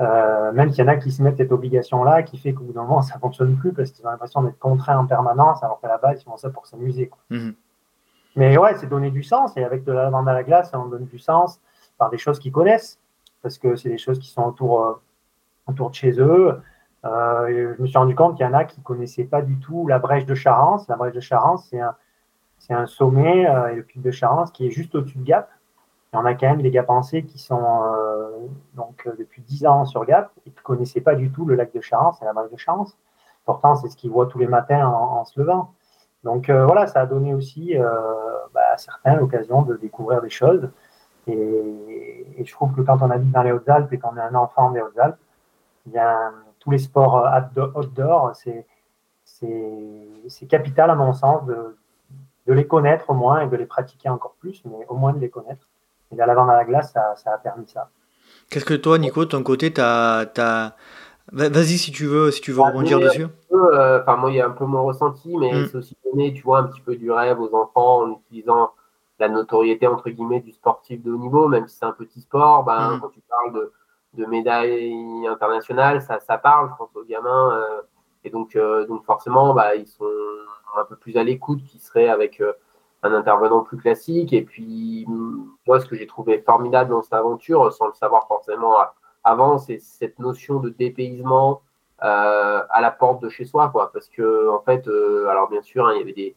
Euh, 0.00 0.52
même 0.52 0.70
s'il 0.70 0.84
y 0.84 0.88
en 0.88 0.90
a 0.90 0.96
qui 0.96 1.12
se 1.12 1.22
mettent 1.22 1.36
cette 1.36 1.52
obligation-là, 1.52 2.22
qui 2.22 2.38
fait 2.38 2.52
qu'au 2.52 2.64
bout 2.64 2.72
d'un 2.72 2.82
moment, 2.82 3.02
ça 3.02 3.16
ne 3.16 3.20
fonctionne 3.20 3.56
plus 3.56 3.72
parce 3.72 3.90
qu'ils 3.90 4.06
ont 4.06 4.10
l'impression 4.10 4.42
d'être 4.42 4.58
contraints 4.58 4.98
en 4.98 5.06
permanence, 5.06 5.62
alors 5.62 5.80
qu'à 5.80 5.88
la 5.88 5.98
base, 5.98 6.22
ils 6.22 6.24
font 6.24 6.36
ça 6.36 6.50
pour 6.50 6.66
s'amuser. 6.66 7.10
Mhm. 7.30 7.54
Mais 8.36 8.56
ouais, 8.56 8.74
c'est 8.76 8.86
donner 8.86 9.10
du 9.10 9.22
sens. 9.22 9.56
Et 9.56 9.64
avec 9.64 9.84
de 9.84 9.92
la 9.92 10.04
lavande 10.04 10.28
à 10.28 10.32
la 10.32 10.42
glace, 10.42 10.70
on 10.74 10.86
donne 10.86 11.04
du 11.04 11.18
sens 11.18 11.60
par 11.98 12.10
des 12.10 12.18
choses 12.18 12.38
qu'ils 12.38 12.52
connaissent, 12.52 12.98
parce 13.42 13.58
que 13.58 13.76
c'est 13.76 13.90
des 13.90 13.98
choses 13.98 14.18
qui 14.18 14.30
sont 14.30 14.42
autour, 14.42 14.82
euh, 14.82 14.92
autour 15.68 15.90
de 15.90 15.94
chez 15.94 16.18
eux. 16.18 16.58
Euh, 17.04 17.74
je 17.76 17.82
me 17.82 17.86
suis 17.86 17.98
rendu 17.98 18.14
compte 18.14 18.36
qu'il 18.36 18.46
y 18.46 18.48
en 18.48 18.54
a 18.54 18.64
qui 18.64 18.80
ne 18.80 18.84
connaissaient 18.84 19.24
pas 19.24 19.42
du 19.42 19.58
tout 19.58 19.86
la 19.86 19.98
brèche 19.98 20.24
de 20.24 20.34
Charence. 20.34 20.88
La 20.88 20.96
brèche 20.96 21.14
de 21.14 21.20
Charence, 21.20 21.66
c'est 21.68 21.80
un, 21.80 21.94
un, 22.70 22.86
sommet, 22.86 23.42
et 23.42 23.74
le 23.74 23.82
pic 23.82 24.00
de 24.00 24.10
Charence, 24.10 24.50
qui 24.52 24.66
est 24.66 24.70
juste 24.70 24.94
au-dessus 24.94 25.18
de 25.18 25.24
Gap. 25.24 25.50
On 26.12 26.24
a 26.24 26.34
quand 26.34 26.48
même 26.48 26.62
des 26.62 26.70
gars 26.70 26.82
pensés 26.82 27.22
qui 27.22 27.38
sont 27.38 27.80
donc 28.74 29.08
depuis 29.18 29.40
10 29.42 29.66
ans 29.66 29.84
sur 29.86 30.04
Gap 30.04 30.30
et 30.46 30.50
qui 30.50 30.56
ne 30.56 30.62
connaissaient 30.62 31.00
pas 31.00 31.14
du 31.14 31.30
tout 31.30 31.46
le 31.46 31.54
lac 31.54 31.72
de 31.72 31.80
Charence 31.80 32.20
et 32.20 32.24
la 32.24 32.34
mer 32.34 32.44
de 32.50 32.56
Charence. 32.56 32.96
Pourtant, 33.44 33.74
c'est 33.76 33.88
ce 33.88 33.96
qu'ils 33.96 34.10
voient 34.10 34.26
tous 34.26 34.38
les 34.38 34.46
matins 34.46 34.86
en, 34.86 35.24
se 35.24 35.40
levant. 35.40 35.72
Donc 36.22 36.50
voilà, 36.50 36.86
ça 36.86 37.00
a 37.00 37.06
donné 37.06 37.34
aussi 37.34 37.74
bah, 38.52 38.60
à 38.72 38.76
certains 38.76 39.16
l'occasion 39.16 39.62
de 39.62 39.76
découvrir 39.76 40.20
des 40.20 40.30
choses. 40.30 40.68
Et, 41.26 42.44
je 42.44 42.52
trouve 42.52 42.74
que 42.74 42.80
quand 42.80 43.00
on 43.00 43.10
habite 43.10 43.30
dans 43.30 43.42
les 43.42 43.52
Hautes-Alpes 43.52 43.92
et 43.92 43.98
qu'on 43.98 44.16
est 44.16 44.20
un 44.20 44.34
enfant 44.34 44.70
des 44.70 44.80
Hautes-Alpes, 44.80 45.18
bien, 45.86 46.32
tous 46.58 46.70
les 46.70 46.78
sports 46.78 47.26
outdoor, 47.74 48.32
c'est 48.34 48.66
c'est 49.24 50.46
capital 50.46 50.90
à 50.90 50.94
mon 50.94 51.12
sens 51.12 51.44
de, 52.46 52.52
les 52.52 52.66
connaître 52.66 53.10
au 53.10 53.14
moins 53.14 53.40
et 53.40 53.48
de 53.48 53.56
les 53.56 53.66
pratiquer 53.66 54.08
encore 54.08 54.34
plus, 54.40 54.62
mais 54.64 54.86
au 54.88 54.94
moins 54.94 55.12
de 55.12 55.18
les 55.18 55.30
connaître. 55.30 55.68
Et 56.12 56.16
la 56.16 56.26
lavande 56.26 56.50
à 56.50 56.56
la 56.56 56.64
glace, 56.64 56.92
ça, 56.92 57.14
ça 57.16 57.32
a 57.32 57.38
permis 57.38 57.66
ça. 57.66 57.88
Qu'est-ce 58.50 58.64
que 58.64 58.74
toi, 58.74 58.98
Nico, 58.98 59.24
de 59.24 59.30
ton 59.30 59.42
côté, 59.42 59.72
tu 59.72 59.80
as, 59.80 60.74
Vas-y 61.30 61.78
si 61.78 61.92
tu 61.92 62.06
veux, 62.06 62.30
si 62.30 62.40
tu 62.40 62.50
veux 62.50 62.58
bah, 62.58 62.68
rebondir 62.68 62.98
dessus. 62.98 63.26
Euh, 63.52 64.00
enfin, 64.02 64.16
moi, 64.16 64.30
il 64.30 64.36
y 64.36 64.40
a 64.40 64.46
un 64.46 64.50
peu 64.50 64.66
mon 64.66 64.84
ressenti, 64.84 65.34
mais 65.36 65.52
mm. 65.52 65.66
c'est 65.68 65.76
aussi 65.78 65.96
donner, 66.04 66.34
tu 66.34 66.42
vois, 66.42 66.58
un 66.58 66.64
petit 66.64 66.80
peu 66.80 66.96
du 66.96 67.10
rêve 67.10 67.40
aux 67.40 67.54
enfants 67.54 68.02
en 68.02 68.12
utilisant 68.12 68.72
la 69.18 69.28
notoriété 69.28 69.86
entre 69.86 70.10
guillemets 70.10 70.40
du 70.40 70.52
sportif 70.52 71.02
de 71.02 71.12
haut 71.12 71.18
niveau, 71.18 71.46
même 71.48 71.68
si 71.68 71.76
c'est 71.76 71.86
un 71.86 71.92
petit 71.92 72.20
sport. 72.20 72.64
Ben, 72.64 72.96
mm. 72.96 73.00
Quand 73.00 73.08
tu 73.08 73.20
parles 73.20 73.54
de, 73.54 73.72
de 74.14 74.26
médailles 74.26 75.26
internationales, 75.26 76.02
ça, 76.02 76.18
ça 76.20 76.38
parle, 76.38 76.70
je 76.70 76.76
pense 76.76 76.90
aux 76.94 77.04
gamins. 77.04 77.52
Euh, 77.52 77.82
et 78.24 78.30
donc, 78.30 78.56
euh, 78.56 78.86
donc 78.86 79.04
forcément, 79.04 79.54
bah, 79.54 79.74
ils 79.74 79.86
sont 79.86 80.04
un 80.78 80.84
peu 80.84 80.96
plus 80.96 81.16
à 81.16 81.24
l'écoute 81.24 81.62
qu'ils 81.64 81.80
seraient 81.80 82.08
avec 82.08 82.40
euh, 82.40 82.52
un 83.02 83.12
intervenant 83.12 83.60
plus 83.60 83.76
classique. 83.76 84.32
Et 84.32 84.42
puis, 84.42 85.06
moi, 85.66 85.80
ce 85.80 85.86
que 85.86 85.96
j'ai 85.96 86.06
trouvé 86.06 86.38
formidable 86.38 86.90
dans 86.90 87.02
cette 87.02 87.12
aventure, 87.14 87.72
sans 87.72 87.86
le 87.86 87.94
savoir 87.94 88.26
forcément 88.28 88.76
avant, 89.24 89.58
c'est 89.58 89.78
cette 89.78 90.18
notion 90.18 90.60
de 90.60 90.70
dépaysement 90.70 91.62
à 91.98 92.80
la 92.80 92.90
porte 92.90 93.22
de 93.22 93.28
chez 93.28 93.44
soi, 93.44 93.68
quoi. 93.70 93.90
Parce 93.92 94.08
que, 94.08 94.48
en 94.48 94.60
fait, 94.60 94.88
alors 95.28 95.48
bien 95.48 95.62
sûr, 95.62 95.86
hein, 95.86 95.92
il 95.94 95.98
y 95.98 96.02
avait 96.02 96.12
des, 96.12 96.36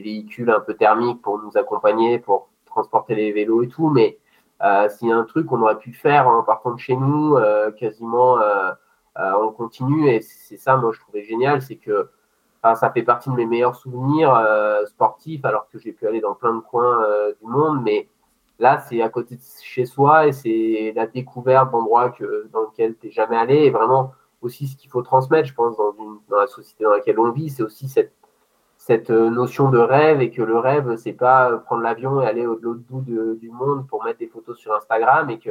véhicules 0.00 0.50
un 0.50 0.60
peu 0.60 0.74
thermiques 0.74 1.20
pour 1.22 1.38
nous 1.38 1.56
accompagner, 1.56 2.18
pour 2.18 2.48
transporter 2.66 3.14
les 3.14 3.32
vélos 3.32 3.62
et 3.62 3.68
tout, 3.68 3.88
mais 3.88 4.18
euh, 4.62 4.88
s'il 4.88 5.08
y 5.08 5.12
a 5.12 5.16
un 5.16 5.24
truc 5.24 5.46
qu'on 5.46 5.60
aurait 5.62 5.78
pu 5.78 5.92
faire 5.92 6.28
en 6.28 6.42
partant 6.42 6.72
de 6.72 6.78
chez 6.78 6.94
nous, 6.94 7.36
euh, 7.36 7.72
quasiment 7.72 8.38
euh, 8.38 8.72
on 9.16 9.50
continue. 9.52 10.08
Et 10.08 10.20
c'est 10.20 10.56
ça, 10.56 10.76
moi, 10.76 10.92
je 10.92 11.00
trouvais 11.00 11.24
génial, 11.24 11.62
c'est 11.62 11.76
que 11.76 12.10
ça 12.62 12.90
fait 12.92 13.02
partie 13.02 13.28
de 13.30 13.34
mes 13.34 13.46
meilleurs 13.46 13.74
souvenirs 13.74 14.32
sportifs, 14.86 15.44
alors 15.44 15.68
que 15.68 15.78
j'ai 15.78 15.92
pu 15.92 16.06
aller 16.06 16.20
dans 16.20 16.34
plein 16.34 16.54
de 16.54 16.60
coins 16.60 17.04
du 17.40 17.48
monde. 17.48 17.82
Mais 17.82 18.08
là, 18.58 18.78
c'est 18.78 19.02
à 19.02 19.08
côté 19.08 19.36
de 19.36 19.42
chez 19.62 19.84
soi 19.84 20.28
et 20.28 20.32
c'est 20.32 20.92
la 20.94 21.06
découverte 21.06 21.72
d'endroits 21.72 22.12
dans 22.52 22.62
lesquels 22.62 22.96
tu 22.96 23.06
n'es 23.06 23.12
jamais 23.12 23.36
allé. 23.36 23.56
Et 23.56 23.70
vraiment 23.70 24.12
aussi 24.42 24.68
ce 24.68 24.76
qu'il 24.76 24.90
faut 24.90 25.02
transmettre, 25.02 25.48
je 25.48 25.54
pense, 25.54 25.76
dans, 25.76 25.92
une, 25.98 26.18
dans 26.28 26.38
la 26.38 26.46
société 26.46 26.84
dans 26.84 26.90
laquelle 26.90 27.18
on 27.18 27.30
vit, 27.32 27.50
c'est 27.50 27.62
aussi 27.62 27.88
cette 27.88 28.12
cette 28.84 29.10
euh, 29.10 29.30
notion 29.30 29.70
de 29.70 29.78
rêve 29.78 30.20
et 30.22 30.30
que 30.32 30.42
le 30.42 30.58
rêve, 30.58 30.96
c'est 30.96 31.12
pas 31.12 31.52
euh, 31.52 31.58
prendre 31.58 31.82
l'avion 31.82 32.20
et 32.20 32.26
aller 32.26 32.44
au 32.46 32.58
l'autre 32.60 32.80
bout 32.90 33.00
du 33.00 33.48
monde 33.48 33.86
pour 33.86 34.02
mettre 34.02 34.18
des 34.18 34.26
photos 34.26 34.58
sur 34.58 34.74
Instagram 34.74 35.30
et 35.30 35.38
que 35.38 35.50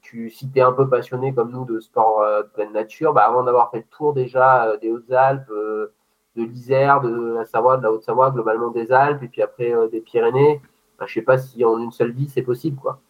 tu, 0.00 0.28
si 0.28 0.50
tu 0.50 0.58
es 0.58 0.62
un 0.62 0.72
peu 0.72 0.88
passionné 0.88 1.32
comme 1.32 1.52
nous 1.52 1.64
de 1.64 1.78
sport 1.78 2.22
euh, 2.22 2.42
de 2.42 2.48
pleine 2.48 2.72
nature, 2.72 3.12
bah, 3.12 3.26
avant 3.26 3.44
d'avoir 3.44 3.70
fait 3.70 3.78
le 3.78 3.96
tour 3.96 4.12
déjà 4.12 4.76
des 4.78 4.90
Hautes-Alpes, 4.90 5.52
de 6.36 6.44
l'Isère, 6.44 7.00
de 7.00 7.34
la 7.34 7.44
Savoie, 7.44 7.76
de 7.76 7.82
la 7.82 7.92
Haute-Savoie, 7.92 8.30
globalement 8.30 8.70
des 8.70 8.90
Alpes 8.90 9.22
et 9.22 9.28
puis 9.28 9.42
après 9.42 9.72
des 9.90 10.00
Pyrénées, 10.00 10.60
je 11.06 11.12
sais 11.12 11.22
pas 11.22 11.38
si 11.38 11.64
en 11.64 11.78
une 11.78 11.92
seule 11.92 12.12
vie 12.12 12.28
c'est 12.28 12.42
possible. 12.42 12.78
quoi. 12.80 13.00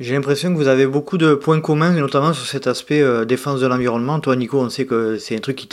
J'ai 0.00 0.14
l'impression 0.14 0.52
que 0.52 0.56
vous 0.56 0.68
avez 0.68 0.86
beaucoup 0.86 1.18
de 1.18 1.34
points 1.34 1.60
communs, 1.60 1.92
notamment 1.92 2.32
sur 2.32 2.46
cet 2.46 2.66
aspect 2.66 3.24
défense 3.26 3.60
de 3.60 3.66
l'environnement. 3.66 4.18
Toi, 4.20 4.36
Nico, 4.36 4.58
on 4.58 4.68
sait 4.68 4.86
que 4.86 5.18
c'est 5.18 5.36
un 5.36 5.40
truc 5.40 5.56
qui 5.56 5.68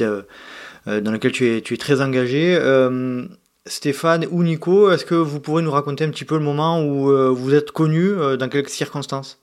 euh, 0.88 1.00
dans 1.02 1.12
lequel 1.12 1.32
tu 1.32 1.48
es, 1.48 1.62
tu 1.62 1.74
es 1.76 1.78
très 1.78 2.02
engagé. 2.02 2.58
Euh, 2.60 3.26
Stéphane 3.66 4.26
ou 4.32 4.44
Nico, 4.44 4.92
est-ce 4.92 5.06
que 5.06 5.16
vous 5.16 5.40
pourrez 5.40 5.62
nous 5.62 5.72
raconter 5.72 6.04
un 6.04 6.10
petit 6.10 6.26
peu 6.26 6.36
le 6.36 6.44
moment 6.44 6.82
où 6.82 7.12
euh, 7.12 7.30
vous 7.30 7.54
êtes 7.54 7.72
connus, 7.72 8.16
dans 8.40 8.50
quelles 8.50 8.68
circonstances? 8.68 9.40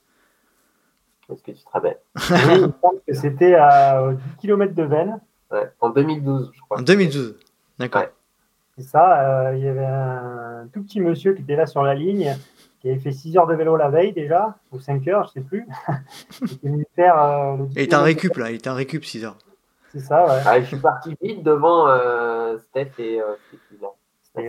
Est-ce 1.31 1.43
que 1.43 1.53
tu 1.53 1.63
te 1.63 1.71
rappelles? 1.71 1.99
Je 2.17 2.67
pense 2.81 2.95
que 3.07 3.15
c'était 3.15 3.55
à 3.55 4.13
10 4.13 4.41
km 4.41 4.75
de 4.75 4.83
Vennes. 4.83 5.21
Ouais, 5.51 5.71
en 5.81 5.91
2012, 5.91 6.51
je 6.55 6.61
crois. 6.61 6.79
En 6.79 6.83
2012, 6.83 7.39
d'accord. 7.79 8.05
C'est 8.77 8.85
ça, 8.85 9.55
il 9.55 9.65
y 9.65 9.69
avait 9.69 9.85
un 9.85 10.69
tout 10.73 10.83
petit 10.83 11.01
monsieur 11.01 11.35
qui 11.35 11.43
était 11.43 11.57
là 11.57 11.67
sur 11.67 11.83
la 11.83 11.95
ligne, 11.95 12.37
qui 12.81 12.89
avait 12.91 13.01
fait 13.01 13.11
6 13.11 13.37
heures 13.37 13.47
de 13.47 13.55
vélo 13.55 13.77
la 13.77 13.89
veille 13.89 14.13
déjà, 14.13 14.57
ou 14.71 14.79
5 14.79 15.09
heures, 15.09 15.31
je 15.35 15.41
ne 15.41 15.45
sais 15.45 15.49
plus. 15.49 15.67
il 16.43 16.53
était 16.53 16.69
venu 16.69 16.87
faire. 16.95 17.57
il 17.73 17.81
était 17.81 17.97
en 17.97 18.03
récup 18.03 18.37
là, 18.37 18.51
il 18.51 18.57
était 18.57 18.71
en 18.71 18.75
récup 18.75 19.05
6 19.05 19.25
heures. 19.25 19.39
C'est 19.91 20.01
ça, 20.01 20.27
ouais. 20.27 20.43
Ah, 20.45 20.61
je 20.61 20.67
suis 20.67 20.77
parti 20.77 21.17
vite 21.21 21.43
devant 21.43 21.89
euh, 21.89 22.59
Steph 22.59 22.93
et 22.99 23.21
euh, 23.21 23.35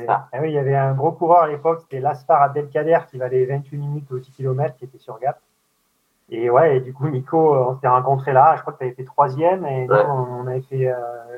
ah 0.07 0.29
oui, 0.41 0.49
il 0.49 0.53
y 0.53 0.57
avait 0.57 0.75
un 0.75 0.93
gros 0.93 1.11
coureur 1.11 1.43
à 1.43 1.47
l'époque, 1.47 1.81
c'était 1.81 1.99
Laspar 1.99 2.41
Abdelkader 2.41 2.99
qui 3.09 3.17
valait 3.17 3.45
28 3.45 3.77
minutes 3.77 4.11
au 4.11 4.19
10 4.19 4.31
km, 4.31 4.75
qui 4.77 4.85
était 4.85 4.97
sur 4.97 5.19
Gap. 5.19 5.39
Et 6.31 6.49
ouais, 6.49 6.77
et 6.77 6.79
du 6.79 6.93
coup, 6.93 7.07
Nico, 7.09 7.55
euh, 7.55 7.65
on 7.69 7.75
s'était 7.75 7.87
rencontrés 7.87 8.33
là. 8.33 8.55
Je 8.55 8.61
crois 8.61 8.73
que 8.73 8.79
tu 8.79 8.85
avais 8.85 8.93
fait 8.93 9.03
troisième 9.03 9.65
et 9.65 9.87
nous, 9.87 9.95
on 9.95 10.47
avait 10.47 10.61
fait. 10.61 10.93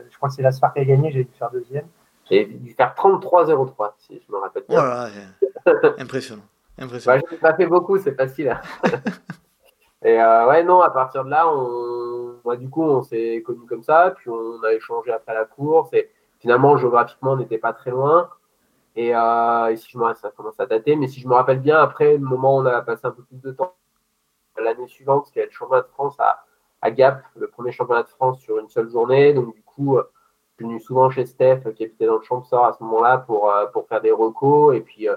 je 0.09 0.17
crois 0.17 0.29
que 0.29 0.35
c'est 0.35 0.41
Laspar 0.41 0.73
qui 0.73 0.79
a 0.79 0.85
gagné, 0.85 1.11
j'ai 1.11 1.23
dû 1.23 1.33
faire 1.37 1.51
deuxième. 1.51 1.85
J'ai 2.29 2.45
dû 2.45 2.73
faire 2.73 2.93
33-03, 2.97 3.93
si 3.97 4.21
je 4.25 4.31
me 4.31 4.39
rappelle 4.39 4.63
bien. 4.67 4.79
Voilà, 4.79 5.09
impressionnant. 5.97 6.43
impressionnant. 6.77 7.19
Bah, 7.19 7.25
je 7.29 7.35
n'ai 7.35 7.39
pas 7.39 7.53
fait 7.55 7.65
beaucoup, 7.65 7.97
c'est 7.97 8.15
facile. 8.15 8.49
Hein. 8.49 8.61
et 10.03 10.17
ouais, 10.17 10.63
non, 10.63 10.81
à 10.81 10.89
partir 10.89 11.25
de 11.25 11.29
là, 11.29 11.47
on 11.47 12.21
du 12.55 12.69
coup, 12.69 12.83
on 12.83 13.01
s'est 13.01 13.43
connus 13.45 13.65
comme 13.67 13.83
ça, 13.83 14.13
puis 14.15 14.29
on 14.29 14.63
a 14.63 14.73
échangé 14.73 15.11
après 15.11 15.33
la 15.33 15.45
course. 15.45 15.93
Et 15.93 16.09
finalement, 16.39 16.77
géographiquement, 16.77 17.31
on 17.31 17.37
n'était 17.37 17.57
pas 17.57 17.73
très 17.73 17.91
loin. 17.91 18.29
Et, 18.95 19.15
euh, 19.15 19.75
si 19.75 19.89
je 19.89 19.97
me 19.97 20.13
ça 20.15 20.31
commence 20.31 20.59
à 20.59 20.65
dater, 20.65 20.95
mais 20.95 21.07
si 21.07 21.21
je 21.21 21.27
me 21.27 21.33
rappelle 21.33 21.59
bien, 21.59 21.79
après 21.79 22.17
le 22.17 22.25
moment 22.25 22.57
où 22.57 22.61
on 22.61 22.65
a 22.65 22.81
passé 22.81 23.01
un 23.05 23.11
peu 23.11 23.23
plus 23.23 23.41
de 23.41 23.51
temps, 23.51 23.73
l'année 24.57 24.87
suivante, 24.87 25.29
qui 25.31 25.39
est 25.39 25.45
le 25.45 25.51
championnat 25.51 25.83
de 25.83 25.87
France 25.87 26.19
à, 26.19 26.43
à, 26.81 26.91
Gap, 26.91 27.23
le 27.35 27.47
premier 27.47 27.71
championnat 27.71 28.03
de 28.03 28.09
France 28.09 28.39
sur 28.39 28.57
une 28.59 28.69
seule 28.69 28.89
journée. 28.89 29.33
Donc, 29.33 29.53
du 29.53 29.61
coup, 29.63 29.97
euh, 29.97 30.03
je 30.51 30.63
suis 30.63 30.65
venu 30.65 30.79
souvent 30.79 31.09
chez 31.09 31.25
Steph, 31.25 31.71
qui 31.75 31.83
habitait 31.85 32.05
dans 32.05 32.17
le 32.17 32.21
Champsor 32.21 32.65
à 32.65 32.73
ce 32.73 32.83
moment-là, 32.83 33.19
pour, 33.19 33.51
euh, 33.51 33.65
pour 33.67 33.87
faire 33.87 34.01
des 34.01 34.11
recos. 34.11 34.75
Et 34.75 34.81
puis, 34.81 35.07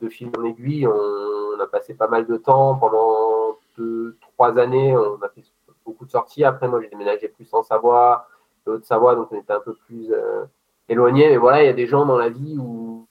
de 0.00 0.08
fil 0.08 0.30
en 0.38 0.44
aiguille, 0.44 0.86
on, 0.86 0.92
on, 0.92 1.60
a 1.60 1.66
passé 1.66 1.94
pas 1.94 2.08
mal 2.08 2.26
de 2.26 2.36
temps. 2.36 2.76
Pendant 2.76 3.58
deux, 3.76 4.16
trois 4.20 4.58
années, 4.58 4.96
on 4.96 5.20
a 5.22 5.28
fait 5.28 5.42
beaucoup 5.84 6.04
de 6.04 6.10
sorties. 6.10 6.44
Après, 6.44 6.68
moi, 6.68 6.80
j'ai 6.80 6.88
déménagé 6.88 7.28
plus 7.28 7.52
en 7.54 7.62
Savoie, 7.62 8.26
Haute-Savoie, 8.68 9.14
donc 9.14 9.28
on 9.32 9.36
était 9.36 9.52
un 9.52 9.60
peu 9.60 9.74
plus 9.74 10.12
euh, 10.12 10.44
éloigné. 10.88 11.28
Mais 11.28 11.36
voilà, 11.36 11.62
il 11.62 11.66
y 11.66 11.70
a 11.70 11.74
des 11.74 11.86
gens 11.86 12.06
dans 12.06 12.18
la 12.18 12.28
vie 12.28 12.56
où 12.58 13.07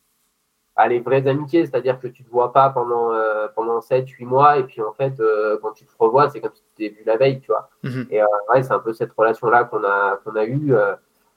bah, 0.77 0.87
les 0.87 0.99
vraies 0.99 1.27
amitiés, 1.27 1.65
c'est-à-dire 1.65 1.99
que 1.99 2.07
tu 2.07 2.21
ne 2.21 2.27
te 2.27 2.31
vois 2.31 2.53
pas 2.53 2.69
pendant, 2.69 3.11
euh, 3.11 3.47
pendant 3.55 3.81
7-8 3.81 4.25
mois, 4.25 4.57
et 4.57 4.63
puis 4.63 4.81
en 4.81 4.93
fait, 4.93 5.19
euh, 5.19 5.57
quand 5.61 5.71
tu 5.73 5.85
te 5.85 5.91
revois, 5.97 6.29
c'est 6.29 6.39
comme 6.39 6.53
si 6.53 6.61
tu 6.61 6.89
t'es 6.89 6.95
vu 6.95 7.03
la 7.05 7.17
veille, 7.17 7.39
tu 7.39 7.47
vois. 7.47 7.69
Mhm. 7.83 8.07
Et 8.11 8.21
ouais, 8.21 8.63
c'est 8.63 8.73
un 8.73 8.79
peu 8.79 8.93
cette 8.93 9.11
relation-là 9.13 9.65
qu'on 9.65 9.83
a, 9.83 10.17
qu'on 10.23 10.35
a 10.35 10.45
eue 10.45 10.73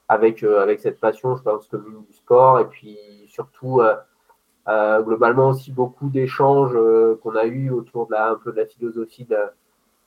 avec, 0.09 0.43
avec 0.43 0.80
cette 0.80 1.01
passion, 1.01 1.36
je 1.36 1.43
pense, 1.43 1.66
commune 1.68 2.05
du 2.05 2.12
sport, 2.12 2.61
et 2.61 2.66
puis 2.66 2.99
surtout. 3.28 3.82
globalement 5.03 5.49
aussi 5.49 5.72
beaucoup 5.72 6.09
d'échanges 6.11 6.76
qu'on 7.22 7.34
a 7.34 7.45
eu 7.45 7.70
autour 7.70 8.07
de 8.07 8.12
la, 8.12 8.30
un 8.30 8.36
peu 8.36 8.53
de 8.53 8.59
la 8.59 8.66
philosophie 8.66 9.24
de, 9.24 9.36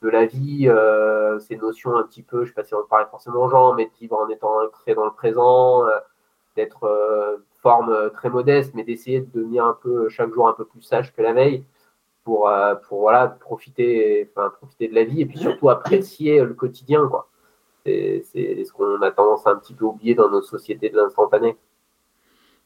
de 0.04 0.10
la 0.10 0.26
vie, 0.26 0.68
euh, 0.68 1.38
ces 1.38 1.56
notions 1.56 1.96
un 1.96 2.02
petit 2.02 2.22
peu, 2.22 2.38
je 2.38 2.42
ne 2.42 2.46
sais 2.48 2.52
pas 2.52 2.64
si 2.64 2.74
on 2.74 2.84
parle 2.86 3.08
forcément 3.10 3.44
aux 3.44 3.48
gens, 3.48 3.72
mais 3.72 3.86
de 3.86 3.90
vivre 3.98 4.18
en 4.18 4.28
étant 4.28 4.58
très 4.70 4.94
dans 4.94 5.06
le 5.06 5.12
présent, 5.12 5.86
euh, 5.86 5.98
d'être 6.56 6.84
euh, 6.84 7.38
forme 7.64 8.10
très 8.12 8.28
modeste, 8.28 8.74
mais 8.74 8.84
d'essayer 8.84 9.20
de 9.22 9.30
devenir 9.32 9.64
un 9.64 9.76
peu 9.82 10.10
chaque 10.10 10.32
jour 10.34 10.46
un 10.46 10.52
peu 10.52 10.66
plus 10.66 10.82
sage 10.82 11.14
que 11.14 11.22
la 11.22 11.32
veille 11.32 11.64
pour, 12.24 12.50
pour 12.86 13.00
voilà, 13.00 13.26
profiter, 13.26 14.30
enfin, 14.30 14.50
profiter 14.50 14.86
de 14.88 14.94
la 14.94 15.04
vie 15.04 15.22
et 15.22 15.26
puis 15.26 15.38
surtout 15.38 15.70
apprécier 15.70 16.44
le 16.44 16.52
quotidien. 16.52 17.08
Quoi. 17.08 17.26
C'est, 17.84 18.22
ce 18.34 18.70
qu'on 18.72 19.00
a 19.00 19.10
tendance 19.10 19.46
à 19.46 19.50
un 19.50 19.56
petit 19.56 19.74
peu 19.74 19.86
oublier 19.86 20.14
dans 20.14 20.30
nos 20.30 20.42
sociétés 20.42 20.90
de 20.90 20.96
l'instantané. 20.98 21.56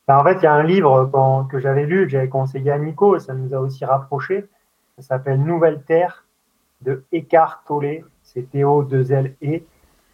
Ben, 0.09 0.19
en 0.19 0.25
fait, 0.25 0.39
il 0.39 0.43
y 0.43 0.47
a 0.47 0.55
un 0.55 0.65
livre 0.65 1.09
que 1.51 1.61
j'avais 1.61 1.87
lu, 1.87 2.07
que 2.07 2.11
j'avais 2.11 2.29
conseillé 2.29 2.71
à 2.71 2.79
Nico, 2.79 3.15
et 3.15 3.21
ça 3.21 3.35
nous 3.35 3.55
a 3.55 3.61
aussi 3.61 3.85
rapprochés. 3.85 4.49
Ça 4.97 5.03
s'appelle 5.03 5.41
Nouvelle 5.41 5.83
Terre 5.85 6.25
de 6.81 7.05
Eckhart 7.13 7.63
Tolle, 7.67 8.05
c'est 8.23 8.51
Théo 8.51 8.83
2 8.83 9.13
E. 9.13 9.61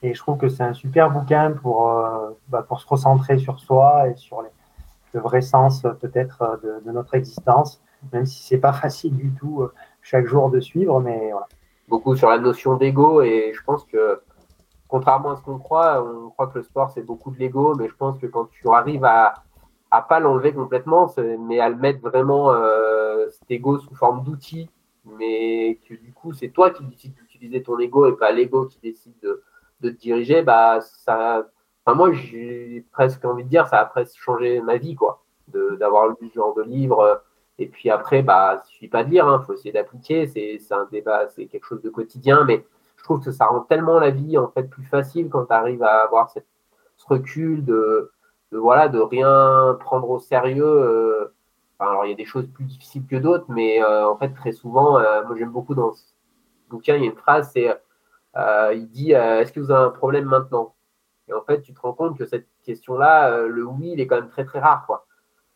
Et 0.02 0.12
je 0.12 0.18
trouve 0.18 0.36
que 0.36 0.48
c'est 0.48 0.62
un 0.62 0.74
super 0.74 1.10
bouquin 1.10 1.52
pour, 1.52 1.90
euh, 1.90 2.30
bah, 2.48 2.62
pour 2.62 2.80
se 2.80 2.86
recentrer 2.86 3.38
sur 3.38 3.58
soi 3.58 4.08
et 4.08 4.16
sur 4.16 4.42
les, 4.42 4.48
le 5.14 5.20
vrai 5.20 5.40
sens 5.40 5.82
peut-être 6.00 6.60
de, 6.62 6.90
notre 6.90 7.14
existence, 7.14 7.82
même 8.12 8.26
si 8.26 8.42
c'est 8.42 8.58
pas 8.58 8.72
facile 8.84 9.16
du 9.16 9.32
tout 9.32 9.62
euh, 9.62 9.72
chaque 10.02 10.26
jour 10.26 10.50
de 10.50 10.60
suivre. 10.60 11.00
Mais. 11.00 11.32
Beaucoup 11.86 12.16
sur 12.16 12.30
la 12.30 12.38
notion 12.38 12.78
d'ego 12.78 13.20
et 13.20 13.52
je 13.54 13.62
pense 13.62 13.84
que 13.84 14.22
contrairement 14.88 15.32
à 15.32 15.36
ce 15.36 15.42
qu'on 15.42 15.58
croit, 15.58 16.02
on 16.02 16.30
croit 16.30 16.46
que 16.46 16.56
le 16.56 16.64
sport 16.64 16.90
c'est 16.90 17.02
beaucoup 17.02 17.30
de 17.30 17.38
l'ego, 17.38 17.74
mais 17.74 17.88
je 17.88 17.94
pense 17.94 18.18
que 18.18 18.26
quand 18.26 18.46
tu 18.46 18.70
arrives 18.70 19.04
à 19.04 19.34
à 19.90 20.00
pas 20.00 20.18
l'enlever 20.18 20.54
complètement, 20.54 21.12
mais 21.40 21.60
à 21.60 21.68
le 21.68 21.76
mettre 21.76 22.00
vraiment 22.00 22.52
euh, 22.52 23.28
cet 23.28 23.50
ego 23.50 23.78
sous 23.78 23.94
forme 23.94 24.24
d'outil 24.24 24.70
mais 25.04 25.78
que 25.88 25.94
du 25.94 26.12
coup, 26.12 26.32
c'est 26.32 26.48
toi 26.48 26.70
qui 26.70 26.84
décides 26.84 27.14
d'utiliser 27.14 27.62
ton 27.62 27.78
ego 27.78 28.06
et 28.06 28.16
pas 28.16 28.32
l'ego 28.32 28.66
qui 28.66 28.78
décide 28.80 29.14
de, 29.22 29.42
de, 29.80 29.90
te 29.90 29.96
diriger, 29.96 30.42
bah, 30.42 30.80
ça. 30.80 31.46
Enfin, 31.84 31.96
moi, 31.96 32.12
j'ai 32.12 32.84
presque 32.92 33.24
envie 33.24 33.44
de 33.44 33.48
dire, 33.48 33.66
ça 33.68 33.80
a 33.80 33.84
presque 33.84 34.16
changé 34.18 34.60
ma 34.60 34.76
vie, 34.78 34.94
quoi, 34.94 35.22
d'avoir 35.48 36.08
lu 36.08 36.28
ce 36.28 36.34
genre 36.34 36.54
de 36.54 36.62
livre. 36.62 37.22
Et 37.58 37.68
puis 37.68 37.90
après, 37.90 38.22
bah, 38.22 38.62
il 38.64 38.68
suffit 38.68 38.88
pas 38.88 39.04
de 39.04 39.10
lire, 39.10 39.26
il 39.26 39.30
hein, 39.30 39.42
faut 39.46 39.52
essayer 39.54 39.72
d'appliquer. 39.72 40.26
C'est 40.26 40.58
un 40.72 40.88
débat, 40.90 41.28
c'est 41.28 41.46
quelque 41.46 41.66
chose 41.66 41.82
de 41.82 41.90
quotidien, 41.90 42.44
mais 42.44 42.64
je 42.96 43.04
trouve 43.04 43.22
que 43.22 43.30
ça 43.30 43.46
rend 43.46 43.60
tellement 43.60 43.98
la 43.98 44.10
vie 44.10 44.38
en 44.38 44.48
fait 44.48 44.64
plus 44.64 44.84
facile 44.84 45.28
quand 45.28 45.46
tu 45.46 45.52
arrives 45.52 45.82
à 45.82 46.04
avoir 46.04 46.30
cette, 46.30 46.46
ce 46.96 47.06
recul 47.06 47.64
de, 47.64 48.10
voilà, 48.50 48.88
de 48.88 48.98
rien 48.98 49.76
prendre 49.80 50.08
au 50.10 50.18
sérieux. 50.18 50.64
Euh, 50.64 51.34
alors, 51.78 52.06
il 52.06 52.10
y 52.10 52.12
a 52.12 52.16
des 52.16 52.24
choses 52.24 52.46
plus 52.48 52.64
difficiles 52.64 53.06
que 53.06 53.16
d'autres, 53.16 53.46
mais 53.48 53.82
euh, 53.82 54.08
en 54.08 54.16
fait, 54.16 54.30
très 54.30 54.52
souvent, 54.52 54.98
euh, 54.98 55.22
moi 55.26 55.36
j'aime 55.36 55.50
beaucoup 55.50 55.74
dans 55.74 55.92
ce 55.92 56.02
bouquin, 56.70 56.96
il 56.96 57.02
y 57.02 57.06
a 57.06 57.10
une 57.10 57.16
phrase, 57.16 57.50
c'est 57.52 57.68
il 58.74 58.88
dit 58.90 59.12
Est-ce 59.12 59.52
que 59.52 59.60
vous 59.60 59.70
avez 59.70 59.84
un 59.84 59.90
problème 59.90 60.24
maintenant? 60.24 60.73
Et 61.28 61.32
en 61.32 61.42
fait, 61.42 61.62
tu 61.62 61.72
te 61.72 61.80
rends 61.80 61.94
compte 61.94 62.18
que 62.18 62.26
cette 62.26 62.46
question-là, 62.64 63.46
le 63.46 63.64
oui, 63.64 63.92
il 63.92 64.00
est 64.00 64.06
quand 64.06 64.16
même 64.16 64.28
très 64.28 64.44
très 64.44 64.60
rare. 64.60 64.84
Quoi 64.86 65.06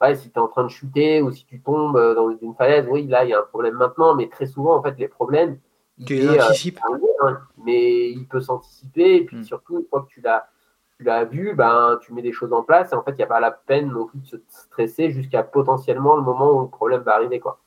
ouais, 0.00 0.14
si 0.14 0.30
tu 0.30 0.38
es 0.38 0.38
en 0.38 0.48
train 0.48 0.64
de 0.64 0.68
chuter 0.68 1.22
ou 1.22 1.30
si 1.30 1.44
tu 1.44 1.60
tombes 1.60 1.96
euh, 1.96 2.14
dans 2.14 2.30
une 2.30 2.54
falaise, 2.54 2.86
oui, 2.88 3.06
là, 3.06 3.24
il 3.24 3.30
y 3.30 3.34
a 3.34 3.40
un 3.40 3.42
problème 3.42 3.74
maintenant, 3.74 4.14
mais 4.14 4.28
très 4.28 4.46
souvent, 4.46 4.76
en 4.76 4.82
fait, 4.82 4.94
les 4.98 5.08
problèmes. 5.08 5.58
Tu 6.06 6.14
les 6.14 6.26
euh, 6.26 6.44
anticipes. 6.44 6.78
Hein, 7.22 7.40
mais 7.64 8.10
il 8.10 8.26
peut 8.26 8.40
s'anticiper, 8.40 9.16
et 9.16 9.24
puis 9.24 9.38
hmm. 9.38 9.44
surtout, 9.44 9.78
une 9.78 9.86
fois 9.86 10.02
que 10.02 10.08
tu 10.08 10.20
l'as. 10.20 10.48
Tu 10.96 11.04
l'as 11.04 11.24
vu, 11.24 11.54
ben, 11.54 11.96
tu 12.02 12.12
mets 12.12 12.22
des 12.22 12.32
choses 12.32 12.52
en 12.52 12.64
place 12.64 12.90
et 12.90 12.96
en 12.96 13.04
fait, 13.04 13.12
il 13.12 13.18
n'y 13.18 13.22
a 13.22 13.28
pas 13.28 13.38
la 13.38 13.52
peine 13.52 13.92
non 13.92 14.06
plus 14.06 14.18
de 14.18 14.26
se 14.26 14.36
stresser 14.48 15.12
jusqu'à 15.12 15.44
potentiellement 15.44 16.16
le 16.16 16.22
moment 16.22 16.50
où 16.58 16.62
le 16.62 16.68
problème 16.68 17.02
va 17.02 17.14
arriver. 17.14 17.38
Quoi. 17.38 17.60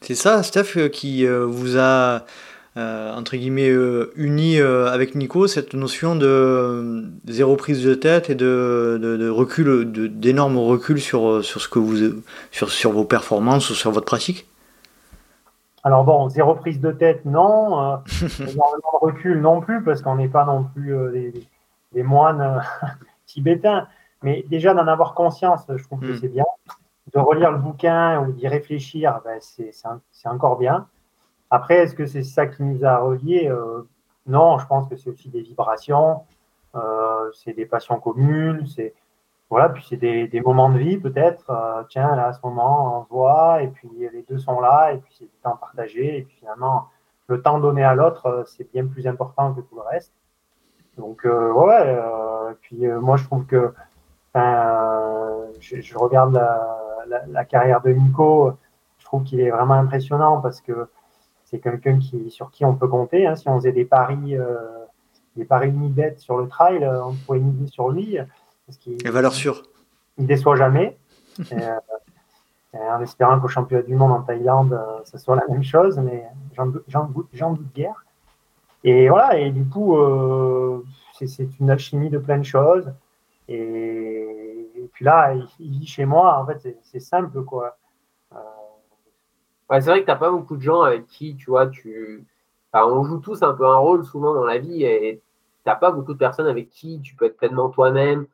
C'est 0.00 0.16
ça, 0.16 0.42
Steph, 0.42 0.76
euh, 0.76 0.88
qui 0.88 1.24
vous 1.24 1.76
a 1.76 1.80
euh, 1.80 2.18
entre 2.76 3.36
guillemets 3.36 3.70
euh, 3.70 4.12
uni 4.16 4.60
euh, 4.60 4.92
avec 4.92 5.14
Nico 5.14 5.46
cette 5.46 5.72
notion 5.72 6.14
de 6.14 7.10
zéro 7.26 7.56
prise 7.56 7.82
de 7.82 7.94
tête 7.94 8.28
et 8.28 8.34
de, 8.34 8.98
de, 9.00 9.28
recul, 9.30 9.90
d'énorme 9.90 10.58
recul 10.58 11.00
sur, 11.00 11.42
sur 11.42 11.60
ce 11.62 11.68
que 11.68 11.78
vous 11.78 12.20
sur, 12.50 12.70
sur 12.70 12.92
vos 12.92 13.04
performances 13.04 13.70
ou 13.70 13.74
sur 13.74 13.90
votre 13.92 14.04
pratique? 14.04 14.46
Alors 15.84 16.04
bon, 16.04 16.28
zéro 16.28 16.54
prise 16.54 16.80
de 16.80 16.90
tête, 16.90 17.24
non. 17.24 18.00
énormément 18.40 18.92
de 18.92 19.06
recul 19.06 19.40
non 19.40 19.60
plus, 19.60 19.82
parce 19.82 20.02
qu'on 20.02 20.16
n'est 20.16 20.28
pas 20.28 20.44
non 20.44 20.64
plus 20.64 20.94
des, 21.92 22.02
moines 22.02 22.60
tibétains. 23.26 23.86
Mais 24.22 24.44
déjà 24.50 24.74
d'en 24.74 24.86
avoir 24.86 25.14
conscience, 25.14 25.60
je 25.68 25.82
trouve 25.84 26.00
que 26.00 26.12
hmm. 26.12 26.18
c'est 26.20 26.28
bien. 26.28 26.44
De 27.14 27.20
relire 27.20 27.52
le 27.52 27.58
bouquin 27.58 28.20
ou 28.20 28.32
d'y 28.32 28.48
réfléchir, 28.48 29.20
ben, 29.24 29.38
c'est 29.40 30.28
encore 30.28 30.58
bien. 30.58 30.86
Après, 31.50 31.76
est-ce 31.76 31.94
que 31.94 32.06
c'est 32.06 32.22
ça 32.22 32.46
qui 32.46 32.62
nous 32.62 32.84
a 32.84 32.98
reliés 32.98 33.48
euh, 33.48 33.82
Non, 34.26 34.58
je 34.58 34.66
pense 34.66 34.88
que 34.88 34.96
c'est 34.96 35.10
aussi 35.10 35.28
des 35.28 35.42
vibrations, 35.42 36.22
euh, 36.74 37.30
c'est 37.32 37.52
des 37.52 37.66
passions 37.66 38.00
communes, 38.00 38.66
c'est 38.66 38.94
voilà, 39.48 39.68
puis 39.68 39.86
c'est 39.88 39.96
des, 39.96 40.26
des, 40.26 40.40
moments 40.40 40.70
de 40.70 40.78
vie 40.78 40.98
peut-être. 40.98 41.50
Euh, 41.50 41.84
tiens, 41.88 42.16
là, 42.16 42.26
à 42.28 42.32
ce 42.32 42.40
moment, 42.42 42.98
on 42.98 43.04
se 43.04 43.08
voit, 43.10 43.62
et 43.62 43.68
puis 43.68 43.88
les 44.12 44.22
deux 44.28 44.38
sont 44.38 44.60
là, 44.60 44.92
et 44.92 44.98
puis 44.98 45.14
c'est 45.16 45.24
du 45.24 45.38
temps 45.40 45.56
partagé, 45.56 46.18
et 46.18 46.22
puis 46.22 46.36
finalement, 46.40 46.88
le 47.28 47.40
temps 47.40 47.60
donné 47.60 47.84
à 47.84 47.94
l'autre, 47.94 48.44
c'est 48.48 48.68
bien 48.72 48.86
plus 48.86 49.06
important 49.06 49.54
que 49.54 49.60
tout 49.60 49.76
le 49.76 49.82
reste. 49.82 50.12
Donc, 50.98 51.24
ouais, 51.24 51.98
puis 52.60 52.86
moi, 52.88 53.16
je 53.16 53.24
trouve 53.24 53.46
que 53.46 53.72
je, 54.34 55.80
je, 55.80 55.98
regarde 55.98 56.34
la, 57.06 57.22
la, 57.28 57.44
carrière 57.44 57.80
de 57.82 57.90
Nico, 57.90 58.52
je 58.98 59.04
trouve 59.04 59.22
qu'il 59.22 59.40
est 59.40 59.50
vraiment 59.50 59.74
impressionnant 59.74 60.40
parce 60.40 60.60
que 60.60 60.88
c'est 61.46 61.60
quelqu'un 61.60 61.98
qui, 61.98 62.30
sur 62.30 62.50
qui 62.50 62.64
on 62.64 62.74
peut 62.74 62.88
compter. 62.88 63.26
Hein. 63.26 63.36
Si 63.36 63.48
on 63.48 63.56
faisait 63.56 63.72
des 63.72 63.84
paris, 63.84 64.36
euh, 64.36 64.56
des 65.36 65.44
paris 65.44 65.72
sur 66.18 66.36
le 66.36 66.48
trail, 66.48 66.82
euh, 66.84 67.04
on 67.04 67.14
pourrait 67.14 67.38
miser 67.38 67.68
sur 67.68 67.88
lui. 67.88 68.18
Parce 68.66 68.78
qu'il, 68.78 68.96
valeur 69.10 69.32
sûre. 69.32 69.62
Il 70.18 70.22
ne 70.22 70.28
déçoit 70.28 70.56
jamais. 70.56 70.96
Euh, 71.52 71.78
en 72.78 73.00
espérant 73.00 73.40
qu'au 73.40 73.48
championnat 73.48 73.84
du 73.84 73.94
monde 73.94 74.12
en 74.12 74.20
Thaïlande, 74.20 74.78
ce 75.04 75.16
soit 75.16 75.36
la 75.36 75.46
même 75.48 75.62
chose, 75.62 75.98
mais 75.98 76.24
j'en, 76.88 77.04
doute 77.04 77.72
guère. 77.74 78.04
Et 78.84 79.08
voilà, 79.08 79.38
et 79.38 79.50
du 79.50 79.64
coup, 79.64 79.96
c'est, 81.14 81.48
une 81.58 81.70
alchimie 81.70 82.10
de 82.10 82.18
plein 82.18 82.36
de 82.36 82.42
choses. 82.42 82.92
Et, 83.48 84.90
puis 84.92 85.06
là, 85.06 85.32
il, 85.58 85.70
vit 85.70 85.86
chez 85.86 86.04
moi, 86.04 86.38
en 86.38 86.46
fait, 86.46 86.76
c'est, 86.82 87.00
simple, 87.00 87.42
quoi. 87.44 87.78
Ouais, 89.68 89.80
c'est 89.80 89.90
vrai 89.90 90.00
que 90.00 90.04
tu 90.06 90.10
n'as 90.12 90.16
pas 90.16 90.30
beaucoup 90.30 90.56
de 90.56 90.62
gens 90.62 90.82
avec 90.82 91.06
qui, 91.06 91.36
tu 91.36 91.50
vois, 91.50 91.66
tu. 91.66 92.24
on 92.72 93.04
joue 93.04 93.18
tous 93.18 93.42
un 93.42 93.52
peu 93.54 93.66
un 93.66 93.76
rôle 93.76 94.04
souvent 94.04 94.32
dans 94.34 94.44
la 94.44 94.58
vie 94.58 94.84
et 94.84 95.20
tu 95.64 95.68
n'as 95.70 95.74
pas 95.74 95.90
beaucoup 95.90 96.12
de 96.14 96.18
personnes 96.18 96.46
avec 96.46 96.70
qui 96.70 97.00
tu 97.00 97.16
peux 97.16 97.24
être 97.26 97.36
pleinement 97.36 97.68
toi-même, 97.70 98.26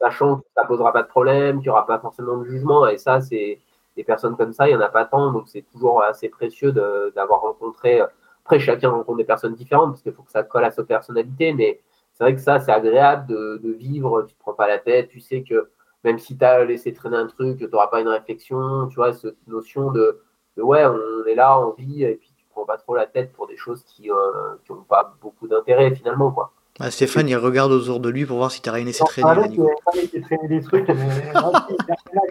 sachant 0.00 0.38
que 0.38 0.46
ça 0.56 0.64
posera 0.64 0.92
pas 0.92 1.02
de 1.02 1.08
problème, 1.08 1.56
qu'il 1.58 1.64
n'y 1.64 1.70
aura 1.70 1.86
pas 1.86 1.98
forcément 1.98 2.36
de 2.38 2.44
jugement. 2.44 2.86
Et 2.86 2.98
ça, 2.98 3.20
c'est 3.20 3.60
des 3.96 4.04
personnes 4.04 4.36
comme 4.36 4.52
ça, 4.52 4.68
il 4.68 4.70
n'y 4.70 4.76
en 4.76 4.80
a 4.80 4.88
pas 4.88 5.04
tant, 5.04 5.32
donc 5.32 5.48
c'est 5.48 5.62
toujours 5.62 6.02
assez 6.02 6.28
précieux 6.28 6.72
d'avoir 6.72 7.40
rencontré. 7.40 8.00
Après, 8.44 8.60
chacun 8.60 8.90
rencontre 8.90 9.18
des 9.18 9.24
personnes 9.24 9.54
différentes 9.54 9.90
parce 9.92 10.02
qu'il 10.02 10.12
faut 10.12 10.22
que 10.22 10.30
ça 10.30 10.44
colle 10.44 10.64
à 10.64 10.70
sa 10.70 10.84
personnalité, 10.84 11.52
mais 11.52 11.80
c'est 12.14 12.24
vrai 12.24 12.34
que 12.34 12.40
ça, 12.40 12.60
c'est 12.60 12.72
agréable 12.72 13.26
de, 13.26 13.72
vivre, 13.78 14.22
tu 14.22 14.34
te 14.34 14.40
prends 14.40 14.54
pas 14.54 14.68
la 14.68 14.78
tête, 14.78 15.08
tu 15.08 15.20
sais 15.20 15.42
que 15.42 15.70
même 16.04 16.18
si 16.18 16.38
tu 16.38 16.44
as 16.44 16.64
laissé 16.64 16.92
traîner 16.92 17.16
un 17.16 17.26
truc, 17.26 17.58
tu 17.58 17.68
n'auras 17.68 17.88
pas 17.88 18.00
une 18.00 18.08
réflexion, 18.08 18.86
tu 18.88 18.96
vois, 18.96 19.12
cette 19.12 19.36
notion 19.48 19.90
de 19.90 20.20
ouais, 20.62 20.84
on 20.84 21.26
est 21.26 21.34
là, 21.34 21.60
on 21.60 21.72
vit, 21.72 22.04
et 22.04 22.14
puis 22.14 22.30
tu 22.36 22.44
prends 22.50 22.64
pas 22.64 22.78
trop 22.78 22.94
la 22.94 23.06
tête 23.06 23.32
pour 23.32 23.46
des 23.46 23.56
choses 23.56 23.82
qui 23.84 24.08
n'ont 24.08 24.16
euh, 24.16 24.84
pas 24.88 25.14
beaucoup 25.20 25.48
d'intérêt 25.48 25.94
finalement, 25.94 26.30
quoi. 26.30 26.52
Ah, 26.80 26.92
Stéphane, 26.92 27.28
il 27.28 27.36
regarde 27.36 27.72
autour 27.72 27.98
de 27.98 28.08
lui 28.08 28.24
pour 28.24 28.36
voir 28.36 28.52
si 28.52 28.62
tu 28.62 28.68
n'as 28.68 28.76
rien 28.76 28.84
laissé 28.84 29.02
traîner. 29.04 29.28
Ah, 29.28 29.92
il 30.12 30.22
traîné 30.22 30.46
des 30.46 30.60
trucs, 30.60 30.86
mais 30.88 30.94
là 31.34 31.66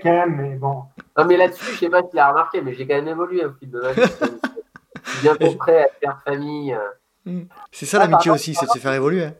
quand 0.02 0.10
même, 0.10 0.36
mais 0.38 0.56
bon. 0.56 0.84
Non, 1.18 1.26
mais 1.26 1.36
là-dessus, 1.36 1.74
je 1.74 1.80
sais 1.80 1.90
pas 1.90 2.02
si 2.04 2.12
tu 2.12 2.18
as 2.18 2.30
remarqué, 2.30 2.62
mais 2.62 2.74
j'ai 2.74 2.88
quand 2.88 2.96
même 2.96 3.10
évolué 3.10 3.44
au 3.46 3.52
fil 3.54 3.70
de 3.70 3.82
ma 3.82 3.92
vie. 3.92 4.02
je 5.04 5.12
suis 5.12 5.22
bientôt 5.22 5.54
prêt 5.56 5.84
à 5.84 5.88
faire 6.00 6.22
famille. 6.24 6.74
Euh. 6.74 6.80
Hmm. 7.26 7.44
C'est 7.74 7.86
ça 7.86 8.00
l'amitié 8.00 8.32
aussi, 8.32 8.56
c'est 8.56 8.68
de 8.68 8.72
se 8.72 8.80
faire 8.80 8.94
évoluer. 8.94 9.26
Hein. 9.26 9.34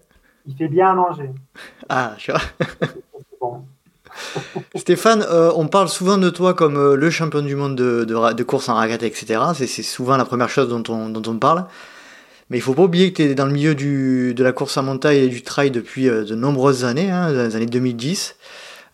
Il 0.46 0.58
fait 0.58 0.68
bien 0.68 0.92
à 0.92 0.94
manger. 0.94 1.30
Ah, 1.88 2.16
je 2.18 2.34
vois. 2.34 3.62
Stéphane, 4.76 5.26
euh, 5.30 5.52
on 5.56 5.68
parle 5.68 5.90
souvent 5.90 6.18
de 6.18 6.30
toi 6.30 6.54
comme 6.54 6.78
euh, 6.78 6.96
le 6.96 7.10
champion 7.10 7.42
du 7.42 7.56
monde 7.56 7.76
de, 7.76 8.44
course 8.44 8.70
en 8.70 8.76
raquette, 8.76 9.04
etc. 9.04 9.40
C'est 9.54 9.68
souvent 9.84 10.18
la 10.18 10.26
première 10.26 10.50
chose 10.50 10.70
dont 10.70 10.84
on, 10.90 11.38
parle. 11.38 11.66
Mais 12.50 12.58
il 12.58 12.62
faut 12.62 12.74
pas 12.74 12.84
oublier 12.84 13.12
que 13.12 13.18
tu 13.18 13.30
es 13.30 13.36
dans 13.36 13.46
le 13.46 13.52
milieu 13.52 13.76
de 13.76 14.44
la 14.44 14.52
course 14.54 14.78
en 14.78 14.84
montagne 14.84 15.18
et 15.18 15.28
du 15.28 15.44
trail 15.44 15.72
depuis 15.72 16.10
euh, 16.10 16.24
de 16.24 16.36
nombreuses 16.36 16.86
années, 16.86 17.12
hein, 17.12 17.32
dans 17.34 17.44
les 17.44 17.56
années 17.56 17.66
2010. 17.66 18.36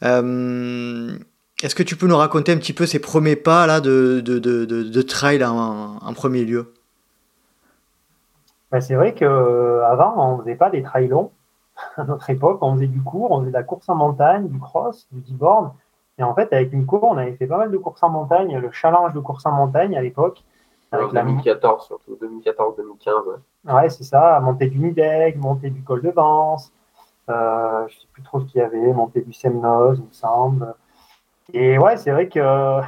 Est-ce 0.02 1.76
que 1.76 1.84
tu 1.84 1.96
peux 1.96 2.08
nous 2.08 2.18
raconter 2.18 2.52
un 2.52 2.58
petit 2.58 2.74
peu 2.74 2.86
ces 2.86 3.00
premiers 3.00 3.38
pas 3.38 3.68
là, 3.68 3.80
de, 3.80 5.02
trail 5.02 5.44
en, 5.46 6.14
premier 6.14 6.44
lieu? 6.44 6.74
Ben, 8.72 8.82
C'est 8.82 8.96
vrai 8.96 9.14
qu'avant, 9.14 10.14
on 10.18 10.38
ne 10.38 10.44
faisait 10.44 10.56
pas 10.56 10.70
des 10.70 10.82
trails 10.82 11.08
longs 11.08 11.32
à 11.98 12.04
notre 12.04 12.30
époque, 12.30 12.60
on 12.62 12.76
faisait 12.76 12.88
du 12.88 13.02
cours, 13.02 13.32
on 13.32 13.40
faisait 13.40 13.52
de 13.52 13.58
la 13.58 13.64
course 13.64 13.90
en 13.90 13.96
montagne, 13.96 14.48
du 14.48 14.60
cross, 14.60 15.08
du 15.12 15.22
d-board. 15.22 15.72
Et 16.18 16.24
en 16.24 16.36
fait, 16.36 16.54
avec 16.54 16.74
Nico, 16.74 17.00
on 17.02 17.18
avait 17.18 17.36
fait 17.36 17.48
pas 17.48 17.58
mal 17.58 17.72
de 17.72 17.78
courses 17.78 18.04
en 18.04 18.10
montagne, 18.10 18.58
le 18.58 18.72
challenge 18.72 19.14
de 19.14 19.20
course 19.20 19.46
en 19.46 19.52
montagne 19.52 19.98
à 19.98 20.02
l'époque. 20.02 20.44
En 20.92 21.08
2014, 21.08 21.88
surtout 21.88 22.18
2014-2015. 22.22 23.40
Ouais, 23.66 23.90
c'est 23.90 24.04
ça, 24.04 24.40
montée 24.40 24.68
du 24.68 24.78
Nideg, 24.78 25.38
montée 25.38 25.72
du 25.72 25.82
col 25.82 26.04
de 26.04 26.12
Vence, 26.12 26.72
euh, 27.30 27.88
je 27.88 28.00
sais 28.00 28.08
plus 28.12 28.22
trop 28.22 28.42
ce 28.42 28.46
qu'il 28.46 28.60
y 28.60 28.64
avait, 28.64 28.94
montée 28.94 29.22
du 29.22 29.34
Semnoz, 29.34 29.98
il 29.98 30.06
me 30.06 30.12
semble. 30.12 30.76
Et 31.52 31.80
ouais, 31.80 31.98
c'est 31.98 32.12
vrai 32.12 32.30
qu'on 32.30 32.40
euh, 32.40 32.82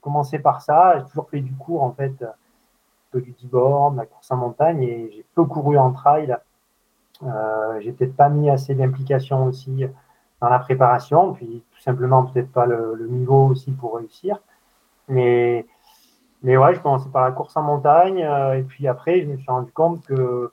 commençait 0.00 0.38
par 0.38 0.62
ça, 0.62 0.98
j'ai 0.98 1.06
toujours 1.06 1.28
fait 1.28 1.40
du 1.40 1.54
cours 1.54 1.82
en 1.82 1.92
fait, 1.92 2.12
du 3.14 3.32
d-board, 3.32 3.96
la 3.96 4.06
course 4.06 4.30
en 4.30 4.36
montagne, 4.36 4.82
et 4.82 5.10
j'ai 5.10 5.24
peu 5.34 5.44
couru 5.44 5.76
en 5.76 5.92
trail 5.92 6.30
euh, 6.30 6.36
j'ai 7.80 7.92
peut-être 7.92 8.16
pas 8.16 8.28
mis 8.28 8.50
assez 8.50 8.74
d'implication 8.74 9.44
aussi 9.46 9.86
dans 10.40 10.48
la 10.48 10.58
préparation, 10.58 11.32
puis 11.32 11.62
tout 11.70 11.80
simplement 11.80 12.24
peut-être 12.24 12.50
pas 12.50 12.66
le, 12.66 13.06
niveau 13.08 13.46
aussi 13.46 13.72
pour 13.72 13.96
réussir. 13.96 14.38
Mais, 15.08 15.66
mais 16.42 16.56
ouais, 16.56 16.74
je 16.74 16.80
commençais 16.80 17.10
par 17.10 17.24
la 17.24 17.32
course 17.32 17.56
en 17.56 17.62
montagne, 17.62 18.22
euh, 18.22 18.58
et 18.58 18.62
puis 18.62 18.88
après, 18.88 19.20
je 19.20 19.26
me 19.26 19.36
suis 19.36 19.50
rendu 19.50 19.70
compte 19.72 20.04
que, 20.04 20.50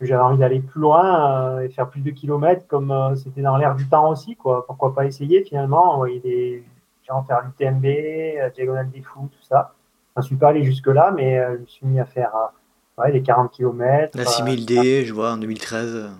j'avais 0.00 0.22
envie 0.22 0.38
d'aller 0.38 0.60
plus 0.60 0.80
loin 0.80 1.56
euh, 1.56 1.60
et 1.60 1.70
faire 1.70 1.88
plus 1.90 2.02
de 2.02 2.10
kilomètres, 2.10 2.68
comme 2.68 2.92
euh, 2.92 3.16
c'était 3.16 3.42
dans 3.42 3.56
l'air 3.56 3.74
du 3.74 3.88
temps 3.88 4.10
aussi, 4.10 4.36
quoi. 4.36 4.64
Pourquoi 4.64 4.94
pas 4.94 5.06
essayer 5.06 5.42
finalement 5.42 5.94
On 5.94 5.96
voyait 5.96 6.20
des 6.20 6.64
gens 7.08 7.24
faire 7.24 7.42
l'UTMB, 7.42 8.52
diagonale 8.54 8.90
des 8.90 9.02
fous, 9.02 9.28
tout 9.32 9.42
ça. 9.42 9.74
Je 10.14 10.20
ne 10.20 10.26
suis 10.26 10.36
pas 10.36 10.50
allé 10.50 10.62
jusque-là, 10.62 11.10
mais 11.10 11.36
je 11.36 11.60
me 11.60 11.66
suis 11.66 11.86
mis 11.86 11.98
à 11.98 12.04
faire 12.04 12.32
ouais, 12.98 13.12
les 13.12 13.22
40 13.22 13.50
km. 13.50 14.16
La 14.16 14.24
6000D, 14.24 15.04
je 15.04 15.12
vois, 15.12 15.32
en 15.32 15.36
2013. 15.38 16.10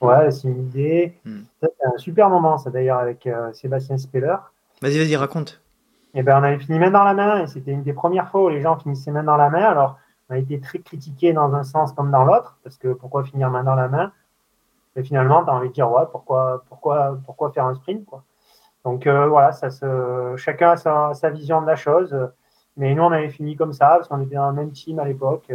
Ouais, 0.00 0.24
la 0.24 0.30
6000D. 0.30 1.12
Hmm. 1.24 1.40
C'est 1.60 1.70
un 1.84 1.98
super 1.98 2.28
moment, 2.28 2.58
ça 2.58 2.70
d'ailleurs, 2.70 2.98
avec 2.98 3.26
euh, 3.26 3.52
Sébastien 3.52 3.96
Speller. 3.98 4.36
Vas-y, 4.82 4.98
vas-y, 4.98 5.16
raconte. 5.16 5.60
et 6.14 6.22
ben, 6.22 6.38
on 6.38 6.42
avait 6.42 6.58
fini 6.58 6.78
main 6.78 6.90
dans 6.90 7.04
la 7.04 7.14
main 7.14 7.42
et 7.42 7.46
c'était 7.46 7.70
une 7.70 7.82
des 7.82 7.94
premières 7.94 8.28
fois 8.30 8.44
où 8.44 8.48
les 8.50 8.60
gens 8.60 8.78
finissaient 8.78 9.10
main 9.10 9.24
dans 9.24 9.36
la 9.36 9.48
main. 9.48 9.64
Alors, 9.64 9.98
on 10.28 10.34
a 10.34 10.38
été 10.38 10.60
très 10.60 10.80
critiqué 10.80 11.32
dans 11.32 11.54
un 11.54 11.62
sens 11.62 11.92
comme 11.92 12.10
dans 12.10 12.24
l'autre, 12.24 12.58
parce 12.62 12.76
que 12.76 12.88
pourquoi 12.92 13.24
finir 13.24 13.50
main 13.50 13.64
dans 13.64 13.74
la 13.74 13.88
main? 13.88 14.12
Et 14.96 15.02
finalement, 15.02 15.44
tu 15.44 15.50
as 15.50 15.54
envie 15.54 15.68
de 15.68 15.74
dire, 15.74 15.90
ouais, 15.90 16.04
pourquoi, 16.10 16.64
pourquoi, 16.68 17.18
pourquoi 17.24 17.52
faire 17.52 17.66
un 17.66 17.74
sprint 17.74 18.04
quoi? 18.04 18.24
Donc 18.84 19.06
euh, 19.06 19.26
voilà, 19.26 19.52
ça 19.52 19.70
se, 19.70 20.34
chacun 20.36 20.70
a 20.70 20.76
sa, 20.76 21.12
sa, 21.12 21.30
vision 21.30 21.60
de 21.60 21.66
la 21.66 21.76
chose. 21.76 22.16
Mais 22.76 22.94
nous, 22.94 23.02
on 23.02 23.10
avait 23.10 23.30
fini 23.30 23.56
comme 23.56 23.72
ça, 23.72 23.88
parce 23.96 24.08
qu'on 24.08 24.20
était 24.20 24.36
dans 24.36 24.48
le 24.50 24.54
même 24.54 24.72
team 24.72 24.98
à 24.98 25.04
l'époque. 25.04 25.50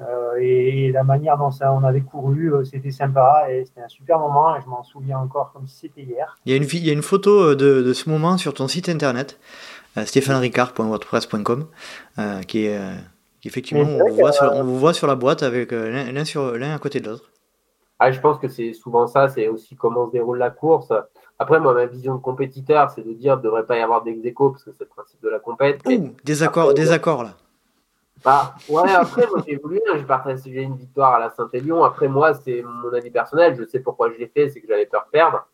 Euh, 0.00 0.34
et, 0.40 0.90
la 0.92 1.04
manière 1.04 1.38
dont 1.38 1.50
ça, 1.50 1.72
on 1.72 1.84
avait 1.84 2.00
couru, 2.00 2.52
euh, 2.52 2.64
c'était 2.64 2.90
sympa 2.90 3.46
et 3.50 3.64
c'était 3.64 3.82
un 3.82 3.88
super 3.88 4.18
moment 4.18 4.56
et 4.56 4.60
je 4.60 4.66
m'en 4.66 4.82
souviens 4.82 5.18
encore 5.18 5.52
comme 5.52 5.66
si 5.66 5.76
c'était 5.76 6.02
hier. 6.02 6.36
Il 6.46 6.52
y, 6.52 6.54
a 6.54 6.56
une, 6.56 6.64
il 6.64 6.84
y 6.84 6.90
a 6.90 6.92
une 6.92 7.02
photo 7.02 7.54
de, 7.54 7.82
de, 7.82 7.92
ce 7.92 8.08
moment 8.08 8.36
sur 8.36 8.54
ton 8.54 8.66
site 8.66 8.88
internet, 8.88 9.38
euh, 9.96 10.04
stéphanericard.wordpress.com, 10.04 11.66
euh, 12.18 12.40
qui 12.42 12.66
est 12.66 12.80
effectivement, 13.44 13.84
on, 13.84 14.08
vous 14.08 14.14
voit 14.16 14.32
sur, 14.32 14.52
on 14.52 14.64
vous 14.64 14.78
voit 14.78 14.94
sur 14.94 15.06
la 15.06 15.14
boîte 15.14 15.42
avec 15.42 15.70
l'un 15.72 16.24
sur 16.24 16.56
l'un 16.56 16.74
à 16.74 16.78
côté 16.78 17.00
de 17.00 17.08
l'autre. 17.08 17.30
Ah, 18.00 18.10
je 18.10 18.20
pense 18.20 18.38
que 18.38 18.48
c'est 18.48 18.72
souvent 18.72 19.06
ça, 19.06 19.28
c'est 19.28 19.46
aussi 19.46 19.76
comment 19.76 20.06
se 20.06 20.12
déroule 20.12 20.38
la 20.38 20.50
course. 20.50 20.92
Après, 21.38 21.60
moi, 21.60 21.74
ma 21.74 21.86
vision 21.86 22.14
de 22.14 22.20
compétiteur, 22.20 22.90
c'est 22.90 23.06
de 23.06 23.12
dire 23.12 23.34
qu'il 23.34 23.42
ne 23.42 23.44
devrait 23.44 23.66
pas 23.66 23.76
y 23.76 23.80
avoir 23.80 24.02
d'ex 24.02 24.18
parce 24.34 24.64
que 24.64 24.72
c'est 24.72 24.84
le 24.84 24.88
principe 24.88 25.22
de 25.22 25.28
la 25.28 25.38
compétition. 25.38 26.14
des 26.24 26.42
accords, 26.42 26.74
des 26.74 26.90
accords 26.90 27.22
là. 27.22 27.36
Bah, 28.24 28.54
ouais, 28.70 28.90
après, 28.90 29.26
moi, 29.26 29.42
j'ai. 29.46 29.56
Hein, 29.56 29.96
j'ai 29.96 30.04
partagé 30.04 30.62
une 30.62 30.76
victoire 30.76 31.14
à 31.14 31.18
la 31.18 31.30
Saint-Élion. 31.30 31.84
Après, 31.84 32.08
moi, 32.08 32.32
c'est 32.34 32.62
mon 32.62 32.92
avis 32.92 33.10
personnel. 33.10 33.54
Je 33.56 33.64
sais 33.66 33.80
pourquoi 33.80 34.10
je 34.10 34.18
l'ai 34.18 34.28
fait, 34.28 34.48
c'est 34.48 34.60
que 34.60 34.66
j'avais 34.66 34.86
peur 34.86 35.04
de 35.06 35.10
perdre. 35.10 35.46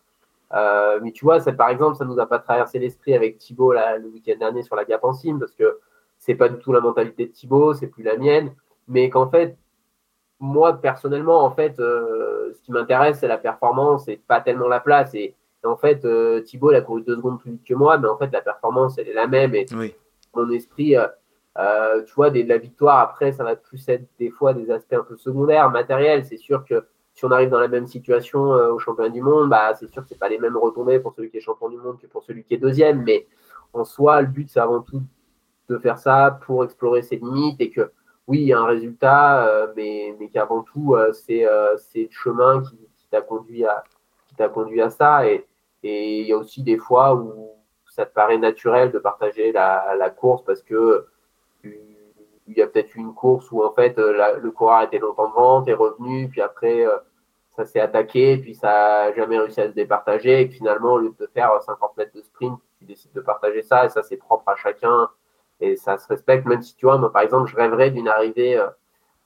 Euh, 0.52 1.00
mais 1.02 1.12
tu 1.12 1.24
vois, 1.24 1.40
ça, 1.40 1.52
par 1.52 1.68
exemple, 1.68 1.96
ça 1.96 2.04
nous 2.04 2.18
a 2.20 2.26
pas 2.26 2.38
traversé 2.38 2.78
l'esprit 2.78 3.14
avec 3.14 3.38
Thibaut 3.38 3.72
là, 3.72 3.96
le 3.98 4.08
week-end 4.08 4.36
dernier 4.38 4.62
sur 4.62 4.76
la 4.76 4.84
Gap 4.84 5.04
en 5.04 5.12
Cime, 5.12 5.38
parce 5.38 5.52
que 5.52 5.78
c'est 6.18 6.34
pas 6.34 6.48
du 6.48 6.58
tout 6.58 6.72
la 6.72 6.80
mentalité 6.80 7.26
de 7.26 7.32
Thibaut, 7.32 7.74
c'est 7.74 7.86
plus 7.88 8.02
la 8.02 8.16
mienne. 8.16 8.54
Mais 8.88 9.10
qu'en 9.10 9.28
fait, 9.30 9.56
moi, 10.38 10.74
personnellement, 10.74 11.44
en 11.44 11.50
fait, 11.50 11.78
euh, 11.80 12.52
ce 12.52 12.62
qui 12.62 12.72
m'intéresse, 12.72 13.18
c'est 13.20 13.28
la 13.28 13.38
performance 13.38 14.08
et 14.08 14.16
pas 14.16 14.40
tellement 14.40 14.68
la 14.68 14.80
place. 14.80 15.14
Et, 15.14 15.34
en 15.64 15.76
fait, 15.76 16.04
euh, 16.04 16.40
Thibaut, 16.40 16.70
il 16.70 16.76
a 16.76 16.80
couru 16.80 17.02
deux 17.02 17.16
secondes 17.16 17.40
plus 17.40 17.52
vite 17.52 17.64
que 17.64 17.74
moi, 17.74 17.98
mais 17.98 18.08
en 18.08 18.16
fait, 18.16 18.30
la 18.32 18.40
performance, 18.40 18.96
elle 18.98 19.08
est 19.08 19.14
la 19.14 19.26
même. 19.26 19.54
Et 19.54 19.66
oui. 19.72 19.94
mon 20.34 20.50
esprit, 20.50 20.96
euh, 21.58 22.02
tu 22.04 22.14
vois, 22.14 22.30
de 22.30 22.42
la 22.42 22.58
victoire, 22.58 22.98
après, 23.00 23.32
ça 23.32 23.44
va 23.44 23.56
plus 23.56 23.88
être 23.88 24.04
des 24.18 24.30
fois 24.30 24.54
des 24.54 24.70
aspects 24.70 24.94
un 24.94 25.02
peu 25.02 25.16
secondaires, 25.16 25.70
matériels. 25.70 26.24
C'est 26.24 26.36
sûr 26.36 26.64
que 26.64 26.86
si 27.14 27.24
on 27.24 27.30
arrive 27.30 27.50
dans 27.50 27.58
la 27.60 27.68
même 27.68 27.86
situation 27.86 28.54
euh, 28.54 28.72
au 28.72 28.78
championnat 28.78 29.10
du 29.10 29.20
monde, 29.20 29.50
bah, 29.50 29.74
c'est 29.74 29.88
sûr 29.88 30.02
que 30.02 30.08
c'est 30.08 30.18
pas 30.18 30.28
les 30.28 30.38
mêmes 30.38 30.56
retombées 30.56 31.00
pour 31.00 31.12
celui 31.14 31.30
qui 31.30 31.38
est 31.38 31.40
champion 31.40 31.68
du 31.68 31.76
monde 31.76 31.98
que 31.98 32.06
pour 32.06 32.22
celui 32.22 32.44
qui 32.44 32.54
est 32.54 32.58
deuxième. 32.58 33.02
Mais 33.02 33.26
en 33.72 33.84
soi, 33.84 34.22
le 34.22 34.28
but, 34.28 34.48
c'est 34.48 34.60
avant 34.60 34.80
tout 34.80 35.02
de 35.68 35.78
faire 35.78 35.98
ça 35.98 36.38
pour 36.46 36.64
explorer 36.64 37.02
ses 37.02 37.16
limites 37.16 37.60
et 37.60 37.70
que, 37.70 37.90
oui, 38.26 38.40
il 38.42 38.46
y 38.46 38.52
a 38.52 38.60
un 38.60 38.66
résultat, 38.66 39.46
euh, 39.46 39.72
mais, 39.76 40.14
mais 40.20 40.28
qu'avant 40.28 40.62
tout, 40.62 40.96
c'est 41.12 41.42
le 41.42 42.08
chemin 42.10 42.62
qui, 42.62 42.78
t'a 43.10 43.22
conduit, 43.22 43.64
à, 43.64 43.82
conduit 44.48 44.80
à 44.80 44.90
ça. 44.90 45.26
Et, 45.26 45.46
il 45.82 46.26
y 46.26 46.32
a 46.32 46.36
aussi 46.36 46.62
des 46.62 46.76
fois 46.76 47.14
où 47.14 47.50
ça 47.88 48.04
te 48.06 48.12
paraît 48.12 48.38
naturel 48.38 48.92
de 48.92 48.98
partager 48.98 49.50
la 49.50 50.10
course 50.10 50.44
parce 50.44 50.62
que 50.62 51.06
il 52.50 52.58
y 52.58 52.62
a 52.62 52.66
peut-être 52.66 52.94
eu 52.96 53.00
une 53.00 53.14
course 53.14 53.50
où 53.52 53.62
en 53.64 53.72
fait 53.72 53.98
euh, 53.98 54.38
le 54.38 54.50
coureur 54.50 54.82
était 54.82 54.98
longtemps 54.98 55.28
devant, 55.28 55.64
est 55.64 55.74
revenu, 55.74 56.28
puis 56.28 56.40
après 56.40 56.84
euh, 56.84 56.96
ça 57.50 57.64
s'est 57.64 57.80
attaqué, 57.80 58.36
puis 58.38 58.54
ça 58.54 58.68
n'a 58.68 59.12
jamais 59.14 59.38
réussi 59.38 59.60
à 59.60 59.68
se 59.68 59.74
départager, 59.74 60.42
et 60.42 60.48
finalement 60.48 60.94
au 60.94 60.98
lieu 60.98 61.14
de 61.18 61.26
faire 61.32 61.50
50 61.62 61.96
mètres 61.96 62.14
de 62.14 62.22
sprint, 62.22 62.58
tu 62.78 62.84
décides 62.84 63.12
de 63.12 63.20
partager 63.20 63.62
ça, 63.62 63.86
et 63.86 63.88
ça 63.88 64.02
c'est 64.02 64.16
propre 64.16 64.48
à 64.48 64.56
chacun, 64.56 65.08
et 65.60 65.76
ça 65.76 65.96
se 65.96 66.08
respecte, 66.08 66.46
même 66.46 66.62
si 66.62 66.74
tu 66.76 66.86
vois, 66.86 66.98
moi 66.98 67.12
par 67.12 67.22
exemple, 67.22 67.48
je 67.48 67.56
rêverais 67.56 67.90
d'une 67.90 68.08
arrivée 68.08 68.58
euh, 68.58 68.66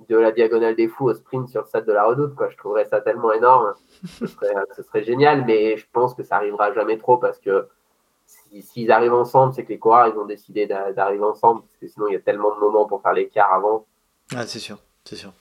de 0.09 0.17
la 0.17 0.33
diagonale 0.33 0.77
des 0.77 0.89
fous 0.89 1.07
au 1.07 1.15
sprint 1.15 1.49
sur 1.49 1.63
le 1.63 1.67
stade 1.67 1.87
de 1.87 1.93
la 1.93 2.05
Redoute. 2.05 2.35
Je 2.51 2.57
trouverais 2.57 2.85
ça 2.85 3.01
tellement 3.01 3.33
énorme, 3.33 3.73
ce 4.05 4.27
serait, 4.27 4.53
ce 4.77 4.83
serait 4.83 5.05
génial, 5.05 5.45
mais 5.47 5.77
je 5.77 5.87
pense 5.93 6.15
que 6.15 6.23
ça 6.23 6.37
arrivera 6.37 6.73
jamais 6.73 6.99
trop 6.99 7.17
parce 7.17 7.39
que 7.39 7.69
s'ils 8.63 8.93
arrivent 8.93 9.15
ensemble, 9.15 9.55
c'est 9.55 9.65
que 9.65 9.71
les 9.71 9.79
coureurs, 9.79 10.13
ils 10.15 10.19
ont 10.19 10.27
décidé 10.27 10.67
d'arriver 10.67 11.25
ensemble, 11.25 11.63
parce 11.63 11.77
que 11.81 11.89
sinon, 11.89 12.07
il 12.09 12.15
y 12.15 12.17
a 12.17 12.21
tellement 12.21 12.55
de 12.55 12.61
moments 12.61 12.87
pour 12.87 13.03
faire 13.03 13.13
l'écart 13.13 13.53
avant. 13.53 13.87
Ah, 14.35 14.47
c'est 14.47 14.59
sûr, 14.59 14.79
c'est 15.05 15.17
sûr. 15.17 15.33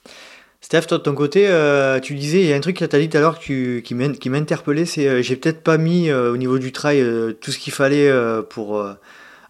Steph, 0.64 0.86
toi 0.86 0.96
de 0.96 1.02
ton 1.02 1.14
côté, 1.14 1.46
euh, 1.46 2.00
tu 2.00 2.14
disais, 2.14 2.40
il 2.40 2.46
y 2.46 2.52
a 2.54 2.56
un 2.56 2.60
truc 2.60 2.78
que 2.78 2.86
tu 2.86 2.96
as 2.96 2.98
dit 2.98 3.10
tout 3.10 3.18
à 3.18 3.20
l'heure 3.20 3.38
qui, 3.38 3.84
interpellé, 4.32 4.86
c'est 4.86 5.06
euh, 5.06 5.20
j'ai 5.20 5.36
peut-être 5.36 5.62
pas 5.62 5.76
mis 5.76 6.08
euh, 6.08 6.32
au 6.32 6.38
niveau 6.38 6.58
du 6.58 6.72
trail 6.72 7.04
tout 7.42 7.50
ce 7.50 7.58
qu'il 7.58 7.74
fallait 7.74 8.10
pour... 8.48 8.82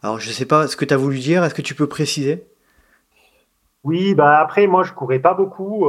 alors 0.03 0.19
je 0.19 0.31
sais 0.33 0.45
pas 0.45 0.67
ce 0.67 0.77
que 0.77 0.85
tu 0.85 0.93
as 0.93 0.97
voulu 0.97 1.21
dire, 1.21 1.45
est-ce 1.45 1.55
que 1.55 1.63
tu 1.63 1.77
peux 1.77 1.87
préciser? 1.87 2.49
Oui, 3.85 4.17
bah 4.17 4.41
après 4.41 4.67
moi 4.67 4.83
je 4.83 4.93
courais 4.93 5.21
pas 5.21 5.35
beaucoup, 5.35 5.89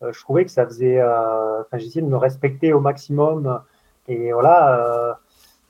je 0.00 0.20
trouvais 0.20 0.44
que 0.44 0.50
ça 0.52 0.64
faisait... 0.64 1.02
Enfin 1.02 1.78
j'essayais 1.78 2.02
de 2.02 2.10
me 2.10 2.16
respecter 2.16 2.72
au 2.72 2.78
maximum 2.78 3.60
et 4.06 4.32
voilà 4.32 5.18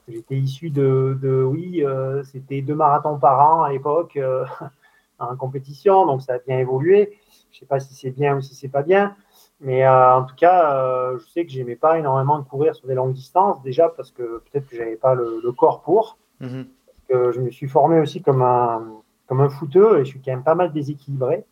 J'étais 0.08 0.36
issu 0.36 0.70
de, 0.70 1.16
de 1.20 1.42
oui, 1.42 1.84
euh, 1.84 2.22
c'était 2.24 2.60
deux 2.60 2.74
marathons 2.74 3.18
par 3.18 3.40
an 3.40 3.62
à 3.62 3.72
l'époque 3.72 4.16
euh, 4.16 4.44
en 5.18 5.36
compétition, 5.36 6.06
donc 6.06 6.22
ça 6.22 6.34
a 6.34 6.38
bien 6.38 6.58
évolué. 6.58 7.18
Je 7.50 7.56
ne 7.56 7.60
sais 7.60 7.66
pas 7.66 7.80
si 7.80 7.94
c'est 7.94 8.10
bien 8.10 8.36
ou 8.36 8.40
si 8.40 8.54
c'est 8.54 8.68
pas 8.68 8.82
bien, 8.82 9.14
mais 9.60 9.86
euh, 9.86 10.16
en 10.16 10.24
tout 10.24 10.34
cas, 10.34 11.12
je 11.18 11.24
sais 11.28 11.44
que 11.44 11.52
j'aimais 11.52 11.76
pas 11.76 11.98
énormément 11.98 12.38
de 12.38 12.44
courir 12.44 12.74
sur 12.74 12.88
des 12.88 12.94
longues 12.94 13.12
distances, 13.12 13.62
déjà 13.62 13.88
parce 13.88 14.10
que 14.10 14.42
peut-être 14.50 14.66
que 14.66 14.76
j'avais 14.76 14.96
pas 14.96 15.14
le, 15.14 15.52
corps 15.52 15.82
pour. 15.82 16.18
Mhm. 16.40 16.66
que 17.08 17.30
je 17.30 17.40
me 17.40 17.50
suis 17.52 17.68
formé 17.68 18.00
aussi 18.00 18.20
comme 18.20 18.42
un, 18.42 18.82
comme 19.28 19.40
un 19.40 19.48
footeux 19.48 20.00
et 20.00 20.04
je 20.04 20.10
suis 20.10 20.20
quand 20.20 20.32
même 20.32 20.42
pas 20.42 20.56
mal 20.56 20.72
déséquilibré. 20.72 21.44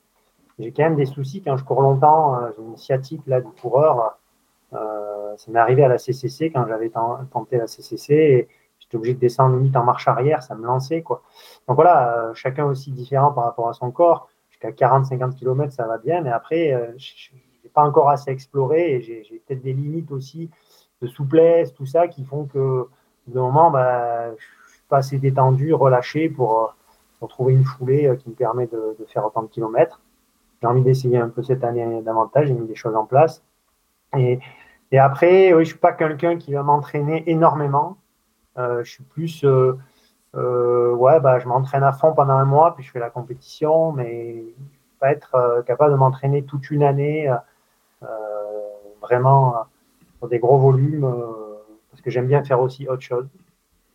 J'ai 0.59 0.73
quand 0.73 0.83
même 0.83 0.97
des 0.97 1.07
soucis 1.07 1.43
quand 1.43 1.57
je 1.57 1.65
cours 1.65 1.81
longtemps. 1.81 2.41
J'ai 2.57 2.63
une 2.63 2.77
sciatique 2.77 3.23
là 3.27 3.41
du 3.41 3.51
coureur. 3.51 4.19
Euh, 4.73 5.10
ça 5.37 5.51
m'est 5.51 5.59
arrivé 5.59 5.85
à 5.85 5.89
la 5.89 5.99
CCC 5.99 6.51
quand 6.51 6.67
j'avais 6.67 6.91
tenté 6.91 7.57
la 7.57 7.67
CCC 7.67 8.15
et 8.15 8.49
j'étais 8.79 8.97
obligé 8.97 9.15
de 9.15 9.21
descendre 9.21 9.57
limite 9.57 9.77
en 9.77 9.85
marche 9.85 10.09
arrière, 10.09 10.43
ça 10.43 10.55
me 10.55 10.67
lançait 10.67 11.03
quoi. 11.03 11.23
Donc 11.69 11.77
voilà, 11.77 12.19
euh, 12.19 12.35
chacun 12.35 12.65
aussi 12.67 12.91
différent 12.91 13.33
par 13.33 13.45
rapport 13.45 13.69
à 13.69 13.73
son 13.73 13.91
corps. 13.91 14.29
Jusqu'à 14.51 14.71
40-50 14.71 15.35
km, 15.35 15.73
ça 15.73 15.87
va 15.87 15.99
bien, 15.99 16.21
mais 16.21 16.31
après, 16.31 16.73
euh, 16.73 16.93
je 16.97 17.31
n'ai 17.65 17.71
pas 17.73 17.83
encore 17.83 18.11
assez 18.11 18.31
exploré 18.31 18.95
et 18.95 19.01
j'ai 19.01 19.43
peut-être 19.47 19.63
des 19.63 19.73
limites 19.73 20.11
aussi 20.11 20.51
de 21.01 21.07
souplesse, 21.07 21.73
tout 21.73 21.87
ça, 21.87 22.09
qui 22.09 22.25
font 22.25 22.45
que 22.45 22.87
de 23.27 23.41
moment, 23.41 23.71
bah, 23.71 24.35
je 24.37 24.45
suis 24.45 24.83
pas 24.89 24.99
assez 24.99 25.19
détendu, 25.19 25.73
relâché 25.73 26.29
pour, 26.29 26.75
pour 27.19 27.29
trouver 27.29 27.55
une 27.55 27.65
foulée 27.65 28.15
qui 28.19 28.29
me 28.29 28.35
permet 28.35 28.67
de, 28.67 28.97
de 28.99 29.05
faire 29.07 29.25
autant 29.25 29.43
de 29.43 29.49
kilomètres. 29.49 30.01
J'ai 30.61 30.67
envie 30.67 30.83
d'essayer 30.83 31.17
un 31.17 31.31
peu 31.31 31.43
cette 31.43 31.65
année 31.65 32.03
davantage, 32.03 32.49
j'ai 32.49 32.55
mis 32.55 32.67
des 32.67 32.75
choses 32.75 32.95
en 32.95 33.07
place. 33.07 33.43
Et, 34.17 34.41
et 34.93 34.99
après, 34.99 35.53
oui, 35.55 35.65
je 35.65 35.71
suis 35.71 35.79
pas 35.79 35.93
quelqu'un 35.93 36.37
qui 36.37 36.53
va 36.53 36.63
m'entraîner 36.63 37.29
énormément. 37.31 37.97
Euh, 38.59 38.83
je 38.85 38.91
suis 38.91 39.05
plus, 39.05 39.45
euh, 39.45 39.79
euh, 40.35 40.93
ouais, 40.95 41.21
bah, 41.21 41.39
je 41.39 41.47
m'entraîne 41.47 41.85
à 41.85 41.93
fond 41.93 42.13
pendant 42.13 42.35
un 42.35 42.45
mois, 42.45 42.75
puis 42.75 42.85
je 42.85 42.91
fais 42.91 42.99
la 42.99 43.11
compétition, 43.11 43.93
mais 43.93 44.45
pas 44.99 45.13
être 45.13 45.63
capable 45.67 45.93
de 45.93 45.97
m'entraîner 45.97 46.45
toute 46.45 46.71
une 46.71 46.83
année, 46.83 47.33
vraiment 49.01 49.65
pour 50.19 50.29
des 50.29 50.39
gros 50.39 50.59
volumes, 50.59 51.11
parce 51.91 52.03
que 52.03 52.11
j'aime 52.11 52.27
bien 52.27 52.45
faire 52.45 52.61
aussi 52.61 52.87
autre 52.87 53.03
chose. 53.03 53.27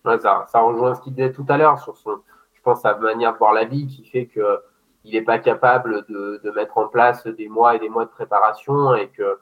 ça, 0.03 0.45
ça, 0.47 0.61
rejoint 0.61 0.95
ce 0.95 1.01
qu'il 1.01 1.13
disait 1.13 1.31
tout 1.31 1.45
à 1.47 1.57
l'heure 1.57 1.79
sur 1.79 1.95
son, 1.97 2.17
je 2.53 2.61
pense, 2.63 2.81
sa 2.81 2.95
manière 2.95 3.33
de 3.33 3.37
voir 3.37 3.53
la 3.53 3.65
vie 3.65 3.85
qui 3.85 4.03
fait 4.03 4.25
que 4.25 4.61
il 5.03 5.13
n'est 5.13 5.21
pas 5.21 5.37
capable 5.37 6.03
de, 6.09 6.41
de, 6.43 6.51
mettre 6.51 6.79
en 6.79 6.87
place 6.87 7.27
des 7.27 7.47
mois 7.47 7.75
et 7.75 7.79
des 7.79 7.89
mois 7.89 8.05
de 8.05 8.09
préparation 8.09 8.95
et 8.95 9.09
que 9.09 9.37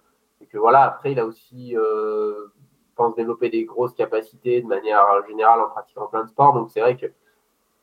voilà, 0.58 0.84
après, 0.84 1.12
il 1.14 1.20
a 1.20 1.26
aussi, 1.26 1.76
euh, 1.76 2.47
pense, 2.95 3.16
développer 3.16 3.49
des 3.49 3.66
grosses 3.66 3.93
capacités 3.93 4.62
de 4.62 4.68
manière 4.68 5.06
générale 5.28 5.62
en 5.62 5.70
pratiquant 5.70 6.08
plein 6.08 6.24
de 6.24 6.30
sports. 6.30 6.54
Donc, 6.54 6.70
c'est 6.72 6.82
vrai 6.82 6.95
que 6.95 7.08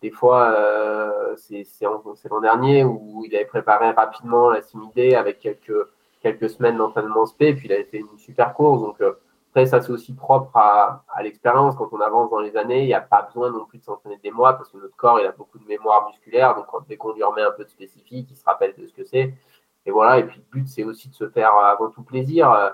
des 0.03 0.11
fois, 0.11 0.53
euh, 0.53 1.37
c'est 1.37 1.64
l'an 2.31 2.41
dernier 2.41 2.85
où 2.85 3.25
il 3.27 3.35
avait 3.35 3.45
préparé 3.45 3.91
rapidement 3.91 4.51
la 4.51 4.62
simidée 4.62 5.14
avec 5.14 5.41
quelques, 5.41 6.49
semaines 6.49 6.79
d'entraînement 6.79 7.27
spé, 7.27 7.55
puis 7.55 7.66
il 7.66 7.73
avait 7.73 7.85
fait 7.85 7.99
une 7.99 8.18
super 8.18 8.55
course. 8.55 8.81
Donc, 8.81 9.01
euh, 9.01 9.12
après, 9.51 9.66
ça, 9.66 9.81
c'est 9.81 9.91
aussi 9.91 10.14
propre 10.14 10.57
à, 10.57 11.03
l'expérience. 11.23 11.75
Quand 11.77 11.89
on 11.93 12.01
avance 12.01 12.31
dans 12.31 12.39
les 12.39 12.57
années, 12.57 12.83
il 12.83 12.87
n'y 12.87 12.95
a 12.95 13.01
pas 13.01 13.23
besoin 13.23 13.51
non 13.51 13.64
plus 13.64 13.79
de 13.79 13.85
s'entraîner 13.85 14.18
des 14.23 14.31
mois 14.31 14.53
parce 14.55 14.71
que 14.71 14.79
notre 14.79 14.97
corps, 14.97 15.18
il 15.21 15.27
a 15.27 15.33
beaucoup 15.33 15.59
de 15.59 15.66
mémoire 15.66 16.07
musculaire. 16.09 16.55
Donc, 16.55 16.66
dès 16.89 16.97
qu'on 16.97 17.12
lui 17.12 17.23
remet 17.23 17.43
un 17.43 17.51
peu 17.51 17.64
de 17.64 17.68
spécifique, 17.68 18.29
il 18.31 18.37
se 18.37 18.45
rappelle 18.45 18.75
de 18.79 18.87
ce 18.87 18.95
que 18.95 19.05
c'est. 19.05 19.35
Et 19.91 19.93
voilà, 19.93 20.20
et 20.20 20.24
puis 20.24 20.38
le 20.38 20.61
but, 20.61 20.68
c'est 20.68 20.84
aussi 20.84 21.09
de 21.09 21.14
se 21.14 21.28
faire 21.28 21.53
euh, 21.53 21.72
avant 21.72 21.91
tout 21.91 22.05
plaisir. 22.05 22.49
Euh, 22.53 22.70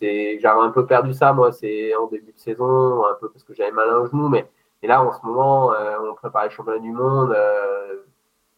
j'avais 0.00 0.60
un 0.60 0.70
peu 0.70 0.84
perdu 0.84 1.14
ça, 1.14 1.32
moi, 1.32 1.52
c'est 1.52 1.94
en 1.94 2.08
début 2.08 2.32
de 2.32 2.38
saison, 2.38 3.06
un 3.06 3.14
peu 3.20 3.30
parce 3.30 3.44
que 3.44 3.54
j'avais 3.54 3.70
mal 3.70 3.88
à 3.88 3.94
un 3.94 4.06
genou, 4.06 4.28
mais 4.28 4.50
et 4.82 4.88
là, 4.88 5.00
en 5.00 5.12
ce 5.12 5.24
moment, 5.24 5.72
euh, 5.72 5.96
on 6.10 6.14
prépare 6.14 6.44
les 6.44 6.50
championnats 6.50 6.80
du 6.80 6.90
monde. 6.90 7.34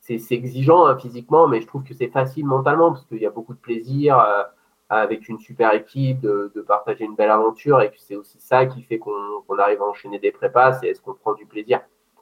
c'est 0.00 0.34
exigeant 0.34 0.86
hein, 0.86 0.96
physiquement, 0.96 1.46
mais 1.48 1.60
je 1.60 1.66
trouve 1.66 1.84
que 1.84 1.92
c'est 1.92 2.08
facile 2.08 2.46
mentalement 2.46 2.92
parce 2.92 3.04
qu'il 3.04 3.18
y 3.18 3.26
a 3.26 3.30
beaucoup 3.30 3.52
de 3.52 3.58
plaisir 3.58 4.18
avec 4.88 5.28
une 5.28 5.38
super 5.38 5.74
équipe, 5.74 6.20
de, 6.22 6.64
partager 6.66 7.04
une 7.04 7.14
belle 7.14 7.30
aventure. 7.30 7.82
Et 7.82 7.90
puis 7.90 8.00
c'est 8.00 8.16
aussi 8.16 8.40
ça 8.40 8.64
qui 8.64 8.82
fait 8.82 8.98
qu'on 8.98 9.58
arrive 9.58 9.82
à 9.82 9.84
enchaîner 9.84 10.18
des 10.18 10.32
prépas, 10.32 10.72
c'est 10.72 10.88
est-ce 10.88 11.02
qu'on 11.02 11.12
prend 11.14 11.34
du 11.34 11.44
plaisir. 11.44 11.80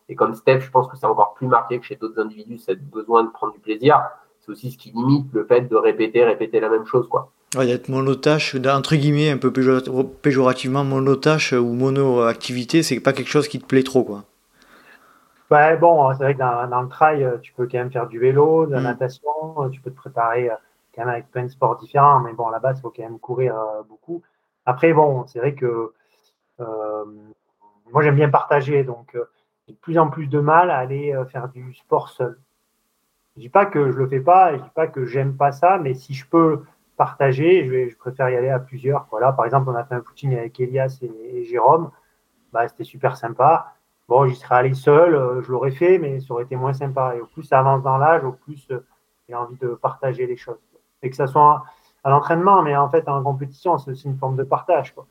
Et 0.08 0.16
comme 0.16 0.34
Steph, 0.34 0.60
je 0.60 0.70
pense 0.70 0.88
que 0.88 0.96
c'est 0.96 1.06
encore 1.06 1.34
plus 1.34 1.46
marqué 1.46 1.78
que 1.78 1.86
chez 1.86 1.96
d'autres 1.96 2.20
individus, 2.20 2.58
ce 2.58 2.72
besoin 2.72 3.22
de 3.22 3.30
prendre 3.30 3.52
du 3.52 3.60
plaisir. 3.60 4.02
C'est 4.46 4.52
aussi 4.52 4.70
ce 4.70 4.78
qui 4.78 4.92
limite 4.92 5.26
le 5.32 5.44
fait 5.44 5.62
de 5.62 5.76
répéter, 5.76 6.24
répéter 6.24 6.60
la 6.60 6.68
même 6.68 6.86
chose. 6.86 7.08
Quoi. 7.08 7.32
Ouais, 7.56 7.66
d'être 7.66 7.88
monotache, 7.88 8.54
entre 8.54 8.94
guillemets, 8.94 9.30
un 9.30 9.38
peu 9.38 9.52
péjorativement, 9.52 10.84
monotache 10.84 11.52
ou 11.52 11.72
mono-activité, 11.72 12.82
c'est 12.82 13.00
pas 13.00 13.12
quelque 13.12 13.28
chose 13.28 13.48
qui 13.48 13.58
te 13.58 13.66
plaît 13.66 13.82
trop. 13.82 14.04
quoi. 14.04 14.24
Ouais, 15.50 15.76
bon, 15.76 16.12
c'est 16.12 16.22
vrai 16.22 16.34
que 16.34 16.38
dans, 16.38 16.82
le 16.82 16.88
trail, 16.88 17.26
tu 17.42 17.52
peux 17.54 17.66
quand 17.66 17.78
même 17.78 17.90
faire 17.90 18.08
du 18.08 18.18
vélo, 18.18 18.66
de 18.66 18.72
la 18.72 18.80
mm. 18.80 18.84
natation, 18.84 19.70
tu 19.70 19.80
peux 19.80 19.90
te 19.90 19.96
préparer 19.96 20.50
quand 20.94 21.04
même 21.04 21.14
avec 21.14 21.30
plein 21.30 21.44
de 21.44 21.48
sports 21.48 21.76
différents, 21.76 22.20
mais 22.20 22.32
bon, 22.32 22.48
là-bas, 22.48 22.72
il 22.76 22.80
faut 22.80 22.90
quand 22.90 23.02
même 23.02 23.18
courir 23.18 23.54
beaucoup. 23.88 24.22
Après, 24.64 24.92
bon, 24.92 25.26
c'est 25.26 25.38
vrai 25.38 25.54
que 25.54 25.92
moi, 26.58 28.02
j'aime 28.02 28.16
bien 28.16 28.28
partager, 28.28 28.84
donc 28.84 29.16
j'ai 29.66 29.74
de 29.74 29.78
plus 29.78 29.98
en 29.98 30.08
plus 30.08 30.28
de 30.28 30.38
mal 30.38 30.70
à 30.70 30.78
aller 30.78 31.12
euh, 31.12 31.24
faire 31.26 31.48
du 31.48 31.74
sport 31.74 32.08
seul. 32.10 32.38
Je 33.36 33.42
dis 33.42 33.48
pas 33.48 33.66
que 33.66 33.90
je 33.90 33.96
le 33.96 34.06
fais 34.06 34.20
pas, 34.20 34.56
je 34.56 34.62
dis 34.62 34.70
pas 34.74 34.86
que 34.86 35.04
j'aime 35.04 35.36
pas 35.36 35.52
ça, 35.52 35.78
mais 35.78 35.94
si 35.94 36.14
je 36.14 36.26
peux 36.26 36.62
partager, 36.96 37.64
je, 37.66 37.70
vais, 37.70 37.90
je 37.90 37.96
préfère 37.96 38.30
y 38.30 38.36
aller 38.36 38.48
à 38.48 38.58
plusieurs. 38.58 39.06
Voilà, 39.10 39.32
par 39.32 39.44
exemple, 39.44 39.68
on 39.70 39.74
a 39.74 39.84
fait 39.84 39.94
un 39.94 40.02
footing 40.02 40.36
avec 40.36 40.58
Elias 40.60 40.98
et, 41.02 41.44
Jérôme, 41.44 41.90
bah, 42.52 42.66
c'était 42.68 42.84
super 42.84 43.16
sympa. 43.16 43.74
Bon, 44.08 44.26
j'y 44.26 44.36
serais 44.36 44.54
allé 44.56 44.74
seul, 44.74 45.14
euh, 45.14 45.42
je 45.42 45.50
l'aurais 45.50 45.72
fait, 45.72 45.98
mais 45.98 46.20
ça 46.20 46.32
aurait 46.32 46.44
été 46.44 46.56
moins 46.56 46.72
sympa. 46.72 47.14
Et 47.16 47.20
au 47.20 47.26
plus 47.26 47.42
ça 47.42 47.58
avance 47.58 47.82
dans 47.82 47.98
l'âge, 47.98 48.24
au 48.24 48.32
plus 48.32 48.66
euh, 48.70 48.84
j'ai 49.28 49.34
envie 49.34 49.56
de 49.56 49.68
partager 49.68 50.26
les 50.26 50.36
choses. 50.36 50.60
Et 51.02 51.10
que 51.10 51.16
ça 51.16 51.26
soit 51.26 51.64
à 52.04 52.10
l'entraînement, 52.10 52.62
mais 52.62 52.76
en 52.76 52.88
fait 52.88 53.08
en 53.08 53.22
compétition, 53.22 53.78
c'est 53.78 53.90
aussi 53.90 54.06
une 54.06 54.16
forme 54.16 54.36
de 54.36 54.44
partage. 54.44 54.94
Quoi. 54.94 55.06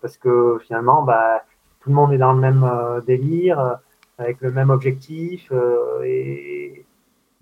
parce 0.00 0.16
que 0.16 0.58
finalement, 0.62 1.02
bah, 1.02 1.42
tout 1.82 1.88
le 1.88 1.96
monde 1.96 2.12
est 2.12 2.18
dans 2.18 2.32
le 2.32 2.40
même 2.40 2.64
euh, 2.64 3.00
délire, 3.00 3.58
euh, 3.58 3.74
avec 4.18 4.40
le 4.40 4.52
même 4.52 4.70
objectif. 4.70 5.48
Euh, 5.50 6.02
et 6.04 6.86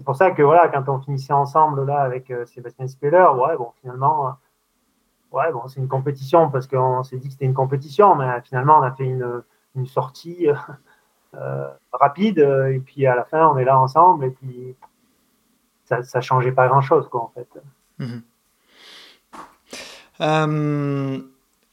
c'est 0.00 0.04
pour 0.04 0.16
ça 0.16 0.30
que 0.30 0.40
voilà, 0.40 0.68
quand 0.68 0.88
on 0.88 0.98
finissait 0.98 1.34
ensemble 1.34 1.84
là 1.84 2.00
avec 2.00 2.32
Sébastien 2.46 2.88
Speller, 2.88 3.26
ouais, 3.34 3.54
bon, 3.58 3.70
finalement, 3.82 4.34
ouais, 5.30 5.52
bon, 5.52 5.68
c'est 5.68 5.78
une 5.78 5.88
compétition 5.88 6.48
parce 6.48 6.66
qu'on 6.66 7.02
s'est 7.02 7.18
dit 7.18 7.26
que 7.26 7.34
c'était 7.34 7.44
une 7.44 7.52
compétition, 7.52 8.14
mais 8.14 8.40
finalement, 8.40 8.78
on 8.78 8.82
a 8.82 8.92
fait 8.92 9.04
une, 9.04 9.42
sortie 9.84 10.48
rapide 11.92 12.38
et 12.38 12.80
puis 12.80 13.06
à 13.06 13.14
la 13.14 13.24
fin, 13.24 13.46
on 13.46 13.58
est 13.58 13.64
là 13.66 13.78
ensemble 13.78 14.24
et 14.24 14.30
puis 14.30 14.74
ça, 15.84 15.98
ne 15.98 16.20
changeait 16.22 16.52
pas 16.52 16.66
grand 16.66 16.80
chose, 16.80 17.06
quoi, 17.10 17.20
en 17.20 17.32
fait. 17.34 17.46
Mmh. 17.98 18.20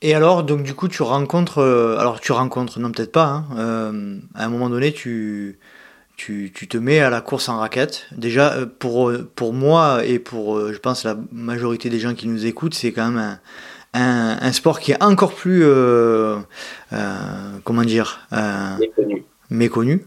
Et 0.01 0.13
alors, 0.13 0.43
donc 0.43 0.61
du 0.63 0.75
coup, 0.75 0.88
tu 0.88 1.01
rencontres, 1.01 1.59
euh, 1.59 1.97
alors 1.97 2.19
tu 2.19 2.32
rencontres, 2.32 2.80
non 2.80 2.91
peut-être 2.91 3.11
pas, 3.11 3.25
hein, 3.25 3.45
euh, 3.55 4.19
à 4.36 4.45
un 4.45 4.49
moment 4.49 4.69
donné, 4.69 4.91
tu, 4.93 5.59
tu, 6.18 6.51
tu, 6.53 6.68
te 6.68 6.78
mets 6.78 6.99
à 6.99 7.09
la 7.09 7.22
course 7.22 7.47
en 7.47 7.59
raquette. 7.59 8.07
Déjà, 8.11 8.53
euh, 8.53 8.65
pour, 8.65 9.11
pour 9.36 9.53
moi 9.53 10.03
et 10.03 10.20
pour, 10.20 10.74
je 10.74 10.78
pense, 10.80 11.05
la 11.05 11.18
majorité 11.32 11.89
des 11.89 11.99
gens 11.99 12.13
qui 12.13 12.28
nous 12.28 12.45
écoutent, 12.45 12.74
c'est 12.74 12.91
quand 12.91 13.09
même 13.09 13.39
un, 13.93 14.38
un, 14.41 14.51
sport 14.51 14.80
qui 14.80 14.91
est 14.91 15.01
encore 15.01 15.34
plus, 15.34 15.63
comment 17.63 17.84
dire, 17.84 18.28
méconnu. 18.80 19.26
méconnu. 19.49 20.05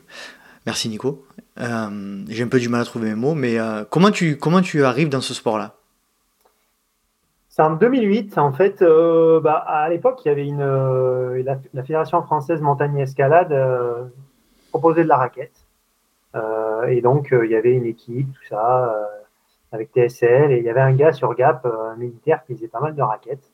Merci 0.67 0.89
Nico. 0.91 1.25
J'ai 1.57 2.43
un 2.43 2.49
peu 2.49 2.61
du 2.61 2.69
mal 2.69 2.83
à 2.83 2.85
trouver 2.85 3.09
mes 3.09 3.15
mots, 3.15 3.35
mais 3.35 3.57
comment, 3.89 4.11
tu, 4.11 4.37
comment 4.37 4.61
tu 4.61 4.85
arrives 4.85 5.09
dans 5.09 5.23
ce 5.23 5.33
sport-là? 5.33 5.77
C'est 7.51 7.63
en 7.63 7.73
2008, 7.73 8.39
en 8.39 8.53
fait, 8.53 8.81
euh, 8.81 9.41
bah, 9.41 9.57
à 9.67 9.89
l'époque, 9.89 10.21
il 10.25 10.29
y 10.29 10.31
avait 10.31 10.47
une, 10.47 10.63
euh, 10.63 11.43
la, 11.43 11.83
Fédération 11.83 12.23
française 12.23 12.61
montagne 12.61 12.97
escalade 12.99 13.51
euh, 13.51 14.05
proposait 14.71 15.03
de 15.03 15.09
la 15.09 15.17
raquette. 15.17 15.60
Et 16.35 17.01
donc, 17.01 17.29
il 17.33 17.51
y 17.51 17.57
avait 17.57 17.73
une 17.73 17.87
équipe, 17.87 18.33
tout 18.33 18.45
ça, 18.49 19.09
avec 19.73 19.93
TSL, 19.93 20.53
et 20.53 20.59
il 20.59 20.65
y 20.65 20.71
avait 20.71 20.81
un 20.81 20.93
gars 20.93 21.13
sur 21.13 21.35
Gap, 21.35 21.67
un 21.67 21.97
militaire, 21.97 22.45
qui 22.45 22.55
faisait 22.55 22.69
pas 22.69 22.81
mal 22.81 22.95
de 22.95 23.03
raquettes. 23.03 23.51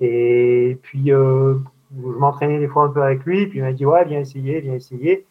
Et 0.00 0.78
puis, 0.82 1.08
je 1.08 1.56
m'entraînais 1.92 2.58
des 2.58 2.68
fois 2.68 2.84
un 2.84 2.88
peu 2.88 3.02
avec 3.02 3.24
lui, 3.24 3.46
puis 3.46 3.58
il 3.58 3.62
m'a 3.62 3.72
dit, 3.72 3.86
ouais, 3.86 4.04
viens 4.04 4.20
essayer, 4.20 4.60
viens 4.60 4.74
essayer. 4.74 5.26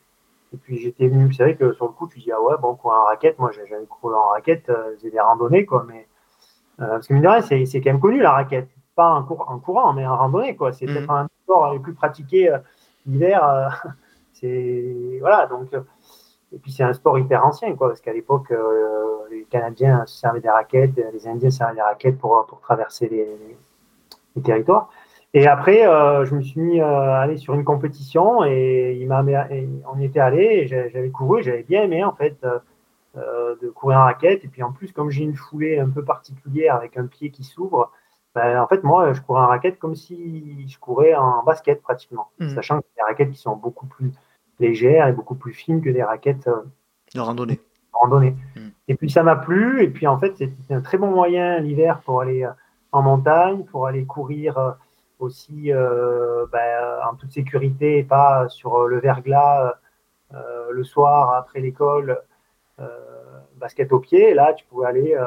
Et 0.53 0.57
puis 0.57 0.77
j'étais 0.79 1.07
venu, 1.07 1.31
c'est 1.33 1.43
vrai 1.43 1.55
que 1.55 1.71
sur 1.73 1.85
le 1.85 1.91
coup, 1.91 2.07
tu 2.07 2.19
dis, 2.19 2.31
ah 2.31 2.41
ouais, 2.41 2.55
bon, 2.61 2.75
courir 2.75 2.99
en 2.99 3.05
raquette, 3.05 3.39
moi 3.39 3.51
j'avais 3.51 3.85
couru 3.85 4.13
en 4.13 4.29
raquette, 4.29 4.69
j'ai 5.01 5.09
des 5.09 5.19
randonnées, 5.19 5.65
quoi, 5.65 5.85
mais 5.87 6.07
euh, 6.81 6.87
parce 6.87 7.07
que 7.07 7.13
mine 7.13 7.23
de 7.23 7.27
rien, 7.27 7.41
c'est, 7.41 7.81
quand 7.81 7.91
même 7.91 7.99
connu 7.99 8.21
la 8.21 8.31
raquette. 8.31 8.69
Pas 8.95 9.13
en, 9.13 9.23
courant, 9.23 9.93
mais 9.93 10.05
en 10.05 10.17
randonnée. 10.17 10.55
Quoi. 10.55 10.73
C'est 10.73 10.85
peut-être 10.85 11.03
mhm. 11.03 11.09
un 11.11 11.27
sport 11.43 11.73
le 11.73 11.79
plus 11.79 11.93
pratiqué 11.93 12.51
euh, 12.51 12.57
l'hiver. 13.05 13.43
Euh, 13.43 13.69
c'est, 14.33 15.17
voilà, 15.19 15.45
donc, 15.47 15.69
et 16.53 16.59
puis 16.59 16.71
c'est 16.71 16.83
un 16.83 16.93
sport 16.93 17.17
hyper 17.17 17.45
ancien, 17.45 17.75
quoi, 17.75 17.89
parce 17.89 18.01
qu'à 18.01 18.13
l'époque, 18.13 18.53
les 19.29 19.43
Canadiens 19.49 20.05
servaient 20.05 20.41
des 20.41 20.49
raquettes, 20.49 20.91
les 21.13 21.27
Indiens 21.27 21.49
servaient 21.49 21.75
des 21.75 21.81
raquettes 21.81 22.17
pour, 22.17 22.45
pour 22.47 22.59
traverser 22.59 23.07
les, 23.09 24.41
territoires. 24.43 24.89
Et 25.33 25.47
après, 25.47 25.83
je 26.25 26.35
me 26.35 26.41
suis 26.41 26.59
mis 26.59 26.81
à 26.81 27.19
aller 27.19 27.37
sur 27.37 27.53
une 27.53 27.63
compétition 27.63 28.43
et, 28.43 28.97
il 28.99 29.07
m'a, 29.07 29.23
on 29.93 29.99
y 29.99 30.05
était 30.05 30.19
allé 30.19 30.43
et 30.43 30.67
j'avais 30.67 31.09
couru, 31.09 31.41
j'avais 31.41 31.63
bien 31.63 31.83
aimé 31.83 32.03
en 32.03 32.13
fait. 32.13 32.37
Euh, 33.17 33.57
de 33.61 33.67
courir 33.69 33.97
en 33.97 34.03
raquette. 34.03 34.45
Et 34.45 34.47
puis 34.47 34.63
en 34.63 34.71
plus, 34.71 34.93
comme 34.93 35.09
j'ai 35.09 35.23
une 35.23 35.35
foulée 35.35 35.77
un 35.77 35.89
peu 35.89 36.01
particulière 36.01 36.75
avec 36.75 36.95
un 36.95 37.07
pied 37.07 37.29
qui 37.29 37.43
s'ouvre, 37.43 37.91
ben, 38.33 38.61
en 38.61 38.67
fait, 38.67 38.85
moi, 38.85 39.11
je 39.11 39.19
courais 39.19 39.41
en 39.41 39.47
raquette 39.47 39.79
comme 39.79 39.95
si 39.95 40.65
je 40.65 40.79
courais 40.79 41.13
en 41.13 41.43
basket 41.43 41.81
pratiquement, 41.81 42.29
mmh. 42.39 42.55
sachant 42.55 42.79
que 42.79 42.85
des 42.95 43.03
raquettes 43.03 43.31
qui 43.31 43.37
sont 43.37 43.57
beaucoup 43.57 43.85
plus 43.85 44.13
légères 44.61 45.07
et 45.07 45.13
beaucoup 45.13 45.35
plus 45.35 45.53
fines 45.53 45.81
que 45.81 45.89
des 45.89 46.03
raquettes 46.03 46.47
euh, 46.47 46.61
de 47.13 47.19
randonnée. 47.19 47.59
randonnée. 47.91 48.35
Mmh. 48.55 48.59
Et 48.87 48.95
puis 48.95 49.09
ça 49.09 49.23
m'a 49.23 49.35
plu. 49.35 49.83
Et 49.83 49.89
puis 49.89 50.07
en 50.07 50.17
fait, 50.17 50.37
c'était 50.37 50.73
un 50.73 50.81
très 50.81 50.97
bon 50.97 51.11
moyen 51.11 51.59
l'hiver 51.59 52.01
pour 52.05 52.21
aller 52.21 52.43
euh, 52.43 52.51
en 52.91 53.01
montagne, 53.01 53.63
pour 53.65 53.87
aller 53.87 54.05
courir 54.05 54.75
aussi 55.19 55.71
ben, 55.71 56.99
en 57.09 57.15
toute 57.15 57.31
sécurité 57.31 57.99
et 57.99 58.03
pas 58.03 58.49
sur 58.49 58.87
le 58.87 58.99
verglas 58.99 59.75
le 60.71 60.83
soir 60.83 61.35
après 61.35 61.61
l'école 61.61 62.19
euh, 62.81 62.87
basket 63.57 63.91
au 63.91 63.99
pied. 63.99 64.29
Et 64.29 64.33
là, 64.33 64.53
tu 64.53 64.65
pouvais 64.65 64.87
aller 64.87 65.13
euh, 65.13 65.23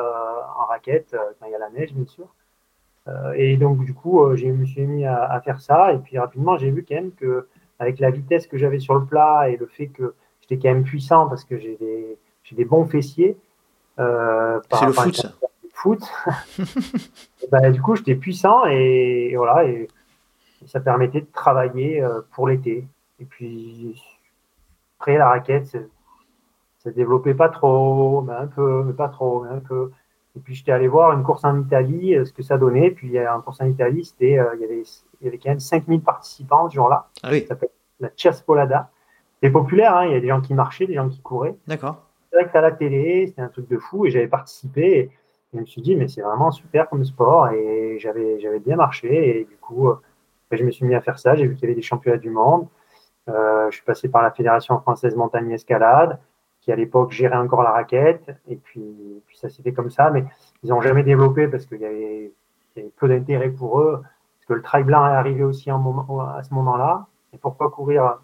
en 0.59 0.65
raquette 0.67 1.15
euh, 1.15 1.33
quand 1.39 1.47
il 1.47 1.53
y 1.53 1.55
a 1.55 1.59
la 1.59 1.71
neige, 1.71 1.93
bien 1.93 2.07
sûr. 2.07 2.35
et 3.37 3.57
donc, 3.57 3.85
du 3.85 3.95
coup, 3.95 4.35
je 4.35 4.47
me 4.47 4.65
suis 4.65 4.87
mis 4.87 5.05
à, 5.05 5.41
faire 5.45 5.61
ça. 5.61 5.93
Et 5.93 5.99
puis, 5.99 6.19
rapidement, 6.19 6.57
j'ai 6.57 6.71
vu 6.71 6.85
quand 6.89 6.95
même 6.97 7.13
que, 7.13 7.49
avec 7.79 7.99
la 7.99 8.11
vitesse 8.11 8.47
que 8.47 8.59
j'avais 8.59 8.79
sur 8.79 8.95
le 8.95 9.05
plat 9.05 9.49
et 9.49 9.57
le 9.57 9.67
fait 9.67 9.89
que 9.89 10.15
j'étais 10.41 10.57
quand 10.57 10.75
même 10.75 10.85
puissant 10.85 11.29
parce 11.29 11.45
que 11.45 11.59
j'ai 11.59 11.77
des, 11.77 12.19
des 12.53 12.65
bons 12.65 12.87
fessiers. 12.87 13.37
c'est 13.97 14.03
le 14.03 14.93
foot, 14.93 15.17
ça. 15.17 15.33
Foot. 15.73 16.03
bah, 17.51 17.71
du 17.71 17.83
coup, 17.83 17.97
j'étais 17.97 18.15
puissant 18.15 18.65
et, 18.67 19.35
voilà. 19.37 19.65
Et, 19.65 19.89
ça 20.67 20.81
permettait 20.81 21.21
de 21.21 21.27
travailler 21.31 22.03
pour 22.33 22.49
l'été. 22.49 22.87
Et 23.21 23.25
puis, 23.27 24.03
après, 24.99 25.19
la 25.19 25.29
raquette, 25.29 25.77
ça 26.79 26.91
développait 26.91 27.35
pas 27.35 27.49
trop, 27.49 28.23
mais 28.23 28.35
un 28.35 28.47
peu, 28.47 28.83
mais 28.85 28.93
pas 28.93 29.09
trop, 29.09 29.43
mais 29.43 29.51
un 29.51 29.61
peu. 29.61 29.91
Et 30.37 30.41
puis 30.41 30.55
j'étais 30.55 30.73
allé 30.73 30.89
voir 30.89 31.13
une 31.13 31.23
course 31.23 31.45
en 31.45 31.61
Italie, 31.61 32.17
euh, 32.17 32.25
ce 32.25 32.33
que 32.33 32.43
ça 32.43 32.59
donnait. 32.59 32.91
Puis 32.91 33.17
une 33.17 33.43
course 33.43 33.61
en 33.61 33.67
Italie, 33.67 34.05
c'était, 34.05 34.39
euh, 34.39 34.55
il, 34.57 34.61
y 34.61 34.65
avait, 34.65 34.83
il 35.21 35.25
y 35.25 35.29
avait 35.29 35.39
quand 35.39 35.51
même 35.51 35.61
5000 35.61 36.01
participants 36.01 36.69
ce 36.69 36.75
jour-là. 36.75 37.09
Ah 37.23 37.29
oui. 37.31 37.43
Ça 37.43 37.49
s'appelle 37.49 37.71
la 38.01 38.11
Ciaspolada. 38.17 38.91
C'est 39.43 39.51
populaire, 39.51 39.97
hein, 39.97 40.07
il 40.07 40.13
y 40.13 40.17
a 40.17 40.21
des 40.21 40.29
gens 40.29 40.41
qui 40.41 40.55
marchaient, 40.55 40.87
des 40.87 40.95
gens 40.95 41.09
qui 41.09 41.21
couraient. 41.21 41.55
D'accord. 41.67 42.03
C'est 42.31 42.39
vrai 42.41 42.51
que 42.51 42.59
à 42.59 42.61
la 42.63 42.73
télé, 42.73 43.27
c'était 43.29 43.43
un 43.43 43.49
truc 43.49 43.69
de 43.69 43.79
fou 43.79 44.07
et 44.07 44.11
j'avais 44.11 44.27
participé. 44.27 44.99
Et, 44.99 45.11
je 45.53 45.61
me 45.61 45.67
suis 45.67 45.83
dit, 45.83 45.95
mais 45.95 46.09
c'est 46.09 46.23
vraiment 46.23 46.51
super 46.51 46.89
comme 46.89 47.05
sport 47.05 47.51
et 47.51 47.97
j'avais, 48.01 48.41
j'avais 48.41 48.59
bien 48.59 48.75
marché. 48.75 49.41
Et 49.41 49.45
du 49.45 49.57
coup, 49.59 49.89
euh, 49.89 49.95
ben, 50.51 50.57
je 50.59 50.65
me 50.65 50.73
suis 50.73 50.85
mis 50.85 50.97
à 50.97 51.01
faire 51.01 51.21
ça. 51.21 51.37
J'ai 51.37 51.47
vu 51.47 51.55
qu'il 51.55 51.63
y 51.63 51.67
avait 51.67 51.77
des 51.77 51.83
championnats 51.83 52.19
du 52.19 52.31
monde. 52.31 52.67
je 53.29 53.69
suis 53.71 53.85
passé 53.85 54.09
par 54.09 54.23
la 54.23 54.33
Fédération 54.33 54.81
française 54.81 55.15
montagne 55.15 55.53
escalade 55.53 56.19
qui 56.65 56.73
à 56.73 56.77
l'époque 56.77 57.13
gérait 57.13 57.37
encore 57.37 57.63
la 57.63 57.73
raquette. 57.73 58.35
Et 58.49 58.57
puis, 58.57 58.83
puis 59.27 59.37
ça 59.37 59.51
s'est 59.51 59.63
fait 59.63 59.73
comme 59.73 59.91
ça. 59.91 60.11
Mais 60.11 60.25
ils 60.63 60.71
n'ont 60.71 60.81
jamais 60.81 61.03
développé 61.03 61.47
parce 61.47 61.67
qu'il 61.67 61.79
y, 61.79 61.85
avait, 61.85 62.33
peu 62.97 63.07
d'intérêt 63.07 63.51
pour 63.51 63.81
eux. 63.81 64.01
Parce 64.01 64.47
que 64.49 64.55
le 64.55 64.63
trail 64.63 64.85
blanc 64.85 65.07
est 65.07 65.15
arrivé 65.15 65.45
aussi 65.45 65.71
à 65.71 65.75
ce 65.77 66.55
moment-là. 66.55 67.07
Et 67.35 67.39
pourquoi 67.39 67.71
courir 67.71 68.19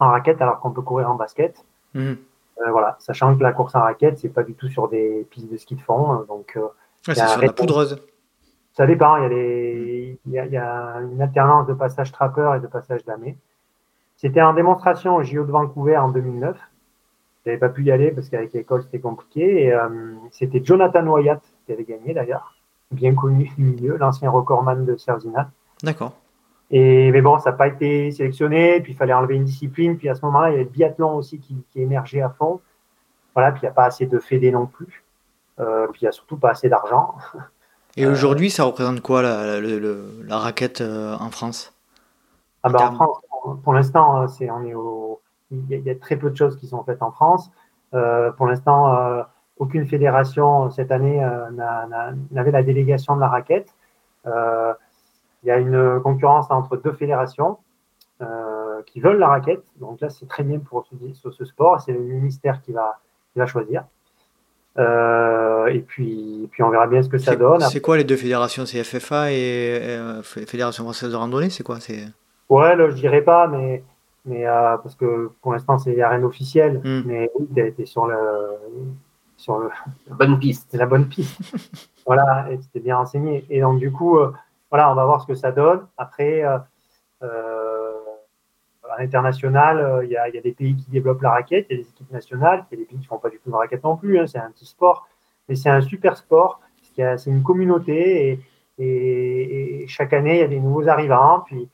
en 0.00 0.08
raquette 0.08 0.40
alors 0.40 0.60
qu'on 0.60 0.70
peut 0.70 0.80
courir 0.80 1.10
en 1.10 1.16
basket 1.16 1.62
mmh. 1.92 2.00
euh, 2.00 2.70
Voilà, 2.70 2.96
sachant 3.00 3.36
que 3.36 3.42
la 3.42 3.52
course 3.52 3.74
en 3.74 3.80
raquette, 3.80 4.18
c'est 4.18 4.28
pas 4.30 4.44
du 4.44 4.54
tout 4.54 4.68
sur 4.68 4.88
des 4.88 5.26
pistes 5.30 5.52
de 5.52 5.56
ski 5.58 5.74
de 5.74 5.82
fond. 5.82 6.24
Donc, 6.26 6.54
euh, 6.56 6.68
c'est 7.02 7.14
sur 7.16 7.42
la 7.42 7.52
poudreuse. 7.52 8.00
Ça 8.72 8.86
dépend. 8.86 9.16
Il 9.16 10.16
y, 10.26 10.38
a 10.38 10.44
il, 10.46 10.52
y 10.52 10.56
a, 10.56 11.00
une 11.00 11.20
alternance 11.20 11.66
de 11.66 11.74
passage 11.74 12.12
trapper 12.12 12.50
et 12.56 12.60
de 12.60 12.66
passage 12.66 13.04
damé. 13.04 13.36
C'était 14.16 14.42
en 14.42 14.54
démonstration 14.54 15.16
au 15.16 15.22
JO 15.22 15.44
de 15.44 15.52
Vancouver 15.52 15.98
en 15.98 16.08
2009 16.08 16.56
pas 17.56 17.68
pu 17.68 17.84
y 17.84 17.90
aller 17.90 18.10
parce 18.10 18.28
qu'avec 18.28 18.52
l'école, 18.52 18.82
c'était 18.82 18.98
compliqué. 18.98 19.64
Et 19.64 19.72
euh, 19.72 19.88
c'était 20.30 20.60
Jonathan 20.62 21.06
Wyatt 21.06 21.40
qui 21.64 21.72
avait 21.72 21.84
gagné 21.84 22.12
d'ailleurs, 22.12 22.54
bien 22.90 23.14
connu 23.14 23.50
du 23.56 23.62
milieu, 23.62 23.96
l'ancien 23.96 24.30
recordman 24.30 24.84
de 24.84 24.96
Serzina. 24.96 25.50
D'accord. 25.82 26.12
Et, 26.70 27.10
mais 27.12 27.22
bon, 27.22 27.38
ça 27.38 27.50
n'a 27.50 27.56
pas 27.56 27.68
été 27.68 28.10
sélectionné, 28.10 28.80
puis 28.80 28.92
il 28.92 28.96
fallait 28.96 29.14
enlever 29.14 29.36
une 29.36 29.44
discipline, 29.44 29.96
puis 29.96 30.08
à 30.08 30.14
ce 30.14 30.24
moment-là, 30.26 30.50
il 30.50 30.52
y 30.52 30.54
avait 30.56 30.64
le 30.64 30.70
biathlon 30.70 31.16
aussi 31.16 31.38
qui, 31.38 31.56
qui 31.72 31.80
émergeait 31.80 32.20
à 32.20 32.28
fond. 32.28 32.60
Voilà, 33.34 33.52
puis 33.52 33.60
il 33.62 33.64
n'y 33.64 33.70
a 33.70 33.72
pas 33.72 33.84
assez 33.84 34.06
de 34.06 34.18
fédés 34.18 34.50
non 34.50 34.66
plus, 34.66 35.04
euh, 35.60 35.86
puis 35.88 36.02
il 36.02 36.04
n'y 36.04 36.08
a 36.08 36.12
surtout 36.12 36.36
pas 36.36 36.50
assez 36.50 36.68
d'argent. 36.68 37.14
Et 37.96 38.06
aujourd'hui, 38.06 38.50
ça 38.50 38.64
représente 38.64 39.00
quoi 39.00 39.22
la, 39.22 39.60
la, 39.60 40.38
raquette 40.38 40.82
euh, 40.82 41.16
en 41.18 41.30
France? 41.30 41.72
Ah 42.62 42.68
bah, 42.68 42.90
En 42.90 42.94
France, 42.94 43.18
pour 43.64 43.72
l'instant, 43.72 44.28
c'est 44.28 44.50
on 44.50 44.62
est 44.62 44.74
au, 44.74 45.17
il 45.50 45.80
y, 45.84 45.90
a, 45.90 45.94
très 45.94 46.16
peu 46.16 46.30
de 46.30 46.36
choses 46.36 46.56
qui 46.56 46.66
sont 46.66 46.82
faites 46.84 47.02
en 47.02 47.10
France. 47.10 47.50
Euh, 47.94 48.30
pour 48.32 48.46
l'instant, 48.46 48.94
euh, 48.94 49.22
aucune 49.58 49.86
fédération 49.86 50.70
cette 50.70 50.90
année 50.92 51.20
n'avait 52.30 52.50
la 52.50 52.62
délégation 52.62 53.16
de 53.16 53.20
la 53.20 53.28
raquette. 53.28 53.74
il 54.26 55.46
y 55.46 55.50
a 55.50 55.58
une 55.58 56.00
concurrence 56.00 56.50
entre 56.50 56.76
deux 56.76 56.92
fédérations 56.92 57.58
qui 58.86 59.00
veulent 59.00 59.18
la 59.18 59.28
raquette. 59.28 59.64
Donc 59.80 60.00
là, 60.00 60.10
c'est 60.10 60.28
très 60.28 60.44
bien 60.44 60.58
pour 60.58 60.86
ce, 60.86 61.30
ce 61.30 61.44
sport. 61.44 61.80
C'est 61.80 61.92
le 61.92 62.00
ministère 62.00 62.62
qui 62.62 62.72
va, 62.72 62.98
qui 63.32 63.38
va 63.38 63.46
choisir. 63.46 63.84
Euh, 64.78 65.66
et, 65.66 65.80
puis, 65.80 66.48
puis 66.52 66.62
on 66.62 66.70
verra 66.70 66.86
bien 66.86 67.02
ce 67.02 67.08
que 67.08 67.18
ça 67.18 67.34
donne. 67.34 67.60
C'est 67.62 67.80
quoi 67.80 67.96
les 67.96 68.04
deux 68.04 68.16
fédérations 68.16 68.64
C'est 68.64 68.82
FFA 68.84 69.32
et 69.32 69.78
euh, 69.80 70.22
Fédération 70.22 70.84
française 70.84 71.10
de 71.10 71.16
randonnée 71.16 71.50
C'est 71.50 71.64
quoi 71.64 71.78
Ouais, 72.48 72.76
là, 72.76 72.88
je 72.88 72.94
dirais 72.94 73.22
pas, 73.22 73.48
mais, 73.48 73.82
mais 74.28 74.46
euh, 74.46 74.76
parce 74.78 74.94
que 74.94 75.30
pour 75.42 75.52
l'instant 75.52 75.78
c'est 75.78 75.92
rien 76.04 76.22
officiel. 76.22 76.80
Hmm. 76.84 77.02
Mais 77.06 77.30
oui, 77.38 77.48
tu 77.54 77.66
été 77.66 77.86
sur 77.86 78.06
le 78.06 78.16
sur 79.36 79.58
le 79.58 79.70
la 80.08 80.14
bonne 80.14 80.38
piste. 80.38 80.68
C'est 80.70 80.78
la 80.78 80.86
bonne 80.86 81.08
piste. 81.08 81.40
voilà, 82.06 82.46
et 82.50 82.58
c'était 82.58 82.80
bien 82.80 82.96
renseigné. 82.96 83.44
Et 83.50 83.60
donc 83.60 83.78
du 83.78 83.90
coup, 83.90 84.18
voilà, 84.70 84.90
on 84.92 84.94
va 84.94 85.04
voir 85.04 85.22
ce 85.22 85.26
que 85.26 85.34
ça 85.34 85.52
donne. 85.52 85.86
Après. 85.96 86.42
à 86.42 86.66
l'international, 88.98 90.00
il 90.04 90.10
y, 90.10 90.16
a, 90.16 90.28
y, 90.28 90.38
a 90.38 90.40
des 90.40 90.50
pays 90.50 90.74
qui 90.74 90.90
développent 90.90 91.22
la 91.22 91.30
raquette, 91.30 91.66
il 91.70 91.76
y 91.76 91.80
a 91.80 91.82
des 91.84 91.88
équipes 91.88 92.10
nationales, 92.10 92.64
il 92.72 92.74
y 92.74 92.78
a 92.78 92.80
des 92.82 92.86
pays 92.86 92.98
qui 92.98 93.04
ne 93.04 93.08
font 93.08 93.18
pas 93.18 93.28
du 93.28 93.38
tout 93.38 93.48
de 93.50 93.54
raquette 93.54 93.84
non 93.84 93.96
plus, 93.96 94.18
hein, 94.18 94.26
c'est 94.26 94.38
un 94.38 94.50
petit 94.50 94.66
sport. 94.66 95.06
Mais 95.48 95.54
c'est 95.54 95.68
un 95.68 95.82
super 95.82 96.16
sport. 96.16 96.60
C'est 96.96 97.30
une 97.30 97.44
communauté 97.44 98.40
et, 98.78 99.84
chaque 99.88 100.12
année, 100.12 100.36
il 100.36 100.40
y 100.40 100.42
a 100.42 100.48
des 100.48 100.60
nouveaux 100.60 100.88
arrivants, 100.88 101.40
puis 101.46 101.68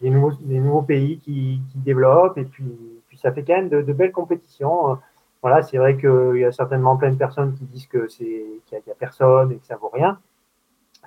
des 0.00 0.10
nouveaux, 0.10 0.32
des 0.40 0.58
nouveaux 0.58 0.82
pays 0.82 1.18
qui, 1.18 1.60
développent 1.76 2.38
et 2.38 2.44
puis, 2.44 2.64
puis 3.08 3.18
ça 3.18 3.32
fait 3.32 3.42
quand 3.42 3.54
même 3.56 3.68
de, 3.68 3.92
belles 3.92 4.12
compétitions. 4.12 4.98
Voilà, 5.42 5.62
c'est 5.62 5.78
vrai 5.78 5.96
qu'il 5.96 6.40
y 6.40 6.44
a 6.44 6.52
certainement 6.52 6.96
plein 6.96 7.10
de 7.10 7.16
personnes 7.16 7.54
qui 7.54 7.64
disent 7.64 7.86
que 7.86 8.08
c'est 8.08 8.44
qu'il 8.66 8.78
n'y 8.86 8.92
a, 8.92 8.96
personne 8.98 9.52
et 9.52 9.56
que 9.56 9.66
ça 9.66 9.76
vaut 9.76 9.90
rien. 9.92 10.18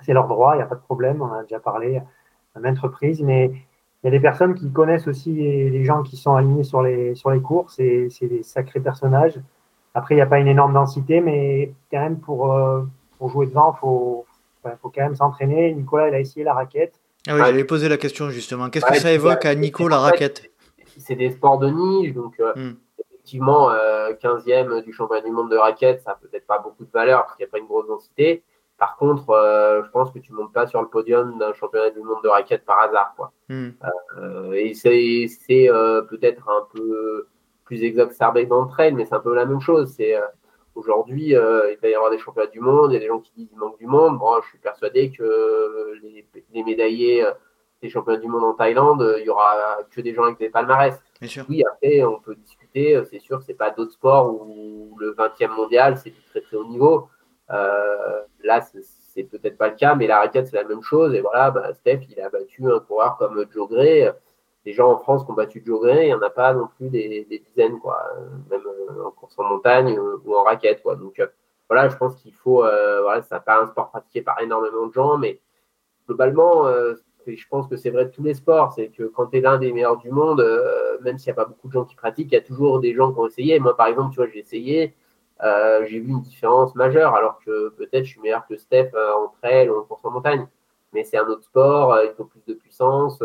C'est 0.02 0.12
leur 0.12 0.28
droit, 0.28 0.54
il 0.54 0.58
n'y 0.58 0.62
a 0.62 0.66
pas 0.66 0.76
de 0.76 0.80
problème. 0.80 1.20
On 1.20 1.26
en 1.26 1.34
a 1.34 1.42
déjà 1.42 1.60
parlé 1.60 2.00
à 2.54 2.60
maintes 2.60 2.78
reprises, 2.78 3.22
mais 3.22 3.52
il 4.02 4.06
y 4.06 4.08
a 4.08 4.10
des 4.10 4.20
personnes 4.20 4.54
qui 4.54 4.72
connaissent 4.72 5.06
aussi 5.08 5.32
les, 5.32 5.84
gens 5.84 6.02
qui 6.02 6.16
sont 6.16 6.34
alignés 6.34 6.64
sur 6.64 6.82
les, 6.82 7.14
sur 7.14 7.30
les 7.30 7.40
courses 7.40 7.78
et 7.78 8.08
c'est 8.10 8.28
des 8.28 8.42
sacrés 8.42 8.80
personnages. 8.80 9.38
Après, 9.94 10.14
il 10.14 10.18
n'y 10.18 10.22
a 10.22 10.26
pas 10.26 10.38
une 10.38 10.48
énorme 10.48 10.72
densité, 10.72 11.20
mais 11.20 11.72
quand 11.90 12.00
même, 12.00 12.18
pour, 12.18 12.52
euh, 12.52 12.82
pour 13.18 13.28
jouer 13.28 13.46
devant, 13.46 13.74
il 13.74 13.78
faut, 13.78 14.26
faut 14.80 14.88
quand 14.88 15.02
même 15.02 15.16
s'entraîner. 15.16 15.74
Nicolas, 15.74 16.08
il 16.08 16.14
a 16.14 16.20
essayé 16.20 16.44
la 16.44 16.54
raquette. 16.54 16.99
Ah 17.26 17.34
oui, 17.34 17.40
j'allais 17.40 17.64
poser 17.64 17.88
la 17.88 17.96
question 17.96 18.30
justement. 18.30 18.70
Qu'est-ce 18.70 18.86
que 18.86 18.96
ça 18.96 19.12
évoque 19.12 19.44
à 19.44 19.54
Nico, 19.54 19.88
la 19.88 19.98
raquette 19.98 20.50
C'est 20.98 21.16
des 21.16 21.30
sports 21.30 21.58
de 21.58 21.68
niche, 21.68 22.14
donc 22.14 22.40
euh, 22.40 22.52
hmm. 22.54 22.76
effectivement, 23.12 23.70
15e 23.70 24.70
euh, 24.70 24.82
du 24.82 24.92
championnat 24.92 25.22
du 25.22 25.30
monde 25.30 25.50
de 25.50 25.56
raquette, 25.56 26.02
ça 26.02 26.10
n'a 26.10 26.16
peut-être 26.16 26.46
pas 26.46 26.58
beaucoup 26.58 26.84
de 26.84 26.90
valeur 26.90 27.24
parce 27.24 27.36
qu'il 27.36 27.44
n'y 27.44 27.50
a 27.50 27.52
pas 27.52 27.58
une 27.58 27.66
grosse 27.66 27.88
densité. 27.88 28.42
Par 28.78 28.96
contre, 28.96 29.24
je 29.84 29.90
pense 29.90 30.10
que 30.10 30.18
tu 30.18 30.32
ne 30.32 30.38
montes 30.38 30.54
pas 30.54 30.66
sur 30.66 30.80
le 30.80 30.88
podium 30.88 31.38
d'un 31.38 31.52
championnat 31.52 31.90
du 31.90 32.00
monde 32.00 32.22
de 32.24 32.28
raquette 32.28 32.64
par 32.64 32.80
hasard. 32.80 33.12
Quoi. 33.14 33.32
Hmm. 33.48 33.72
et 34.54 34.72
c'est 34.72 35.68
peut-être 36.08 36.48
un 36.48 36.66
peu 36.74 37.26
plus 37.70 37.84
exacerbé 37.84 38.46
dans 38.46 38.62
le 38.62 38.68
trail, 38.68 38.92
mais 38.94 39.04
c'est 39.04 39.14
un 39.14 39.20
peu 39.20 39.32
la 39.32 39.46
même 39.46 39.60
chose. 39.60 39.94
C'est 39.96 40.16
euh, 40.16 40.22
aujourd'hui, 40.80 41.36
euh, 41.36 41.72
il 41.72 41.78
va 41.78 41.88
y 41.88 41.94
avoir 41.94 42.10
des 42.10 42.18
championnats 42.18 42.50
du 42.50 42.60
monde, 42.60 42.90
il 42.90 42.94
y 42.94 42.96
a 42.96 43.00
des 43.00 43.06
gens 43.06 43.20
qui 43.20 43.32
disent 43.36 43.48
qu'il 43.48 43.58
manque 43.58 43.78
du 43.78 43.86
monde. 43.86 44.18
Bon, 44.18 44.40
je 44.42 44.48
suis 44.48 44.58
persuadé 44.58 45.10
que 45.10 45.92
les, 46.02 46.62
médaillés 46.64 47.24
euh, 47.24 47.30
des 47.82 47.88
championnats 47.88 48.18
du 48.18 48.28
monde 48.28 48.44
en 48.44 48.54
Thaïlande, 48.54 49.16
il 49.18 49.24
y 49.24 49.30
aura 49.30 49.78
que 49.90 50.00
des 50.00 50.14
gens 50.14 50.24
avec 50.24 50.38
des 50.38 50.50
palmarès. 50.50 50.94
Oui, 51.48 51.62
après, 51.70 52.02
on 52.02 52.18
peut 52.18 52.34
discuter. 52.34 53.00
C'est 53.10 53.20
sûr 53.20 53.38
que 53.38 53.44
c'est 53.44 53.54
pas 53.54 53.70
d'autres 53.70 53.92
sports 53.92 54.34
où 54.34 54.96
le 54.98 55.12
20e 55.14 55.48
mondial, 55.48 55.96
c'est 55.96 56.10
du 56.10 56.22
très 56.30 56.40
très 56.40 56.56
haut 56.56 56.66
niveau. 56.66 57.08
là, 57.48 58.60
c'est 59.14 59.24
peut-être 59.24 59.58
pas 59.58 59.68
le 59.68 59.76
cas, 59.76 59.94
mais 59.94 60.06
la 60.06 60.18
raquette, 60.18 60.48
c'est 60.48 60.56
la 60.56 60.64
même 60.64 60.82
chose. 60.82 61.14
Et 61.14 61.20
voilà, 61.20 61.50
bah, 61.50 61.72
Steph, 61.74 62.00
il 62.10 62.20
a 62.20 62.28
battu 62.28 62.70
un 62.70 62.80
coureur 62.80 63.16
comme 63.18 63.44
Joe 63.52 63.68
Gray 63.68 64.10
les 64.64 64.72
gens 64.72 64.90
en 64.90 64.98
France 64.98 65.24
qui 65.24 65.30
ont 65.30 65.34
battu 65.34 65.62
Joe 65.64 65.80
Gray, 65.80 66.04
il 66.04 66.08
n'y 66.08 66.14
en 66.14 66.22
a 66.22 66.30
pas 66.30 66.52
non 66.52 66.68
plus 66.76 66.90
des, 66.90 67.42
dizaines, 67.46 67.78
quoi, 67.78 68.02
même 68.50 68.60
euh, 68.66 69.06
en 69.06 69.10
course 69.10 69.38
en 69.38 69.44
montagne 69.44 69.96
euh, 69.98 70.18
ou 70.24 70.36
en 70.36 70.42
raquette. 70.42 70.82
Quoi. 70.82 70.96
Donc 70.96 71.18
euh, 71.18 71.26
voilà, 71.68 71.88
je 71.88 71.96
pense 71.96 72.16
qu'il 72.16 72.34
faut, 72.34 72.62
voilà, 72.62 73.22
ça 73.22 73.36
n'est 73.36 73.42
pas 73.42 73.62
un 73.62 73.66
sport 73.66 73.90
pratiqué 73.90 74.22
par 74.22 74.40
énormément 74.40 74.86
de 74.86 74.92
gens, 74.92 75.16
mais 75.16 75.40
globalement, 76.06 76.68
je 77.26 77.48
pense 77.48 77.68
que 77.68 77.76
c'est 77.76 77.90
vrai 77.90 78.06
de 78.06 78.10
tous 78.10 78.24
les 78.24 78.34
sports, 78.34 78.72
c'est 78.72 78.88
que 78.88 79.04
quand 79.04 79.26
tu 79.26 79.38
es 79.38 79.40
l'un 79.40 79.56
des 79.56 79.72
meilleurs 79.72 79.98
du 79.98 80.10
monde, 80.10 80.44
même 81.02 81.16
s'il 81.16 81.32
n'y 81.32 81.38
a 81.38 81.44
pas 81.44 81.48
beaucoup 81.48 81.68
de 81.68 81.72
gens 81.72 81.84
qui 81.84 81.94
pratiquent, 81.94 82.32
il 82.32 82.34
y 82.34 82.38
a 82.38 82.42
toujours 82.42 82.80
des 82.80 82.92
gens 82.92 83.12
qui 83.12 83.20
ont 83.20 83.26
essayé. 83.28 83.60
Moi, 83.60 83.76
par 83.76 83.86
exemple, 83.86 84.10
tu 84.10 84.16
vois, 84.16 84.26
j'ai 84.26 84.40
essayé, 84.40 84.96
j'ai 85.40 86.00
vu 86.00 86.10
une 86.10 86.22
différence 86.22 86.74
majeure, 86.74 87.14
alors 87.14 87.38
que 87.46 87.68
peut-être 87.68 88.04
je 88.04 88.10
suis 88.10 88.20
meilleur 88.20 88.44
que 88.48 88.56
Steph 88.56 88.90
en 88.96 89.28
trail 89.40 89.70
ou 89.70 89.78
en 89.78 89.82
course 89.84 90.04
en 90.04 90.10
montagne. 90.10 90.48
Mais 90.92 91.04
c'est 91.04 91.18
un 91.18 91.26
autre 91.28 91.44
sport, 91.44 91.96
il 92.02 92.12
faut 92.16 92.24
plus 92.24 92.42
de 92.48 92.54
puissance 92.54 93.22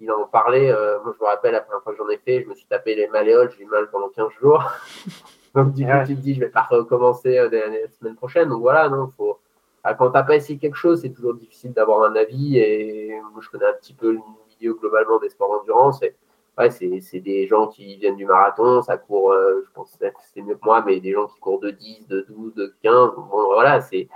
il 0.00 0.10
en 0.10 0.26
parlait. 0.26 0.70
Euh, 0.70 0.98
moi, 1.02 1.14
je 1.16 1.22
me 1.22 1.28
rappelle, 1.28 1.52
la 1.52 1.60
première 1.60 1.82
fois 1.82 1.92
que 1.92 1.98
j'en 1.98 2.08
ai 2.08 2.18
fait, 2.18 2.42
je 2.42 2.48
me 2.48 2.54
suis 2.54 2.66
tapé 2.66 2.94
les 2.94 3.08
malléoles, 3.08 3.50
j'ai 3.56 3.64
eu 3.64 3.66
mal 3.66 3.88
pendant 3.90 4.08
15 4.08 4.30
jours. 4.40 4.64
Donc, 5.54 5.72
du 5.74 5.84
coup, 5.84 5.92
tu 6.06 6.16
te 6.16 6.20
dis, 6.20 6.34
je 6.34 6.40
vais 6.40 6.48
pas 6.48 6.66
recommencer 6.70 7.38
euh, 7.38 7.48
la 7.50 7.88
semaine 7.88 8.14
prochaine. 8.14 8.48
Donc, 8.48 8.60
voilà, 8.60 8.88
non, 8.88 9.08
faut. 9.16 9.38
Ah, 9.82 9.94
quand 9.94 10.08
tu 10.08 10.12
n'as 10.12 10.22
pas 10.22 10.36
essayé 10.36 10.58
quelque 10.58 10.76
chose, 10.76 11.00
c'est 11.00 11.10
toujours 11.10 11.34
difficile 11.34 11.72
d'avoir 11.72 12.02
un 12.02 12.14
avis. 12.14 12.58
Et 12.58 13.18
moi, 13.32 13.40
je 13.40 13.48
connais 13.48 13.66
un 13.66 13.72
petit 13.72 13.94
peu 13.94 14.12
le 14.12 14.20
milieu 14.48 14.74
globalement 14.74 15.18
des 15.18 15.30
sports 15.30 15.50
d'endurance. 15.50 16.02
Et 16.02 16.14
ouais, 16.58 16.70
c'est 16.70 17.20
des 17.20 17.46
gens 17.46 17.66
qui 17.66 17.96
viennent 17.96 18.16
du 18.16 18.26
marathon, 18.26 18.82
ça 18.82 18.98
court, 18.98 19.32
euh, 19.32 19.64
je 19.66 19.72
pense 19.72 19.96
que 19.96 20.06
c'est 20.34 20.42
mieux 20.42 20.54
que 20.54 20.64
moi, 20.64 20.82
mais 20.86 21.00
des 21.00 21.12
gens 21.12 21.26
qui 21.26 21.40
courent 21.40 21.60
de 21.60 21.70
10, 21.70 22.08
de 22.08 22.26
12, 22.28 22.54
de 22.54 22.74
15. 22.82 23.12
Bon, 23.16 23.44
voilà, 23.46 23.80
c'est 23.80 24.08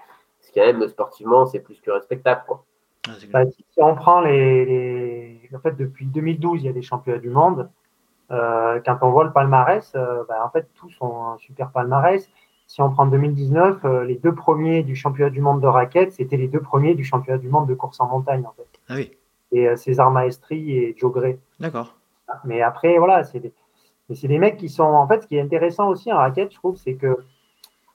quand 0.54 0.60
même 0.60 0.86
sportivement, 0.88 1.46
c'est 1.46 1.60
plus 1.60 1.80
que 1.80 1.90
respectable. 1.90 2.42
Quoi. 2.46 2.64
Ah, 3.08 3.12
bah, 3.32 3.44
si 3.46 3.64
on 3.78 3.94
prend 3.94 4.20
les, 4.20 5.40
En 5.54 5.58
fait, 5.58 5.76
depuis 5.76 6.06
2012, 6.06 6.62
il 6.62 6.66
y 6.66 6.68
a 6.68 6.72
des 6.72 6.82
championnats 6.82 7.18
du 7.18 7.30
monde. 7.30 7.68
Euh, 8.30 8.80
quand 8.84 8.98
on 9.02 9.10
voit 9.10 9.24
le 9.24 9.32
palmarès, 9.32 9.92
euh, 9.94 10.24
bah, 10.28 10.42
en 10.44 10.50
fait, 10.50 10.66
tous 10.74 10.92
ont 11.00 11.26
un 11.26 11.38
super 11.38 11.70
palmarès. 11.70 12.28
Si 12.66 12.80
on 12.80 12.90
prend 12.90 13.06
2019, 13.06 13.84
euh, 13.84 14.04
les 14.04 14.16
deux 14.16 14.34
premiers 14.34 14.82
du 14.82 14.96
championnat 14.96 15.30
du 15.30 15.40
monde 15.40 15.60
de 15.60 15.66
raquettes, 15.66 16.12
c'était 16.12 16.38
les 16.38 16.48
deux 16.48 16.60
premiers 16.60 16.94
du 16.94 17.04
championnat 17.04 17.38
du 17.38 17.48
monde 17.48 17.68
de 17.68 17.74
course 17.74 18.00
en 18.00 18.08
montagne, 18.08 18.44
en 18.46 18.52
fait. 18.52 18.66
Ah 18.88 18.94
oui. 18.94 19.12
Et 19.52 19.76
César 19.76 20.10
Maestri 20.10 20.72
et 20.72 20.96
Joe 20.98 21.12
Gray. 21.12 21.38
D'accord. 21.60 21.94
Mais 22.44 22.62
après, 22.62 22.98
voilà, 22.98 23.22
c'est 23.22 23.38
des... 23.38 23.52
c'est 24.12 24.26
des 24.26 24.38
mecs 24.38 24.56
qui 24.56 24.68
sont. 24.68 24.82
En 24.82 25.06
fait, 25.06 25.22
ce 25.22 25.26
qui 25.28 25.36
est 25.36 25.40
intéressant 25.40 25.88
aussi 25.88 26.10
en 26.10 26.16
raquette, 26.16 26.50
je 26.50 26.56
trouve, 26.56 26.76
c'est 26.76 26.94
que 26.94 27.18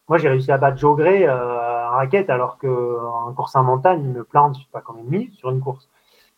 moi, 0.09 0.17
j'ai 0.17 0.29
réussi 0.29 0.51
à 0.51 0.57
battre 0.57 0.77
Joe 0.77 0.97
Gray 0.97 1.29
en 1.29 1.91
raquette, 1.91 2.29
alors 2.29 2.57
qu'en 2.57 3.31
course 3.33 3.55
en 3.55 3.63
montagne, 3.63 4.01
il 4.03 4.09
me 4.09 4.23
plante, 4.23 4.55
je 4.55 4.61
sais 4.61 4.67
pas 4.71 4.81
combien 4.81 5.03
de 5.03 5.09
minutes 5.09 5.35
sur 5.35 5.49
une 5.49 5.61
course. 5.61 5.87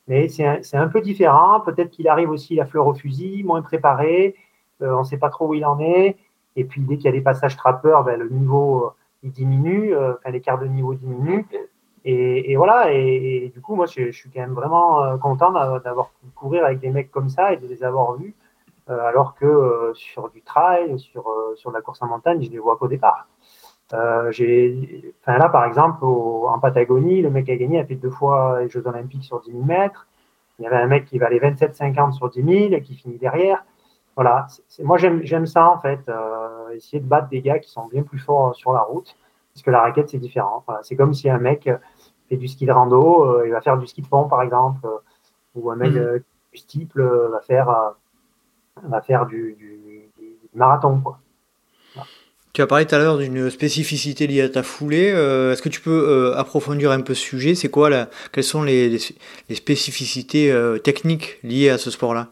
Mais 0.07 0.27
c'est 0.27 0.75
un, 0.75 0.87
peu 0.87 1.01
différent. 1.01 1.61
Peut-être 1.61 1.91
qu'il 1.91 2.07
arrive 2.07 2.29
aussi 2.29 2.55
la 2.55 2.65
fleur 2.65 2.87
au 2.87 2.93
fusil, 2.93 3.43
moins 3.43 3.61
préparé. 3.61 4.35
Euh, 4.81 4.93
on 4.93 4.99
ne 4.99 5.03
sait 5.03 5.17
pas 5.17 5.29
trop 5.29 5.47
où 5.47 5.53
il 5.53 5.65
en 5.65 5.79
est. 5.79 6.17
Et 6.55 6.65
puis, 6.65 6.81
dès 6.81 6.97
qu'il 6.97 7.05
y 7.05 7.09
a 7.09 7.11
des 7.13 7.21
passages 7.21 7.55
trappeurs, 7.55 8.03
ben, 8.03 8.19
le 8.19 8.29
niveau 8.29 8.85
euh, 8.85 8.89
il 9.23 9.31
diminue, 9.31 9.95
euh, 9.95 10.13
l'écart 10.25 10.59
de 10.59 10.65
niveau 10.65 10.95
diminue. 10.95 11.45
Et, 12.03 12.55
voilà. 12.57 12.91
Et, 12.91 13.51
du 13.53 13.61
coup, 13.61 13.75
moi, 13.75 13.85
je, 13.85 14.11
suis 14.11 14.29
quand 14.31 14.41
même 14.41 14.53
vraiment 14.53 15.17
content 15.19 15.51
d'avoir 15.51 16.09
pu 16.09 16.27
courir 16.35 16.65
avec 16.65 16.79
des 16.79 16.89
mecs 16.89 17.11
comme 17.11 17.29
ça 17.29 17.53
et 17.53 17.57
de 17.57 17.67
les 17.67 17.83
avoir 17.83 18.15
vus. 18.15 18.33
alors 18.87 19.35
que 19.35 19.91
sur 19.93 20.29
du 20.29 20.41
trail, 20.41 20.97
sur, 20.99 21.71
la 21.71 21.81
course 21.81 22.01
en 22.01 22.07
montagne, 22.07 22.41
je 22.41 22.49
les 22.49 22.57
vois 22.57 22.75
qu'au 22.77 22.87
départ. 22.87 23.27
Euh, 23.93 24.31
j'ai, 24.31 25.13
enfin 25.21 25.37
là, 25.37 25.49
par 25.49 25.65
exemple, 25.65 26.03
en 26.05 26.59
Patagonie, 26.59 27.21
le 27.21 27.29
mec 27.29 27.49
a 27.49 27.55
gagné 27.55 27.79
a 27.79 27.85
fait 27.85 27.95
deux 27.95 28.09
fois 28.09 28.61
les 28.61 28.69
Jeux 28.69 28.85
Olympiques 28.85 29.23
sur 29.23 29.41
10 29.41 29.51
000 29.51 29.63
mètres. 29.63 30.07
Il 30.59 30.63
y 30.63 30.67
avait 30.67 30.77
un 30.77 30.87
mec 30.87 31.05
qui 31.05 31.17
valait 31.17 31.39
27,50 31.39 32.13
sur 32.13 32.29
10 32.29 32.43
000 32.43 32.73
et 32.73 32.81
qui 32.81 32.95
finit 32.95 33.17
derrière. 33.17 33.63
Voilà, 34.15 34.47
moi 34.83 34.97
j'aime, 34.97 35.45
ça 35.45 35.69
en 35.69 35.79
fait, 35.79 36.01
euh, 36.09 36.69
essayer 36.75 36.99
de 36.99 37.07
battre 37.07 37.29
des 37.29 37.41
gars 37.41 37.59
qui 37.59 37.69
sont 37.69 37.87
bien 37.87 38.03
plus 38.03 38.19
forts 38.19 38.53
sur 38.53 38.73
la 38.73 38.81
route, 38.81 39.15
parce 39.53 39.63
que 39.63 39.71
la 39.71 39.81
raquette 39.81 40.09
c'est 40.09 40.17
différent. 40.17 40.63
c'est 40.83 40.97
comme 40.97 41.13
si 41.13 41.29
un 41.29 41.37
mec 41.37 41.69
fait 42.27 42.35
du 42.35 42.47
ski 42.47 42.65
de 42.65 42.71
rando, 42.73 43.23
euh, 43.23 43.43
il 43.47 43.51
va 43.51 43.61
faire 43.61 43.77
du 43.77 43.87
ski 43.87 44.01
de 44.01 44.07
fond 44.07 44.27
par 44.27 44.41
exemple, 44.41 44.85
ou 45.55 45.71
un 45.71 45.77
mec 45.77 45.93
mmh. 45.93 46.19
du 46.51 46.57
steeple 46.57 47.01
va 47.01 47.39
faire, 47.39 47.93
va 48.83 49.01
faire 49.01 49.25
du, 49.25 49.55
du, 49.57 50.09
du 50.19 50.37
marathon. 50.53 50.99
Quoi. 50.99 51.17
Tu 52.53 52.61
as 52.61 52.67
parlé 52.67 52.85
tout 52.85 52.95
à 52.95 52.97
l'heure 52.97 53.17
d'une 53.17 53.49
spécificité 53.49 54.27
liée 54.27 54.41
à 54.41 54.49
ta 54.49 54.61
foulée. 54.61 55.09
Euh, 55.13 55.53
est-ce 55.53 55.61
que 55.61 55.69
tu 55.69 55.79
peux 55.79 56.05
euh, 56.09 56.37
approfondir 56.37 56.91
un 56.91 56.99
peu 56.99 57.13
ce 57.13 57.21
sujet? 57.21 57.55
C'est 57.55 57.69
quoi 57.69 57.89
la, 57.89 58.09
Quelles 58.33 58.43
sont 58.43 58.63
les, 58.63 58.97
spécificités 59.53 60.51
euh, 60.51 60.77
techniques 60.77 61.39
liées 61.43 61.69
à 61.69 61.77
ce 61.77 61.89
sport-là? 61.89 62.27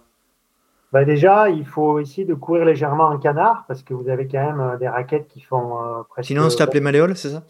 Bah 0.91 1.05
Déjà, 1.05 1.49
il 1.49 1.65
faut 1.65 1.99
essayer 1.99 2.25
de 2.25 2.33
courir 2.33 2.65
légèrement 2.65 3.05
en 3.05 3.17
canard 3.17 3.63
parce 3.67 3.81
que 3.81 3.93
vous 3.93 4.09
avez 4.09 4.27
quand 4.27 4.43
même 4.43 4.77
des 4.79 4.89
raquettes 4.89 5.27
qui 5.29 5.39
font 5.39 5.77
presque. 6.09 6.27
Sinon, 6.27 6.45
on 6.45 6.49
se 6.49 6.57
tape 6.57 6.73
les 6.73 6.81
malléoles, 6.81 7.15
c'est 7.15 7.29
ça? 7.29 7.43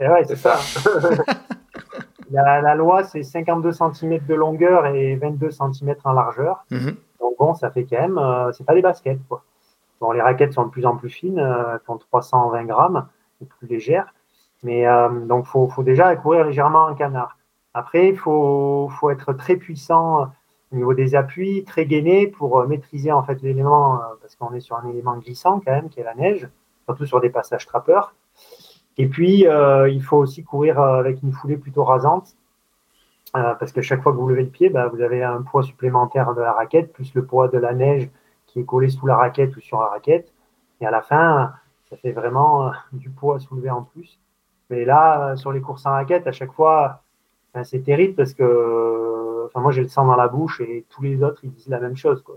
Eh 0.00 0.08
Ouais, 0.08 0.24
c'est 0.26 0.36
ça. 0.36 0.58
la, 2.32 2.74
loi, 2.74 3.04
c'est 3.04 3.22
52 3.22 3.72
cm 3.72 4.20
de 4.26 4.34
longueur 4.34 4.86
et 4.86 5.14
22 5.16 5.50
cm 5.50 5.94
en 6.02 6.12
largeur. 6.12 6.64
Mhm. 6.70 6.96
Donc 7.20 7.34
bon, 7.38 7.54
ça 7.54 7.70
fait 7.70 7.84
quand 7.84 8.00
même. 8.00 8.50
c'est 8.56 8.64
pas 8.64 8.74
des 8.74 8.82
baskets, 8.82 9.20
quoi. 9.28 9.44
Les 10.12 10.22
raquettes 10.22 10.52
sont 10.52 10.64
de 10.64 10.70
plus 10.70 10.86
en 10.86 10.96
plus 10.96 11.10
fines, 11.10 11.38
euh, 11.38 11.74
elles 11.74 11.80
font 11.84 11.98
320 11.98 12.64
grammes, 12.64 13.08
plus 13.58 13.66
légères. 13.66 14.14
Mais 14.62 14.86
euh, 14.86 15.08
donc, 15.26 15.46
il 15.46 15.70
faut, 15.70 15.82
déjà 15.82 16.14
courir 16.16 16.44
légèrement 16.44 16.86
en 16.86 16.94
canard. 16.94 17.36
Après, 17.74 18.08
il 18.08 18.16
faut, 18.16 18.90
être 19.10 19.32
très 19.32 19.56
puissant 19.56 20.30
au 20.72 20.76
niveau 20.76 20.94
des 20.94 21.14
appuis, 21.14 21.64
très 21.64 21.86
gainé 21.86 22.26
pour 22.26 22.60
euh, 22.60 22.66
maîtriser 22.66 23.12
en 23.12 23.22
fait 23.22 23.40
l'élément, 23.42 24.00
parce 24.20 24.36
qu'on 24.36 24.52
est 24.52 24.60
sur 24.60 24.76
un 24.76 24.88
élément 24.88 25.16
glissant 25.16 25.60
quand 25.60 25.72
même, 25.72 25.88
qui 25.88 26.00
est 26.00 26.04
la 26.04 26.14
neige, 26.14 26.48
surtout 26.84 27.06
sur 27.06 27.20
des 27.20 27.30
passages 27.30 27.66
trappeurs. 27.66 28.14
Et 28.96 29.06
puis, 29.06 29.46
il 29.46 30.02
faut 30.02 30.16
aussi 30.16 30.42
courir 30.42 30.80
avec 30.80 31.22
une 31.22 31.32
foulée 31.32 31.56
plutôt 31.56 31.84
rasante, 31.84 32.36
parce 33.32 33.70
que 33.70 33.80
chaque 33.80 34.02
fois 34.02 34.10
que 34.12 34.16
vous 34.16 34.28
levez 34.28 34.42
le 34.42 34.48
pied, 34.48 34.70
bah, 34.70 34.88
vous 34.88 35.00
avez 35.00 35.22
un 35.22 35.42
poids 35.42 35.62
supplémentaire 35.62 36.34
de 36.34 36.40
la 36.40 36.52
raquette, 36.52 36.92
plus 36.92 37.14
le 37.14 37.24
poids 37.24 37.46
de 37.46 37.58
la 37.58 37.74
neige 37.74 38.10
qui 38.48 38.60
est 38.60 38.64
collé 38.64 38.88
sous 38.88 39.06
la 39.06 39.16
raquette 39.16 39.56
ou 39.56 39.60
sur 39.60 39.80
la 39.80 39.86
raquette. 39.86 40.32
Et 40.80 40.86
à 40.86 40.90
la 40.90 41.02
fin, 41.02 41.52
ça 41.88 41.96
fait 41.96 42.12
vraiment 42.12 42.66
euh, 42.66 42.70
du 42.92 43.10
poids 43.10 43.36
à 43.36 43.38
soulever 43.38 43.70
en 43.70 43.82
plus. 43.82 44.18
Mais 44.70 44.84
là, 44.84 45.30
euh, 45.30 45.36
sur 45.36 45.52
les 45.52 45.60
courses 45.60 45.86
en 45.86 45.92
raquette, 45.92 46.26
à 46.26 46.32
chaque 46.32 46.52
fois, 46.52 47.02
ben, 47.54 47.64
c'est 47.64 47.80
terrible 47.80 48.14
parce 48.14 48.34
que 48.34 49.46
enfin, 49.46 49.60
moi, 49.60 49.72
j'ai 49.72 49.82
le 49.82 49.88
sang 49.88 50.06
dans 50.06 50.16
la 50.16 50.28
bouche 50.28 50.60
et 50.60 50.84
tous 50.90 51.02
les 51.02 51.22
autres, 51.22 51.40
ils 51.44 51.52
disent 51.52 51.68
la 51.68 51.80
même 51.80 51.96
chose. 51.96 52.22
Quoi. 52.22 52.36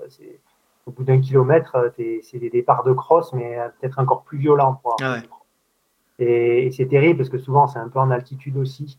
Au 0.85 0.91
bout 0.91 1.03
d'un 1.03 1.19
kilomètre, 1.19 1.75
euh, 1.75 1.89
c'est 2.21 2.39
des 2.39 2.49
départs 2.49 2.83
de 2.83 2.93
crosse, 2.93 3.33
mais 3.33 3.57
peut-être 3.79 3.99
encore 3.99 4.23
plus 4.23 4.37
violents. 4.37 4.81
Ah 5.01 5.17
et, 6.19 6.69
c'est 6.71 6.85
terrible 6.85 7.17
parce 7.17 7.29
que 7.29 7.39
souvent, 7.39 7.67
c'est 7.67 7.79
un 7.79 7.89
peu 7.89 7.99
en 7.99 8.11
altitude 8.11 8.57
aussi. 8.57 8.97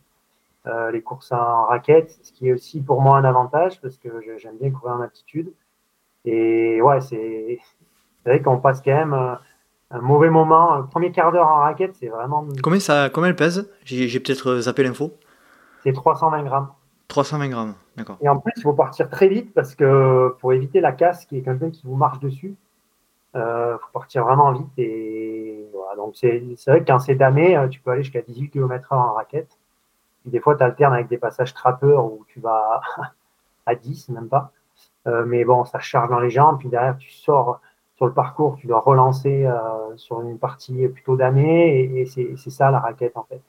les 0.65 1.01
courses 1.01 1.31
en 1.31 1.65
raquette, 1.65 2.17
ce 2.21 2.31
qui 2.31 2.47
est 2.49 2.53
aussi 2.53 2.81
pour 2.81 3.01
moi 3.01 3.17
un 3.17 3.23
avantage 3.25 3.81
parce 3.81 3.97
que 3.97 4.09
j'aime 4.37 4.57
bien 4.57 4.71
courir 4.71 4.95
en 4.95 5.01
altitude. 5.01 5.51
Et 6.25 6.81
ouais, 6.81 7.01
c'est 7.01 7.59
vrai 8.25 8.41
qu'on 8.41 8.57
passe 8.57 8.81
quand 8.81 8.93
même 8.93 9.13
euh, 9.13 9.35
un 9.91 10.01
mauvais 10.01 10.29
moment. 10.29 10.77
Le 10.77 10.85
premier 10.85 11.11
quart 11.11 11.31
d'heure 11.31 11.47
en 11.47 11.59
raquette, 11.59 11.95
c'est 11.95 12.07
vraiment. 12.07 12.45
Combien, 12.61 12.79
ça, 12.79 13.09
combien 13.09 13.29
elle 13.29 13.35
pèse? 13.35 13.69
J'ai 13.83 14.19
peut-être 14.19 14.51
euh, 14.51 14.61
zappé 14.61 14.83
l'info. 14.83 15.13
C'est 15.83 15.93
320 15.93 16.43
grammes. 16.43 16.69
320 17.09 17.49
grammes, 17.49 17.75
d'accord. 17.97 18.17
Et 18.21 18.29
en 18.29 18.37
plus, 18.37 18.53
il 18.55 18.63
faut 18.63 18.73
partir 18.73 19.09
très 19.09 19.27
vite 19.27 19.53
parce 19.53 19.75
que 19.75 20.35
pour 20.39 20.53
éviter 20.53 20.79
la 20.79 20.93
casse, 20.93 21.25
qui 21.25 21.37
est 21.37 21.41
quelqu'un 21.41 21.69
qui 21.69 21.85
vous 21.85 21.95
marche 21.95 22.19
dessus, 22.19 22.55
il 23.35 23.41
euh, 23.41 23.77
faut 23.77 23.91
partir 23.91 24.23
vraiment 24.23 24.53
vite. 24.53 24.71
Et 24.77 25.65
voilà, 25.73 25.97
donc 25.97 26.15
c'est 26.15 26.39
vrai 26.67 26.79
que 26.79 26.85
quand 26.87 26.99
c'est 26.99 27.15
damé, 27.15 27.59
tu 27.69 27.81
peux 27.81 27.91
aller 27.91 28.03
jusqu'à 28.03 28.21
18 28.21 28.49
km/h 28.49 28.95
en 28.95 29.13
raquette. 29.13 29.57
Et 30.25 30.29
des 30.29 30.39
fois, 30.39 30.55
tu 30.55 30.63
alternes 30.63 30.93
avec 30.93 31.09
des 31.09 31.17
passages 31.17 31.53
trappeurs 31.53 32.05
où 32.05 32.23
tu 32.29 32.39
vas 32.39 32.81
à 33.65 33.75
10, 33.75 34.09
même 34.09 34.29
pas. 34.29 34.51
Euh, 35.07 35.25
mais 35.25 35.43
bon, 35.43 35.65
ça 35.65 35.79
charge 35.79 36.09
dans 36.09 36.19
les 36.19 36.29
jambes. 36.29 36.57
Puis 36.59 36.69
derrière, 36.69 36.97
tu 36.97 37.11
sors 37.11 37.59
sur 37.95 38.05
le 38.05 38.13
parcours, 38.13 38.57
tu 38.59 38.67
dois 38.67 38.79
relancer 38.79 39.45
euh, 39.45 39.53
sur 39.97 40.21
une 40.21 40.37
partie 40.39 40.87
plutôt 40.87 41.15
damnée. 41.15 41.99
Et, 41.99 42.05
c'est 42.05 42.49
ça 42.49 42.71
la 42.71 42.79
raquette, 42.79 43.17
en 43.17 43.25
fait. 43.29 43.41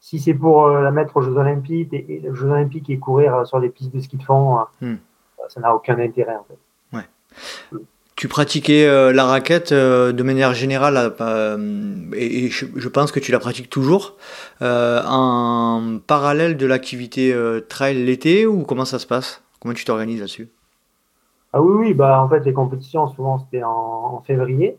Si 0.00 0.20
c'est 0.20 0.34
pour 0.34 0.66
euh, 0.66 0.82
la 0.82 0.90
mettre 0.90 1.16
aux 1.16 1.22
Jeux 1.22 1.36
Olympiques 1.36 1.92
et, 1.92 2.22
Jeux 2.32 2.46
Olympiques 2.46 2.90
et 2.90 2.98
courir 2.98 3.46
sur 3.46 3.58
les 3.58 3.68
pistes 3.68 3.94
de 3.94 4.00
ski 4.00 4.16
de 4.16 4.22
fond, 4.22 4.58
hmm. 4.80 4.96
ça 5.48 5.60
n'a 5.60 5.74
aucun 5.74 5.98
intérêt, 5.98 6.36
en 6.36 6.44
fait. 6.44 6.58
Ouais. 6.96 7.80
Tu 8.14 8.26
pratiquais 8.26 9.12
la 9.12 9.24
raquette 9.24 9.72
de 9.72 10.22
manière 10.22 10.52
générale, 10.52 11.14
et, 12.14 12.48
je, 12.48 12.88
pense 12.88 13.12
que 13.12 13.20
tu 13.20 13.30
la 13.30 13.38
pratiques 13.38 13.70
toujours, 13.70 14.16
en 14.60 15.98
parallèle 16.04 16.56
de 16.56 16.66
l'activité 16.66 17.32
trail 17.68 18.04
l'été, 18.04 18.44
ou 18.46 18.64
comment 18.64 18.84
ça 18.84 18.98
se 18.98 19.06
passe? 19.06 19.42
Comment 19.60 19.74
tu 19.74 19.84
t'organises 19.84 20.18
là-dessus? 20.18 20.48
Ah 21.52 21.62
oui, 21.62 21.88
oui, 21.88 21.94
bah 21.94 22.22
en 22.22 22.28
fait 22.28 22.40
les 22.40 22.52
compétitions 22.52 23.06
souvent 23.08 23.38
c'était 23.38 23.62
en, 23.62 24.20
février. 24.26 24.78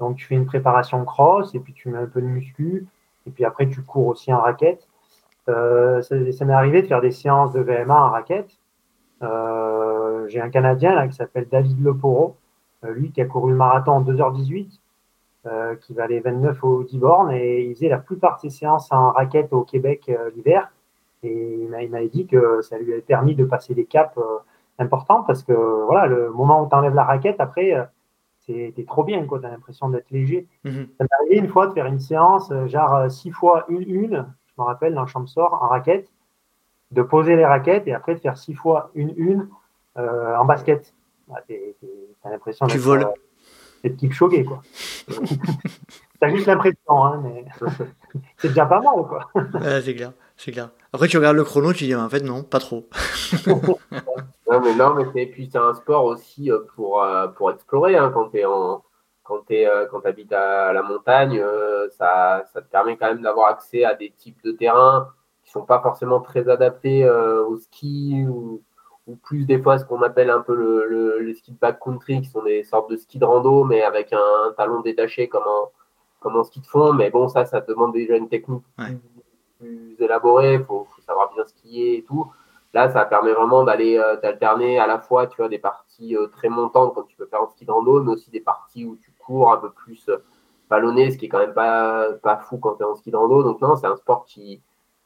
Donc 0.00 0.16
tu 0.16 0.26
fais 0.26 0.34
une 0.34 0.46
préparation 0.46 1.04
cross 1.04 1.54
et 1.54 1.60
puis 1.60 1.72
tu 1.74 1.88
mets 1.90 1.98
un 1.98 2.06
peu 2.06 2.20
de 2.20 2.26
muscu 2.26 2.86
et 3.26 3.30
puis 3.30 3.44
après 3.44 3.68
tu 3.68 3.82
cours 3.82 4.08
aussi 4.08 4.32
en 4.32 4.40
raquette. 4.40 4.86
Euh, 5.48 6.02
ça, 6.02 6.44
m'est 6.44 6.52
arrivé 6.52 6.82
de 6.82 6.86
faire 6.86 7.00
des 7.00 7.12
séances 7.12 7.52
de 7.52 7.60
VMA 7.60 7.94
en 7.94 8.10
raquette. 8.10 8.50
Euh, 9.22 10.26
j'ai 10.28 10.40
un 10.40 10.50
Canadien 10.50 10.94
là 10.94 11.06
qui 11.08 11.14
s'appelle 11.14 11.46
David 11.50 11.82
Leporo, 11.82 12.36
euh, 12.84 12.92
lui 12.92 13.10
qui 13.12 13.20
a 13.20 13.26
couru 13.26 13.50
le 13.50 13.56
marathon 13.56 13.92
en 13.92 14.02
2h18, 14.02 14.80
qui 15.80 15.94
va 15.94 16.04
aller 16.04 16.18
29 16.20 16.64
au 16.64 16.82
10 16.82 16.98
bornes 16.98 17.30
et 17.30 17.66
il 17.66 17.74
faisait 17.74 17.88
la 17.88 17.98
plupart 17.98 18.36
de 18.36 18.40
ses 18.40 18.50
séances 18.50 18.90
en 18.90 19.12
raquette 19.12 19.52
au 19.52 19.62
Québec 19.62 20.10
l'hiver. 20.34 20.72
Et 21.22 21.60
il 21.62 21.68
m'avait 21.68 22.08
dit 22.08 22.26
que 22.26 22.62
ça 22.62 22.78
lui 22.78 22.92
avait 22.92 23.02
permis 23.02 23.36
de 23.36 23.44
passer 23.44 23.72
des 23.74 23.84
caps 23.84 24.18
important 24.78 25.22
parce 25.22 25.42
que 25.42 25.52
voilà, 25.52 26.06
le 26.06 26.30
moment 26.30 26.62
où 26.62 26.68
tu 26.68 26.74
enlèves 26.74 26.94
la 26.94 27.04
raquette, 27.04 27.40
après, 27.40 27.74
euh, 27.74 27.84
c'était 28.46 28.84
trop 28.84 29.04
bien, 29.04 29.24
quoi. 29.26 29.40
Tu 29.40 29.46
as 29.46 29.50
l'impression 29.50 29.88
d'être 29.88 30.10
léger. 30.10 30.46
Mhm. 30.64 30.88
Ça 30.98 31.04
m'est 31.04 31.14
arrivé 31.20 31.36
une 31.36 31.48
fois 31.48 31.66
de 31.66 31.72
faire 31.72 31.86
une 31.86 31.98
séance, 31.98 32.50
euh, 32.50 32.66
genre 32.66 33.10
6 33.10 33.28
euh, 33.28 33.32
fois 33.32 33.64
une, 33.68 33.82
une, 33.86 34.26
je 34.46 34.52
me 34.58 34.64
rappelle, 34.64 34.94
dans 34.94 35.02
le 35.02 35.08
champ 35.08 35.26
sort, 35.26 35.58
en 35.62 35.68
raquette, 35.68 36.08
de 36.92 37.02
poser 37.02 37.36
les 37.36 37.44
raquettes 37.44 37.88
et 37.88 37.94
après 37.94 38.14
de 38.14 38.20
faire 38.20 38.38
6 38.38 38.54
fois 38.54 38.90
une, 38.94 39.12
une 39.16 39.48
en 39.96 40.44
basket. 40.44 40.94
Bah, 41.26 41.36
tu 41.48 41.54
as 42.22 42.30
l'impression 42.30 42.66
d'être 42.66 42.76
voles. 42.76 43.08
quoi. 44.44 44.62
T'as 46.20 46.28
juste 46.28 46.46
l'impression, 46.46 47.04
hein, 47.04 47.22
mais 47.22 47.44
c'est 48.38 48.48
déjà 48.48 48.66
pas 48.66 48.80
mal, 48.80 49.04
quoi. 49.08 49.20
c'est 49.82 49.94
clair, 49.94 50.12
c'est 50.36 50.52
clair. 50.52 50.70
Après, 50.92 51.08
tu 51.08 51.16
regardes 51.16 51.36
le 51.36 51.44
chrono, 51.44 51.72
tu 51.72 51.84
dis, 51.84 51.94
en 51.94 52.08
fait, 52.08 52.20
non, 52.20 52.42
pas 52.42 52.58
trop. 52.58 52.88
Non, 54.50 54.60
mais 54.60 54.74
non, 54.76 54.94
mais 54.94 55.04
c'est, 55.12 55.26
puis 55.26 55.48
c'est 55.50 55.58
un 55.58 55.74
sport 55.74 56.04
aussi 56.04 56.50
euh, 56.50 56.60
pour, 56.74 57.02
euh, 57.02 57.26
pour 57.28 57.50
explorer. 57.50 57.96
Hein, 57.96 58.10
quand 58.14 58.28
tu 58.30 58.44
en, 58.44 58.82
quand 59.24 59.40
tu 59.48 59.54
euh, 59.66 59.86
quand 59.90 60.06
habites 60.06 60.32
à, 60.32 60.72
la 60.72 60.82
montagne, 60.82 61.42
ça, 61.90 62.44
ça 62.52 62.62
te 62.62 62.70
permet 62.70 62.96
quand 62.96 63.08
même 63.08 63.22
d'avoir 63.22 63.48
accès 63.48 63.84
à 63.84 63.94
des 63.94 64.10
types 64.10 64.42
de 64.44 64.52
terrains 64.52 65.08
qui 65.44 65.50
sont 65.50 65.64
pas 65.64 65.80
forcément 65.80 66.20
très 66.20 66.48
adaptés 66.48 67.08
au 67.08 67.56
ski 67.56 68.24
ou, 68.28 68.62
ou, 69.06 69.16
plus 69.16 69.44
des 69.46 69.60
fois 69.60 69.78
ce 69.78 69.84
qu'on 69.84 70.02
appelle 70.02 70.30
un 70.30 70.40
peu 70.40 70.54
le, 70.54 70.86
le, 70.88 71.18
les 71.20 71.34
skis 71.34 71.52
de 71.52 71.58
backcountry 71.58 72.20
qui 72.22 72.28
sont 72.28 72.42
des 72.42 72.64
sortes 72.64 72.90
de 72.90 72.96
skis 72.96 73.18
de 73.18 73.24
rando 73.24 73.62
mais 73.62 73.82
avec 73.82 74.12
un, 74.12 74.52
talon 74.56 74.80
détaché 74.80 75.28
comme 75.28 75.44
en, 75.46 75.70
comme 76.26 76.36
en 76.36 76.42
ski 76.42 76.60
de 76.60 76.66
fond. 76.66 76.92
Mais 76.92 77.10
bon, 77.10 77.28
ça, 77.28 77.44
ça 77.44 77.60
demande 77.60 77.92
déjà 77.92 78.16
une 78.16 78.28
technique 78.28 78.64
plus, 78.76 78.98
plus 79.60 79.96
élaborée. 80.00 80.54
Il 80.54 80.64
faut, 80.64 80.84
faut 80.90 81.02
savoir 81.02 81.32
bien 81.32 81.44
skier 81.44 81.98
et 81.98 82.02
tout. 82.02 82.26
Là, 82.74 82.90
ça 82.90 83.04
permet 83.04 83.32
vraiment 83.32 83.62
d'aller 83.62 83.96
euh, 83.96 84.16
d'alterner 84.16 84.78
à 84.80 84.88
la 84.88 84.98
fois, 84.98 85.28
tu 85.28 85.36
vois, 85.36 85.48
des 85.48 85.58
parties 85.58 86.16
euh, 86.16 86.26
très 86.26 86.48
montantes 86.48 86.94
comme 86.94 87.06
tu 87.06 87.16
peux 87.16 87.26
faire 87.26 87.42
en 87.42 87.48
ski 87.48 87.64
de 87.64 87.70
rando, 87.70 88.02
mais 88.02 88.12
aussi 88.12 88.30
des 88.30 88.40
parties 88.40 88.84
où 88.84 88.96
tu 88.96 89.12
cours 89.12 89.52
un 89.52 89.58
peu 89.58 89.70
plus 89.70 90.08
euh, 90.08 90.18
ballonné, 90.68 91.12
ce 91.12 91.16
qui 91.16 91.26
est 91.26 91.28
quand 91.28 91.38
même 91.38 91.54
pas, 91.54 92.12
pas 92.22 92.36
fou 92.38 92.58
quand 92.58 92.74
tu 92.74 92.82
es 92.82 92.86
en 92.86 92.96
ski 92.96 93.12
de 93.12 93.16
rando. 93.16 93.44
Donc 93.44 93.60
non, 93.60 93.76
c'est 93.76 93.86
un 93.86 93.96
sport 93.96 94.24
qui, 94.24 94.60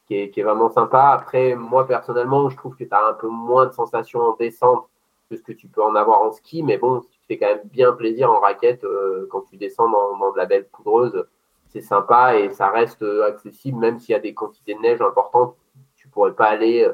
qui, 0.07 0.15
est, 0.15 0.43
vraiment 0.43 0.69
sympa. 0.69 1.11
Après, 1.11 1.55
moi 1.55 1.87
personnellement, 1.87 2.49
je 2.49 2.57
trouve 2.57 2.75
que 2.75 2.83
tu 2.83 2.93
as 2.93 3.07
un 3.07 3.13
peu 3.13 3.27
moins 3.27 3.67
de 3.67 3.73
sensations 3.73 4.21
en 4.21 4.35
descente 4.35 4.89
que 5.29 5.37
ce 5.37 5.43
que 5.43 5.53
tu 5.53 5.67
peux 5.67 5.83
en 5.83 5.95
avoir 5.95 6.21
en 6.23 6.31
ski, 6.31 6.63
mais 6.63 6.77
bon, 6.77 6.99
tu 6.99 7.19
fais 7.33 7.37
quand 7.37 7.47
même 7.47 7.67
bien 7.71 7.91
plaisir 7.93 8.31
en 8.31 8.39
raquette 8.39 8.85
quand 9.29 9.41
tu 9.49 9.57
descends 9.57 9.89
dans, 9.89 10.17
dans, 10.17 10.31
de 10.31 10.37
la 10.37 10.45
belle 10.45 10.65
poudreuse. 10.65 11.25
C'est 11.69 11.81
sympa 11.81 12.35
et 12.35 12.49
ça 12.49 12.69
reste 12.69 13.05
accessible, 13.27 13.79
même 13.79 13.99
s'il 13.99 14.13
y 14.13 14.15
a 14.15 14.19
des 14.19 14.33
quantités 14.33 14.73
de 14.73 14.79
neige 14.79 15.01
importantes, 15.01 15.55
tu 15.95 16.07
pourrais 16.09 16.33
pas 16.33 16.47
aller 16.47 16.87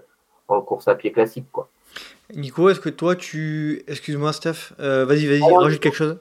en 0.47 0.61
course 0.61 0.88
à 0.88 0.95
pied 0.95 1.11
classique. 1.11 1.47
Quoi. 1.51 1.69
Nico, 2.35 2.69
est-ce 2.69 2.79
que 2.79 2.89
toi, 2.89 3.15
tu. 3.15 3.83
Excuse-moi, 3.88 4.33
Steph, 4.33 4.73
euh, 4.79 5.05
vas-y, 5.05 5.27
vas-y, 5.27 5.53
rajoute 5.53 5.79
quelque 5.79 5.95
chose. 5.95 6.19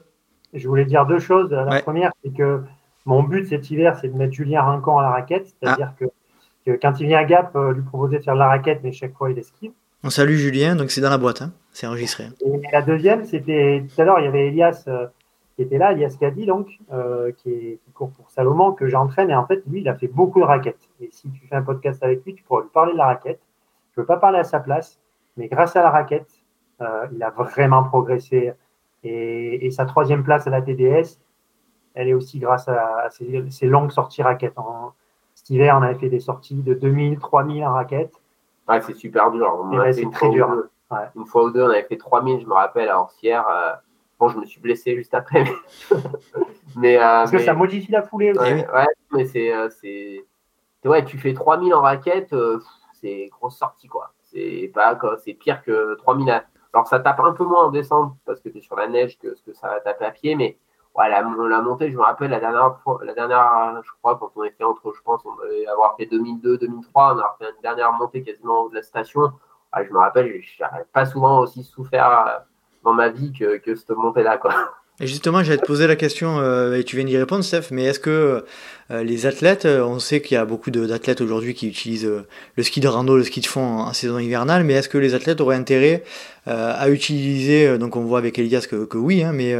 Je 0.53 0.67
voulais 0.67 0.85
dire 0.85 1.05
deux 1.05 1.19
choses. 1.19 1.51
La 1.51 1.81
première, 1.81 2.11
c'est 2.23 2.33
que 2.33 2.61
mon 3.05 3.23
but 3.23 3.45
cet 3.47 3.69
hiver, 3.69 3.97
c'est 3.99 4.07
de 4.07 4.15
mettre 4.15 4.33
Julien 4.33 4.61
Rincon 4.61 4.97
à 4.97 5.03
la 5.03 5.09
raquette. 5.09 5.47
C'est-à-dire 5.47 5.93
ah. 5.99 6.05
que, 6.65 6.71
quand 6.81 6.99
il 6.99 7.07
vient 7.07 7.19
à 7.19 7.25
Gap, 7.25 7.55
euh, 7.55 7.73
lui 7.73 7.81
proposer 7.81 8.19
de 8.19 8.23
faire 8.23 8.35
de 8.35 8.39
la 8.39 8.47
raquette, 8.47 8.79
mais 8.83 8.91
chaque 8.91 9.13
fois, 9.15 9.31
il 9.31 9.37
esquive. 9.37 9.71
On 10.03 10.09
salue 10.09 10.35
Julien, 10.35 10.75
donc 10.75 10.91
c'est 10.91 11.01
dans 11.01 11.09
la 11.09 11.17
boîte, 11.17 11.41
hein. 11.41 11.51
c'est 11.71 11.87
enregistré. 11.87 12.25
Et 12.45 12.61
la 12.71 12.81
deuxième, 12.81 13.25
c'était 13.25 13.83
tout 13.87 14.01
à 14.01 14.05
l'heure, 14.05 14.19
il 14.19 14.25
y 14.25 14.27
avait 14.27 14.47
Elias 14.47 14.83
euh, 14.87 15.07
qui 15.55 15.63
était 15.63 15.77
là, 15.77 15.91
Elias 15.91 16.15
Kadi, 16.19 16.45
donc, 16.45 16.67
qui, 16.67 17.49
est, 17.49 17.79
qui, 17.83 17.91
court 17.93 18.11
pour 18.11 18.29
Salomon, 18.29 18.73
que 18.73 18.87
j'entraîne. 18.87 19.31
Et 19.31 19.35
en 19.35 19.45
fait, 19.45 19.63
lui, 19.67 19.81
il 19.81 19.89
a 19.89 19.95
fait 19.95 20.07
beaucoup 20.07 20.39
de 20.39 20.45
raquettes. 20.45 20.87
Et 21.01 21.09
si 21.11 21.29
tu 21.31 21.47
fais 21.47 21.55
un 21.55 21.63
podcast 21.63 22.03
avec 22.03 22.23
lui, 22.25 22.35
tu 22.35 22.43
pourras 22.43 22.61
lui 22.61 22.69
parler 22.69 22.93
de 22.93 22.97
la 22.97 23.07
raquette. 23.07 23.39
Je 23.95 24.01
ne 24.01 24.03
peux 24.03 24.07
pas 24.07 24.17
parler 24.17 24.37
à 24.37 24.43
sa 24.43 24.59
place, 24.59 24.99
mais 25.35 25.47
grâce 25.47 25.75
à 25.75 25.81
la 25.81 25.89
raquette, 25.89 26.29
euh, 26.81 27.07
il 27.11 27.23
a 27.23 27.31
vraiment 27.31 27.83
progressé. 27.83 28.53
Et, 29.03 29.69
sa 29.71 29.85
troisième 29.85 30.23
place 30.23 30.47
à 30.47 30.49
la 30.49 30.61
TDS, 30.61 31.19
elle 31.93 32.09
est 32.09 32.13
aussi 32.13 32.39
grâce 32.39 32.67
à, 32.67 33.09
ces, 33.09 33.67
longues 33.67 33.91
sorties 33.91 34.21
raquettes. 34.21 34.57
En, 34.57 34.93
cet 35.33 35.49
hiver, 35.49 35.77
on 35.79 35.83
avait 35.83 35.97
fait 35.97 36.09
des 36.09 36.19
sorties 36.19 36.61
de 36.61 36.73
2000, 36.73 37.19
3000 37.19 37.63
en 37.63 37.73
raquette. 37.73 38.13
Ouais, 38.67 38.81
c'est 38.81 38.95
super 38.95 39.31
dur. 39.31 39.65
c'est 39.91 40.09
très 40.11 40.29
dur. 40.29 40.67
Une 41.15 41.25
fois 41.25 41.45
ou 41.45 41.51
deux, 41.51 41.63
on 41.63 41.69
avait 41.69 41.83
fait 41.83 41.97
3000, 41.97 42.41
je 42.41 42.45
me 42.45 42.53
rappelle, 42.53 42.89
à 42.89 42.99
Orsière. 42.99 43.47
Euh, 43.49 43.73
bon, 44.19 44.29
je 44.29 44.37
me 44.37 44.45
suis 44.45 44.61
blessé 44.61 44.95
juste 44.95 45.13
après. 45.13 45.45
mais, 46.75 46.97
euh, 46.97 47.01
Parce 47.01 47.31
que 47.31 47.39
ça 47.39 47.53
modifie 47.53 47.91
la 47.91 48.03
foulée 48.03 48.31
aussi. 48.31 48.51
Ouais, 48.51 48.87
mais 49.11 49.25
c'est. 49.25 49.53
Euh, 49.53 49.69
ouais, 50.85 51.05
tu 51.05 51.17
fais 51.17 51.33
3000 51.33 51.73
en 51.73 51.81
raquette, 51.81 52.33
c'est 52.93 53.29
grosse 53.31 53.57
sortie, 53.57 53.87
quoi. 53.87 54.13
C'est 54.23 54.71
pas 54.73 54.97
c'est 55.23 55.33
pire 55.33 55.63
que 55.63 55.95
3000. 55.95 56.43
Alors, 56.73 56.87
ça 56.87 56.99
tape 56.99 57.19
un 57.21 57.33
peu 57.33 57.45
moins 57.45 57.65
en 57.65 57.71
descente 57.71 58.13
parce 58.25 58.39
que 58.39 58.49
tu 58.49 58.59
es 58.59 58.61
sur 58.61 58.75
la 58.75 58.87
neige 58.87 59.17
que 59.17 59.33
ce 59.35 59.41
que 59.41 59.53
ça 59.53 59.69
va 59.69 59.79
taper 59.79 60.05
à 60.05 60.11
pied, 60.11 60.35
mais 60.35 60.57
la, 60.97 61.61
montée, 61.61 61.91
je 61.91 61.97
me 61.97 62.01
rappelle 62.01 62.31
la 62.31 62.39
dernière 62.39 62.79
fois, 62.83 62.99
la 63.03 63.13
dernière, 63.13 63.81
je 63.83 63.91
crois, 64.01 64.17
quand 64.17 64.31
on 64.35 64.43
était 64.43 64.63
entre, 64.63 64.93
je 64.95 65.01
pense, 65.03 65.21
on 65.25 65.35
devait 65.35 65.67
avoir 65.67 65.95
fait 65.95 66.07
2002, 66.07 66.57
2003, 66.57 67.15
on 67.15 67.19
a 67.19 67.35
fait 67.39 67.45
une 67.45 67.61
dernière 67.61 67.93
montée 67.93 68.23
quasiment 68.23 68.67
de 68.69 68.75
la 68.75 68.81
station 68.81 69.31
je 69.87 69.93
me 69.93 69.99
rappelle, 69.99 70.27
je 70.27 70.63
n'ai 70.63 70.83
pas 70.93 71.05
souvent 71.05 71.39
aussi 71.39 71.63
souffert 71.63 72.25
euh, 72.27 72.31
dans 72.83 72.93
ma 72.93 73.09
vie 73.09 73.31
que, 73.37 73.57
que 73.57 73.75
cette 73.75 73.89
montée-là. 73.89 74.39
Et 74.99 75.05
justement, 75.05 75.43
j'allais 75.43 75.59
te 75.59 75.65
poser 75.65 75.85
la 75.85 75.95
question, 75.95 76.39
euh, 76.39 76.73
et 76.73 76.83
tu 76.83 76.95
viens 76.95 77.05
d'y 77.05 77.17
répondre, 77.17 77.43
Steph, 77.43 77.67
mais 77.69 77.83
est-ce 77.83 77.99
que 77.99 78.43
euh, 78.89 79.03
les 79.03 79.27
athlètes, 79.27 79.65
on 79.65 79.99
sait 79.99 80.21
qu'il 80.21 80.33
y 80.33 80.39
a 80.39 80.45
beaucoup 80.45 80.71
d'athlètes 80.71 81.21
aujourd'hui 81.21 81.53
qui 81.53 81.67
utilisent 81.67 82.11
le 82.55 82.63
ski 82.63 82.79
de 82.79 82.87
rando, 82.87 83.15
le 83.15 83.23
ski 83.23 83.41
de 83.41 83.45
fond 83.45 83.61
en, 83.61 83.93
saison 83.93 84.17
hivernale, 84.17 84.63
mais 84.63 84.73
est-ce 84.73 84.89
que 84.89 84.97
les 84.97 85.13
athlètes 85.13 85.39
auraient 85.39 85.55
intérêt 85.55 86.03
à 86.47 86.89
utiliser, 86.89 87.77
donc 87.77 87.95
on 87.95 88.05
voit 88.05 88.17
avec 88.17 88.39
Elias 88.39 88.65
que, 88.67 88.85
que 88.85 88.97
oui, 88.97 89.21
hein, 89.21 89.33
mais 89.33 89.53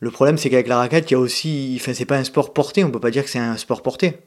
le 0.00 0.10
problème 0.10 0.36
c'est 0.36 0.50
qu'avec 0.50 0.68
la 0.68 0.78
raquette, 0.78 1.10
il 1.10 1.14
y 1.14 1.16
a 1.16 1.20
aussi, 1.20 1.78
enfin, 1.80 1.94
c'est 1.94 2.04
pas 2.04 2.16
un 2.16 2.24
sport 2.24 2.52
porté, 2.52 2.84
on 2.84 2.90
peut 2.90 3.00
pas 3.00 3.10
dire 3.10 3.24
que 3.24 3.30
c'est 3.30 3.38
un 3.38 3.56
sport 3.56 3.82
porté. 3.82 4.18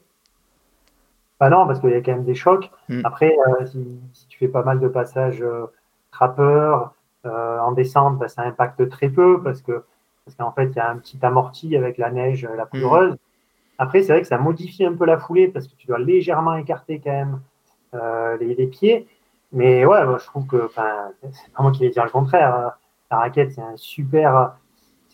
Bah 1.39 1.49
non, 1.49 1.67
parce 1.67 1.79
qu'il 1.79 1.91
y 1.91 1.93
a 1.93 2.01
quand 2.01 2.13
même 2.13 2.23
des 2.23 2.35
chocs. 2.35 2.69
Hmm. 2.89 3.01
Après, 3.03 3.35
euh, 3.47 3.65
si, 3.65 4.27
tu 4.27 4.39
fais 4.39 4.47
pas 4.47 4.63
mal 4.63 4.79
de 4.79 4.87
passages 4.87 5.41
euh, 5.41 5.67
trappeurs 6.11 6.93
euh, 7.25 7.59
en 7.59 7.73
descente, 7.73 8.17
bah, 8.17 8.27
ça 8.27 8.41
impacte 8.41 8.89
très 8.89 9.09
peu 9.09 9.41
parce 9.43 9.61
que 9.61 9.83
parce 10.25 10.35
qu'en 10.35 10.51
fait, 10.51 10.65
il 10.65 10.75
y 10.75 10.79
a 10.79 10.89
un 10.89 10.97
petit 10.97 11.17
amorti 11.21 11.77
avec 11.77 11.97
la 11.97 12.11
neige, 12.11 12.45
la 12.57 12.65
hmm. 12.65 12.69
poudreuse. 12.69 13.15
Après, 13.77 14.01
c'est 14.01 14.11
vrai 14.11 14.21
que 14.21 14.27
ça 14.27 14.37
modifie 14.37 14.85
un 14.85 14.93
peu 14.93 15.05
la 15.05 15.17
foulée 15.17 15.47
parce 15.47 15.67
que 15.67 15.75
tu 15.77 15.87
dois 15.87 15.99
légèrement 15.99 16.55
écarter 16.55 16.99
quand 16.99 17.11
même 17.11 17.39
les, 18.41 18.55
les, 18.55 18.67
pieds. 18.67 19.07
Mais 19.53 19.85
ouais, 19.85 19.99
je 20.19 20.25
trouve 20.25 20.45
que, 20.47 20.69
c'est 21.31 21.53
pas 21.53 21.63
moi 21.63 21.71
qui 21.71 21.83
vais 21.83 21.91
dire 21.91 22.03
le 22.03 22.09
contraire. 22.09 22.53
Hein. 22.55 22.73
La 23.09 23.19
raquette, 23.19 23.53
c'est 23.53 23.61
un 23.61 23.77
super 23.77 24.57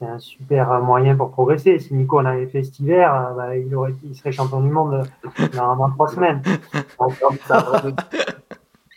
c'est 0.04 0.10
un 0.10 0.20
super 0.20 0.82
moyen 0.82 1.16
pour 1.16 1.32
progresser. 1.32 1.80
Si 1.80 1.94
Nico 1.94 2.20
en 2.20 2.26
avait 2.26 2.48
fait 2.48 2.64
cet 2.64 2.80
hiver, 2.80 3.14
euh, 3.14 3.34
bah, 3.34 3.56
il, 3.58 3.74
aurait, 3.76 3.94
il 4.04 4.16
serait 4.16 4.32
champion 4.32 4.62
du 4.62 4.70
monde 4.70 5.04
dans 5.56 5.76
moins 5.76 5.92
trois 5.92 6.08
semaines. 6.08 6.42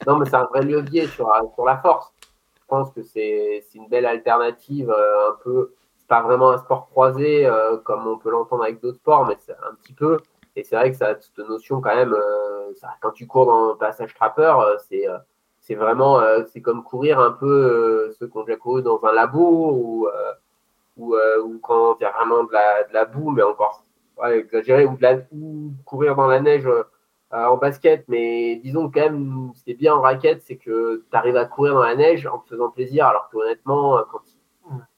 non, 0.07 0.19
mais 0.19 0.27
c'est 0.27 0.37
un 0.37 0.45
vrai 0.45 0.63
levier 0.63 1.07
sur, 1.07 1.31
la 1.65 1.77
force. 1.79 2.13
Je 2.61 2.67
pense 2.67 2.91
que 2.93 3.03
c'est 3.03 3.63
une 3.75 3.89
belle 3.89 4.07
alternative, 4.07 4.91
euh, 4.91 5.31
un 5.31 5.37
peu. 5.43 5.75
C'est 5.99 6.09
pas 6.09 6.23
vraiment 6.23 6.51
un 6.51 6.59
sport 6.59 6.89
croisé 6.89 7.47
euh, 7.47 7.77
comme 7.79 8.07
on 8.07 8.19
peut 8.19 8.31
l'entendre 8.31 8.65
avec 8.65 8.81
d'autres 8.81 8.99
sports, 8.99 9.27
mais 9.27 9.37
c'est 9.39 9.53
un 9.53 9.75
petit 9.81 9.93
peu. 9.93 10.19
Et 10.57 10.65
c'est 10.65 10.77
vrai 10.77 10.91
que 10.91 10.97
ça 10.97 11.15
cette 11.21 11.49
notion 11.49 11.81
quand 11.81 11.95
même. 11.95 12.17
Quand 13.01 13.11
tu 13.13 13.27
cours 13.27 13.47
dans 13.47 13.69
le 13.69 13.77
passage 13.77 14.15
trappeur, 14.15 14.67
c'est 14.89 15.75
vraiment 15.75 16.21
c'est 16.53 16.63
comme 16.63 16.83
courir 16.83 17.21
un 17.21 17.33
peu 17.33 18.11
ceux 18.19 18.27
qui 18.27 18.37
ont 18.37 18.45
déjà 18.45 18.57
couru 18.57 18.83
dans 18.83 18.99
un 19.05 19.13
labo 19.13 19.71
ou 19.73 20.09
ou, 20.97 21.15
euh, 21.15 21.43
ou 21.43 21.59
quand 21.59 21.97
il 22.01 22.05
y 22.05 22.07
a 22.07 22.11
vraiment 22.11 22.45
de 22.45 22.53
la, 22.53 22.85
de 22.85 22.95
la 22.95 23.05
boue, 23.05 23.31
mais 23.31 23.43
encore 23.43 23.85
ouais, 24.19 24.39
exagéré, 24.39 24.87
ou, 24.87 24.97
de 24.97 25.03
la, 25.03 25.19
ou 25.33 25.73
courir 25.85 26.17
dans 26.17 26.27
la 26.27 26.41
neige 26.41 26.67
euh, 26.67 26.85
en 27.31 27.57
basket. 27.57 28.05
Mais 28.09 28.57
disons 28.57 28.91
quand 28.91 29.01
même, 29.01 29.53
ce 29.55 29.65
qui 29.65 29.73
est 29.73 29.75
bien 29.75 29.95
en 29.95 30.01
raquette, 30.01 30.43
c'est 30.43 30.57
que 30.57 31.05
tu 31.11 31.17
arrives 31.17 31.37
à 31.37 31.45
courir 31.45 31.75
dans 31.75 31.83
la 31.83 31.95
neige 31.95 32.27
en 32.27 32.39
te 32.39 32.49
faisant 32.49 32.71
plaisir, 32.71 33.07
alors 33.07 33.29
que 33.31 33.37
honnêtement, 33.37 33.99
euh, 33.99 34.03
quand, 34.11 34.21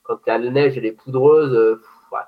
quand 0.03 0.17
tu 0.25 0.31
as 0.31 0.39
la 0.39 0.51
neige, 0.51 0.79
elle 0.79 0.87
est 0.87 0.93
poudreuse. 0.93 1.81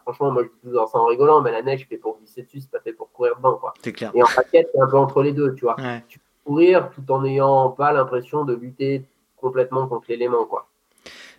franchement, 0.02 0.30
moi 0.30 0.42
je 0.42 0.68
dis 0.68 0.76
ça 0.76 0.98
en 0.98 1.06
rigolant, 1.06 1.40
mais 1.40 1.52
la 1.52 1.62
neige 1.62 1.86
fait 1.88 1.96
pour 1.96 2.18
glisser 2.18 2.42
dessus, 2.42 2.60
c'est 2.60 2.70
pas 2.70 2.80
fait 2.80 2.92
pour 2.92 3.10
courir 3.12 3.36
dedans. 3.36 3.56
Quoi. 3.56 3.72
Clair. 3.82 4.10
Et 4.14 4.22
en 4.22 4.26
raquette, 4.26 4.68
c'est 4.74 4.80
un 4.80 4.88
peu 4.88 4.98
entre 4.98 5.22
les 5.22 5.32
deux, 5.32 5.54
tu 5.54 5.64
vois. 5.64 5.76
Tu 6.08 6.18
peux 6.18 6.24
courir 6.44 6.90
tout 6.90 7.10
en 7.12 7.22
n'ayant 7.22 7.70
pas 7.70 7.92
l'impression 7.92 8.44
de 8.44 8.54
lutter 8.54 9.04
complètement 9.36 9.86
contre 9.86 10.06
l'élément. 10.08 10.44
Quoi. 10.44 10.66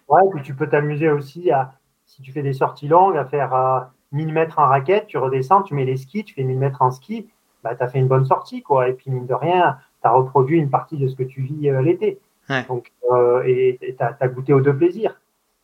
Ouais, 0.07 0.21
puis 0.33 0.41
tu 0.41 0.55
peux 0.55 0.67
t'amuser 0.67 1.09
aussi 1.09 1.51
à, 1.51 1.73
si 2.11 2.21
tu 2.21 2.33
fais 2.33 2.41
des 2.41 2.53
sorties 2.53 2.89
longues, 2.89 3.15
à 3.15 3.25
faire 3.25 3.89
1000 4.11 4.33
mètres 4.33 4.59
en 4.59 4.65
raquette, 4.65 5.07
tu 5.07 5.17
redescends, 5.17 5.63
tu 5.63 5.73
mets 5.73 5.85
les 5.85 5.95
skis, 5.95 6.25
tu 6.25 6.33
fais 6.33 6.43
1000 6.43 6.57
mètres 6.57 6.81
en 6.81 6.91
ski, 6.91 7.29
bah, 7.63 7.75
tu 7.75 7.83
as 7.83 7.87
fait 7.87 7.99
une 7.99 8.07
bonne 8.07 8.25
sortie. 8.25 8.61
Quoi. 8.61 8.89
Et 8.89 8.93
puis, 8.93 9.09
mine 9.11 9.25
de 9.25 9.33
rien, 9.33 9.77
tu 10.01 10.07
as 10.07 10.11
reproduit 10.11 10.59
une 10.59 10.69
partie 10.69 10.97
de 10.97 11.07
ce 11.07 11.15
que 11.15 11.23
tu 11.23 11.41
vis 11.41 11.69
euh, 11.69 11.81
l'été. 11.81 12.19
Donc, 12.67 12.91
euh, 13.11 13.43
et 13.45 13.79
tu 13.81 14.03
as, 14.03 14.27
goûté 14.27 14.51
aux 14.51 14.59
deux 14.59 14.75
plaisirs. 14.75 15.21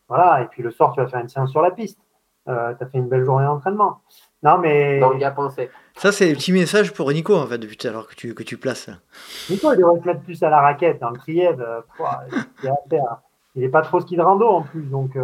Voilà. 0.08 0.41
Et 0.41 0.45
puis, 0.45 0.64
le 0.64 0.72
soir, 0.72 0.93
tu 0.93 1.02
vas 1.02 1.08
faire 1.08 1.20
une 1.20 1.28
séance 1.28 1.52
sur 1.52 1.62
la 1.62 1.72
piste. 1.72 2.00
Euh, 2.48 2.74
tu 2.76 2.84
as 2.84 2.88
fait 2.88 2.98
une 2.98 3.10
belle 3.10 3.26
journée 3.26 3.45
d'entraînement. 3.45 4.00
Non, 4.41 4.58
mais. 4.58 5.02
Donc, 5.02 5.16
il 5.18 5.26
a 5.26 5.32
pensé. 5.32 5.70
Ça, 5.95 6.14
c'est 6.14 6.32
un 6.32 6.34
petit 6.34 6.54
message 6.54 6.93
pour 6.93 7.12
Nico, 7.12 7.36
en 7.36 7.45
fait, 7.45 7.58
depuis 7.58 7.76
tout 7.76 7.88
à 7.89 7.91
l'heure 7.91 8.08
que 8.08 8.16
tu, 8.16 8.34
que 8.34 8.43
tu 8.43 8.56
places. 8.56 8.89
Nico, 9.50 9.74
il 9.74 9.80
devrait 9.80 10.00
se 10.00 10.06
mettre 10.06 10.22
plus 10.22 10.41
à 10.43 10.50
la 10.50 10.62
raquette. 10.62 11.02
Dans 11.02 11.10
le 11.10 11.18
Trièvre, 11.18 11.84
il 13.56 13.62
n'est 13.64 13.70
pas 13.70 13.82
trop 13.82 14.00
ski 14.00 14.16
de 14.16 14.22
rando 14.22 14.48
en 14.48 14.62
plus. 14.62 14.84
Donc, 14.84 15.18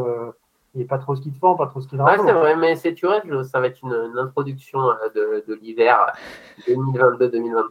il 0.74 0.80
n'est 0.80 0.86
pas 0.86 0.98
trop 0.98 1.16
ski 1.16 1.30
de 1.30 1.38
fond, 1.38 1.56
pas 1.56 1.68
trop 1.68 1.82
ski 1.82 1.96
de 1.96 2.02
Ouais, 2.02 2.18
c'est 2.18 2.32
vrai, 2.32 2.56
mais 2.56 2.76
c'est 2.76 2.96
tu 2.96 3.06
ça 3.44 3.60
va 3.60 3.68
être 3.68 3.80
une, 3.84 4.18
introduction 4.18 4.80
euh, 4.80 4.96
de, 5.14 5.44
de 5.48 5.54
l'hiver 5.54 6.00
2022-2023. 6.68 7.64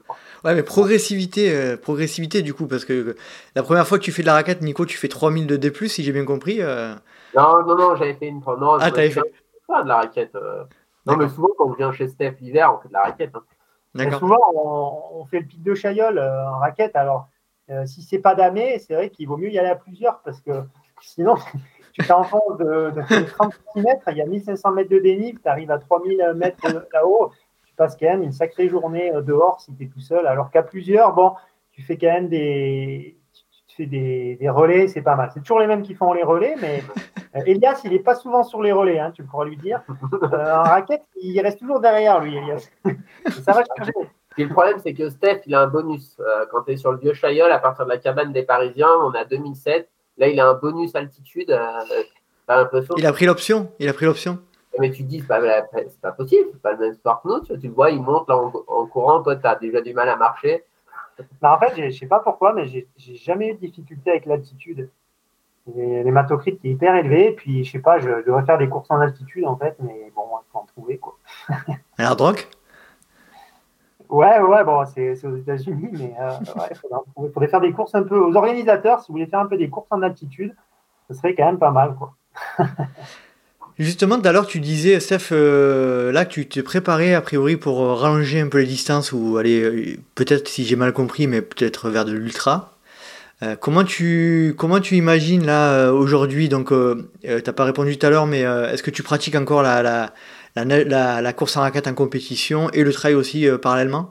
Ouais, 0.45 0.55
mais 0.55 0.63
progressivité, 0.63 1.53
euh, 1.53 1.77
progressivité 1.77 2.43
du 2.43 2.55
coup, 2.55 2.69
parce 2.69 2.85
que 2.85 3.17
la 3.57 3.63
première 3.65 3.89
fois 3.89 3.99
que 3.99 4.05
tu 4.05 4.13
fais 4.13 4.23
de 4.23 4.29
la 4.29 4.35
raquette, 4.35 4.63
Nico, 4.63 4.87
tu 4.87 4.97
fais 4.97 5.09
3000 5.09 5.49
de 5.49 5.57
D+, 5.57 5.73
si 5.89 6.05
j'ai 6.05 6.13
bien 6.13 6.25
compris. 6.25 6.59
Euh. 6.61 6.95
Non, 7.37 7.65
non, 7.67 7.77
non, 7.77 7.97
j'avais 7.97 8.15
fait 8.15 8.29
une. 8.29 8.41
Non, 8.41 8.75
ah, 8.79 8.91
t'avais 8.93 9.11
fait. 9.11 9.21
Pas 9.67 9.83
de 9.83 9.89
la 9.89 9.97
raquette. 9.97 10.37
Non, 11.07 11.17
mais 11.17 11.29
souvent, 11.29 11.49
quand 11.59 11.67
on 11.67 11.73
vient 11.73 11.91
chez 11.91 12.07
Steph 12.07 12.37
l'hiver, 12.41 12.73
on 12.73 12.81
fait 12.81 12.89
de 12.89 12.93
la 12.93 13.03
raquette. 13.03 13.33
Hein. 13.35 14.11
Souvent, 14.19 14.39
on, 14.55 15.25
fait 15.27 15.41
le 15.41 15.47
pic 15.47 15.63
de 15.63 15.75
Chaillol 15.75 16.19
en 16.21 16.59
raquette. 16.59 16.95
Alors, 16.95 17.29
si 17.87 18.03
c'est 18.03 18.21
pas 18.21 18.37
damé, 18.37 18.79
c'est 18.79 18.95
vrai 18.95 19.11
qu'il 19.11 19.27
vaut 19.27 19.37
mieux 19.37 19.51
y 19.51 19.59
aller 19.59 19.71
à 19.71 19.77
plusieurs 19.77 20.21
parce 20.21 20.41
que 20.41 20.53
sinon, 21.01 21.35
tu 21.93 22.07
t'enfonces 22.07 22.59
de, 22.59 22.91
de 22.91 23.25
30 23.25 23.53
cm, 23.75 23.87
il 24.09 24.17
y 24.17 24.23
a 24.23 24.27
1500 24.27 24.73
mètres 24.73 24.91
de 24.91 24.99
dénivelé, 24.99 25.39
tu 25.43 25.49
arrives 25.49 25.71
à 25.71 25.79
3000 25.79 26.33
mètres 26.35 26.67
là-haut, 26.93 27.31
tu 27.67 27.75
passes 27.75 27.97
quand 27.97 28.07
même 28.07 28.23
une 28.23 28.33
sacrée 28.33 28.69
journée 28.69 29.13
euh, 29.15 29.21
dehors 29.21 29.61
si 29.61 29.75
tu 29.75 29.85
es 29.85 29.87
tout 29.87 30.01
seul. 30.01 30.27
Alors 30.27 30.51
qu'à 30.51 30.63
plusieurs, 30.63 31.15
bon, 31.15 31.33
tu 31.73 31.83
fais 31.83 31.97
quand 31.97 32.13
même 32.13 32.29
des, 32.29 33.17
tu 33.69 33.77
fais 33.77 33.87
des, 33.87 34.37
des 34.37 34.49
relais, 34.49 34.89
c'est 34.89 35.03
pas 35.03 35.17
mal. 35.17 35.31
C'est 35.33 35.41
toujours 35.41 35.61
les 35.61 35.67
mêmes 35.67 35.83
qui 35.83 35.95
font 35.95 36.13
les 36.13 36.23
relais, 36.23 36.55
mais 36.61 36.83
euh, 37.37 37.43
Elias, 37.47 37.81
il 37.85 37.93
n'est 37.93 37.99
pas 37.99 38.15
souvent 38.15 38.43
sur 38.43 38.63
les 38.63 38.73
relais, 38.73 38.99
hein, 38.99 39.11
tu 39.11 39.23
pourras 39.25 39.45
lui 39.45 39.57
dire. 39.57 39.83
Euh, 40.23 40.55
en 40.55 40.63
raquette, 40.63 41.05
il 41.21 41.39
reste 41.41 41.59
toujours 41.59 41.81
derrière 41.81 42.21
lui, 42.21 42.37
Elias. 42.37 42.69
Ça 43.45 43.53
va 43.53 43.65
changer. 43.77 43.93
Et 44.39 44.45
le 44.45 44.51
problème, 44.51 44.79
c'est 44.79 44.95
que 44.95 45.11
Steph, 45.11 45.43
il 45.47 45.55
a 45.55 45.61
un 45.61 45.67
bonus. 45.67 46.17
quand 46.51 46.63
tu 46.63 46.73
es 46.73 46.77
sur 46.79 46.91
le 46.91 46.99
vieux 46.99 47.13
Chaillol, 47.13 47.53
à 47.53 47.59
partir 47.59 47.85
de 47.85 47.91
la 47.91 47.99
cabane 47.99 48.33
des 48.33 48.45
Parisiens, 48.45 48.89
on 49.03 49.11
a 49.11 49.27
2007. 49.27 49.91
Là, 50.23 50.29
il 50.29 50.39
a 50.39 50.49
un 50.49 50.55
bonus 50.55 50.95
altitude. 50.95 51.51
Euh, 51.51 52.05
il 52.97 53.07
a 53.07 53.13
pris 53.13 53.27
l'option. 53.27 53.73
Il 53.81 53.89
a 53.89 53.93
pris 53.93 54.05
l'option. 54.05 54.39
Mais 54.79 54.93
tu 54.93 55.03
te 55.03 55.09
dis, 55.09 55.19
c'est 55.19 55.27
pas, 55.27 55.41
pas 56.01 56.13
possible, 56.13 56.49
c'est 56.53 56.63
pas 56.63 56.75
le 56.75 56.79
même 56.79 56.95
sport 56.95 57.23
que 57.23 57.29
nous. 57.29 57.41
Tu, 57.41 57.67
le 57.67 57.75
vois, 57.75 57.91
il 57.91 58.01
monte 58.01 58.29
là, 58.29 58.37
en, 58.37 58.87
courant. 58.87 59.21
Toi, 59.25 59.35
tu 59.35 59.45
as 59.49 59.57
déjà 59.57 59.81
du 59.81 59.93
mal 59.93 60.09
à 60.09 60.15
marcher. 60.15 60.63
Bah, 61.41 61.57
en 61.57 61.59
fait, 61.59 61.91
je 61.91 61.99
sais 61.99 62.07
pas 62.07 62.21
pourquoi, 62.21 62.53
mais 62.53 62.69
j'ai 62.69 63.17
jamais 63.17 63.49
eu 63.49 63.55
de 63.55 63.59
difficulté 63.59 64.11
avec 64.11 64.27
l'altitude. 64.27 64.91
L'hématocrite 65.75 66.61
qui 66.61 66.69
est 66.69 66.73
hyper 66.73 66.95
élevé, 66.95 67.33
puis 67.33 67.65
je 67.65 67.73
sais 67.73 67.81
pas, 67.81 67.99
je 67.99 68.25
devrais 68.25 68.45
faire 68.45 68.59
des 68.59 68.69
courses 68.69 68.91
en 68.91 69.01
altitude 69.01 69.45
en 69.45 69.57
fait, 69.57 69.75
mais 69.81 70.13
bon, 70.15 70.23
il 70.41 70.53
faut 70.53 70.59
en 70.59 70.67
trouver 70.67 70.99
quoi. 70.99 71.17
Alors 71.99 72.17
donc 72.17 72.49
Ouais, 74.13 74.39
ouais, 74.41 74.63
bon, 74.63 74.85
c'est 74.95 75.27
aux 75.27 75.37
États-Unis, 75.37 75.89
mais 75.91 76.15
euh, 76.21 76.31
il 76.71 76.77
faudrait, 77.33 77.49
faire 77.49 77.63
des 77.63 77.73
courses 77.73 77.95
un 77.95 78.03
peu 78.03 78.19
aux 78.19 78.37
organisateurs. 78.37 79.01
Si 79.01 79.07
vous 79.09 79.15
voulez 79.15 79.27
faire 79.27 79.41
un 79.41 79.47
peu 79.47 79.57
des 79.57 79.71
courses 79.71 79.87
en 79.91 80.03
altitude, 80.03 80.55
ce 81.09 81.17
serait 81.17 81.35
quand 81.35 81.47
même 81.47 81.59
pas 81.59 81.71
mal, 81.71 81.97
quoi. 81.99 82.15
Justement, 83.79 84.19
d'alors 84.19 84.47
tu 84.47 84.61
disais, 84.61 85.01
Steph, 85.01 85.33
euh, 85.33 86.13
là 86.13 86.27
tu 86.27 86.47
te 86.47 86.61
préparais 86.61 87.15
a 87.15 87.23
priori 87.23 87.57
pour 87.57 87.79
ranger 87.99 88.41
un 88.41 88.49
peu 88.49 88.59
les 88.59 88.67
distances 88.67 89.13
ou 89.13 89.39
aller, 89.39 89.63
euh, 89.63 89.97
peut-être 90.15 90.47
si 90.47 90.65
j'ai 90.67 90.77
mal 90.77 90.93
compris, 90.93 91.27
mais 91.27 91.41
peut-être 91.41 91.89
vers 91.89 92.05
de 92.05 92.13
l'ultra. 92.13 92.75
comment, 93.61 93.83
tu, 93.83 94.55
comment 94.59 94.79
tu 94.79 94.97
imagines 94.97 95.47
là 95.47 95.91
aujourd'hui? 95.91 96.51
Donc, 96.51 96.69
tu 96.69 97.29
n'as 97.29 97.53
pas 97.55 97.65
répondu 97.65 97.97
tout 97.97 98.07
à 98.07 98.11
l'heure, 98.11 98.27
mais 98.27 98.41
est-ce 98.41 98.83
que 98.83 98.91
tu 98.91 99.03
pratiques 99.03 99.37
encore 99.37 99.63
la, 99.63 99.83
la, 99.83 100.13
la, 100.55 101.33
course 101.33 101.57
en 101.57 101.61
raquette 101.63 101.87
en 101.87 101.95
compétition 101.95 102.69
et 102.71 102.85
le 102.85 102.93
trail 102.93 103.15
aussi 103.15 103.49
euh, 103.49 103.59
parallèlement? 103.59 104.11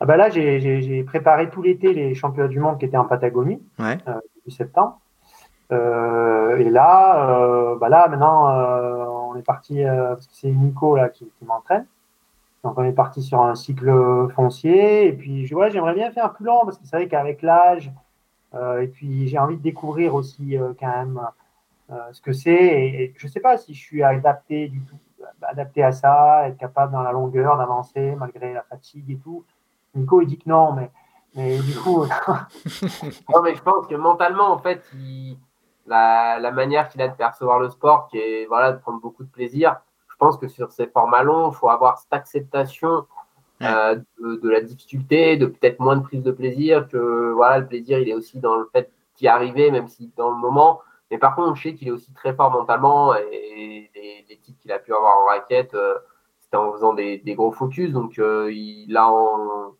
Ah 0.00 0.06
bah 0.06 0.16
Là, 0.16 0.30
j'ai 0.30 1.04
préparé 1.04 1.50
tout 1.50 1.62
l'été 1.62 1.92
les 1.92 2.14
championnats 2.14 2.48
du 2.48 2.58
monde 2.58 2.78
qui 2.78 2.86
étaient 2.86 2.96
en 2.96 3.04
Patagonie, 3.04 3.62
ouais. 3.78 3.98
euh, 4.08 4.14
début 4.36 4.50
septembre. 4.50 4.98
et 5.70 6.70
là, 6.70 7.76
bah 7.78 7.88
là, 7.90 8.08
maintenant, 8.08 8.48
on 9.30 9.36
est 9.36 9.42
parti, 9.42 9.82
parce 9.84 10.26
que 10.26 10.32
c'est 10.34 10.48
Nico 10.48 10.96
là, 10.96 11.10
qui, 11.10 11.30
m'entraîne. 11.42 11.86
Donc, 12.64 12.78
on 12.78 12.84
est 12.84 12.92
parti 12.92 13.22
sur 13.22 13.42
un 13.42 13.54
cycle 13.54 13.92
foncier. 14.34 15.06
Et 15.06 15.12
puis, 15.12 15.46
je, 15.46 15.54
ouais, 15.54 15.70
j'aimerais 15.70 15.94
bien 15.94 16.10
faire 16.12 16.32
plus 16.32 16.46
long, 16.46 16.60
parce 16.64 16.78
que 16.78 16.84
c'est 16.86 16.96
vrai 16.96 17.08
qu'avec 17.08 17.42
l'âge, 17.42 17.92
et 18.54 18.86
puis 18.86 19.28
j'ai 19.28 19.38
envie 19.38 19.58
de 19.58 19.62
découvrir 19.62 20.14
aussi 20.14 20.56
quand 20.80 20.88
même 20.88 21.20
ce 22.12 22.20
que 22.20 22.32
c'est. 22.32 22.52
Et, 22.52 23.14
je 23.16 23.26
ne 23.26 23.30
sais 23.30 23.40
pas 23.40 23.56
si 23.56 23.74
je 23.74 23.80
suis 23.80 24.02
adapté 24.02 24.68
du 24.68 24.80
tout, 24.82 24.98
adapté 25.42 25.82
à 25.82 25.92
ça, 25.92 26.48
être 26.48 26.58
capable 26.58 26.92
dans 26.92 27.02
la 27.02 27.12
longueur 27.12 27.56
d'avancer 27.56 28.14
malgré 28.16 28.52
la 28.52 28.62
fatigue 28.62 29.10
et 29.10 29.16
tout. 29.16 29.44
Nico, 29.94 30.22
il 30.22 30.26
dit 30.26 30.38
que 30.38 30.48
non, 30.48 30.72
mais, 30.72 30.90
mais 31.34 31.58
du 31.58 31.74
coup. 31.76 32.04
non, 33.28 33.42
mais 33.42 33.54
je 33.54 33.62
pense 33.62 33.86
que 33.86 33.94
mentalement, 33.96 34.52
en 34.52 34.58
fait, 34.58 34.82
la, 35.86 36.38
la, 36.38 36.50
manière 36.52 36.88
qu'il 36.88 37.02
a 37.02 37.08
de 37.08 37.14
percevoir 37.14 37.58
le 37.58 37.68
sport, 37.70 38.08
qui 38.08 38.18
est 38.18 38.46
voilà, 38.46 38.72
de 38.72 38.78
prendre 38.78 39.00
beaucoup 39.00 39.24
de 39.24 39.30
plaisir, 39.30 39.80
je 40.08 40.16
pense 40.16 40.36
que 40.36 40.48
sur 40.48 40.70
ces 40.70 40.86
formats 40.86 41.22
longs, 41.22 41.50
il 41.50 41.54
faut 41.54 41.70
avoir 41.70 41.98
cette 41.98 42.12
acceptation 42.12 43.06
euh, 43.62 43.96
de, 44.18 44.48
la 44.48 44.62
difficulté, 44.62 45.36
de 45.36 45.44
peut-être 45.44 45.80
moins 45.80 45.96
de 45.96 46.02
prise 46.02 46.22
de 46.22 46.30
plaisir, 46.30 46.88
que 46.88 47.32
voilà, 47.32 47.58
le 47.58 47.66
plaisir, 47.66 47.98
il 47.98 48.08
est 48.08 48.14
aussi 48.14 48.38
dans 48.38 48.56
le 48.56 48.66
fait 48.72 48.90
d'y 49.16 49.28
arriver, 49.28 49.70
même 49.70 49.88
si 49.88 50.10
dans 50.16 50.30
le 50.30 50.36
moment. 50.36 50.80
Mais 51.10 51.18
par 51.18 51.34
contre, 51.34 51.56
je 51.56 51.62
sais 51.62 51.74
qu'il 51.74 51.88
est 51.88 51.92
aussi 51.92 52.12
très 52.12 52.34
fort 52.34 52.50
mentalement 52.50 53.14
et 53.14 53.90
les, 53.94 54.38
titres 54.38 54.58
qu'il 54.60 54.72
a 54.72 54.78
pu 54.78 54.94
avoir 54.94 55.18
en 55.18 55.26
raquette, 55.26 55.74
euh, 55.74 55.98
c'était 56.40 56.56
en 56.56 56.72
faisant 56.72 56.94
des, 56.94 57.18
des, 57.18 57.34
gros 57.34 57.50
focus. 57.52 57.92
Donc, 57.92 58.18
euh, 58.18 58.50
il 58.52 58.96
a 58.96 59.08
en, 59.10 59.74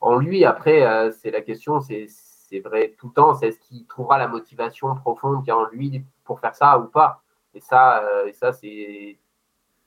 en 0.00 0.16
lui, 0.16 0.44
après, 0.44 0.86
euh, 0.86 1.10
c'est 1.10 1.30
la 1.30 1.40
question, 1.40 1.80
c'est 1.80 2.60
vrai 2.64 2.94
tout 2.98 3.08
le 3.08 3.12
temps, 3.12 3.34
c'est 3.34 3.48
est-ce 3.48 3.58
qu'il 3.58 3.86
trouvera 3.86 4.18
la 4.18 4.28
motivation 4.28 4.94
profonde 4.94 5.40
qu'il 5.40 5.48
y 5.48 5.50
a 5.50 5.56
en 5.56 5.66
lui 5.66 6.04
pour 6.24 6.40
faire 6.40 6.54
ça 6.54 6.78
ou 6.78 6.84
pas 6.84 7.22
Et 7.54 7.60
ça, 7.60 8.02
euh, 8.02 8.26
et 8.26 8.32
ça 8.32 8.52
c'est. 8.52 9.18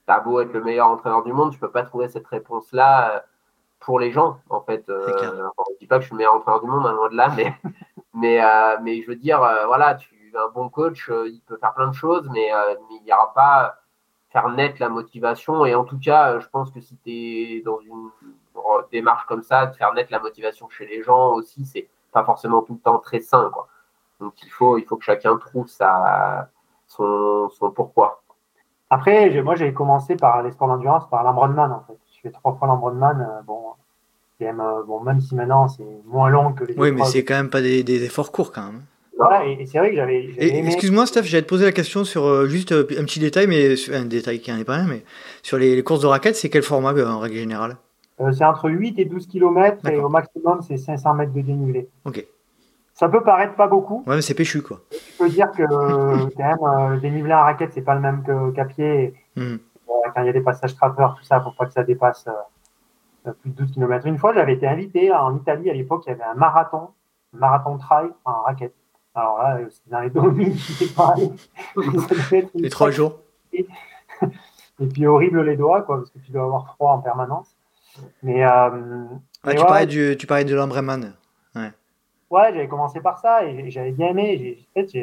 T'as 0.06 0.20
beau 0.20 0.40
être 0.40 0.52
le 0.52 0.62
meilleur 0.62 0.88
entraîneur 0.88 1.22
du 1.22 1.32
monde, 1.32 1.52
tu 1.52 1.58
peux 1.58 1.70
pas 1.70 1.84
trouver 1.84 2.08
cette 2.08 2.26
réponse-là 2.26 3.16
euh, 3.16 3.20
pour 3.78 4.00
les 4.00 4.10
gens, 4.10 4.38
en 4.50 4.60
fait. 4.60 4.84
je 4.88 5.78
dis 5.78 5.86
pas 5.86 5.96
que 5.96 6.02
je 6.02 6.06
suis 6.06 6.14
le 6.14 6.18
meilleur 6.18 6.34
entraîneur 6.34 6.60
du 6.62 6.68
monde, 6.68 6.86
hein, 6.86 6.92
loin 6.92 7.08
de 7.08 7.16
là, 7.16 7.32
mais, 7.36 7.54
mais, 8.14 8.40
mais 8.82 9.02
je 9.02 9.06
veux 9.06 9.16
dire, 9.16 9.38
voilà, 9.66 9.94
tu 9.94 10.14
un 10.36 10.48
bon 10.48 10.68
coach, 10.68 11.08
il 11.08 11.40
peut 11.46 11.56
faire 11.58 11.74
plein 11.74 11.88
de 11.88 11.94
choses, 11.94 12.28
mais, 12.32 12.50
mais 12.88 12.96
il 12.96 13.04
n'y 13.04 13.12
aura 13.12 13.32
pas 13.34 13.76
faire 14.30 14.48
naître 14.50 14.76
la 14.80 14.88
motivation. 14.88 15.64
Et 15.66 15.74
en 15.74 15.84
tout 15.84 15.98
cas, 15.98 16.38
je 16.38 16.48
pense 16.48 16.70
que 16.70 16.80
si 16.80 16.96
tu 17.04 17.10
es 17.10 17.62
dans 17.62 17.80
une 17.80 18.10
démarche 18.92 19.26
comme 19.26 19.42
ça, 19.42 19.66
de 19.66 19.74
faire 19.76 19.92
naître 19.94 20.12
la 20.12 20.20
motivation 20.20 20.68
chez 20.68 20.86
les 20.86 21.02
gens 21.02 21.32
aussi, 21.32 21.64
c'est 21.64 21.88
pas 22.12 22.24
forcément 22.24 22.62
tout 22.62 22.74
le 22.74 22.80
temps 22.80 22.98
très 22.98 23.20
sain. 23.20 23.50
Quoi. 23.52 23.68
Donc 24.20 24.34
il 24.42 24.50
faut, 24.50 24.78
il 24.78 24.84
faut 24.84 24.96
que 24.96 25.04
chacun 25.04 25.36
trouve 25.36 25.68
sa, 25.68 26.50
son, 26.86 27.48
son 27.50 27.70
pourquoi. 27.70 28.22
Après, 28.90 29.40
moi 29.42 29.54
j'ai 29.54 29.72
commencé 29.72 30.16
par 30.16 30.42
les 30.42 30.50
sports 30.50 30.68
d'endurance, 30.68 31.08
par 31.08 31.22
l'Ambronman 31.22 31.72
en 31.72 31.80
fait. 31.86 31.98
Je 32.14 32.20
fais 32.22 32.30
trois 32.30 32.54
fois 32.56 32.66
l'Ambronman. 32.66 33.20
Euh, 33.20 33.42
bon, 33.42 33.62
euh, 34.42 34.82
bon, 34.84 35.00
même 35.00 35.20
si 35.20 35.34
maintenant 35.34 35.68
c'est 35.68 35.84
moins 36.06 36.30
long 36.30 36.52
que 36.52 36.64
les 36.64 36.74
Oui, 36.74 36.92
mais 36.92 37.04
c'est 37.04 37.24
quand 37.24 37.34
même 37.34 37.50
pas 37.50 37.60
des, 37.60 37.82
des, 37.84 38.04
efforts 38.04 38.32
courts 38.32 38.52
quand 38.52 38.64
même. 38.66 38.82
Voilà, 39.20 39.44
et, 39.44 39.66
c'est 39.66 39.78
vrai 39.78 39.90
que 39.90 39.96
j'avais. 39.96 40.30
Excuse-moi, 40.38 41.04
Steph, 41.04 41.24
j'allais 41.24 41.42
te 41.42 41.48
poser 41.48 41.66
la 41.66 41.72
question 41.72 42.04
sur 42.04 42.24
euh, 42.24 42.46
juste 42.46 42.72
un 42.72 43.04
petit 43.04 43.20
détail, 43.20 43.46
mais 43.46 43.74
un 43.92 44.06
détail 44.06 44.40
qui 44.40 44.50
n'en 44.50 44.58
est 44.58 44.64
pas 44.64 44.76
rien, 44.76 44.86
mais 44.88 45.04
sur 45.42 45.58
les, 45.58 45.76
les 45.76 45.82
courses 45.82 46.00
de 46.00 46.06
raquettes, 46.06 46.36
c'est 46.36 46.48
quel 46.48 46.62
format 46.62 46.94
en 46.94 47.18
règle 47.18 47.36
générale? 47.36 47.76
Euh, 48.22 48.32
c'est 48.32 48.44
entre 48.44 48.70
8 48.70 48.98
et 48.98 49.04
12 49.04 49.26
km 49.26 49.86
et 49.90 49.98
au 49.98 50.08
maximum, 50.08 50.62
c'est 50.62 50.78
500 50.78 51.14
mètres 51.14 51.32
de 51.34 51.40
dénivelé. 51.42 51.88
Ok. 52.06 52.26
Ça 52.94 53.10
peut 53.10 53.22
paraître 53.22 53.54
pas 53.56 53.66
beaucoup. 53.66 54.04
Ouais, 54.06 54.16
mais 54.16 54.22
c'est 54.22 54.34
péchu, 54.34 54.62
quoi. 54.62 54.80
Tu 54.90 54.98
peux 55.18 55.28
dire 55.28 55.50
que 55.52 55.64
quand 55.64 56.38
même, 56.38 56.56
euh, 56.62 56.88
le 56.94 57.00
dénivelé 57.00 57.34
en 57.34 57.42
raquette, 57.42 57.72
c'est 57.74 57.82
pas 57.82 57.94
le 57.94 58.00
même 58.00 58.22
qu'à 58.54 58.64
pied. 58.64 59.12
Hmm. 59.36 59.42
Euh, 59.42 59.56
quand 60.14 60.22
il 60.22 60.26
y 60.26 60.30
a 60.30 60.32
des 60.32 60.40
passages 60.40 60.74
trappeurs, 60.76 61.14
tout 61.18 61.24
ça, 61.24 61.40
pour 61.40 61.54
pas 61.54 61.66
que 61.66 61.72
ça 61.72 61.82
dépasse 61.82 62.26
plus 63.42 63.50
de 63.50 63.56
12 63.56 63.72
km. 63.72 64.06
Une 64.06 64.16
fois, 64.16 64.32
j'avais 64.32 64.54
été 64.54 64.66
invité 64.66 65.12
en 65.12 65.36
Italie, 65.36 65.68
à 65.68 65.74
l'époque, 65.74 66.04
il 66.06 66.10
y 66.10 66.12
avait 66.12 66.24
un 66.24 66.34
marathon, 66.34 66.88
un 67.34 67.38
marathon 67.38 67.76
trail 67.76 68.08
en 68.24 68.42
raquette. 68.44 68.74
Alors 69.14 69.38
là, 69.38 69.58
c'est 69.68 69.90
dans 69.90 70.00
les 70.00 70.10
Dolomites, 70.10 70.54
je 70.54 70.84
sais 70.84 70.94
pas. 70.94 71.14
les 72.54 72.70
trois 72.70 72.90
jours. 72.90 73.20
Et 73.52 74.86
puis 74.86 75.06
horrible 75.06 75.42
les 75.42 75.56
doigts, 75.56 75.82
quoi, 75.82 75.98
parce 75.98 76.10
que 76.10 76.18
tu 76.20 76.32
dois 76.32 76.44
avoir 76.44 76.74
froid 76.74 76.92
en 76.92 77.00
permanence. 77.00 77.54
Mais, 78.22 78.44
euh, 78.44 79.04
tu, 79.46 79.56
parlais 79.56 79.86
du, 79.86 80.16
tu 80.18 80.26
parlais 80.26 80.44
de 80.44 80.54
l'Ambreman. 80.54 81.12
Ouais, 81.54 81.72
ouais 82.30 82.52
j'avais 82.54 82.68
commencé 82.68 83.00
par 83.00 83.18
ça 83.18 83.44
et 83.44 83.70
j'avais 83.70 83.90
bien 83.90 84.08
aimé. 84.08 84.58
En 84.70 84.80
fait, 84.80 84.98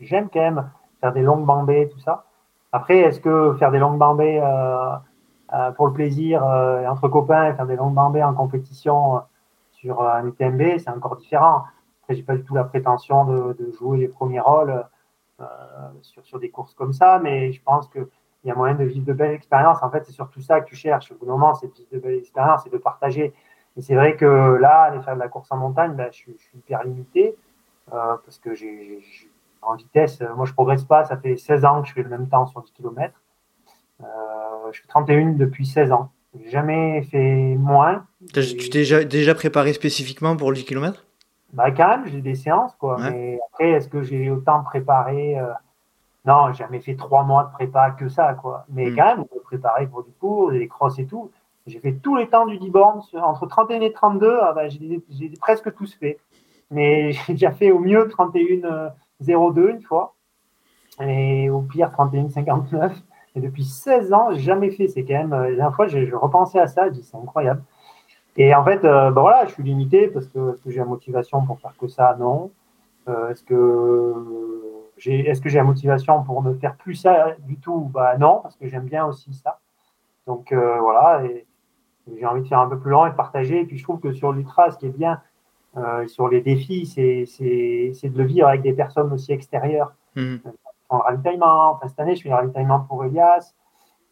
j'aime 0.00 0.28
quand 0.32 0.40
même 0.40 0.70
faire 1.00 1.12
des 1.12 1.22
longues 1.22 1.44
bambées, 1.44 1.88
tout 1.92 2.00
ça. 2.00 2.24
Après, 2.72 2.98
est-ce 2.98 3.20
que 3.20 3.54
faire 3.58 3.70
des 3.70 3.78
longues 3.78 3.98
bambées 3.98 4.40
euh, 4.42 4.96
euh, 5.52 5.70
pour 5.72 5.86
le 5.86 5.92
plaisir 5.92 6.42
entre 6.42 7.08
copains, 7.08 7.54
faire 7.54 7.66
des 7.66 7.76
longues 7.76 7.94
bambées 7.94 8.24
en 8.24 8.34
compétition 8.34 9.20
sur 9.72 10.02
un 10.02 10.26
UTMB, 10.26 10.78
c'est 10.78 10.90
encore 10.90 11.16
différent. 11.16 11.64
Après, 12.02 12.14
j'ai 12.14 12.22
pas 12.22 12.36
du 12.36 12.44
tout 12.44 12.54
la 12.54 12.64
prétention 12.64 13.24
de, 13.24 13.72
jouer 13.78 13.98
les 13.98 14.08
premiers 14.08 14.40
rôles 14.40 14.84
sur, 16.02 16.24
sur 16.24 16.38
des 16.38 16.50
courses 16.50 16.74
comme 16.74 16.92
ça, 16.92 17.20
mais 17.22 17.52
je 17.52 17.62
pense 17.62 17.88
que 17.88 18.08
il 18.44 18.48
y 18.48 18.50
a 18.50 18.54
moyen 18.54 18.74
de 18.74 18.84
vivre 18.84 19.06
de 19.06 19.12
belles 19.12 19.34
expériences. 19.34 19.82
En 19.82 19.90
fait, 19.90 20.04
c'est 20.04 20.12
surtout 20.12 20.40
ça 20.40 20.60
que 20.60 20.68
tu 20.68 20.76
cherches 20.76 21.12
au 21.12 21.14
bout 21.14 21.26
d'un 21.26 21.32
moment, 21.32 21.54
c'est 21.54 21.68
de 21.68 21.72
vivre 21.74 21.88
de 21.92 21.98
belles 21.98 22.18
expériences 22.18 22.66
et 22.66 22.70
de 22.70 22.78
partager. 22.78 23.32
Et 23.76 23.80
c'est 23.80 23.94
vrai 23.94 24.16
que 24.16 24.24
là, 24.60 24.82
aller 24.82 25.00
faire 25.02 25.14
de 25.14 25.20
la 25.20 25.28
course 25.28 25.50
en 25.50 25.56
montagne, 25.56 25.94
ben, 25.94 26.08
je, 26.10 26.18
suis, 26.18 26.36
hyper 26.54 26.84
limité 26.84 27.34
euh, 27.92 28.16
parce 28.24 28.38
que 28.38 28.54
j'ai 28.54 29.00
en 29.62 29.76
vitesse, 29.76 30.20
euh, 30.20 30.34
moi 30.34 30.44
je 30.44 30.52
progresse 30.52 30.82
pas, 30.82 31.04
ça 31.04 31.16
fait 31.16 31.36
16 31.36 31.64
ans 31.64 31.82
que 31.82 31.88
je 31.88 31.94
fais 31.94 32.02
le 32.02 32.08
même 32.08 32.28
temps 32.28 32.46
sur 32.46 32.62
10 32.62 32.72
km. 32.72 33.14
Euh, 34.00 34.04
je 34.72 34.80
fais 34.80 34.88
31 34.88 35.32
depuis 35.34 35.64
16 35.64 35.92
ans. 35.92 36.10
J'ai 36.38 36.50
jamais 36.50 37.02
fait 37.02 37.54
moins. 37.56 38.04
Tu 38.34 38.56
t'es 38.56 38.78
déjà, 38.78 39.04
déjà 39.04 39.34
préparé 39.34 39.72
spécifiquement 39.72 40.36
pour 40.36 40.50
le 40.50 40.56
10 40.56 40.64
km 40.64 41.04
bah, 41.52 41.70
Quand 41.70 41.88
même, 41.88 42.06
j'ai 42.06 42.20
des 42.20 42.34
séances. 42.34 42.74
Quoi. 42.76 42.98
Mais 42.98 43.38
après, 43.48 43.70
est-ce 43.70 43.88
que 43.88 44.02
j'ai 44.02 44.30
autant 44.30 44.62
préparé 44.62 45.38
euh, 45.38 45.52
non, 46.24 46.52
j'ai 46.52 46.58
jamais 46.58 46.80
fait 46.80 46.94
trois 46.94 47.24
mois 47.24 47.44
de 47.44 47.50
prépa 47.50 47.90
que 47.90 48.08
ça, 48.08 48.34
quoi. 48.34 48.64
Mais 48.68 48.94
quand 48.94 49.04
même, 49.04 49.20
on 49.20 49.24
peut 49.24 49.40
préparer 49.40 49.86
pour 49.86 50.04
du 50.04 50.12
cours, 50.12 50.52
des 50.52 50.68
crosses 50.68 50.98
et 50.98 51.06
tout. 51.06 51.32
J'ai 51.66 51.80
fait 51.80 51.94
tous 51.94 52.16
les 52.16 52.28
temps 52.28 52.46
du 52.46 52.58
10 52.58 52.70
bornes, 52.70 53.02
entre 53.14 53.46
31 53.46 53.80
et 53.80 53.92
32, 53.92 54.38
ah 54.40 54.52
bah, 54.52 54.68
j'ai 54.68 55.02
presque 55.40 55.74
tous 55.74 55.94
fait. 55.94 56.18
Mais 56.70 57.12
j'ai 57.26 57.32
déjà 57.32 57.50
fait 57.50 57.72
au 57.72 57.80
mieux 57.80 58.08
31 58.08 58.92
02 59.20 59.70
une 59.70 59.82
fois, 59.82 60.14
et 61.00 61.50
au 61.50 61.60
pire 61.60 61.90
31 61.90 62.28
59. 62.30 62.96
Et 63.34 63.40
depuis 63.40 63.64
16 63.64 64.12
ans, 64.12 64.28
j'ai 64.32 64.40
jamais 64.40 64.70
fait. 64.70 64.88
C'est 64.88 65.04
quand 65.04 65.14
même, 65.14 65.32
euh, 65.32 65.50
la 65.50 65.56
dernière 65.56 65.74
fois, 65.74 65.88
je, 65.88 66.14
repensais 66.14 66.58
à 66.60 66.66
ça, 66.66 66.86
je 66.86 66.92
dis 66.92 67.02
c'est 67.02 67.16
incroyable. 67.16 67.62
Et 68.36 68.54
en 68.54 68.64
fait, 68.64 68.84
euh, 68.84 69.10
bah 69.10 69.20
voilà, 69.20 69.44
je 69.46 69.52
suis 69.52 69.62
limité 69.62 70.08
parce 70.08 70.26
que, 70.26 70.58
que 70.62 70.70
j'ai 70.70 70.78
la 70.78 70.84
motivation 70.84 71.44
pour 71.44 71.60
faire 71.60 71.74
que 71.78 71.88
ça? 71.88 72.16
Non. 72.18 72.50
Euh, 73.08 73.30
est-ce 73.30 73.42
que 73.42 74.14
est-ce 75.04 75.40
que 75.40 75.48
j'ai 75.48 75.58
la 75.58 75.64
motivation 75.64 76.22
pour 76.22 76.42
ne 76.42 76.54
faire 76.54 76.76
plus 76.76 76.94
ça 76.94 77.34
du 77.40 77.56
tout? 77.56 77.90
Bah 77.92 78.16
non, 78.18 78.40
parce 78.42 78.56
que 78.56 78.68
j'aime 78.68 78.84
bien 78.84 79.04
aussi 79.04 79.34
ça. 79.34 79.58
Donc 80.26 80.52
euh, 80.52 80.78
voilà, 80.80 81.24
et, 81.24 81.44
j'ai 82.16 82.26
envie 82.26 82.42
de 82.42 82.48
faire 82.48 82.60
un 82.60 82.68
peu 82.68 82.78
plus 82.78 82.90
long 82.90 83.06
et 83.06 83.10
de 83.10 83.16
partager. 83.16 83.60
Et 83.60 83.64
puis 83.64 83.78
je 83.78 83.82
trouve 83.82 84.00
que 84.00 84.12
sur 84.12 84.32
l'ultra, 84.32 84.70
ce 84.70 84.78
qui 84.78 84.86
est 84.86 84.96
bien 84.96 85.20
euh, 85.76 86.06
sur 86.06 86.28
les 86.28 86.40
défis, 86.40 86.86
c'est 86.86 88.08
de 88.08 88.18
le 88.18 88.24
vivre 88.24 88.48
avec 88.48 88.62
des 88.62 88.72
personnes 88.72 89.12
aussi 89.12 89.32
extérieures. 89.32 89.92
Mmh. 90.14 90.36
En 90.88 90.98
ravitaillement, 90.98 91.72
enfin 91.72 91.88
cette 91.88 92.00
année, 92.00 92.14
je 92.14 92.22
fais 92.22 92.30
un 92.30 92.36
ravitaillement 92.36 92.80
pour 92.80 93.04
Elias 93.04 93.54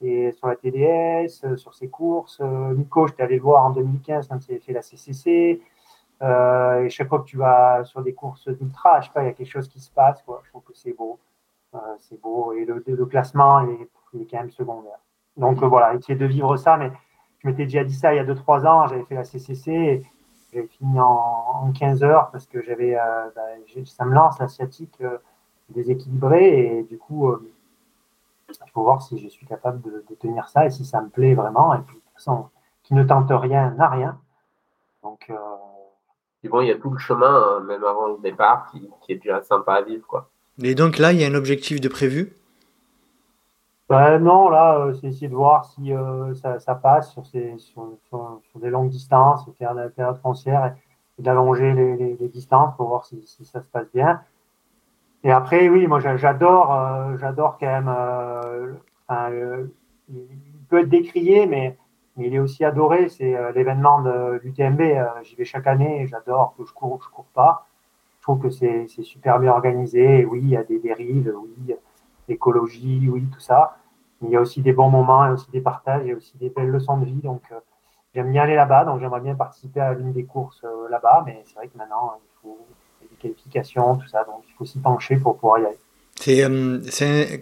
et 0.03 0.33
sur 0.33 0.49
la 0.49 0.57
TDS, 0.57 1.57
sur 1.57 1.75
ses 1.75 1.89
courses. 1.89 2.41
Nico, 2.41 3.07
je 3.07 3.13
t'ai 3.13 3.23
allé 3.23 3.37
le 3.37 3.43
voir 3.43 3.65
en 3.65 3.71
2015 3.71 4.29
quand 4.29 4.39
il 4.49 4.53
avait 4.53 4.61
fait 4.61 4.73
la 4.73 4.83
CCC. 4.83 5.61
Euh, 6.23 6.85
et 6.85 6.91
chaque 6.91 7.09
fois 7.09 7.21
que 7.21 7.25
tu 7.25 7.37
vas 7.37 7.83
sur 7.85 8.03
des 8.03 8.13
courses 8.13 8.49
d'ultra, 8.49 9.01
je 9.01 9.07
sais 9.07 9.13
pas, 9.13 9.23
il 9.23 9.27
y 9.27 9.31
a 9.31 9.33
quelque 9.33 9.49
chose 9.49 9.69
qui 9.69 9.81
se 9.81 9.91
passe. 9.91 10.23
Quoi. 10.23 10.43
Je 10.45 10.51
trouve 10.51 10.63
que 10.63 10.75
c'est 10.75 10.93
beau. 10.93 11.19
Euh, 11.75 11.79
c'est 11.99 12.21
beau. 12.21 12.53
Et 12.53 12.65
le, 12.65 13.07
classement 13.07 13.61
est, 13.61 13.89
est, 14.19 14.31
quand 14.31 14.39
même 14.39 14.51
secondaire. 14.51 14.99
Donc 15.37 15.63
euh, 15.63 15.67
voilà, 15.67 15.95
essayer 15.95 16.17
de 16.17 16.27
vivre 16.27 16.57
ça. 16.57 16.77
Mais 16.77 16.91
je 17.39 17.49
m'étais 17.49 17.65
déjà 17.65 17.85
dit 17.85 17.95
ça 17.95 18.13
il 18.13 18.17
y 18.17 18.21
a 18.21 18.25
2-3 18.25 18.67
ans. 18.67 18.87
J'avais 18.87 19.05
fait 19.05 19.15
la 19.15 19.25
CCC. 19.25 20.05
J'avais 20.53 20.67
fini 20.67 21.01
en, 21.01 21.07
en, 21.07 21.73
15 21.73 22.03
heures 22.03 22.31
parce 22.33 22.47
que 22.47 22.61
j'avais, 22.61 22.97
bah, 23.37 23.43
ça 23.85 24.05
me 24.05 24.13
lance 24.13 24.39
l'asiatique 24.41 25.01
déséquilibré. 25.71 26.79
Et 26.79 26.83
du 26.83 26.99
coup, 26.99 27.33
il 28.51 28.71
faut 28.73 28.83
voir 28.83 29.03
si 29.03 29.19
je 29.19 29.29
suis 29.29 29.47
capable 29.47 29.81
de, 29.83 30.05
de, 30.09 30.15
tenir 30.15 30.49
ça 30.49 30.67
et 30.67 30.71
si 30.71 30.85
ça 30.85 31.01
me 31.01 31.09
plaît 31.09 31.35
vraiment. 31.35 31.75
Et 31.75 31.79
puis, 31.79 31.97
de 31.97 32.01
toute 32.01 32.13
façon, 32.15 32.49
qui 32.83 32.95
ne 32.95 33.05
tente 33.05 33.31
rien 33.31 33.71
n'a 33.71 33.89
rien. 33.89 34.19
Donc, 35.03 35.31
bon, 36.49 36.61
il 36.61 36.69
y 36.69 36.71
a 36.73 36.77
tout 36.77 36.91
le 36.91 36.99
chemin, 36.99 37.33
hein, 37.33 37.61
même 37.61 37.85
avant 37.85 38.09
le 38.09 38.19
départ, 38.23 38.71
qui, 38.71 39.13
est 39.13 39.17
déjà 39.17 39.43
sympa 39.43 39.75
à 39.75 39.83
vivre. 39.83 40.07
Quoi. 40.07 40.29
Et 40.63 40.75
donc 40.75 40.99
là, 40.99 41.13
il 41.13 41.21
y 41.21 41.25
a 41.25 41.29
un 41.29 41.35
objectif 41.35 41.81
de 41.81 41.89
prévu? 41.89 42.37
Ben 43.89 44.19
Non, 44.19 44.49
là, 44.49 44.79
euh, 44.79 44.95
c'est 44.95 45.09
essayer 45.09 45.29
de 45.29 45.35
voir 45.35 45.65
si 45.65 45.93
euh, 45.93 46.33
ça, 46.35 46.75
passe 46.77 47.13
sur, 47.13 47.27
ces, 47.27 47.59
sur, 47.59 47.89
sur, 48.09 48.41
des 48.57 48.71
longues 48.71 48.91
distances, 48.91 49.49
faire 49.59 49.75
la 49.75 49.89
période 49.89 50.19
foncière 50.19 50.75
et, 51.19 51.23
d'allonger 51.23 51.75
les, 51.75 52.17
les, 52.17 52.29
distances 52.29 52.75
pour 52.77 52.89
voir 52.89 53.05
si, 53.05 53.21
si, 53.27 53.45
ça 53.45 53.61
se 53.61 53.67
passe 53.67 53.89
bien. 53.93 54.23
Et 55.23 55.31
après, 55.31 55.69
oui, 55.69 55.87
moi 55.87 56.01
j'adore, 56.01 56.73
euh, 56.75 57.17
j'adore 57.19 57.59
quand 57.59 57.67
même. 57.67 57.89
Euh, 59.11 59.67
il 60.09 60.65
peut 60.69 60.81
être 60.81 60.89
décrié, 60.89 61.47
mais, 61.47 61.77
il 62.17 62.35
est 62.35 62.39
aussi 62.39 62.65
adoré. 62.65 63.09
C'est 63.09 63.35
l'événement 63.55 64.03
de 64.03 64.41
l'UTMB. 64.43 64.81
J'y 65.23 65.37
vais 65.37 65.45
chaque 65.45 65.67
année. 65.67 66.07
J'adore 66.07 66.55
que 66.57 66.65
je 66.67 66.73
cours 66.73 66.93
ou 66.93 67.01
je 67.03 67.09
cours 67.09 67.27
pas. 67.35 67.67
Je 68.19 68.23
trouve 68.23 68.41
que 68.41 68.51
c'est 68.51 68.87
super 68.89 69.39
bien 69.39 69.53
organisé. 69.53 70.25
oui, 70.27 70.41
il 70.43 70.49
y 70.51 70.57
a 70.57 70.65
des 70.65 70.79
dérives. 70.79 71.33
Oui, 71.37 71.75
écologie, 72.29 73.09
oui, 73.11 73.27
tout 73.33 73.41
ça. 73.41 73.79
Il 74.23 74.31
y 74.31 74.37
a 74.37 74.41
aussi 74.41 74.61
des 74.61 74.73
bons 74.73 74.91
moments, 74.91 75.25
il 75.25 75.29
y 75.29 75.31
a 75.31 75.35
aussi 75.35 75.51
des 75.51 75.63
partages, 75.63 76.03
il 76.05 76.09
y 76.09 76.13
a 76.13 76.17
aussi 76.17 76.37
des 76.37 76.51
belles 76.51 76.69
leçons 76.69 76.99
de 76.99 77.07
vie. 77.07 77.23
Donc, 77.23 77.43
j'aime 78.15 78.31
bien 78.31 78.43
aller 78.43 78.57
là-bas. 78.57 78.85
Donc, 78.85 79.01
j'aimerais 79.01 79.21
bien 79.21 79.35
participer 79.35 79.81
à 79.81 79.95
l'une 79.95 80.13
des 80.13 80.25
courses 80.25 80.65
là-bas. 80.91 81.23
Mais 81.27 81.43
c'est 81.47 81.55
vrai 81.55 81.69
que 81.69 81.79
maintenant, 81.79 82.15
il 82.19 82.41
faut 82.43 82.59
qualification, 83.21 83.97
tout 83.97 84.09
ça. 84.09 84.25
Donc 84.25 84.43
il 84.49 84.55
faut 84.57 84.65
s'y 84.65 84.79
pencher 84.79 85.17
pour 85.17 85.37
pouvoir 85.37 85.61
y 85.61 85.67
aller. 85.67 85.79
C'est, 86.21 86.45
euh, 86.45 86.79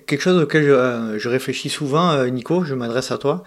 quelque 0.06 0.20
chose 0.20 0.40
auquel 0.40 0.62
je, 0.62 0.70
euh, 0.70 1.18
je 1.18 1.28
réfléchis 1.28 1.68
souvent, 1.68 2.10
euh, 2.10 2.28
Nico, 2.28 2.62
je 2.62 2.74
m'adresse 2.76 3.10
à 3.10 3.18
toi. 3.18 3.42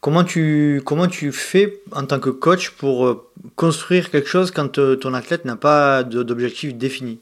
Comment 0.00 0.24
tu, 0.24 0.82
comment 0.84 1.06
tu 1.06 1.30
fais 1.30 1.80
en 1.94 2.04
tant 2.04 2.18
que 2.18 2.30
coach 2.30 2.70
pour 2.70 3.14
construire 3.54 4.10
quelque 4.10 4.26
chose 4.28 4.50
quand 4.50 4.72
ton 4.72 5.14
athlète 5.14 5.44
n'a 5.44 5.54
pas 5.54 6.02
d'objectif 6.02 6.74
défini? 6.74 7.20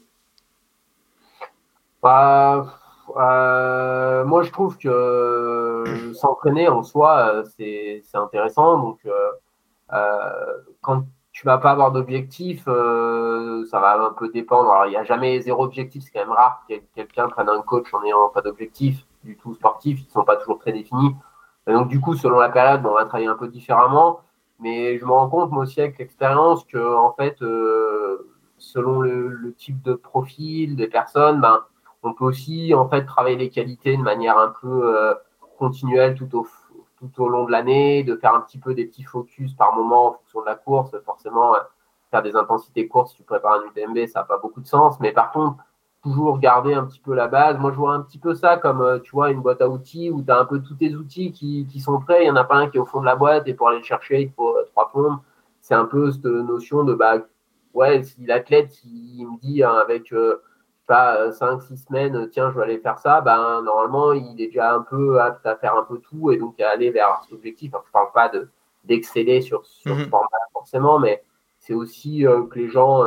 Bah, 2.01 2.65
Moi, 4.25 4.41
je 4.41 4.51
trouve 4.51 4.79
que 4.79 6.11
s'entraîner 6.15 6.67
en 6.69 6.81
soi, 6.81 7.43
c'est, 7.55 8.01
c'est 8.03 8.17
intéressant. 8.17 8.79
Donc, 8.79 8.99
quand 10.81 11.03
tu 11.41 11.47
vas 11.47 11.57
pas 11.57 11.71
avoir 11.71 11.91
d'objectif, 11.91 12.65
euh, 12.67 13.65
ça 13.65 13.79
va 13.79 13.99
un 13.99 14.13
peu 14.13 14.29
dépendre. 14.29 14.71
Il 14.85 14.91
n'y 14.91 14.95
a 14.95 15.03
jamais 15.03 15.41
zéro 15.41 15.63
objectif, 15.63 16.03
c'est 16.03 16.11
quand 16.11 16.19
même 16.19 16.29
rare 16.29 16.63
que 16.69 16.75
quelqu'un 16.93 17.29
prenne 17.29 17.49
un 17.49 17.63
coach 17.63 17.91
en 17.95 18.01
n'ayant 18.01 18.29
pas 18.29 18.41
d'objectif 18.41 19.07
du 19.23 19.35
tout 19.37 19.55
sportif, 19.55 19.99
ils 19.99 20.05
ne 20.05 20.11
sont 20.11 20.23
pas 20.23 20.35
toujours 20.35 20.59
très 20.59 20.71
définis. 20.71 21.15
donc, 21.65 21.87
du 21.87 21.99
coup, 21.99 22.13
selon 22.13 22.37
la 22.37 22.49
période, 22.49 22.85
on 22.85 22.93
va 22.93 23.05
travailler 23.05 23.27
un 23.27 23.35
peu 23.35 23.47
différemment. 23.47 24.19
Mais 24.59 24.99
je 24.99 25.05
me 25.05 25.09
rends 25.09 25.29
compte, 25.29 25.49
moi 25.49 25.63
aussi, 25.63 25.81
avec 25.81 25.97
l'expérience, 25.97 26.63
que, 26.65 26.77
en 26.77 27.11
fait, 27.13 27.41
euh, 27.41 28.29
selon 28.59 29.01
le, 29.01 29.55
type 29.57 29.81
de 29.81 29.93
profil 29.95 30.75
des 30.75 30.87
personnes, 30.87 31.41
ben, 31.41 31.61
on 32.03 32.13
peut 32.13 32.25
aussi, 32.25 32.75
en 32.75 32.87
fait, 32.87 33.03
travailler 33.05 33.37
les 33.37 33.49
qualités 33.49 33.97
de 33.97 34.03
manière 34.03 34.37
un 34.37 34.53
peu 34.61 34.95
euh, 34.95 35.15
continuelle 35.57 36.13
tout 36.13 36.37
au 36.37 36.43
tout 37.09 37.23
au 37.23 37.29
long 37.29 37.45
de 37.45 37.51
l'année, 37.51 38.03
de 38.03 38.15
faire 38.15 38.35
un 38.35 38.41
petit 38.41 38.59
peu 38.59 38.73
des 38.73 38.85
petits 38.85 39.03
focus 39.03 39.53
par 39.53 39.75
moment 39.75 40.07
en 40.07 40.13
fonction 40.13 40.41
de 40.41 40.45
la 40.45 40.55
course. 40.55 40.95
Forcément, 41.05 41.55
euh, 41.55 41.59
faire 42.11 42.21
des 42.21 42.35
intensités 42.35 42.87
courtes 42.87 43.09
si 43.09 43.15
tu 43.15 43.23
prépares 43.23 43.59
un 43.59 43.67
UTMB, 43.67 44.07
ça 44.07 44.19
n'a 44.19 44.25
pas 44.25 44.37
beaucoup 44.37 44.61
de 44.61 44.67
sens. 44.67 44.99
Mais 44.99 45.11
par 45.11 45.31
contre, 45.31 45.57
toujours 46.03 46.39
garder 46.39 46.73
un 46.73 46.85
petit 46.85 46.99
peu 46.99 47.13
la 47.13 47.27
base. 47.27 47.57
Moi, 47.57 47.71
je 47.71 47.77
vois 47.77 47.93
un 47.93 48.01
petit 48.01 48.17
peu 48.19 48.33
ça 48.33 48.57
comme, 48.57 48.81
euh, 48.81 48.99
tu 48.99 49.11
vois, 49.11 49.31
une 49.31 49.41
boîte 49.41 49.61
à 49.61 49.69
outils 49.69 50.09
où 50.09 50.23
tu 50.23 50.31
as 50.31 50.39
un 50.39 50.45
peu 50.45 50.61
tous 50.61 50.75
tes 50.75 50.95
outils 50.95 51.31
qui, 51.31 51.79
sont 51.79 51.99
prêts. 51.99 52.21
Il 52.21 52.25
n'y 52.25 52.31
en 52.31 52.35
a 52.35 52.43
pas 52.43 52.55
un 52.55 52.69
qui 52.69 52.77
est 52.77 52.79
au 52.79 52.85
fond 52.85 53.01
de 53.01 53.05
la 53.05 53.15
boîte 53.15 53.47
et 53.47 53.53
pour 53.53 53.69
aller 53.69 53.79
le 53.79 53.83
chercher, 53.83 54.21
il 54.21 54.31
faut 54.31 54.55
euh, 54.57 54.63
trois 54.71 54.89
plombes. 54.89 55.19
C'est 55.61 55.75
un 55.75 55.85
peu 55.85 56.11
cette 56.11 56.25
notion 56.25 56.83
de, 56.83 56.93
bah, 56.93 57.17
ouais, 57.73 58.03
si 58.03 58.25
l'athlète, 58.25 58.83
il 58.83 59.27
me 59.27 59.39
dit 59.39 59.63
hein, 59.63 59.73
avec 59.81 60.13
pas 60.91 61.29
5-6 61.29 61.73
euh, 61.73 61.75
semaines, 61.77 62.15
euh, 62.17 62.27
tiens, 62.27 62.51
je 62.51 62.57
vais 62.57 62.63
aller 62.63 62.79
faire 62.79 62.99
ça, 62.99 63.21
ben, 63.21 63.61
normalement, 63.61 64.11
il 64.11 64.31
est 64.31 64.47
déjà 64.47 64.73
un 64.75 64.81
peu 64.81 65.21
apte 65.21 65.45
à 65.45 65.55
faire 65.55 65.77
un 65.77 65.83
peu 65.83 65.99
tout 65.99 66.31
et 66.31 66.37
donc 66.37 66.59
à 66.59 66.69
aller 66.69 66.91
vers 66.91 67.21
cet 67.23 67.31
objectif. 67.31 67.71
je 67.71 67.77
ne 67.77 67.91
parle 67.93 68.11
pas 68.13 68.29
d'exceller 68.83 69.39
sur, 69.39 69.65
sur 69.65 69.95
ce 69.95 70.03
mhm. 70.03 70.09
format 70.09 70.27
forcément, 70.51 70.99
mais 70.99 71.23
c'est 71.59 71.73
aussi 71.73 72.27
euh, 72.27 72.43
que 72.43 72.59
les 72.59 72.67
gens 72.67 73.05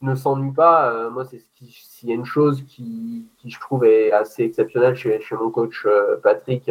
ne 0.00 0.14
s'ennuient 0.14 0.54
pas. 0.54 1.10
moi, 1.10 1.26
c'est 1.26 1.42
s'il 1.60 2.08
y 2.08 2.12
a 2.12 2.14
une 2.14 2.24
chose 2.24 2.62
qui, 2.62 3.28
qui, 3.36 3.50
je 3.50 3.60
trouve 3.60 3.84
est 3.84 4.10
assez 4.12 4.44
exceptionnelle 4.44 4.96
chez, 4.96 5.20
chez 5.20 5.36
mon 5.36 5.50
coach 5.50 5.86
Patrick, 6.22 6.70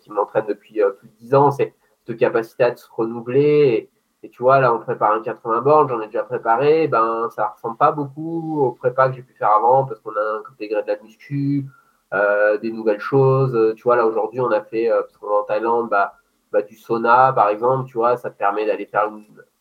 qui 0.00 0.10
m'entraîne 0.10 0.46
depuis 0.48 0.80
plus 0.98 1.08
de 1.08 1.14
10 1.20 1.34
ans, 1.34 1.50
c'est 1.52 1.74
cette 2.06 2.16
capacité 2.16 2.64
à 2.64 2.74
se 2.74 2.86
renouveler. 2.90 3.68
Et 3.68 3.90
tu 4.28 4.42
vois, 4.42 4.60
là, 4.60 4.74
on 4.74 4.78
prépare 4.80 5.12
un 5.12 5.22
80 5.22 5.62
bornes, 5.62 5.88
j'en 5.88 6.00
ai 6.00 6.06
déjà 6.06 6.24
préparé, 6.24 6.88
ben, 6.88 7.28
ça 7.34 7.48
ressemble 7.48 7.78
pas 7.78 7.90
beaucoup 7.92 8.60
au 8.60 8.72
prépa 8.72 9.08
que 9.08 9.16
j'ai 9.16 9.22
pu 9.22 9.32
faire 9.34 9.50
avant 9.50 9.86
parce 9.86 10.00
qu'on 10.00 10.10
a 10.10 10.42
intégré 10.50 10.82
de 10.82 10.88
la 10.88 10.98
muscu, 11.02 11.66
euh, 12.12 12.58
des 12.58 12.70
nouvelles 12.70 13.00
choses. 13.00 13.74
Tu 13.76 13.82
vois, 13.82 13.96
là, 13.96 14.06
aujourd'hui, 14.06 14.40
on 14.40 14.50
a 14.50 14.60
fait, 14.62 14.90
euh, 14.90 15.00
parce 15.02 15.16
qu'on 15.16 15.28
est 15.30 15.40
en 15.40 15.44
Thaïlande, 15.44 15.88
bah, 15.88 16.14
bah, 16.52 16.62
du 16.62 16.76
sauna, 16.76 17.32
par 17.32 17.48
exemple, 17.48 17.88
tu 17.88 17.94
vois, 17.94 18.16
ça 18.16 18.30
te 18.30 18.36
permet 18.36 18.66
d'aller 18.66 18.86
faire 18.86 19.10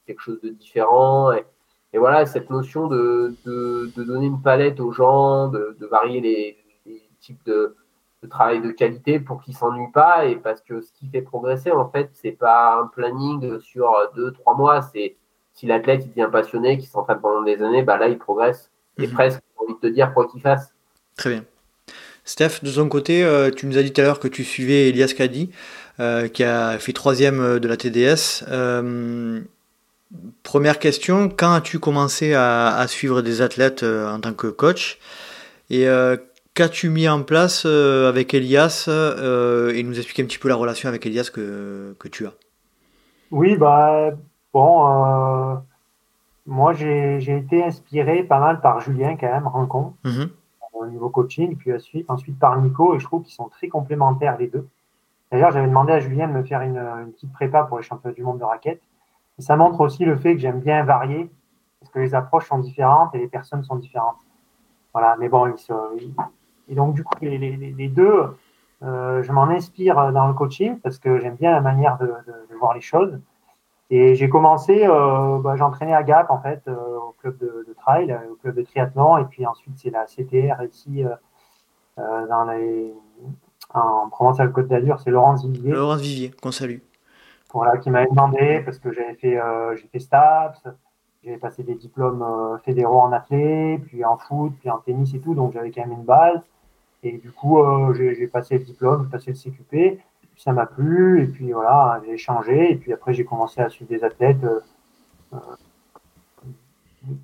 quelque 0.05 0.21
chose 0.21 0.41
de 0.41 0.49
différent. 0.49 1.31
Et, 1.31 1.45
et, 1.93 1.97
voilà, 1.97 2.25
cette 2.25 2.49
notion 2.49 2.87
de, 2.87 3.35
de, 3.45 3.91
de, 3.95 4.03
donner 4.03 4.25
une 4.27 4.41
palette 4.41 4.79
aux 4.79 4.91
gens, 4.91 5.47
de, 5.47 5.77
de 5.79 5.85
varier 5.85 6.19
les, 6.21 6.57
les 6.85 7.09
types 7.21 7.43
de, 7.45 7.75
de 8.23 8.27
travail 8.27 8.61
de 8.61 8.71
qualité 8.71 9.19
pour 9.19 9.41
qu'ils 9.41 9.55
s'ennuient 9.55 9.91
pas 9.93 10.25
et 10.25 10.35
parce 10.35 10.61
que 10.61 10.81
ce 10.81 10.91
qui 10.91 11.07
fait 11.07 11.21
progresser 11.21 11.71
en 11.71 11.89
fait 11.89 12.09
c'est 12.13 12.31
pas 12.31 12.79
un 12.81 12.87
planning 12.87 13.59
sur 13.61 13.91
deux 14.15 14.31
trois 14.31 14.55
mois. 14.55 14.81
C'est 14.81 15.15
si 15.53 15.65
l'athlète 15.65 16.03
il 16.05 16.09
devient 16.09 16.29
passionné 16.31 16.77
qui 16.77 16.85
s'entraîne 16.85 17.19
pendant 17.19 17.43
des 17.43 17.61
années 17.61 17.83
bah 17.83 17.97
là 17.97 18.07
il 18.07 18.17
progresse. 18.17 18.71
Et 18.97 19.07
mhm. 19.07 19.13
presque 19.13 19.41
envie 19.57 19.73
de 19.73 19.79
te 19.79 19.87
dire 19.87 20.13
quoi 20.13 20.27
qu'il 20.27 20.41
fasse. 20.41 20.73
Très 21.15 21.29
bien. 21.29 21.45
Steph 22.25 22.59
de 22.63 22.71
ton 22.71 22.89
côté 22.89 23.23
euh, 23.23 23.49
tu 23.49 23.65
nous 23.65 23.77
as 23.77 23.83
dit 23.83 23.91
tout 23.91 24.01
à 24.01 24.03
l'heure 24.03 24.19
que 24.19 24.27
tu 24.27 24.43
suivais 24.43 24.89
Elias 24.89 25.13
Kadi 25.17 25.49
euh, 25.99 26.27
qui 26.27 26.43
a 26.43 26.77
fait 26.77 26.93
troisième 26.93 27.59
de 27.59 27.67
la 27.67 27.77
TDS 27.77 28.43
euh, 28.49 29.41
première 30.43 30.79
question 30.79 31.29
quand 31.29 31.53
as-tu 31.53 31.79
commencé 31.79 32.33
à, 32.33 32.75
à, 32.75 32.87
suivre 32.87 33.21
des 33.21 33.41
athlètes 33.41 33.83
en 33.83 34.19
tant 34.19 34.33
que 34.33 34.47
coach? 34.47 34.97
Et 35.69 35.85
qu'as-tu 36.59 36.89
mis 36.89 37.07
en 37.07 37.23
place 37.23 37.63
euh, 37.65 38.09
avec 38.09 38.33
Elias 38.33 38.87
euh, 38.89 39.71
et 39.73 39.81
nous 39.81 39.97
expliquer 39.97 40.23
un 40.23 40.25
petit 40.25 40.37
peu 40.37 40.49
la 40.49 40.57
relation 40.57 40.89
avec 40.89 41.05
Elias 41.05 41.31
que, 41.33 41.95
que 41.97 42.09
tu 42.09 42.27
as? 42.27 42.33
Oui, 43.31 43.55
bah, 43.55 44.09
bon, 44.51 44.85
euh, 44.85 45.55
moi 46.45 46.73
j'ai 46.73 47.37
été 47.37 47.63
inspiré 47.63 48.23
pas 48.23 48.41
mal 48.41 48.59
par 48.59 48.81
Julien 48.81 49.15
quand 49.15 49.31
même, 49.31 49.47
rencontre, 49.47 49.95
mhm. 50.03 50.31
au 50.73 50.85
niveau 50.87 51.07
coaching, 51.09 51.55
puis 51.55 51.73
ensuite, 51.73 52.09
ensuite 52.09 52.37
par 52.37 52.61
Nico, 52.61 52.93
et 52.93 52.99
je 52.99 53.05
trouve 53.05 53.23
qu'ils 53.23 53.35
sont 53.35 53.47
très 53.47 53.69
complémentaires 53.69 54.37
les 54.37 54.47
deux. 54.47 54.67
D'ailleurs, 55.31 55.51
j'avais 55.51 55.67
demandé 55.67 55.93
à 55.93 56.01
Julien 56.01 56.27
de 56.27 56.33
me 56.33 56.43
faire 56.43 56.59
une, 56.59 56.77
une, 56.77 57.13
petite 57.13 57.31
prépa 57.31 57.63
pour 57.63 57.77
les 57.77 57.85
championnats 57.85 58.15
du 58.15 58.23
monde 58.23 58.39
de 58.39 58.43
raquettes. 58.43 58.81
Et 59.37 59.41
ça 59.41 59.55
montre 59.55 59.79
aussi 59.79 60.03
le 60.03 60.17
fait 60.17 60.33
que 60.33 60.41
j'aime 60.41 60.59
bien 60.59 60.83
varier, 60.83 61.29
parce 61.79 61.89
que 61.93 61.99
les 61.99 62.13
approches 62.15 62.49
sont 62.49 62.59
différentes 62.59 63.15
et 63.15 63.19
les 63.19 63.29
personnes 63.29 63.63
sont 63.63 63.77
différentes. 63.77 64.17
Voilà, 64.91 65.15
mais 65.17 65.29
bon, 65.29 65.47
ils, 65.47 65.57
se, 65.57 65.71
et 66.69 66.75
donc, 66.75 66.93
du 66.93 67.03
coup, 67.03 67.15
les, 67.21 67.37
les, 67.37 67.57
les 67.57 67.87
deux, 67.87 68.27
euh, 68.81 69.21
je 69.23 69.31
m'en 69.31 69.43
inspire 69.43 70.13
dans 70.13 70.27
le 70.27 70.33
coaching 70.33 70.79
parce 70.79 70.99
que 70.99 71.19
j'aime 71.19 71.35
bien 71.35 71.51
la 71.51 71.61
manière 71.61 71.97
de, 71.97 72.05
de, 72.05 72.55
voir 72.57 72.73
les 72.73 72.81
choses. 72.81 73.19
Et 73.89 74.15
j'ai 74.15 74.29
commencé, 74.29 74.85
euh, 74.85 75.39
bah, 75.39 75.55
j'entraînais 75.55 75.93
à 75.93 76.03
Gap, 76.03 76.29
en 76.29 76.39
fait, 76.39 76.61
euh, 76.67 76.75
au 76.97 77.15
club 77.19 77.37
de, 77.39 77.65
de, 77.67 77.73
trail, 77.73 78.17
au 78.31 78.35
club 78.35 78.55
de 78.55 78.61
triathlon. 78.61 79.17
Et 79.17 79.25
puis 79.25 79.45
ensuite, 79.45 79.73
c'est 79.77 79.89
la 79.89 80.05
CTR 80.05 80.63
ici, 80.69 81.03
dans 81.97 82.45
les, 82.45 82.93
en 83.73 84.07
Provence-Côte 84.09 84.67
d'Azur, 84.67 84.99
c'est 85.01 85.11
Laurence 85.11 85.43
Vivier. 85.43 85.73
Laurence 85.73 85.99
Vivier, 85.99 86.31
qu'on 86.41 86.51
salue. 86.51 86.77
Voilà, 87.53 87.77
qui 87.77 87.89
m'avait 87.89 88.07
demandé 88.09 88.61
parce 88.63 88.77
que 88.79 88.93
j'avais 88.93 89.15
fait, 89.15 89.37
j'ai 89.75 89.87
fait 89.87 89.99
STAPS, 89.99 90.63
j'avais 91.23 91.37
passé 91.37 91.63
des 91.63 91.75
diplômes 91.75 92.25
fédéraux 92.63 93.01
en 93.01 93.11
athlète, 93.11 93.81
puis 93.85 94.05
en 94.05 94.17
foot, 94.17 94.53
puis 94.59 94.69
en 94.69 94.77
tennis 94.77 95.13
et 95.13 95.19
tout, 95.19 95.33
donc 95.33 95.51
j'avais 95.51 95.71
quand 95.71 95.81
même 95.81 95.91
une 95.91 96.05
base. 96.05 96.39
Et 97.03 97.17
du 97.17 97.31
coup, 97.31 97.59
euh, 97.59 97.93
j'ai 97.93 98.27
passé 98.27 98.57
le 98.57 98.65
diplôme, 98.65 99.05
j'ai 99.05 99.09
passé 99.09 99.31
le 99.31 99.37
CQP, 99.37 100.01
ça 100.35 100.51
m'a 100.51 100.65
plu, 100.65 101.23
et 101.23 101.27
puis 101.27 101.51
voilà, 101.51 102.01
j'ai 102.05 102.17
changé, 102.17 102.73
et 102.73 102.75
puis 102.75 102.91
après 102.91 103.13
j'ai 103.13 103.23
commencé 103.23 103.61
à 103.61 103.69
suivre 103.69 103.89
des 103.89 104.03
athlètes 104.03 104.43
euh, 104.43 104.59
euh, 105.33 105.37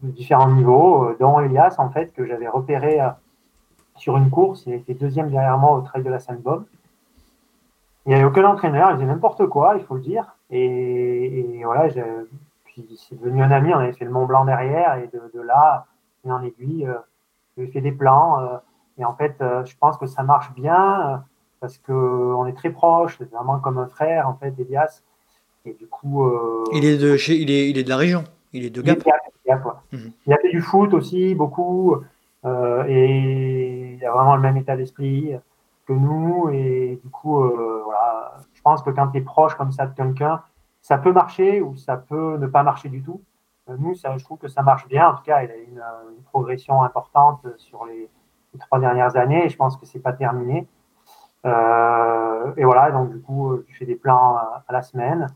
de 0.04 0.12
différents 0.12 0.52
niveaux, 0.52 1.14
dont 1.20 1.40
Elias 1.42 1.76
en 1.78 1.90
fait, 1.90 2.14
que 2.14 2.26
j'avais 2.26 2.48
repéré 2.48 3.00
sur 3.98 4.16
une 4.16 4.30
course, 4.30 4.64
il 4.66 4.74
était 4.74 4.94
deuxième 4.94 5.30
derrière 5.30 5.58
moi 5.58 5.78
au 5.78 5.82
trail 5.82 6.04
de 6.04 6.10
la 6.10 6.20
Sainte-Bob. 6.20 6.66
Il 8.06 8.10
n'y 8.10 8.16
avait 8.16 8.24
aucun 8.24 8.46
entraîneur, 8.46 8.92
il 8.92 8.96
faisait 8.96 9.06
n'importe 9.06 9.48
quoi, 9.48 9.76
il 9.78 9.84
faut 9.84 9.96
le 9.96 10.02
dire. 10.02 10.36
Et, 10.52 11.62
voilà, 11.66 11.90
puis 12.64 12.98
c'est 12.98 13.20
devenu 13.20 13.42
un 13.42 13.52
ami, 13.52 13.74
on 13.74 13.80
avait 13.80 13.94
fait 13.94 14.06
le 14.06 14.12
Mont 14.12 14.26
Blanc 14.26 14.46
derrière, 14.46 14.96
et 14.96 15.08
de, 15.08 15.22
de 15.34 15.42
là, 15.42 15.88
en 16.26 16.42
aiguille, 16.42 16.88
j'ai 17.58 17.68
fait 17.68 17.82
des 17.82 17.92
plans. 17.92 18.62
Et 18.98 19.06
en 19.06 19.14
fait, 19.14 19.36
euh, 19.42 19.66
je 19.66 19.76
pense 19.78 19.98
que 19.98 20.06
ça 20.06 20.24
marche 20.24 20.54
bien 20.54 21.14
euh, 21.14 21.18
parce 21.60 21.78
qu'on 21.80 22.46
est 22.46 22.54
très 22.54 22.70
proche, 22.70 23.18
c'est 23.18 23.30
vraiment 23.30 23.60
comme 23.60 23.78
un 23.78 23.88
frère, 23.88 24.30
en 24.30 24.36
fait, 24.36 24.54
Elias. 24.58 25.02
Et 25.66 25.74
du 25.74 25.88
coup. 25.88 26.26
Euh, 26.26 26.64
il, 26.74 26.86
est 26.86 26.98
de 26.98 27.18
chez, 27.18 27.36
il, 27.36 27.52
est, 27.52 27.70
il 27.70 27.78
est 27.78 27.84
de 27.84 27.90
la 27.90 27.98
région, 27.98 28.24
il 28.54 28.66
est 28.66 28.70
de 28.70 28.82
Gap. 28.82 29.00
Mhm. 29.92 30.12
Il, 30.26 30.34
a 30.34 30.38
fait 30.38 30.50
du 30.50 30.62
foot 30.62 30.94
aussi, 30.94 31.36
beaucoup. 31.36 31.98
et 32.88 33.98
il 33.98 34.06
a 34.06 34.12
vraiment 34.12 34.36
le 34.36 34.42
même 34.42 34.58
état 34.58 34.76
d'esprit 34.76 35.34
que 35.88 35.94
nous. 35.94 36.50
Et 36.50 37.00
du 37.04 37.10
coup, 37.10 37.44
voilà, 37.84 38.38
je 38.54 38.62
pense 38.62 38.82
que 38.82 38.90
quand 38.90 39.10
tu 39.10 39.20
es 39.20 39.22
proche 39.22 39.56
comme 39.56 39.72
ça 39.72 39.86
de 39.86 39.96
quelqu'un, 39.96 40.42
ça 40.82 40.98
peut 40.98 41.12
marcher 41.12 41.62
ou 41.62 41.76
ça 41.76 41.98
peut 41.98 42.38
ne 42.38 42.48
pas 42.48 42.64
marcher 42.64 42.90
du 42.90 43.04
tout. 43.04 43.22
nous, 43.68 43.94
ça, 43.96 44.18
je 44.18 44.24
trouve 44.24 44.40
que 44.40 44.48
ça 44.48 44.64
marche 44.64 44.88
bien. 44.88 45.10
En 45.10 45.16
tout 45.16 45.24
cas, 45.24 45.44
il 45.44 45.52
a 45.52 45.58
une, 45.58 45.82
une 46.18 46.24
progression 46.24 46.82
importante 46.82 47.46
sur 47.58 47.86
les 47.86 48.10
trois 48.58 48.80
dernières 48.80 49.16
années 49.18 49.46
et 49.46 49.50
je 49.50 49.58
pense 49.58 49.78
que 49.78 49.86
c'est 49.86 50.00
pas 50.00 50.14
terminé. 50.14 50.68
et 51.46 52.64
voilà, 52.64 52.92
donc 52.92 53.12
du 53.12 53.22
coup, 53.22 53.58
je 53.68 53.78
fais 53.78 53.86
des 53.86 53.96
plans 53.96 54.38
à 54.68 54.72
la 54.72 54.82
semaine. 54.82 55.28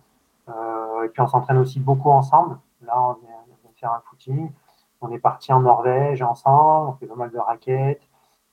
et 0.47 1.09
puis 1.09 1.21
on 1.21 1.27
s'entraîne 1.27 1.57
aussi 1.57 1.79
beaucoup 1.79 2.09
ensemble. 2.09 2.57
Là, 2.85 2.93
on 2.97 3.13
vient, 3.13 3.29
de 3.49 3.79
faire 3.79 3.91
un 3.91 4.01
footing. 4.09 4.51
On 5.01 5.11
est 5.11 5.19
parti 5.19 5.53
en 5.53 5.61
Norvège 5.61 6.21
ensemble, 6.21 6.89
on 6.89 6.93
fait 6.93 7.07
pas 7.07 7.15
mal 7.15 7.31
de 7.31 7.37
raquettes. 7.37 8.01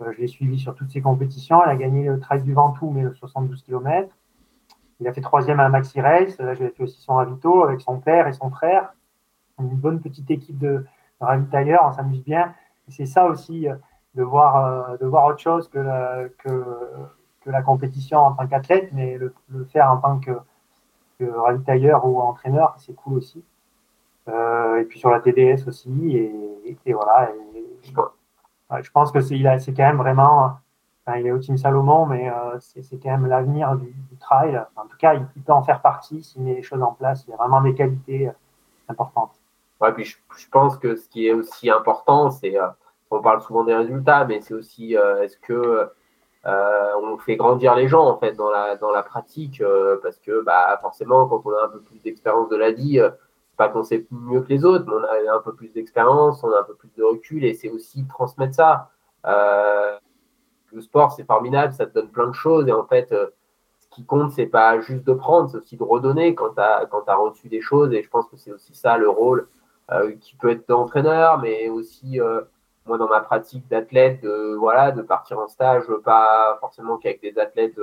je 0.00 0.20
l'ai 0.20 0.26
suivi 0.28 0.58
sur 0.58 0.74
toutes 0.74 0.90
ses 0.90 1.00
compétitions. 1.00 1.62
Elle 1.64 1.70
a 1.70 1.76
gagné 1.76 2.04
le 2.04 2.20
Trail 2.20 2.42
du 2.42 2.52
Ventoux, 2.52 2.90
mais 2.90 3.02
le 3.02 3.14
72 3.14 3.62
km. 3.62 4.08
Il 5.00 5.08
a 5.08 5.12
fait 5.12 5.20
troisième 5.20 5.60
à 5.60 5.68
Maxi 5.68 6.00
Race. 6.00 6.38
Là, 6.38 6.54
j'ai 6.54 6.68
fait 6.70 6.82
aussi 6.82 7.00
son 7.00 7.14
ravito 7.14 7.64
avec 7.64 7.80
son 7.80 7.98
père 7.98 8.26
et 8.28 8.32
son 8.32 8.50
frère. 8.50 8.92
Une 9.58 9.68
bonne 9.68 10.00
petite 10.00 10.30
équipe 10.30 10.58
de, 10.58 10.84
ravitailleurs, 11.20 11.84
on 11.86 11.92
s'amuse 11.92 12.22
bien. 12.22 12.54
c'est 12.88 13.06
ça 13.06 13.26
aussi, 13.26 13.68
euh, 13.68 13.74
de 14.16 14.22
voir, 14.22 14.56
euh, 14.56 14.96
de 14.96 15.06
voir 15.06 15.26
autre 15.26 15.38
chose 15.38 15.68
que 15.68 15.78
la, 15.78 16.24
que, 16.38 16.64
que 17.42 17.50
la 17.50 17.62
compétition 17.62 18.18
en 18.18 18.32
tant 18.32 18.46
qu'athlète, 18.46 18.90
mais 18.92 19.18
le, 19.18 19.32
faire 19.72 19.90
en 19.90 19.98
tant 19.98 20.18
que, 20.18 20.32
ravitailleur 21.20 22.04
ou 22.06 22.20
entraîneur, 22.20 22.74
c'est 22.78 22.94
cool 22.94 23.18
aussi. 23.18 23.42
Euh, 24.28 24.80
et 24.80 24.84
puis 24.84 24.98
sur 24.98 25.10
la 25.10 25.20
TDS 25.20 25.66
aussi, 25.66 26.16
et, 26.16 26.76
voilà. 26.92 27.30
je 28.82 28.90
pense 28.90 29.12
que 29.12 29.20
c'est 29.20 29.38
quand 29.40 29.86
même 29.86 29.96
vraiment 29.96 30.58
il 31.14 31.26
est 31.26 31.32
au 31.32 31.38
Team 31.38 31.56
Salomon, 31.56 32.06
mais 32.06 32.28
euh, 32.28 32.58
c'est 32.58 33.00
quand 33.00 33.10
même 33.10 33.26
l'avenir 33.26 33.76
du, 33.76 33.94
trail. 34.18 34.60
en 34.74 34.86
tout 34.86 34.96
cas, 34.98 35.14
il, 35.14 35.42
peut 35.42 35.52
en 35.52 35.62
faire 35.62 35.80
partie 35.80 36.22
s'il 36.22 36.42
met 36.42 36.54
les 36.54 36.62
choses 36.62 36.82
en 36.82 36.92
place. 36.92 37.24
Il 37.26 37.30
y 37.30 37.34
a 37.34 37.36
vraiment 37.36 37.60
des 37.60 37.74
qualités 37.74 38.28
euh, 38.28 38.32
importantes. 38.88 39.38
Ouais, 39.80 39.92
puis 39.92 40.04
je, 40.04 40.48
pense 40.50 40.76
que 40.78 40.96
ce 40.96 41.08
qui 41.08 41.28
est 41.28 41.32
aussi 41.32 41.70
important, 41.70 42.30
c'est, 42.30 42.58
euh, 42.58 42.68
on 43.10 43.20
parle 43.22 43.40
souvent 43.42 43.64
des 43.64 43.74
résultats, 43.74 44.24
mais 44.24 44.40
c'est 44.40 44.54
aussi 44.54 44.94
est-ce 44.94 45.36
que 45.38 45.88
on 46.44 47.18
fait 47.18 47.36
grandir 47.36 47.74
les 47.74 47.88
gens 47.88 48.04
en 48.04 48.18
fait 48.18 48.32
dans 48.32 48.50
la 48.50 49.02
pratique, 49.02 49.62
parce 50.02 50.18
que 50.18 50.42
bah 50.42 50.78
forcément, 50.80 51.26
quand 51.26 51.42
on 51.44 51.50
a 51.50 51.64
un 51.64 51.68
peu 51.68 51.80
plus 51.80 52.00
d'expérience 52.00 52.48
de 52.48 52.56
la 52.56 52.72
vie, 52.72 53.00
pas 53.56 53.68
qu'on 53.68 53.82
sait 53.82 54.06
mieux 54.10 54.42
que 54.42 54.48
les 54.48 54.64
autres, 54.64 54.84
mais 54.86 54.94
on 54.94 55.32
a 55.32 55.36
un 55.36 55.40
peu 55.40 55.54
plus 55.54 55.72
d'expérience, 55.72 56.42
on 56.44 56.52
a 56.52 56.60
un 56.60 56.64
peu 56.64 56.74
plus 56.74 56.90
de 56.96 57.02
recul, 57.02 57.44
et 57.44 57.54
c'est 57.54 57.70
aussi 57.70 58.06
transmettre 58.06 58.54
ça 58.54 58.90
le 60.76 60.80
sport, 60.82 61.12
c'est 61.12 61.24
formidable, 61.24 61.72
ça 61.72 61.86
te 61.86 61.94
donne 61.94 62.08
plein 62.08 62.28
de 62.28 62.34
choses. 62.34 62.68
Et 62.68 62.72
en 62.72 62.86
fait, 62.86 63.12
euh, 63.12 63.28
ce 63.78 63.88
qui 63.88 64.04
compte, 64.04 64.30
c'est 64.32 64.46
pas 64.46 64.78
juste 64.80 65.04
de 65.04 65.12
prendre, 65.12 65.50
c'est 65.50 65.56
aussi 65.56 65.76
de 65.76 65.82
redonner 65.82 66.34
quand 66.34 66.54
tu 66.54 66.60
as, 66.60 67.16
reçu 67.16 67.48
des 67.48 67.60
choses. 67.60 67.92
Et 67.92 68.02
je 68.02 68.08
pense 68.08 68.28
que 68.28 68.36
c'est 68.36 68.52
aussi 68.52 68.74
ça 68.74 68.96
le 68.98 69.08
rôle 69.08 69.48
euh, 69.90 70.12
qui 70.20 70.36
peut 70.36 70.50
être 70.50 70.68
d'entraîneur, 70.68 71.38
mais 71.38 71.68
aussi, 71.68 72.20
euh, 72.20 72.42
moi, 72.86 72.98
dans 72.98 73.08
ma 73.08 73.20
pratique 73.20 73.66
d'athlète, 73.68 74.22
de, 74.22 74.54
voilà, 74.54 74.92
de 74.92 75.02
partir 75.02 75.38
en 75.38 75.48
stage, 75.48 75.84
pas 76.04 76.56
forcément 76.60 76.98
qu'avec 76.98 77.20
des 77.20 77.38
athlètes 77.38 77.80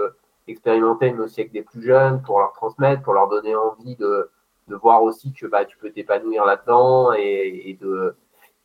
expérimentés, 0.47 1.11
mais 1.11 1.23
aussi 1.23 1.41
avec 1.41 1.51
des 1.51 1.61
plus 1.61 1.83
jeunes, 1.83 2.21
pour 2.21 2.39
leur 2.39 2.53
transmettre, 2.53 3.01
pour 3.03 3.13
leur 3.13 3.27
donner 3.29 3.55
envie 3.55 3.95
de, 3.95 4.29
de 4.67 4.75
voir 4.75 5.03
aussi 5.03 5.33
que 5.33 5.45
bah, 5.45 5.65
tu 5.65 5.77
peux 5.77 5.91
t'épanouir 5.91 6.45
là-dedans 6.45 7.13
et, 7.13 7.77
de 7.81 8.15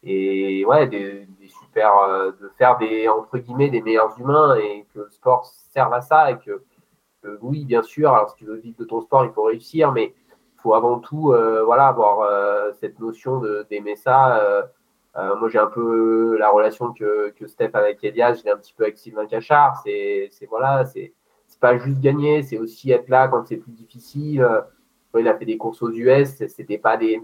et 0.04 0.64
ouais, 0.64 0.86
des, 0.86 1.26
super, 1.48 1.96
euh, 1.98 2.30
de 2.40 2.48
faire 2.56 2.78
des 2.78 3.08
entre 3.08 3.38
guillemets 3.38 3.68
des 3.68 3.82
meilleurs 3.82 4.18
humains 4.20 4.54
et 4.56 4.86
que 4.94 5.00
le 5.00 5.10
sport 5.10 5.44
serve 5.72 5.92
à 5.92 6.00
ça 6.00 6.30
et 6.30 6.38
que, 6.38 6.62
oui, 7.42 7.64
bien 7.64 7.82
sûr, 7.82 8.12
alors 8.12 8.30
si 8.30 8.36
tu 8.36 8.44
veux 8.44 8.56
vivre 8.56 8.78
de 8.78 8.84
ton 8.84 9.00
sport, 9.00 9.24
il 9.24 9.32
faut 9.32 9.42
réussir, 9.42 9.90
mais 9.92 10.14
faut 10.62 10.74
avant 10.74 10.98
tout 10.98 11.32
euh, 11.32 11.64
voilà, 11.64 11.88
avoir 11.88 12.20
euh, 12.20 12.70
cette 12.80 12.98
notion 13.00 13.42
d'aimer 13.68 13.96
ça. 13.96 14.68
Moi, 15.16 15.48
j'ai 15.48 15.58
un 15.58 15.66
peu 15.66 16.36
la 16.38 16.48
relation 16.50 16.92
que, 16.92 17.30
que 17.30 17.46
Steph 17.46 17.70
avec 17.74 18.02
Elias, 18.04 18.40
j'ai 18.44 18.50
un 18.50 18.56
petit 18.56 18.72
peu 18.72 18.84
avec 18.84 18.98
Sylvain 18.98 19.26
Cachard. 19.26 19.80
C'est 19.84 20.30
voilà, 20.48 20.84
c'est 20.84 21.12
pas 21.60 21.76
juste 21.76 22.00
gagner, 22.00 22.42
c'est 22.42 22.58
aussi 22.58 22.92
être 22.92 23.08
là 23.08 23.28
quand 23.28 23.44
c'est 23.46 23.56
plus 23.56 23.72
difficile. 23.72 24.46
il 25.18 25.28
a 25.28 25.36
fait 25.36 25.44
des 25.44 25.56
courses 25.56 25.82
aux 25.82 25.90
US, 25.90 26.36
c'était 26.46 26.78
pas 26.78 26.96
des 26.96 27.20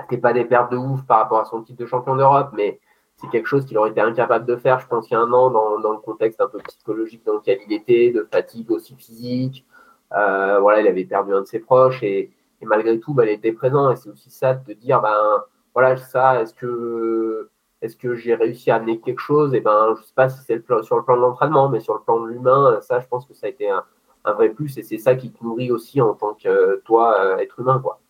c'était 0.00 0.18
pas 0.18 0.32
des 0.32 0.44
pertes 0.44 0.72
de 0.72 0.76
ouf 0.76 1.04
par 1.06 1.18
rapport 1.18 1.40
à 1.40 1.44
son 1.44 1.62
titre 1.62 1.78
de 1.80 1.86
champion 1.86 2.16
d'Europe, 2.16 2.50
mais 2.52 2.80
c'est 3.16 3.28
quelque 3.28 3.46
chose 3.46 3.64
qu'il 3.64 3.78
aurait 3.78 3.90
été 3.90 4.00
incapable 4.00 4.44
de 4.44 4.56
faire, 4.56 4.78
je 4.78 4.86
pense, 4.86 5.08
il 5.10 5.14
y 5.14 5.16
a 5.16 5.20
un 5.20 5.32
an, 5.32 5.50
dans, 5.50 5.80
dans, 5.80 5.92
le 5.92 5.98
contexte 5.98 6.40
un 6.40 6.48
peu 6.48 6.58
psychologique 6.58 7.24
dans 7.24 7.34
lequel 7.34 7.58
il 7.66 7.72
était, 7.72 8.10
de 8.10 8.28
fatigue 8.30 8.70
aussi 8.70 8.94
physique. 8.94 9.64
Euh, 10.12 10.60
voilà, 10.60 10.82
il 10.82 10.86
avait 10.86 11.04
perdu 11.04 11.32
un 11.32 11.40
de 11.40 11.46
ses 11.46 11.60
proches 11.60 12.02
et, 12.02 12.30
et 12.60 12.66
malgré 12.66 13.00
tout, 13.00 13.14
bah, 13.14 13.24
il 13.24 13.30
était 13.30 13.52
présent. 13.52 13.90
Et 13.90 13.96
c'est 13.96 14.10
aussi 14.10 14.30
ça 14.30 14.54
de 14.54 14.72
dire, 14.74 15.00
ben 15.00 15.44
voilà, 15.76 15.98
ça, 15.98 16.40
est-ce 16.40 16.54
que 16.54 17.50
est-ce 17.82 17.98
que 17.98 18.14
j'ai 18.14 18.34
réussi 18.34 18.70
à 18.70 18.76
amener 18.76 18.98
quelque 18.98 19.20
chose? 19.20 19.52
Et 19.52 19.60
ben, 19.60 19.94
je 19.98 20.02
sais 20.02 20.14
pas 20.14 20.30
si 20.30 20.38
c'est 20.42 20.64
sur 20.82 20.96
le 20.96 21.04
plan 21.04 21.16
de 21.16 21.20
l'entraînement, 21.20 21.68
mais 21.68 21.80
sur 21.80 21.92
le 21.92 22.00
plan 22.00 22.18
de 22.18 22.28
l'humain, 22.28 22.78
ça, 22.80 22.98
je 22.98 23.06
pense 23.06 23.26
que 23.26 23.34
ça 23.34 23.46
a 23.46 23.50
été 23.50 23.68
un, 23.68 23.84
un 24.24 24.32
vrai 24.32 24.48
plus 24.48 24.78
et 24.78 24.82
c'est 24.82 24.96
ça 24.96 25.16
qui 25.16 25.30
te 25.30 25.44
nourrit 25.44 25.70
aussi 25.70 26.00
en 26.00 26.14
tant 26.14 26.32
que 26.32 26.80
toi, 26.86 27.20
euh, 27.20 27.36
être 27.36 27.60
humain, 27.60 27.78
quoi. 27.82 28.00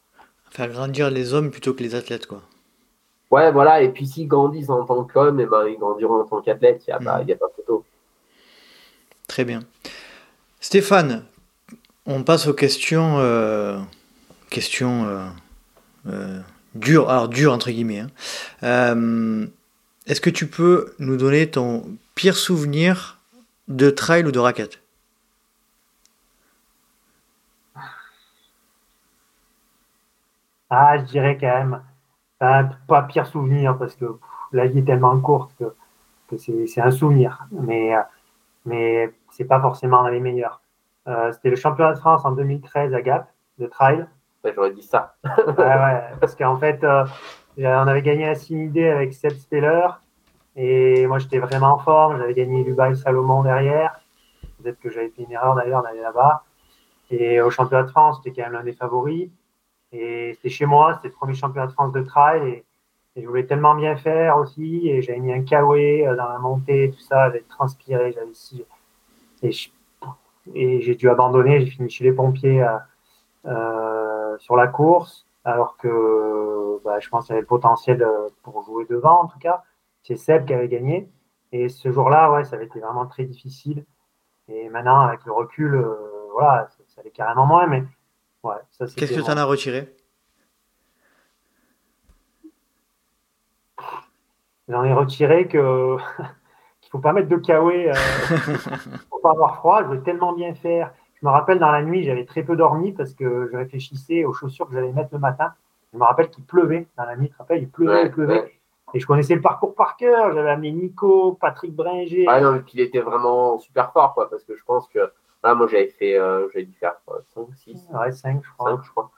Faire 0.51 0.69
grandir 0.69 1.11
les 1.11 1.35
hommes 1.35 1.51
plutôt 1.51 1.75
que 1.75 1.83
les 1.83 1.97
athlètes, 1.97 2.29
quoi. 2.29 2.41
Ouais, 3.33 3.51
voilà. 3.51 3.83
Et 3.83 3.89
puis 3.89 4.07
s'ils 4.07 4.29
grandissent 4.29 4.71
en 4.71 4.85
tant 4.85 5.03
qu'hommes, 5.03 5.41
eh 5.41 5.47
ben, 5.47 5.67
ils 5.67 5.77
grandiront 5.77 6.21
en 6.21 6.25
tant 6.25 6.41
qu'athlètes. 6.41 6.85
Il 6.87 6.91
n'y 6.91 6.95
a, 6.95 7.01
mm. 7.01 7.31
a, 7.31 7.35
pas 7.35 7.49
photo. 7.57 7.85
Très 9.27 9.45
bien. 9.45 9.59
Stéphane, 10.61 11.25
on 12.07 12.23
passe 12.23 12.47
aux 12.47 12.55
questions, 12.55 13.19
euh, 13.19 13.81
questions 14.51 15.05
euh, 15.07 15.27
euh, 16.07 16.41
dures, 16.79 17.11
alors 17.11 17.29
dures 17.29 17.53
entre 17.53 17.71
guillemets. 17.71 18.05
Hein. 18.63 19.47
Est-ce 20.07 20.21
que 20.21 20.31
tu 20.31 20.47
peux 20.47 20.95
nous 20.99 21.17
donner 21.17 21.51
ton 21.51 21.85
pire 22.15 22.37
souvenir 22.37 23.19
de 23.69 23.91
trail 23.91 24.25
ou 24.25 24.31
de 24.31 24.39
raquette? 24.39 24.81
Ah, 30.71 30.99
je 30.99 31.05
dirais 31.05 31.39
quand 31.41 31.47
même, 31.47 31.83
pas 32.87 33.03
pire 33.03 33.27
souvenir 33.27 33.79
parce 33.79 33.95
que 33.95 34.05
la 34.53 34.67
vie 34.67 34.79
est 34.81 34.85
tellement 34.85 35.19
courte 35.21 35.53
que, 35.59 35.75
que 36.29 36.37
c'est 36.39 36.81
un 36.81 36.91
souvenir, 36.91 37.47
mais, 37.53 37.93
mais 38.65 39.13
c'est 39.31 39.45
pas 39.45 39.61
forcément 39.61 40.07
les 40.09 40.21
meilleurs. 40.21 40.61
Euh, 41.09 41.33
C'était 41.33 41.51
le 41.51 41.57
championnat 41.57 41.95
de 41.95 41.99
France 41.99 42.25
en 42.25 42.33
2013 42.33 42.95
à 42.95 43.03
Gap, 43.03 43.33
de 43.59 43.67
trail. 43.67 44.07
J'aurais 44.55 44.73
dit 44.73 44.83
ça. 44.83 45.17
ouais, 45.25 45.55
ouais, 45.57 46.03
parce 46.21 46.35
qu'en 46.35 46.57
fait, 46.59 46.83
euh, 46.85 47.05
on 47.59 47.65
avait 47.65 48.03
gagné 48.03 48.29
à 48.29 48.35
Simidé 48.35 48.89
avec 48.89 49.15
Seb 49.15 49.33
Speller 49.33 49.89
et 50.57 51.07
moi 51.07 51.19
j'étais 51.19 51.39
vraiment 51.39 51.75
en 51.75 51.79
forme. 51.79 52.19
J'avais 52.19 52.35
gagné 52.35 52.65
Dubaï 52.65 52.97
Salomon 52.97 53.43
derrière. 53.43 54.01
Peut-être 54.63 54.81
que 54.81 54.91
j'avais 54.91 55.11
fait 55.11 55.23
une 55.23 55.33
erreur 55.33 55.55
d'ailleurs 55.55 55.83
d'aller 55.83 56.01
là-bas. 56.01 56.45
Et 57.11 57.41
au 57.41 57.51
championnat 57.51 57.85
de 57.85 57.91
France, 57.91 58.21
c'était 58.23 58.35
quand 58.35 58.49
même 58.49 58.59
l'un 58.59 58.65
des 58.65 58.73
favoris. 58.73 59.31
Et 59.93 60.33
c'était 60.35 60.49
chez 60.49 60.67
moi, 60.67 60.95
c'était 60.95 61.09
le 61.09 61.15
premier 61.15 61.35
championnat 61.35 61.69
de 61.69 61.73
France 61.73 61.93
de 61.93 62.03
trail. 62.03 62.49
Et, 62.49 62.65
je 63.19 63.27
voulais 63.27 63.47
tellement 63.47 63.75
bien 63.75 63.97
faire 63.97 64.37
aussi. 64.37 64.89
Et 64.89 65.01
j'avais 65.01 65.21
mis 65.21 65.33
un 65.33 65.43
kawaii 65.43 66.07
euh, 66.07 66.17
dans 66.17 66.29
la 66.29 66.39
montée, 66.39 66.91
tout 66.91 67.01
ça. 67.01 67.29
J'avais 67.29 67.45
transpiré, 67.49 68.13
j'avais 68.13 68.35
si. 68.35 68.65
Et 70.55 70.81
j'ai 70.81 70.95
dû 70.95 71.09
abandonner. 71.09 71.61
J'ai 71.61 71.71
fini 71.71 71.89
chez 71.89 72.05
les 72.05 72.13
pompiers 72.13 72.63
euh, 72.63 72.77
sur 74.39 74.57
la 74.57 74.67
course. 74.67 75.27
Alors 75.45 75.77
que 75.77 76.81
bah, 76.85 76.99
je 76.99 77.09
pense 77.09 77.27
qu'il 77.27 77.33
y 77.33 77.35
avait 77.35 77.43
le 77.43 77.47
potentiel 77.47 78.07
pour 78.43 78.63
jouer 78.65 78.87
devant, 78.89 79.23
en 79.23 79.27
tout 79.27 79.39
cas. 79.39 79.63
C'est 80.03 80.17
Seb 80.17 80.47
qui 80.47 80.55
avait 80.55 80.69
gagné. 80.69 81.11
Et 81.53 81.69
ce 81.69 81.91
jour-là, 81.91 82.33
ouais, 82.33 82.45
ça 82.45 82.57
avait 82.57 82.67
été 82.67 82.81
vraiment 82.81 83.07
très 83.07 83.25
difficile. 83.25 83.85
Et 84.49 84.69
maintenant, 84.69 85.01
avec 85.01 85.25
le 85.25 85.33
recul, 85.33 85.85
voilà, 86.33 86.69
ça, 86.69 86.85
ça 86.87 87.01
allait 87.01 87.11
carrément 87.11 87.47
moins. 87.47 87.67
Mais 87.67 87.85
Qu'est-ce 88.79 89.15
que 89.15 89.23
tu 89.23 89.31
en 89.31 89.37
as 89.37 89.45
retiré? 89.45 89.95
J'en 94.69 94.85
ai 94.85 94.93
retiré 94.93 95.47
que 95.47 95.97
qu'il 96.81 96.91
faut 96.91 96.99
pas 96.99 97.13
mettre 97.13 97.29
de 97.29 97.37
kawaii, 97.37 97.89
euh, 97.89 97.95
faut 99.11 99.21
pas 99.21 99.31
avoir 99.31 99.57
froid. 99.57 99.83
Je 99.85 99.89
veux 99.89 100.03
tellement 100.03 100.33
bien 100.33 100.55
faire. 100.55 100.93
Je 101.27 101.29
me 101.33 101.35
rappelle 101.35 101.59
dans 101.59 101.73
la 101.73 101.83
nuit, 101.83 102.05
j'avais 102.05 102.25
très 102.25 102.45
peu 102.45 102.55
dormi 102.55 102.93
parce 102.93 103.13
que 103.13 103.49
je 103.51 103.57
réfléchissais 103.57 104.25
aux 104.25 104.33
chaussures 104.33 104.69
que 104.69 104.75
j'allais 104.75 104.93
mettre 104.93 105.09
le 105.11 105.19
matin. 105.19 105.55
Je 105.93 105.99
me 105.99 106.05
rappelle 106.05 106.31
qu'il 106.31 106.45
pleuvait 106.45 106.87
dans 106.97 107.05
la 107.05 107.17
nuit. 107.17 107.27
Tu 107.27 107.33
te 107.33 107.39
rappelles, 107.39 107.63
il 107.63 107.69
pleuvait, 107.69 108.05
il 108.05 108.13
pleuvait. 108.13 108.53
Et 108.95 109.01
je 109.01 109.07
connaissais 109.09 109.35
le 109.35 109.41
parcours 109.41 109.75
par 109.75 109.97
cœur. 109.97 110.33
J'avais 110.33 110.51
amené 110.51 110.71
Nico, 110.71 111.33
Patrick 111.41 111.75
Bringer. 111.75 112.27
Ah 112.29 112.41
non, 112.41 112.63
il 112.73 112.79
était 112.79 113.01
vraiment 113.01 113.59
super 113.59 113.91
fort, 113.91 114.15
quoi, 114.15 114.31
parce 114.31 114.45
que 114.45 114.55
je 114.55 114.63
pense 114.63 114.87
que 114.87 115.01
ah, 115.43 115.57
moi, 115.57 115.67
j'avais 115.67 115.89
fait, 115.89 116.17
euh, 116.17 116.49
j'avais 116.53 116.67
dû 116.67 116.75
faire 116.75 116.95
5, 117.35 117.49
6. 117.57 117.89
Ouais, 117.93 118.13
5, 118.13 118.43
je 118.45 118.51
crois. 118.57 118.71
5, 118.71 118.85
je 118.85 118.91
crois. 118.93 119.11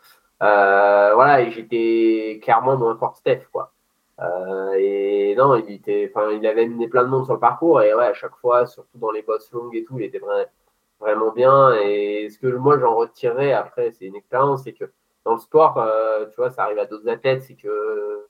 Euh, 0.43 1.11
voilà, 1.15 1.43
et 1.43 1.51
j'étais 1.51 2.41
clairement 2.43 2.79
moins 2.79 2.97
fort 2.97 3.13
que 3.13 3.19
Steph, 3.19 3.43
quoi. 3.53 3.71
Euh, 4.21 4.73
et 4.79 5.35
non, 5.37 5.57
il 5.57 5.75
était, 5.75 6.11
enfin, 6.11 6.31
il 6.31 6.47
avait 6.47 6.65
amené 6.65 6.89
plein 6.89 7.05
de 7.05 7.11
monde 7.11 7.27
sur 7.27 7.35
le 7.35 7.41
parcours, 7.41 7.83
et 7.83 7.93
ouais, 7.93 8.07
à 8.07 8.15
chaque 8.15 8.35
fois, 8.37 8.65
surtout 8.65 8.97
dans 8.97 9.11
les 9.11 9.21
bosses 9.21 9.53
longues 9.53 9.77
et 9.77 9.85
tout, 9.85 9.99
il 9.99 10.07
était 10.07 10.19
vraiment, 10.19 10.47
vraiment 11.01 11.33
bien. 11.33 11.75
Et 11.75 12.29
ce 12.31 12.39
que 12.39 12.47
moi, 12.49 12.79
j'en 12.79 12.95
retirerais 12.97 13.53
après, 13.53 13.93
c'est 13.93 14.07
une 14.07 14.17
expérience, 14.17 14.65
c'est 14.65 14.73
que 14.73 14.91
dans 15.25 15.35
le 15.35 15.41
sport, 15.41 15.75
tu 16.31 16.37
vois, 16.37 16.51
ça 16.51 16.65
arrive 16.65 16.79
à 16.79 16.87
d'autres 16.87 17.09
athlètes, 17.09 17.43
c'est 17.43 17.55
que 17.55 18.27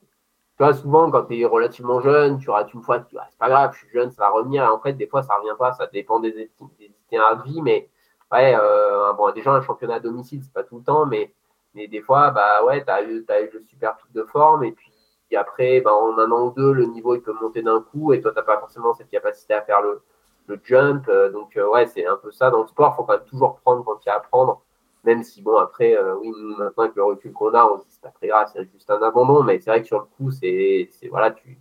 tu 0.58 0.64
vois, 0.64 0.74
souvent, 0.74 1.08
quand 1.08 1.26
tu 1.26 1.38
es 1.38 1.44
relativement 1.44 2.00
jeune, 2.00 2.40
tu 2.40 2.50
rates 2.50 2.74
une 2.74 2.82
fois, 2.82 2.98
tu 2.98 3.16
ah, 3.16 3.28
c'est 3.30 3.38
pas 3.38 3.48
grave, 3.48 3.74
je 3.74 3.78
suis 3.78 3.90
jeune, 3.90 4.10
ça 4.10 4.22
va 4.22 4.30
revenir. 4.30 4.64
en 4.64 4.80
fait, 4.80 4.92
des 4.94 5.06
fois, 5.06 5.22
ça 5.22 5.36
revient 5.36 5.54
pas, 5.56 5.72
ça 5.72 5.86
dépend 5.86 6.18
des, 6.18 6.50
itinéraires 6.80 7.36
de 7.36 7.44
vie, 7.44 7.62
mais 7.62 7.88
ouais, 8.32 8.56
euh, 8.60 9.12
bon, 9.12 9.30
déjà, 9.30 9.52
un 9.52 9.62
championnat 9.62 9.94
à 9.94 10.00
domicile, 10.00 10.42
c'est 10.42 10.52
pas 10.52 10.64
tout 10.64 10.78
le 10.78 10.82
temps, 10.82 11.06
mais, 11.06 11.32
mais 11.74 11.86
des 11.86 12.00
fois, 12.00 12.32
bah 12.32 12.64
ouais, 12.64 12.84
tu 12.84 12.90
as, 12.90 13.02
eu 13.02 13.24
le 13.30 13.62
super 13.68 13.96
pic 13.98 14.10
de 14.12 14.24
forme, 14.24 14.64
et 14.64 14.72
puis 14.72 14.90
après, 15.36 15.80
bah, 15.80 15.92
en 15.94 16.18
un 16.18 16.30
an 16.32 16.48
ou 16.48 16.50
deux, 16.50 16.72
le 16.72 16.86
niveau, 16.86 17.14
il 17.14 17.22
peut 17.22 17.34
monter 17.40 17.62
d'un 17.62 17.80
coup, 17.80 18.12
et 18.12 18.20
toi, 18.20 18.32
tu 18.32 18.38
n'as 18.38 18.42
pas 18.42 18.58
forcément 18.58 18.94
cette 18.94 19.10
capacité 19.10 19.54
à 19.54 19.62
faire 19.62 19.80
le, 19.80 20.02
le 20.48 20.60
jump. 20.64 21.08
Euh, 21.08 21.30
donc, 21.30 21.56
euh, 21.56 21.68
ouais, 21.70 21.86
c'est 21.86 22.06
un 22.06 22.16
peu 22.16 22.30
ça 22.32 22.50
dans 22.50 22.62
le 22.62 22.66
sport, 22.66 22.96
faut 22.96 23.04
pas 23.04 23.18
toujours 23.18 23.56
prendre 23.60 23.84
quand 23.84 23.98
il 24.04 24.08
y 24.08 24.10
a 24.10 24.16
à 24.16 24.20
prendre. 24.20 24.60
Même 25.04 25.22
si, 25.22 25.42
bon, 25.42 25.56
après, 25.56 25.96
oui, 26.20 26.32
maintenant, 26.58 26.84
avec 26.84 26.96
le 26.96 27.04
recul 27.04 27.32
qu'on 27.32 27.54
a, 27.54 27.64
on 27.64 27.78
se 27.78 27.84
dit, 27.84 27.90
c'est 27.90 28.02
pas 28.02 28.10
très 28.10 28.26
grave, 28.26 28.50
c'est 28.52 28.68
juste 28.72 28.90
un 28.90 29.00
abandon, 29.00 29.44
mais 29.44 29.60
c'est 29.60 29.70
vrai 29.70 29.80
que 29.80 29.86
sur 29.86 30.00
le 30.00 30.04
coup, 30.04 30.30
c'est, 30.32 30.90
voilà, 31.08 31.30
tu, 31.30 31.56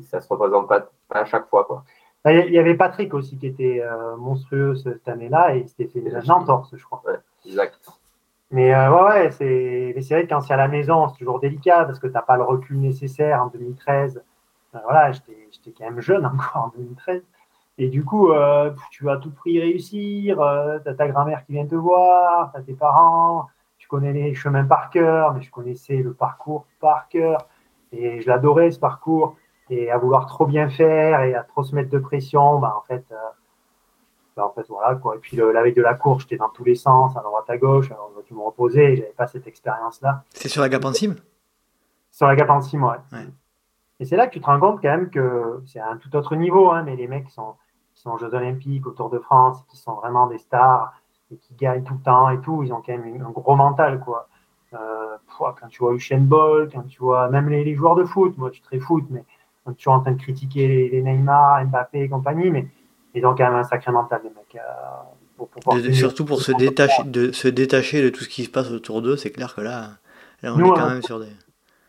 ça 0.00 0.20
se 0.20 0.28
représente 0.28 0.68
pas, 0.68 0.88
pas 1.08 1.20
à 1.20 1.24
chaque 1.26 1.48
fois, 1.48 1.64
quoi. 1.64 1.84
Bah, 2.24 2.32
il 2.32 2.52
y 2.52 2.58
avait 2.58 2.74
Patrick 2.74 3.12
aussi 3.14 3.36
qui 3.36 3.48
était 3.48 3.80
euh, 3.82 4.16
monstrueux 4.16 4.76
cette 4.76 5.08
année-là 5.08 5.56
et 5.56 5.60
il 5.60 5.68
s'était 5.68 5.88
fait 5.88 5.98
une 5.98 6.30
entorse, 6.30 6.74
je 6.76 6.84
crois. 6.84 7.02
Ouais, 7.04 7.18
exact. 7.44 7.80
Mais 8.52 8.72
euh, 8.74 8.90
ouais, 8.92 9.02
ouais, 9.02 9.30
c'est, 9.32 9.94
c'est 10.00 10.14
vrai 10.14 10.24
que 10.24 10.28
quand 10.28 10.40
c'est 10.40 10.54
à 10.54 10.58
la 10.58 10.68
maison, 10.68 11.08
c'est 11.08 11.18
toujours 11.18 11.40
délicat 11.40 11.84
parce 11.84 11.98
que 11.98 12.06
tu 12.06 12.12
n'as 12.12 12.22
pas 12.22 12.36
le 12.36 12.44
recul 12.44 12.78
nécessaire 12.78 13.42
en 13.42 13.48
2013. 13.48 14.22
Euh, 14.74 14.78
voilà, 14.84 15.10
j'étais, 15.10 15.48
j'étais 15.50 15.72
quand 15.72 15.84
même 15.84 16.00
jeune 16.00 16.24
encore 16.26 16.66
en 16.66 16.78
2013. 16.78 17.22
Et 17.78 17.88
du 17.88 18.04
coup, 18.04 18.30
tu 18.90 19.04
vas 19.04 19.16
tout 19.16 19.30
prix 19.30 19.58
réussir, 19.58 20.36
tu 20.84 20.88
as 20.88 20.94
ta 20.94 21.08
grand-mère 21.08 21.44
qui 21.46 21.52
vient 21.52 21.66
te 21.66 21.74
voir, 21.74 22.52
tu 22.52 22.58
as 22.58 22.62
tes 22.62 22.74
parents, 22.74 23.48
tu 23.82 23.88
connais 23.88 24.12
les 24.12 24.34
chemins 24.34 24.64
par 24.64 24.90
cœur, 24.90 25.34
mais 25.34 25.42
je 25.42 25.50
connaissais 25.50 25.96
le 25.96 26.12
parcours 26.12 26.66
par 26.80 27.08
cœur 27.08 27.48
et 27.90 28.20
je 28.20 28.28
l'adorais 28.28 28.70
ce 28.70 28.78
parcours 28.78 29.36
et 29.70 29.90
à 29.90 29.98
vouloir 29.98 30.26
trop 30.26 30.46
bien 30.46 30.68
faire 30.68 31.22
et 31.22 31.34
à 31.34 31.42
trop 31.42 31.64
se 31.64 31.74
mettre 31.74 31.90
de 31.90 31.98
pression, 31.98 32.58
bah, 32.58 32.76
en 32.76 32.82
fait, 32.82 33.04
euh, 33.10 33.16
bah, 34.36 34.46
en 34.46 34.50
fait 34.50 34.66
voilà 34.68 34.94
quoi. 34.94 35.16
Et 35.16 35.18
puis 35.18 35.36
la 35.36 35.62
veille 35.62 35.74
de 35.74 35.82
la 35.82 35.94
course, 35.94 36.22
j'étais 36.22 36.36
dans 36.36 36.48
tous 36.48 36.62
les 36.64 36.74
sens, 36.74 37.16
à 37.16 37.20
droite 37.22 37.48
à 37.48 37.58
gauche, 37.58 37.90
alors 37.90 38.12
tu 38.24 38.34
me 38.34 38.42
reposais, 38.42 38.96
j'avais 38.96 39.14
pas 39.16 39.26
cette 39.26 39.46
expérience-là. 39.46 40.24
C'est 40.30 40.48
sur 40.48 40.62
la 40.62 40.68
Gap 40.68 40.84
en 40.84 40.92
Sur 40.92 41.16
la 42.26 42.36
Gap 42.36 42.50
en 42.50 42.60
ouais. 42.60 43.26
Et 44.00 44.04
c'est 44.04 44.16
là 44.16 44.26
que 44.26 44.32
tu 44.32 44.40
te 44.40 44.46
rends 44.46 44.60
compte 44.60 44.80
quand 44.80 44.90
même 44.90 45.10
que 45.10 45.62
c'est 45.66 45.80
un 45.80 45.96
tout 45.96 46.14
autre 46.16 46.36
niveau, 46.36 46.70
hein, 46.70 46.82
mais 46.82 46.96
les 46.96 47.08
mecs 47.08 47.30
sont, 47.30 47.54
sont 48.02 48.10
aux 48.10 48.18
Jeux 48.18 48.34
Olympiques, 48.34 48.86
au 48.86 48.90
Tour 48.90 49.10
de 49.10 49.18
France, 49.18 49.58
qui 49.68 49.76
sont 49.76 49.94
vraiment 49.94 50.26
des 50.26 50.38
stars 50.38 50.92
et 51.32 51.36
qui 51.36 51.54
gagnent 51.54 51.84
tout 51.84 51.94
le 51.94 52.00
temps 52.00 52.28
et 52.30 52.40
tout, 52.40 52.62
ils 52.62 52.72
ont 52.72 52.82
quand 52.84 52.96
même 52.96 53.22
un 53.24 53.30
gros 53.30 53.56
mental 53.56 54.00
quoi. 54.00 54.28
Euh, 54.74 55.16
quand 55.38 55.68
tu 55.68 55.80
vois 55.80 55.94
Usain 55.94 56.18
Bolt, 56.18 56.72
quand 56.72 56.86
tu 56.86 56.98
vois 56.98 57.28
même 57.28 57.48
les, 57.48 57.64
les 57.64 57.74
joueurs 57.74 57.94
de 57.94 58.04
foot, 58.04 58.36
moi 58.38 58.48
je 58.48 58.54
suis 58.54 58.62
très 58.62 58.78
foot, 58.78 59.04
mais 59.10 59.24
on 59.66 59.72
est 59.72 59.74
toujours 59.74 59.94
en 59.94 60.00
train 60.00 60.12
de 60.12 60.20
critiquer 60.20 60.90
les, 60.90 61.02
Neymar, 61.02 61.64
Mbappé 61.66 62.02
et 62.02 62.08
compagnie, 62.08 62.50
mais 62.50 62.66
ils 63.14 63.24
ont 63.26 63.34
quand 63.34 63.44
même 63.44 63.54
un 63.54 63.64
sacré 63.64 63.92
mental, 63.92 64.20
les 64.24 64.30
mecs. 64.30 64.56
Euh, 64.56 65.92
surtout 65.92 66.24
pour 66.24 66.40
se 66.40 66.52
détacher, 66.52 67.02
de, 67.04 67.32
se 67.32 67.48
détacher 67.48 68.02
de 68.02 68.08
tout 68.10 68.24
ce 68.24 68.28
qui 68.28 68.44
se 68.44 68.50
passe 68.50 68.70
autour 68.70 69.02
d'eux, 69.02 69.16
c'est 69.16 69.30
clair 69.30 69.54
que 69.54 69.60
là, 69.60 69.90
on 70.42 70.58
est 70.58 70.62
quand 70.62 70.88
même 70.88 71.02
sur 71.02 71.20
des. 71.20 71.26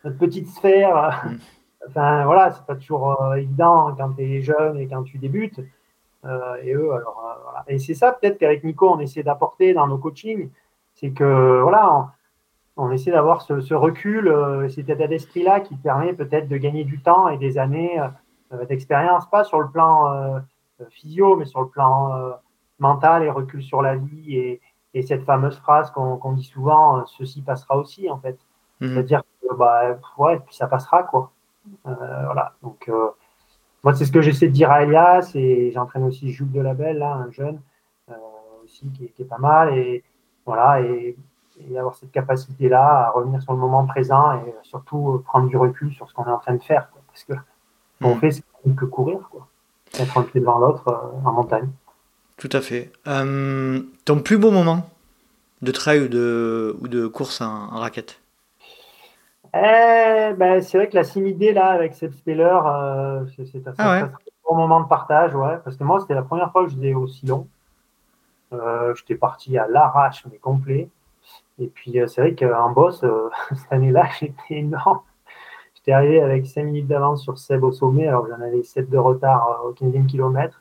Notre 0.04 0.18
petite 0.18 0.48
sphère, 0.48 1.24
mm. 1.24 1.36
enfin 1.88 2.24
voilà, 2.24 2.52
c'est 2.52 2.66
pas 2.66 2.76
toujours 2.76 3.20
euh, 3.22 3.34
évident 3.34 3.94
quand 3.96 4.12
tu 4.12 4.22
es 4.22 4.42
jeune 4.42 4.78
et 4.78 4.86
quand 4.86 5.02
tu 5.02 5.18
débutes. 5.18 5.60
Euh, 6.24 6.56
et 6.62 6.72
eux, 6.74 6.92
alors 6.92 7.40
voilà. 7.42 7.64
Et 7.68 7.78
c'est 7.78 7.94
ça 7.94 8.12
peut-être 8.12 8.38
qu'avec 8.38 8.64
Nico, 8.64 8.88
on 8.90 8.98
essaie 8.98 9.22
d'apporter 9.22 9.74
dans 9.74 9.86
nos 9.86 9.98
coachings, 9.98 10.50
c'est 10.94 11.10
que 11.10 11.60
voilà, 11.60 12.14
on 12.76 12.90
essaie 12.90 13.10
d'avoir 13.10 13.42
ce, 13.42 13.74
recul, 13.74 14.28
euh, 14.28 14.68
cet 14.68 14.88
état 14.88 15.06
d'esprit-là 15.06 15.60
qui 15.60 15.76
permet 15.76 16.12
peut-être 16.12 16.48
de 16.48 16.56
gagner 16.56 16.84
du 16.84 17.00
temps 17.00 17.28
et 17.28 17.38
des 17.38 17.58
années 17.58 18.00
euh, 18.52 18.64
d'expérience, 18.66 19.28
pas 19.30 19.44
sur 19.44 19.60
le 19.60 19.70
plan 19.70 20.12
euh, 20.12 20.40
physio, 20.90 21.36
mais 21.36 21.44
sur 21.44 21.60
le 21.60 21.68
plan 21.68 22.34
mental 22.78 23.22
et 23.22 23.30
recul 23.30 23.62
sur 23.62 23.80
la 23.80 23.96
vie 23.96 24.36
et, 24.36 24.60
cette 25.02 25.24
fameuse 25.24 25.58
phrase 25.58 25.90
qu'on 25.90 26.32
dit 26.34 26.44
souvent, 26.44 27.04
ceci 27.06 27.42
passera 27.42 27.76
aussi 27.76 28.08
en 28.08 28.18
fait. 28.18 28.38
Mhm. 28.80 28.88
C'est-à-dire 28.88 29.22
que 29.42 29.52
bah, 29.56 29.98
ouais, 30.18 30.38
puis 30.38 30.54
ça 30.54 30.68
passera 30.68 31.02
quoi. 31.02 31.32
voilà. 31.84 32.52
Donc 32.62 32.88
moi 33.84 33.94
c'est 33.94 34.04
ce 34.04 34.12
que 34.12 34.20
j'essaie 34.20 34.48
de 34.48 34.52
dire 34.52 34.70
à 34.70 34.82
Elias 34.82 35.30
et 35.34 35.70
j'entraîne 35.72 36.04
aussi 36.04 36.30
Jules 36.30 36.50
Delabel, 36.50 36.98
là, 36.98 37.14
un 37.14 37.30
jeune 37.30 37.60
aussi 38.64 38.88
qui 38.96 39.04
est, 39.04 39.08
qui 39.08 39.22
est, 39.22 39.26
pas 39.26 39.38
mal 39.38 39.76
et 39.76 40.02
voilà 40.46 40.80
et 40.80 41.16
et 41.60 41.78
avoir 41.78 41.94
cette 41.94 42.10
capacité-là 42.10 43.06
à 43.06 43.10
revenir 43.10 43.40
sur 43.42 43.52
le 43.52 43.58
moment 43.58 43.86
présent 43.86 44.32
et 44.32 44.54
surtout 44.62 45.22
prendre 45.24 45.48
du 45.48 45.56
recul 45.56 45.92
sur 45.92 46.08
ce 46.08 46.14
qu'on 46.14 46.24
est 46.24 46.30
en 46.30 46.38
train 46.38 46.54
de 46.54 46.62
faire. 46.62 46.88
parce 47.08 47.24
que 47.24 47.34
ce 47.34 48.04
qu'on 48.04 48.16
mm. 48.16 48.18
fait, 48.18 48.30
c'est 48.32 48.42
que 48.76 48.84
courir, 48.84 49.18
quoi. 49.30 49.46
être 49.98 50.18
un 50.18 50.22
pied 50.22 50.40
devant 50.40 50.58
l'autre 50.58 50.88
euh, 50.88 51.28
en 51.28 51.32
montagne. 51.32 51.68
Tout 52.36 52.48
à 52.52 52.60
fait. 52.60 52.90
Euh, 53.06 53.80
ton 54.04 54.20
plus 54.20 54.38
beau 54.38 54.50
moment 54.50 54.88
de 55.62 55.70
trail 55.70 56.00
ou 56.00 56.08
de, 56.08 56.76
ou 56.80 56.88
de 56.88 57.06
course 57.06 57.40
en, 57.40 57.68
raquette? 57.68 58.20
Eh, 59.54 60.34
ben, 60.34 60.62
C'est 60.62 60.78
vrai 60.78 60.88
que 60.88 60.96
la 60.96 61.04
simidée 61.04 61.52
là, 61.52 61.66
avec 61.66 61.94
Seb 61.94 62.12
Speller, 62.12 62.58
euh, 62.64 63.24
c'est 63.36 63.66
un, 63.68 63.74
ah 63.78 64.10
bon 64.48 64.56
moment 64.56 64.80
de 64.80 64.88
partage. 64.88 65.34
Ouais, 65.34 65.58
parce 65.64 65.76
que 65.76 65.84
moi, 65.84 66.00
c'était 66.00 66.14
la 66.14 66.22
première 66.22 66.50
fois 66.52 66.64
que 66.64 66.70
je 66.70 66.76
faisais 66.76 66.94
aussi 66.94 67.26
long. 67.26 67.46
J'étais 68.96 69.16
parti 69.16 69.58
à 69.58 69.66
l'arrache, 69.66 70.24
mais 70.30 70.38
complet. 70.38 70.88
Et 71.58 71.68
puis, 71.68 72.00
euh, 72.00 72.06
c'est 72.06 72.20
vrai 72.20 72.34
qu'en 72.34 72.70
boss, 72.72 73.02
euh, 73.04 73.28
cette 73.54 73.72
année-là, 73.72 74.08
j'étais 74.18 74.34
énorme. 74.50 75.00
J'étais 75.74 75.92
arrivé 75.92 76.20
avec 76.20 76.46
5 76.46 76.64
minutes 76.64 76.86
d'avance 76.86 77.22
sur 77.22 77.38
Seb 77.38 77.62
au 77.62 77.72
sommet, 77.72 78.08
alors 78.08 78.26
j'en 78.26 78.40
avais 78.40 78.62
7 78.62 78.88
de 78.90 78.98
retard 78.98 79.60
euh, 79.64 79.68
au 79.68 79.72
15e 79.72 80.06
kilomètre. 80.06 80.60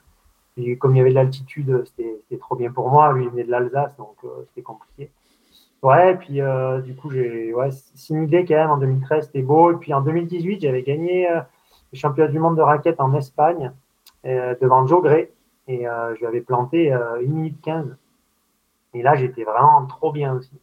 Et 0.58 0.78
comme 0.78 0.94
il 0.96 1.00
y 1.00 1.02
avait 1.02 1.10
de 1.10 1.16
l'altitude, 1.16 1.84
c'était 1.86 2.38
trop 2.38 2.56
bien 2.56 2.72
pour 2.72 2.90
moi. 2.90 3.12
Lui, 3.14 3.24
il 3.24 3.30
venait 3.30 3.44
de 3.44 3.50
l'Alsace, 3.50 3.98
donc 3.98 4.18
c'était 4.50 4.62
compliqué. 4.62 5.10
Ouais, 5.84 6.16
puis 6.16 6.40
du 6.86 6.96
coup, 6.96 7.12
j'ai 7.12 7.54
ouais, 7.54 7.70
idée 8.10 8.46
quand 8.46 8.56
même 8.56 8.72
en 8.72 8.78
2013, 8.78 9.26
c'était 9.26 9.42
beau. 9.42 9.72
Et 9.72 9.76
puis 9.76 9.94
en 9.94 10.02
2018, 10.02 10.62
j'avais 10.62 10.82
gagné 10.82 11.28
le 11.30 11.98
championnat 11.98 12.32
du 12.32 12.40
monde 12.40 12.58
de 12.58 12.62
raquette 12.62 13.00
en 13.00 13.14
Espagne 13.14 13.72
devant 14.24 14.88
Joe 14.88 15.04
Gray. 15.04 15.30
Et 15.68 15.84
je 15.84 16.20
lui 16.20 16.26
avais 16.26 16.42
planté 16.42 16.92
1 16.92 17.18
minute 17.28 17.62
15. 17.62 17.96
Et 18.94 19.02
là, 19.02 19.16
j'étais 19.16 19.44
vraiment 19.44 19.86
trop 19.86 20.12
bien 20.12 20.34
aussi 20.34 20.58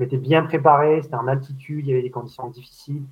je 0.00 0.04
m'étais 0.06 0.16
bien 0.16 0.42
préparé, 0.44 1.02
c'était 1.02 1.16
en 1.16 1.28
altitude, 1.28 1.86
il 1.86 1.90
y 1.90 1.92
avait 1.92 2.02
des 2.02 2.10
conditions 2.10 2.48
difficiles. 2.48 3.02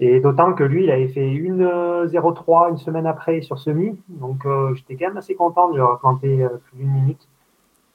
Et 0.00 0.20
d'autant 0.20 0.54
que 0.54 0.64
lui, 0.64 0.84
il 0.84 0.90
avait 0.90 1.08
fait 1.08 1.30
une 1.30 1.64
0,3 1.64 2.70
une 2.70 2.78
semaine 2.78 3.06
après 3.06 3.42
sur 3.42 3.58
semi. 3.58 4.00
Donc 4.08 4.46
euh, 4.46 4.74
j'étais 4.74 4.96
quand 4.96 5.08
même 5.08 5.18
assez 5.18 5.34
content 5.34 5.68
de 5.68 5.74
lui 5.74 5.82
avoir 5.82 5.98
planté 5.98 6.44
euh, 6.44 6.48
plus 6.64 6.78
d'une 6.78 6.90
minute. 6.90 7.28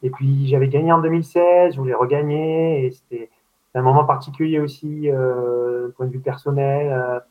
Et 0.03 0.09
puis 0.09 0.47
j'avais 0.47 0.67
gagné 0.67 0.91
en 0.91 1.01
2016, 1.01 1.73
je 1.73 1.79
voulais 1.79 1.93
regagner. 1.93 2.85
Et 2.85 2.91
c'était 2.91 3.29
un 3.73 3.81
moment 3.81 4.05
particulier 4.05 4.59
aussi, 4.59 5.09
euh, 5.09 5.89
point 5.97 6.05
de 6.05 6.11
vue 6.11 6.19
personnel, 6.19 7.21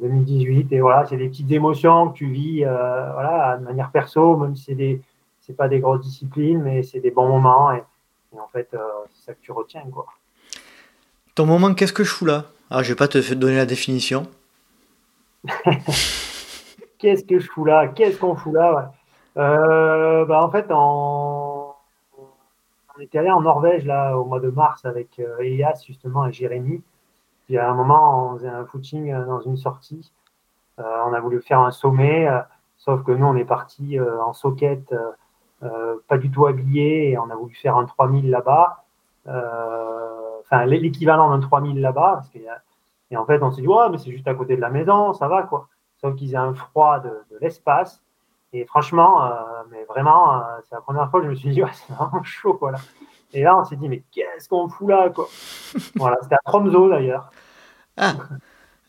2018. 0.00 0.72
Et 0.72 0.80
voilà, 0.80 1.04
c'est 1.06 1.16
des 1.16 1.28
petites 1.28 1.50
émotions 1.50 2.08
que 2.08 2.14
tu 2.14 2.26
vis 2.26 2.60
voilà, 2.64 3.58
de 3.58 3.64
manière 3.64 3.90
perso, 3.90 4.36
même 4.36 4.56
si 4.56 4.64
c'est 4.64 4.74
des 4.74 5.00
c'est 5.40 5.56
pas 5.56 5.68
des 5.68 5.78
grosses 5.78 6.00
disciplines, 6.00 6.62
mais 6.62 6.82
c'est 6.82 7.00
des 7.00 7.10
bons 7.10 7.28
moments. 7.28 7.70
Et, 7.72 7.82
et 8.34 8.40
en 8.40 8.48
fait, 8.48 8.68
c'est 9.12 9.26
ça 9.26 9.34
que 9.34 9.40
tu 9.42 9.52
retiens. 9.52 9.84
Quoi. 9.92 10.06
Ton 11.34 11.46
moment, 11.46 11.74
qu'est-ce 11.74 11.92
que 11.92 12.04
je 12.04 12.10
fous 12.10 12.26
là? 12.26 12.44
Ah, 12.70 12.82
je 12.82 12.90
vais 12.90 12.96
pas 12.96 13.08
te 13.08 13.34
donner 13.34 13.56
la 13.56 13.66
définition. 13.66 14.26
qu'est-ce 16.98 17.24
que 17.24 17.38
je 17.38 17.48
fous 17.50 17.64
là? 17.64 17.88
Qu'est-ce 17.88 18.18
qu'on 18.18 18.34
fout 18.36 18.54
là? 18.54 18.92
Euh, 19.36 20.24
bah, 20.24 20.42
En 20.42 20.50
fait, 20.50 20.70
on 22.96 23.00
était 23.00 23.18
allé 23.18 23.30
en 23.30 23.40
Norvège 23.40 23.84
là, 23.84 24.16
au 24.16 24.24
mois 24.24 24.40
de 24.40 24.50
mars 24.50 24.84
avec 24.84 25.18
euh, 25.18 25.38
Elias 25.38 25.82
justement 25.86 26.26
et 26.26 26.32
Jérémy. 26.32 26.82
Puis 27.46 27.58
à 27.58 27.70
un 27.70 27.74
moment, 27.74 28.30
on 28.30 28.34
faisait 28.36 28.48
un 28.48 28.64
footing 28.64 29.12
euh, 29.12 29.24
dans 29.26 29.40
une 29.40 29.56
sortie. 29.56 30.12
on 30.78 31.12
a 31.12 31.20
voulu 31.20 31.40
faire 31.40 31.60
un 31.60 31.70
sommet, 31.70 32.28
sauf 32.78 33.02
que 33.04 33.12
nous, 33.12 33.26
on 33.26 33.36
est 33.36 33.44
parti 33.44 33.98
en 34.00 34.32
soquette, 34.32 34.92
pas 36.08 36.18
du 36.18 36.30
tout 36.32 36.46
habillé, 36.46 37.10
et 37.10 37.18
on 37.18 37.30
a 37.30 37.36
voulu 37.36 37.54
faire 37.54 37.76
un 37.76 37.84
3000 37.84 38.28
là-bas. 38.28 38.84
Euh, 39.26 40.40
enfin 40.40 40.66
l'équivalent 40.66 41.30
d'un 41.30 41.40
3000 41.40 41.80
là-bas. 41.80 42.22
Et 43.10 43.16
en 43.16 43.24
fait, 43.24 43.42
on 43.42 43.50
s'est 43.50 43.62
dit, 43.62 43.68
ouais, 43.68 43.88
mais 43.90 43.98
c'est 43.98 44.10
juste 44.10 44.28
à 44.28 44.34
côté 44.34 44.56
de 44.56 44.60
la 44.60 44.70
maison, 44.70 45.12
ça 45.12 45.28
va 45.28 45.42
quoi. 45.44 45.68
Sauf 46.00 46.14
qu'ils 46.16 46.36
ont 46.36 46.40
un 46.40 46.54
froid 46.54 47.00
de, 47.00 47.10
l'espace. 47.40 48.02
Et 48.54 48.64
franchement, 48.66 49.24
euh, 49.24 49.30
mais 49.70 49.84
vraiment, 49.84 50.36
euh, 50.36 50.40
c'est 50.62 50.76
la 50.76 50.80
première 50.80 51.10
fois 51.10 51.20
que 51.20 51.26
je 51.26 51.30
me 51.30 51.34
suis 51.34 51.50
dit, 51.50 51.62
ouais, 51.64 51.70
c'est 51.72 51.92
vraiment 51.92 52.22
chaud 52.22 52.54
quoi 52.54 52.72
là. 52.72 52.78
Et 53.32 53.42
là, 53.42 53.58
on 53.58 53.64
s'est 53.64 53.76
dit, 53.76 53.88
mais 53.88 54.04
qu'est-ce 54.12 54.48
qu'on 54.48 54.68
fout 54.68 54.88
là 54.88 55.10
quoi? 55.10 55.26
Voilà, 55.96 56.16
c'était 56.22 56.36
à 56.36 56.40
Tromso 56.44 56.88
d'ailleurs. 56.88 57.30
Ah, 57.96 58.14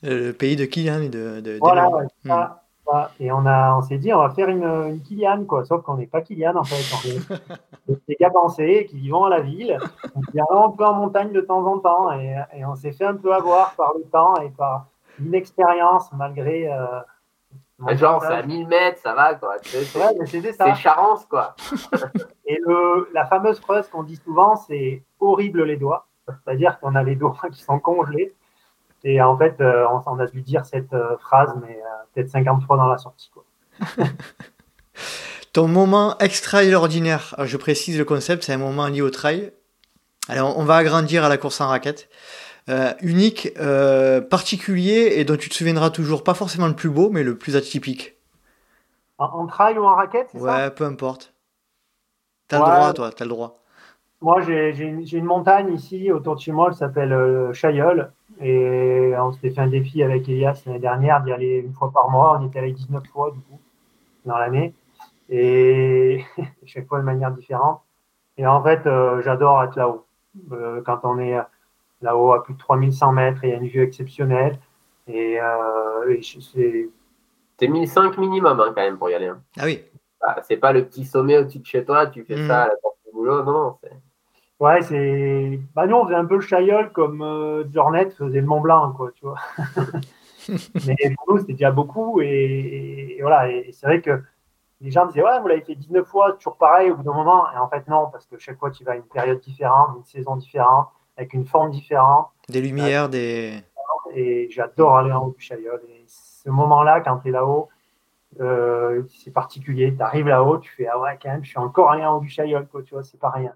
le 0.04 0.32
pays 0.32 0.56
de 0.56 0.66
Kylian 0.66 1.02
et 1.02 1.10
de, 1.10 1.42
de, 1.42 1.58
Voilà, 1.60 1.90
et 3.20 3.32
on, 3.32 3.44
a, 3.48 3.76
on 3.76 3.82
s'est 3.82 3.98
dit, 3.98 4.14
on 4.14 4.20
va 4.20 4.30
faire 4.30 4.48
une, 4.48 4.64
une 4.64 5.02
Kylian, 5.02 5.46
quoi. 5.46 5.66
Sauf 5.66 5.82
qu'on 5.82 5.98
n'est 5.98 6.06
pas 6.06 6.22
Kylian, 6.22 6.56
en 6.56 6.64
fait. 6.64 7.36
On 7.90 7.94
est 7.94 7.98
des 8.08 8.16
gars 8.20 8.30
pensés 8.30 8.86
qui 8.88 8.98
vivent 9.00 9.16
à 9.16 9.30
la 9.30 9.40
ville. 9.42 9.80
On 10.14 10.22
vient 10.32 10.46
un 10.52 10.70
peu 10.70 10.86
en 10.86 10.94
montagne 10.94 11.32
de 11.32 11.42
temps 11.42 11.66
en 11.66 11.80
temps. 11.80 12.12
Et, 12.14 12.36
et 12.56 12.64
on 12.64 12.76
s'est 12.76 12.92
fait 12.92 13.06
un 13.06 13.16
peu 13.16 13.34
avoir 13.34 13.74
par 13.74 13.94
le 13.98 14.04
temps 14.04 14.36
et 14.36 14.50
par, 14.52 14.86
une 15.20 15.34
expérience 15.34 16.12
genre, 17.96 18.22
c'est 18.22 18.34
à 18.34 18.44
1000 18.44 18.68
mètres, 18.68 19.00
ça 19.02 19.14
va, 19.14 19.36
quoi. 19.36 19.56
C'est 19.64 20.76
Charence, 20.76 21.26
quoi. 21.26 21.56
Et 22.46 22.58
le, 22.66 23.10
la 23.14 23.26
fameuse 23.26 23.60
phrase 23.60 23.90
qu'on 23.90 24.04
dit 24.04 24.20
souvent, 24.24 24.56
c'est 24.56 25.04
horrible 25.20 25.64
les 25.64 25.78
doigts. 25.78 26.08
C'est-à-dire 26.28 26.80
qu'on 26.80 26.96
a 26.96 27.04
les 27.04 27.16
doigts 27.16 27.38
qui 27.52 27.62
sont 27.62 27.80
congelés. 27.80 28.34
Et 29.04 29.22
en 29.22 29.38
fait, 29.38 29.62
on, 29.62 30.20
a 30.20 30.26
dû 30.26 30.42
dire 30.42 30.66
cette 30.66 30.96
phrase, 31.20 31.54
mais 31.62 31.80
peut-être 32.14 32.30
50 32.30 32.64
fois 32.64 32.78
dans 32.78 32.88
la 32.88 32.98
sortie. 32.98 33.30
Quoi. 33.32 33.44
Ton 35.54 35.68
moment 35.68 36.18
extraordinaire, 36.18 37.36
je 37.40 37.56
précise 37.58 37.98
le 37.98 38.06
concept, 38.06 38.44
c'est 38.44 38.54
un 38.54 38.58
moment 38.58 38.88
lié 38.88 39.02
au 39.02 39.10
trail. 39.10 39.54
Alors, 40.28 40.58
on 40.58 40.66
va 40.66 40.76
agrandir 40.76 41.24
à 41.24 41.30
la 41.30 41.38
course 41.38 41.62
en 41.62 41.68
raquette. 41.68 42.10
Euh, 42.68 42.94
unique, 43.02 43.50
euh, 43.60 44.22
particulier 44.22 45.14
et 45.18 45.26
dont 45.26 45.38
tu 45.38 45.50
te 45.50 45.54
souviendras 45.54 45.92
toujours, 45.92 46.24
pas 46.24 46.34
forcément 46.34 46.68
le 46.68 46.74
plus 46.74 46.90
beau, 46.90 47.10
mais 47.12 47.22
le 47.22 47.38
plus 47.38 47.56
atypique. 47.56 48.16
En, 49.18 49.46
trail 49.46 49.78
ou 49.78 49.86
en 49.86 49.96
raquette 49.96 50.30
Ouais, 50.34 50.72
peu 50.72 50.84
importe. 50.84 51.34
T'as 52.48 52.58
le 52.58 52.64
droit, 52.64 52.94
toi, 52.94 53.12
t'as 53.12 53.26
le 53.26 53.30
droit. 53.30 53.60
Moi, 54.22 54.42
j'ai 54.42 54.72
une, 54.80 55.26
montagne 55.26 55.74
ici 55.74 56.12
autour 56.12 56.36
de 56.36 56.42
chez 56.42 56.52
moi 56.52 56.72
qui 56.72 56.78
s'appelle 56.78 57.14
euh, 57.14 57.54
Chailleul. 57.54 58.12
Et 58.42 59.14
on 59.18 59.32
s'était 59.32 59.52
fait 59.52 59.62
un 59.62 59.68
défi 59.68 60.02
avec 60.04 60.28
Elias 60.28 60.64
l'année 60.66 60.80
dernière 60.80 61.24
d'y 61.24 61.32
aller 61.32 61.64
une 61.66 61.74
fois 61.74 61.92
par 61.92 62.10
mois. 62.10 62.40
On 62.42 62.48
était 62.48 62.60
allé 62.60 62.72
19 62.74 63.04
fois, 63.08 63.32
du 63.32 63.40
coup, 63.40 63.60
dans 64.26 64.38
l'année 64.38 64.74
et 65.30 66.24
chaque 66.66 66.88
fois 66.88 67.00
de 67.00 67.06
manière 67.06 67.32
différente. 67.32 67.82
Et 68.38 68.46
en 68.46 68.62
fait, 68.64 68.86
euh, 68.86 69.22
j'adore 69.24 69.64
être 69.64 69.76
là-haut. 69.76 70.06
Euh, 70.52 70.82
quand 70.86 71.00
on 71.04 71.20
est 71.20 71.38
là-haut 72.06 72.34
à 72.34 72.44
plus 72.44 72.54
de 72.54 72.60
3100 72.60 73.12
mètres, 73.12 73.44
il 73.44 73.50
y 73.50 73.54
a 73.54 73.58
une 73.58 73.68
vue 73.68 73.82
exceptionnelle. 73.82 74.58
Et, 75.08 75.40
euh, 75.40 76.22
c'est. 76.22 76.90
C'est 77.58 77.70
1005 77.70 78.18
minimum 78.18 78.60
hein, 78.60 78.74
quand 78.76 78.82
même 78.82 78.98
pour 78.98 79.10
y 79.10 79.14
aller. 79.14 79.28
Hein. 79.28 79.42
Ah 79.58 79.64
oui. 79.64 79.82
Bah, 80.20 80.42
c'est 80.44 80.58
pas 80.58 80.74
le 80.74 80.84
petit 80.86 81.06
sommet 81.06 81.38
au-dessus 81.38 81.60
de 81.60 81.66
chez 81.66 81.86
toi, 81.86 82.08
tu 82.08 82.26
fais 82.26 82.36
hmm. 82.36 82.48
ça 82.48 82.64
à 82.64 82.68
la 82.68 82.76
porte 82.82 82.98
du 83.06 83.12
boulot, 83.14 83.44
non. 83.44 83.78
Ouais, 84.60 84.82
c'est. 84.82 85.60
Bah, 85.74 85.88
nous, 85.88 85.96
on 85.96 86.06
faisait 86.06 86.16
un 86.16 86.26
peu 86.26 86.36
le 86.36 86.42
Chaillol 86.42 86.92
comme 86.92 87.22
euh, 87.22 87.64
Jornet 87.72 88.10
faisait 88.10 88.42
le 88.42 88.46
Mont 88.46 88.60
Blanc, 88.60 88.92
quoi, 88.92 89.12
tu 89.14 89.26
vois. 89.26 89.40
Mais 90.86 91.16
pour 91.16 91.34
nous, 91.34 91.40
c'était 91.40 91.54
déjà 91.54 91.72
beaucoup. 91.72 92.22
Et, 92.22 93.16
et 93.18 93.22
voilà, 93.22 93.50
et 93.50 93.72
c'est 93.72 93.88
vrai 93.88 94.02
que 94.02 94.22
les 94.82 94.92
gens 94.92 95.06
disaient 95.06 95.24
ouais 95.24 95.40
vous 95.42 95.48
l'avez 95.48 95.62
fait 95.62 95.76
19 95.76 96.06
fois 96.06 96.34
toujours 96.34 96.58
pareil 96.58 96.92
au 96.92 96.96
bout 96.96 97.04
d'un 97.04 97.14
moment 97.14 97.52
et 97.52 97.58
en 97.58 97.68
fait 97.70 97.88
non 97.88 98.10
parce 98.12 98.26
que 98.26 98.38
chaque 98.38 98.60
fois 98.60 98.72
tu 98.72 98.84
vas 98.84 98.94
à 98.94 98.96
une 98.96 99.04
période 99.04 99.40
différente 99.40 99.98
une 99.98 100.04
saison 100.04 100.36
différente 100.36 100.90
avec 101.18 101.34
une 101.34 101.46
forme 101.46 101.72
différente 101.72 102.28
des 102.50 102.62
lumières 102.62 103.10
des 103.10 103.62
et 104.14 104.48
j'adore 104.50 104.98
aller 104.98 105.12
en 105.12 105.26
haut 105.26 105.36
du 105.38 105.44
Chaillol 105.44 105.82
et 105.90 106.06
ce 106.08 106.50
moment 106.50 106.84
là 106.84 107.02
quand 107.02 107.18
tu 107.18 107.30
es 107.30 107.32
là-haut 107.32 107.70
euh, 108.40 109.04
c'est 109.10 109.32
particulier 109.32 109.94
tu 109.96 110.02
arrives 110.02 110.28
là-haut 110.28 110.58
tu 110.58 110.72
fais 110.72 110.88
ah 110.88 111.00
ouais 111.00 111.18
quand 111.22 111.30
même 111.30 111.44
je 111.44 111.50
suis 111.50 111.60
encore 111.60 111.92
allé 111.92 112.06
en 112.06 112.18
haut 112.18 112.22
du 112.22 112.30
Chaillol 112.30 112.68
quoi 112.68 112.84
tu 112.84 112.94
vois 112.94 113.04
c'est 113.04 113.20
pas 113.20 113.30
rien 113.30 113.54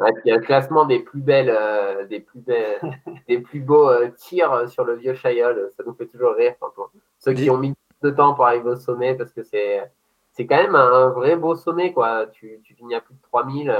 il 0.00 0.28
y 0.28 0.32
a 0.32 0.36
le 0.36 0.42
classement 0.42 0.84
des 0.84 1.00
plus 1.00 1.20
belles, 1.20 1.50
euh, 1.50 2.06
des 2.06 2.20
plus 2.20 2.40
belles, 2.40 2.80
des 3.28 3.38
plus 3.38 3.60
beaux 3.60 3.88
euh, 3.88 4.10
tirs 4.16 4.68
sur 4.68 4.84
le 4.84 4.94
vieux 4.94 5.14
Chaillol. 5.14 5.70
Ça 5.76 5.84
nous 5.86 5.94
fait 5.94 6.06
toujours 6.06 6.34
rire. 6.34 6.54
ceux 7.18 7.32
qui 7.32 7.48
ont 7.50 7.56
mis 7.56 7.74
de 8.02 8.10
temps 8.10 8.34
pour 8.34 8.46
arriver 8.46 8.70
au 8.70 8.76
sommet 8.76 9.14
parce 9.14 9.32
que 9.32 9.42
c'est 9.42 9.90
c'est 10.32 10.46
quand 10.46 10.56
même 10.56 10.74
un 10.74 11.08
vrai 11.08 11.36
beau 11.36 11.54
sommet 11.54 11.92
quoi. 11.92 12.26
Tu, 12.26 12.60
tu 12.62 12.74
finis 12.74 12.94
à 12.94 13.00
plus 13.00 13.14
de 13.14 13.22
3000. 13.22 13.74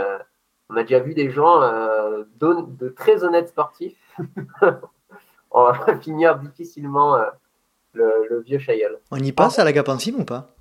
Euh, 0.71 0.75
on 0.75 0.77
a 0.77 0.83
déjà 0.83 1.01
vu 1.01 1.15
des 1.15 1.31
gens 1.31 1.63
euh, 1.63 2.25
de, 2.41 2.89
très 2.89 3.25
honnêtes 3.25 3.49
sportifs 3.49 3.97
on 5.51 5.65
va 5.65 5.97
finir 6.01 6.39
difficilement 6.39 7.17
euh, 7.17 7.25
le, 7.93 8.43
vieux 8.45 8.59
Chailleul. 8.59 8.99
On 9.11 9.19
y 9.19 9.33
passe 9.33 9.59
à 9.59 9.65
la 9.65 9.73
Gapensim 9.73 10.17
ou 10.19 10.25
pas? 10.25 10.55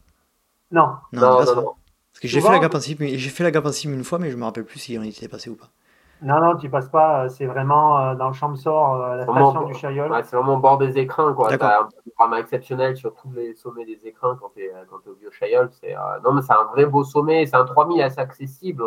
Non. 0.72 0.96
Non, 1.12 1.22
non, 1.22 1.30
non, 1.30 1.46
Parce 1.46 2.20
que 2.22 2.28
j'ai 2.28 2.42
fait 2.42 2.48
la 2.50 2.80
j'ai 3.18 3.30
fait 3.30 3.44
la 3.44 3.52
Gapensim 3.52 3.94
une 3.94 4.04
fois, 4.04 4.20
mais 4.20 4.32
je 4.32 4.38
me 4.38 4.44
rappelle 4.44 4.66
plus 4.66 4.80
si 4.80 4.98
on 4.98 5.04
y 5.04 5.10
était 5.10 5.28
passé 5.28 5.50
ou 5.50 5.56
pas. 5.56 5.70
Non, 6.22 6.40
non, 6.40 6.56
tu 6.56 6.70
passes 6.70 6.90
pas. 6.90 7.28
C'est 7.30 7.46
vraiment 7.46 8.00
euh, 8.00 8.16
dans 8.16 8.30
le 8.30 8.34
champ 8.34 8.56
sort, 8.56 9.02
euh, 9.02 9.18
la 9.18 9.24
station 9.24 9.64
du 9.64 9.74
Chaillol. 9.74 10.12
c'est 10.24 10.36
vraiment 10.36 10.56
au 10.56 10.60
bord 10.60 10.78
des 10.78 10.98
écrins. 10.98 11.36
Tu 11.38 11.64
as 11.64 11.82
un 11.82 11.90
programme 12.16 12.40
exceptionnel 12.40 12.96
sur 12.96 13.14
tous 13.14 13.32
les 13.34 13.54
sommets 13.54 13.86
des 13.86 14.00
écrins 14.08 14.38
quand 14.40 14.52
tu 14.56 14.62
es, 14.62 14.68
es, 14.68 15.10
au 15.10 15.14
vieux 15.14 15.32
Chaillol. 15.32 15.70
C'est, 15.80 15.96
euh, 15.96 16.00
non, 16.24 16.34
mais 16.34 16.42
c'est 16.42 16.54
un 16.54 16.64
vrai 16.72 16.86
beau 16.86 17.04
sommet. 17.04 17.46
C'est 17.46 17.58
un 17.58 17.66
3000 17.66 18.02
assez 18.02 18.20
accessible. 18.20 18.84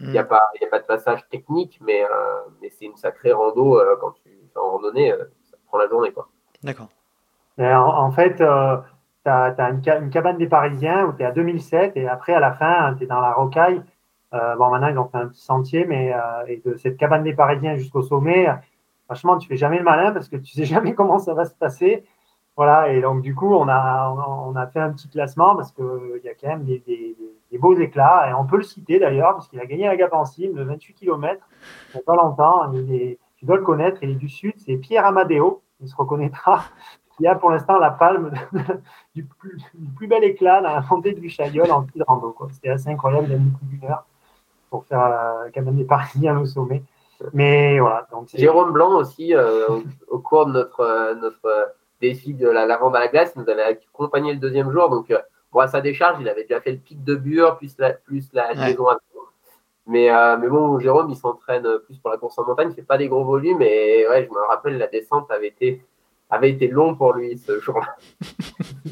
Il 0.00 0.10
n'y 0.10 0.18
a, 0.18 0.22
hmm. 0.22 0.28
pas, 0.28 0.36
a 0.36 0.66
pas 0.70 0.78
de 0.78 0.84
passage 0.84 1.28
technique, 1.28 1.80
mais, 1.80 2.04
mais 2.62 2.70
c'est 2.70 2.84
une 2.84 2.96
sacrée 2.96 3.32
rando. 3.32 3.80
quand 4.00 4.12
tu 4.12 4.28
fais 4.52 4.58
en 4.58 4.70
randonnée, 4.70 5.12
ça 5.42 5.56
prend 5.66 5.78
la 5.78 5.88
journée. 5.88 6.12
Quoi. 6.12 6.28
D'accord. 6.62 6.88
En, 7.58 8.10
fait, 8.12 8.36
tu 8.36 8.44
as, 8.44 9.70
une, 9.70 9.82
une, 10.04 10.10
cabane 10.10 10.38
des 10.38 10.46
Parisiens 10.46 11.06
où 11.06 11.12
tu 11.12 11.22
es 11.22 11.26
à 11.26 11.32
2007 11.32 11.96
et 11.96 12.06
après, 12.08 12.32
à 12.32 12.40
la 12.40 12.52
fin, 12.52 12.94
tu 12.94 13.04
es 13.04 13.06
dans 13.06 13.20
la 13.20 13.32
rocaille. 13.32 13.82
Euh, 14.34 14.56
bon, 14.56 14.70
maintenant, 14.70 14.88
ils 14.88 14.98
ont 14.98 15.08
fait 15.08 15.18
un 15.18 15.28
petit 15.28 15.40
sentier, 15.40 15.84
mais 15.86 16.12
euh, 16.12 16.46
et 16.46 16.62
de 16.64 16.76
cette 16.76 16.96
cabane 16.96 17.22
des 17.22 17.34
Parisiens 17.34 17.76
jusqu'au 17.76 18.02
sommet, 18.02 18.46
franchement, 19.06 19.38
tu 19.38 19.48
fais 19.48 19.56
jamais 19.56 19.78
le 19.78 19.84
malin 19.84 20.12
parce 20.12 20.28
que 20.28 20.36
tu 20.36 20.52
sais 20.52 20.64
jamais 20.66 20.94
comment 20.94 21.18
ça 21.18 21.34
va 21.34 21.44
se 21.44 21.54
passer. 21.54 22.04
Voilà, 22.56 22.92
et 22.92 23.00
donc 23.00 23.22
du 23.22 23.34
coup, 23.34 23.54
on 23.54 23.68
a, 23.68 24.10
on 24.10 24.56
a 24.56 24.66
fait 24.66 24.80
un 24.80 24.92
petit 24.92 25.08
classement 25.08 25.54
parce 25.54 25.70
qu'il 25.72 26.20
y 26.24 26.28
a 26.28 26.34
quand 26.34 26.48
même 26.48 26.64
des, 26.64 26.80
des, 26.80 27.16
des, 27.18 27.37
beaux 27.56 27.74
éclats, 27.74 28.28
et 28.28 28.34
on 28.34 28.44
peut 28.44 28.58
le 28.58 28.62
citer 28.62 28.98
d'ailleurs, 28.98 29.32
parce 29.32 29.48
qu'il 29.48 29.58
a 29.60 29.64
gagné 29.64 29.86
la 29.86 29.96
Gap 29.96 30.12
en 30.12 30.26
cime 30.26 30.52
de 30.52 30.62
28 30.62 30.92
km, 30.92 31.40
il 31.88 31.96
n'y 31.96 32.00
a 32.00 32.02
pas 32.04 32.16
longtemps. 32.16 32.70
Il 32.72 32.94
est, 32.94 33.18
tu 33.36 33.46
dois 33.46 33.56
le 33.56 33.62
connaître, 33.62 34.02
il 34.02 34.10
est 34.10 34.14
du 34.14 34.28
Sud, 34.28 34.54
c'est 34.58 34.76
Pierre 34.76 35.06
Amadeo, 35.06 35.62
il 35.80 35.88
se 35.88 35.96
reconnaîtra, 35.96 36.64
qui 37.16 37.26
a 37.26 37.34
pour 37.34 37.50
l'instant 37.50 37.78
la 37.78 37.90
palme 37.90 38.32
du, 39.14 39.24
plus, 39.24 40.06
bel 40.06 40.24
éclat 40.24 40.60
dans 40.60 40.74
la 40.74 40.84
montée 40.90 41.12
du 41.12 41.30
Chaillol 41.30 41.70
en 41.70 41.82
de 41.82 42.04
rando. 42.06 42.36
C'était 42.52 42.68
assez 42.68 42.90
incroyable, 42.90 43.28
il 43.28 43.34
a 43.34 43.38
d'une 43.38 43.90
heure 43.90 44.04
pour 44.70 44.84
faire 44.84 45.04
euh, 45.04 45.48
quand 45.54 45.62
même 45.62 45.76
des 45.76 45.84
parisiens 45.84 46.38
au 46.38 46.44
sommet. 46.44 46.82
Mais 47.32 47.80
voilà. 47.80 48.06
Jérôme 48.34 48.72
Blanc 48.72 48.94
aussi, 48.96 49.34
euh, 49.34 49.66
au, 50.08 50.18
cours 50.18 50.46
de 50.46 50.52
notre, 50.52 50.80
euh, 50.80 51.14
notre 51.14 51.74
défi 52.00 52.34
de 52.34 52.48
la 52.48 52.66
lavande 52.66 52.94
à 52.94 53.00
la 53.00 53.08
glace, 53.08 53.34
nous 53.34 53.48
avait 53.48 53.62
accompagné 53.62 54.32
le 54.32 54.38
deuxième 54.38 54.70
jour. 54.70 54.88
Donc, 54.88 55.12
pour 55.50 55.62
sa 55.64 55.80
décharge, 55.80 56.18
il 56.20 56.28
avait 56.28 56.42
déjà 56.42 56.60
fait 56.60 56.72
le 56.72 56.78
pic 56.78 57.02
de 57.02 57.14
Bure, 57.14 57.56
plus 57.56 57.76
la, 57.78 57.92
plus 57.92 58.28
la 58.32 58.52
liaison 58.52 58.88
à 58.88 58.98
mais, 59.88 60.10
mais 60.38 60.48
bon, 60.48 60.78
Jérôme, 60.78 61.08
il 61.08 61.16
s'entraîne 61.16 61.66
plus 61.86 61.96
pour 61.98 62.10
la 62.10 62.18
course 62.18 62.38
en 62.38 62.44
montagne, 62.44 62.68
il 62.70 62.74
fait 62.74 62.82
pas 62.82 62.98
des 62.98 63.08
gros 63.08 63.24
volumes. 63.24 63.62
Et 63.62 64.06
ouais, 64.06 64.26
je 64.26 64.30
me 64.30 64.46
rappelle, 64.46 64.76
la 64.76 64.86
descente 64.86 65.30
avait 65.30 65.48
été, 65.48 65.82
avait 66.28 66.50
été 66.50 66.68
long 66.68 66.94
pour 66.94 67.14
lui 67.14 67.38
ce 67.38 67.58
jour-là. 67.58 67.96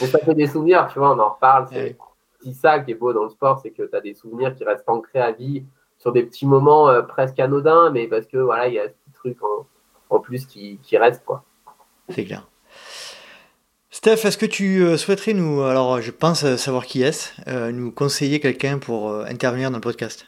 mais 0.00 0.06
ça 0.06 0.18
fait 0.18 0.34
des 0.34 0.46
souvenirs, 0.46 0.88
tu 0.92 0.98
vois, 0.98 1.14
on 1.14 1.18
en 1.18 1.30
reparle. 1.30 1.68
C'est, 1.70 1.96
ça 2.52 2.78
qui 2.80 2.92
est 2.92 2.94
beau 2.94 3.12
dans 3.12 3.24
le 3.24 3.30
sport, 3.30 3.60
c'est 3.60 3.70
que 3.70 3.82
tu 3.82 3.96
as 3.96 4.00
des 4.00 4.14
souvenirs 4.14 4.54
qui 4.54 4.62
restent 4.62 4.88
ancrés 4.88 5.20
à 5.20 5.32
vie 5.32 5.64
sur 5.96 6.12
des 6.12 6.22
petits 6.22 6.46
moments 6.46 6.88
euh, 6.88 7.02
presque 7.02 7.38
anodins, 7.40 7.90
mais 7.90 8.06
parce 8.06 8.26
que 8.26 8.36
voilà, 8.36 8.68
il 8.68 8.74
y 8.74 8.78
a 8.78 8.88
ce 8.88 8.94
petit 8.94 9.12
truc 9.12 9.38
en, 10.10 10.20
plus 10.20 10.46
qui, 10.46 10.78
qui, 10.82 10.96
reste. 10.98 11.24
quoi. 11.24 11.42
C'est 12.10 12.24
clair. 12.24 12.46
Steph, 13.90 14.24
est-ce 14.24 14.36
que 14.36 14.46
tu 14.46 14.82
euh, 14.82 14.96
souhaiterais 14.96 15.32
nous, 15.32 15.62
alors 15.62 16.00
je 16.00 16.10
pense 16.10 16.44
savoir 16.56 16.84
qui 16.84 17.02
est, 17.02 17.34
euh, 17.48 17.72
nous 17.72 17.90
conseiller 17.90 18.38
quelqu'un 18.38 18.78
pour 18.78 19.14
intervenir 19.14 19.70
dans 19.70 19.78
le 19.78 19.82
podcast? 19.82 20.26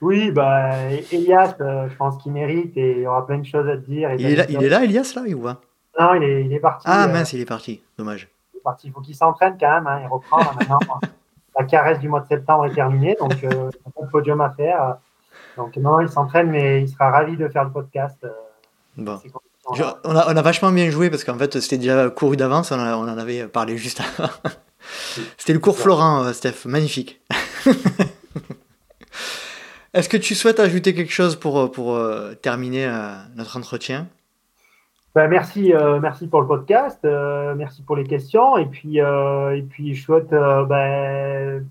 Oui, 0.00 0.30
bah, 0.30 0.70
Elias, 1.10 1.56
je 1.58 1.94
pense 1.96 2.22
qu'il 2.22 2.32
mérite 2.32 2.76
et 2.76 2.92
il 2.92 2.98
y 3.00 3.06
aura 3.06 3.26
plein 3.26 3.38
de 3.38 3.46
choses 3.46 3.68
à 3.68 3.76
te 3.76 3.84
dire. 3.84 4.12
il, 4.14 4.26
est 4.26 4.36
là, 4.36 4.44
il 4.48 4.62
est 4.62 4.68
là, 4.68 4.84
Elias, 4.84 5.12
là, 5.16 5.22
ou 5.22 5.42
pas? 5.42 5.60
Non, 5.98 6.14
il 6.14 6.22
est, 6.22 6.44
il 6.44 6.52
est 6.52 6.60
parti. 6.60 6.84
Ah 6.88 7.08
mince, 7.08 7.32
il 7.32 7.40
est 7.40 7.44
parti, 7.44 7.82
dommage. 7.98 8.28
Il 8.84 8.92
faut 8.92 9.00
qu'il 9.00 9.16
s'entraîne 9.16 9.56
quand 9.58 9.72
même. 9.72 9.86
Hein, 9.86 10.00
il 10.02 10.06
reprend 10.06 10.38
maintenant. 10.38 10.78
la 11.58 11.64
caresse 11.64 11.98
du 11.98 12.08
mois 12.08 12.20
de 12.20 12.28
septembre 12.28 12.66
est 12.66 12.74
terminée, 12.74 13.16
donc 13.18 13.32
euh, 13.42 13.70
il 13.86 13.92
pas 13.92 14.02
de 14.02 14.10
podium 14.10 14.40
à 14.40 14.50
faire. 14.50 14.98
Donc 15.56 15.76
non, 15.76 16.00
il 16.00 16.08
s'entraîne, 16.08 16.50
mais 16.50 16.82
il 16.82 16.88
sera 16.88 17.10
ravi 17.10 17.36
de 17.36 17.48
faire 17.48 17.64
le 17.64 17.72
podcast. 17.72 18.16
Euh, 18.24 19.16
on, 19.68 20.16
a, 20.16 20.32
on, 20.32 20.36
a, 20.36 20.42
vachement 20.42 20.72
bien 20.72 20.90
joué 20.90 21.10
parce 21.10 21.24
qu'en 21.24 21.38
fait 21.38 21.60
c'était 21.60 21.78
déjà 21.78 22.10
couru 22.10 22.36
d'avance, 22.36 22.72
on, 22.72 22.78
on, 22.78 23.08
en 23.08 23.18
avait 23.18 23.46
parlé 23.46 23.76
juste 23.76 24.00
avant. 24.00 24.30
c'était 25.36 25.52
le 25.52 25.58
cours 25.58 25.78
Florent, 25.78 26.24
euh, 26.24 26.32
Steph, 26.32 26.64
magnifique. 26.66 27.20
Est-ce 29.94 30.08
que 30.08 30.16
tu 30.16 30.34
souhaites 30.34 30.60
ajouter 30.60 30.94
quelque 30.94 31.12
chose 31.12 31.36
pour, 31.36 31.70
pour 31.72 31.98
terminer 32.42 32.92
notre 33.34 33.56
entretien? 33.56 34.06
Ben, 35.18 35.26
merci, 35.26 35.74
euh, 35.74 35.98
merci 35.98 36.28
pour 36.28 36.42
le 36.42 36.46
podcast, 36.46 37.04
euh, 37.04 37.52
merci 37.56 37.82
pour 37.82 37.96
les 37.96 38.04
questions. 38.04 38.56
Et 38.56 38.66
puis, 38.66 39.00
euh, 39.00 39.56
et 39.56 39.62
puis 39.62 39.94
je 39.94 40.04
souhaite 40.04 40.30
ben, 40.30 41.66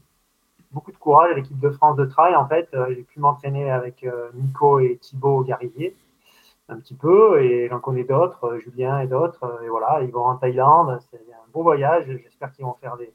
beaucoup 0.72 0.92
de 0.92 0.98
courage 0.98 1.32
à 1.32 1.36
l'équipe 1.36 1.58
de 1.58 1.70
France 1.70 1.96
de 1.96 2.04
trail. 2.04 2.36
En 2.36 2.46
fait, 2.46 2.68
j'ai 2.90 3.04
pu 3.04 3.22
m'entraîner 3.22 3.70
avec 3.70 4.06
Nico 4.34 4.82
et 4.82 4.98
Thibaut 5.00 5.44
Garivier 5.44 5.96
un 6.70 6.78
petit 6.78 6.96
peu, 6.96 7.42
et 7.42 7.68
j'en 7.70 7.80
connais 7.80 8.04
d'autres, 8.04 8.58
Julien 8.58 9.00
et 9.00 9.08
d'autres. 9.08 9.60
Et 9.64 9.70
voilà, 9.70 10.02
ils 10.02 10.12
vont 10.12 10.26
en 10.26 10.36
Thaïlande. 10.36 11.00
C'est 11.12 11.18
un 11.18 11.52
beau 11.54 11.64
voyage. 11.64 12.06
J'espère 12.24 12.52
qu'ils 12.52 12.66
vont 12.66 12.76
faire 12.82 12.98
des, 12.98 13.14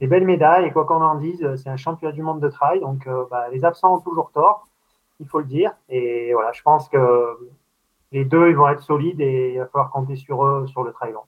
des, 0.00 0.06
belles 0.06 0.26
médailles. 0.26 0.66
Et 0.66 0.70
quoi 0.70 0.84
qu'on 0.84 1.02
en 1.02 1.14
dise, 1.14 1.46
c'est 1.56 1.70
un 1.70 1.76
championnat 1.76 2.12
du 2.12 2.22
monde 2.22 2.40
de 2.40 2.48
trail. 2.48 2.80
Donc, 2.80 3.06
ben, 3.30 3.44
les 3.52 3.64
absents 3.64 3.96
ont 3.96 4.00
toujours 4.00 4.30
tort, 4.32 4.68
il 5.18 5.26
faut 5.26 5.38
le 5.38 5.46
dire. 5.46 5.72
Et 5.88 6.32
voilà, 6.34 6.52
je 6.52 6.62
pense 6.62 6.88
que 6.88 7.36
les 8.12 8.24
deux, 8.24 8.50
ils 8.50 8.56
vont 8.56 8.68
être 8.68 8.82
solides 8.82 9.20
et 9.20 9.54
il 9.54 9.58
va 9.58 9.66
falloir 9.66 9.90
compter 9.90 10.16
sur 10.16 10.44
eux 10.44 10.66
sur 10.66 10.82
le 10.82 10.92
trail 10.92 11.12
long. 11.12 11.22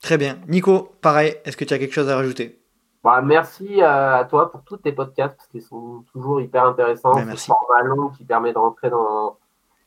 Très 0.00 0.16
bien. 0.16 0.38
Nico, 0.48 0.90
pareil, 1.02 1.36
est-ce 1.44 1.56
que 1.56 1.64
tu 1.64 1.74
as 1.74 1.78
quelque 1.78 1.92
chose 1.92 2.08
à 2.08 2.16
rajouter? 2.16 2.58
Bah, 3.02 3.20
Merci 3.22 3.82
à 3.82 4.26
toi 4.28 4.50
pour 4.50 4.62
tous 4.62 4.78
tes 4.78 4.92
podcasts, 4.92 5.36
parce 5.36 5.48
qu'ils 5.48 5.62
sont 5.62 6.04
toujours 6.12 6.40
hyper 6.40 6.64
intéressants. 6.64 7.14
Ben, 7.14 7.24
merci. 7.26 7.48
format 7.48 7.82
long 7.82 8.08
qui 8.08 8.24
permet 8.24 8.52
de 8.52 8.58
rentrer 8.58 8.90
dans, 8.90 9.36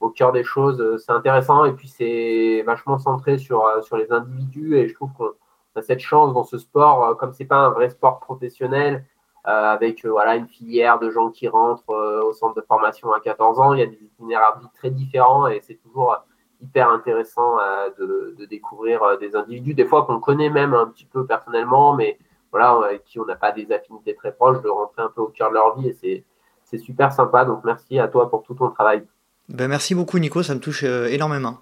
au 0.04 0.10
cœur 0.10 0.34
des 0.34 0.44
choses, 0.44 0.82
euh, 0.82 0.98
c'est 0.98 1.14
intéressant. 1.14 1.64
Et 1.64 1.72
puis, 1.72 1.88
c'est 1.88 2.62
vachement 2.66 3.00
centré 3.00 3.38
sur, 3.38 3.66
euh, 3.66 3.82
sur 3.82 3.96
les 3.96 4.12
individus. 4.12 4.76
Et 4.78 4.90
je 4.90 4.94
trouve 4.94 5.14
qu'on 5.14 5.32
a 5.78 5.82
cette 5.82 6.02
chance 6.02 6.34
dans 6.34 6.44
ce 6.44 6.58
sport, 6.58 7.06
euh, 7.06 7.14
comme 7.16 7.32
c'est 7.32 7.46
pas 7.46 7.56
un 7.56 7.70
vrai 7.70 7.90
sport 7.90 8.20
professionnel, 8.20 9.06
avec 9.46 10.06
voilà, 10.06 10.38
une 10.38 10.48
filière 10.48 11.00
de 11.00 11.10
gens 11.10 11.30
qui 11.30 11.50
rentrent 11.50 11.94
au 12.26 12.32
centre 12.32 12.56
de 12.56 12.62
formation 12.62 13.12
à 13.12 13.20
14 13.20 13.60
ans, 13.60 13.74
il 13.74 13.80
y 13.82 13.84
a 13.84 13.88
des 13.88 14.02
itinéraires 14.02 14.58
très 14.74 14.90
différents 14.90 15.48
et 15.48 15.60
c'est 15.60 15.76
toujours 15.76 16.16
hyper 16.62 16.90
intéressant 16.90 17.58
de, 18.00 18.36
de, 18.40 18.46
découvrir 18.46 19.18
des 19.18 19.36
individus, 19.36 19.74
des 19.74 19.84
fois 19.84 20.06
qu'on 20.06 20.22
connaît 20.22 20.50
même 20.50 20.74
un 20.74 20.86
petit 20.86 21.04
peu 21.04 21.26
personnellement, 21.26 21.94
mais 21.94 22.18
voilà, 22.52 22.70
avec 22.86 23.04
qui 23.04 23.20
on 23.20 23.26
n'a 23.26 23.36
pas 23.36 23.52
des 23.52 23.70
affinités 23.74 24.16
très 24.16 24.32
proches, 24.32 24.62
de 24.62 24.70
rentrer 24.70 25.02
un 25.02 25.12
peu 25.14 25.20
au 25.20 25.28
cœur 25.28 25.50
de 25.50 25.56
leur 25.56 25.78
vie 25.78 25.90
et 25.90 26.24
c'est 26.64 26.78
super 26.78 27.12
sympa. 27.12 27.44
Donc 27.44 27.66
merci 27.66 28.00
à 28.00 28.08
toi 28.08 28.30
pour 28.30 28.44
tout 28.44 28.54
ton 28.54 28.70
travail. 28.70 29.06
Ben 29.50 29.68
merci 29.68 29.94
beaucoup 29.94 30.20
Nico, 30.20 30.42
ça 30.42 30.56
me 30.56 30.60
touche 30.60 30.84
euh, 30.86 31.08
énormément. 31.08 31.58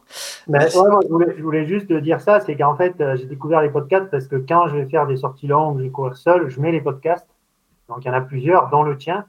Ben, 0.48 0.68
je, 0.70 1.42
voulais, 1.42 1.66
juste 1.66 1.92
dire 1.92 2.22
ça, 2.22 2.40
c'est 2.40 2.56
qu'en 2.56 2.76
fait 2.76 2.94
euh, 3.02 3.18
j'ai 3.18 3.26
découvert 3.26 3.62
les 3.62 3.70
podcasts 3.70 4.10
parce 4.12 4.28
que 4.28 4.36
quand 4.36 4.68
je 4.68 4.76
vais 4.78 4.86
faire 4.86 5.08
des 5.08 5.18
sorties 5.18 5.48
longues, 5.48 5.80
je 5.80 5.84
vais 5.84 5.90
courir 5.90 6.16
seul, 6.16 6.48
je 6.50 6.60
mets 6.60 6.72
les 6.72 6.82
podcasts. 6.82 7.28
Donc 7.90 8.06
il 8.06 8.08
y 8.08 8.12
en 8.12 8.14
a 8.14 8.22
plusieurs, 8.22 8.70
dont 8.70 8.84
le 8.84 8.98
tien. 8.98 9.26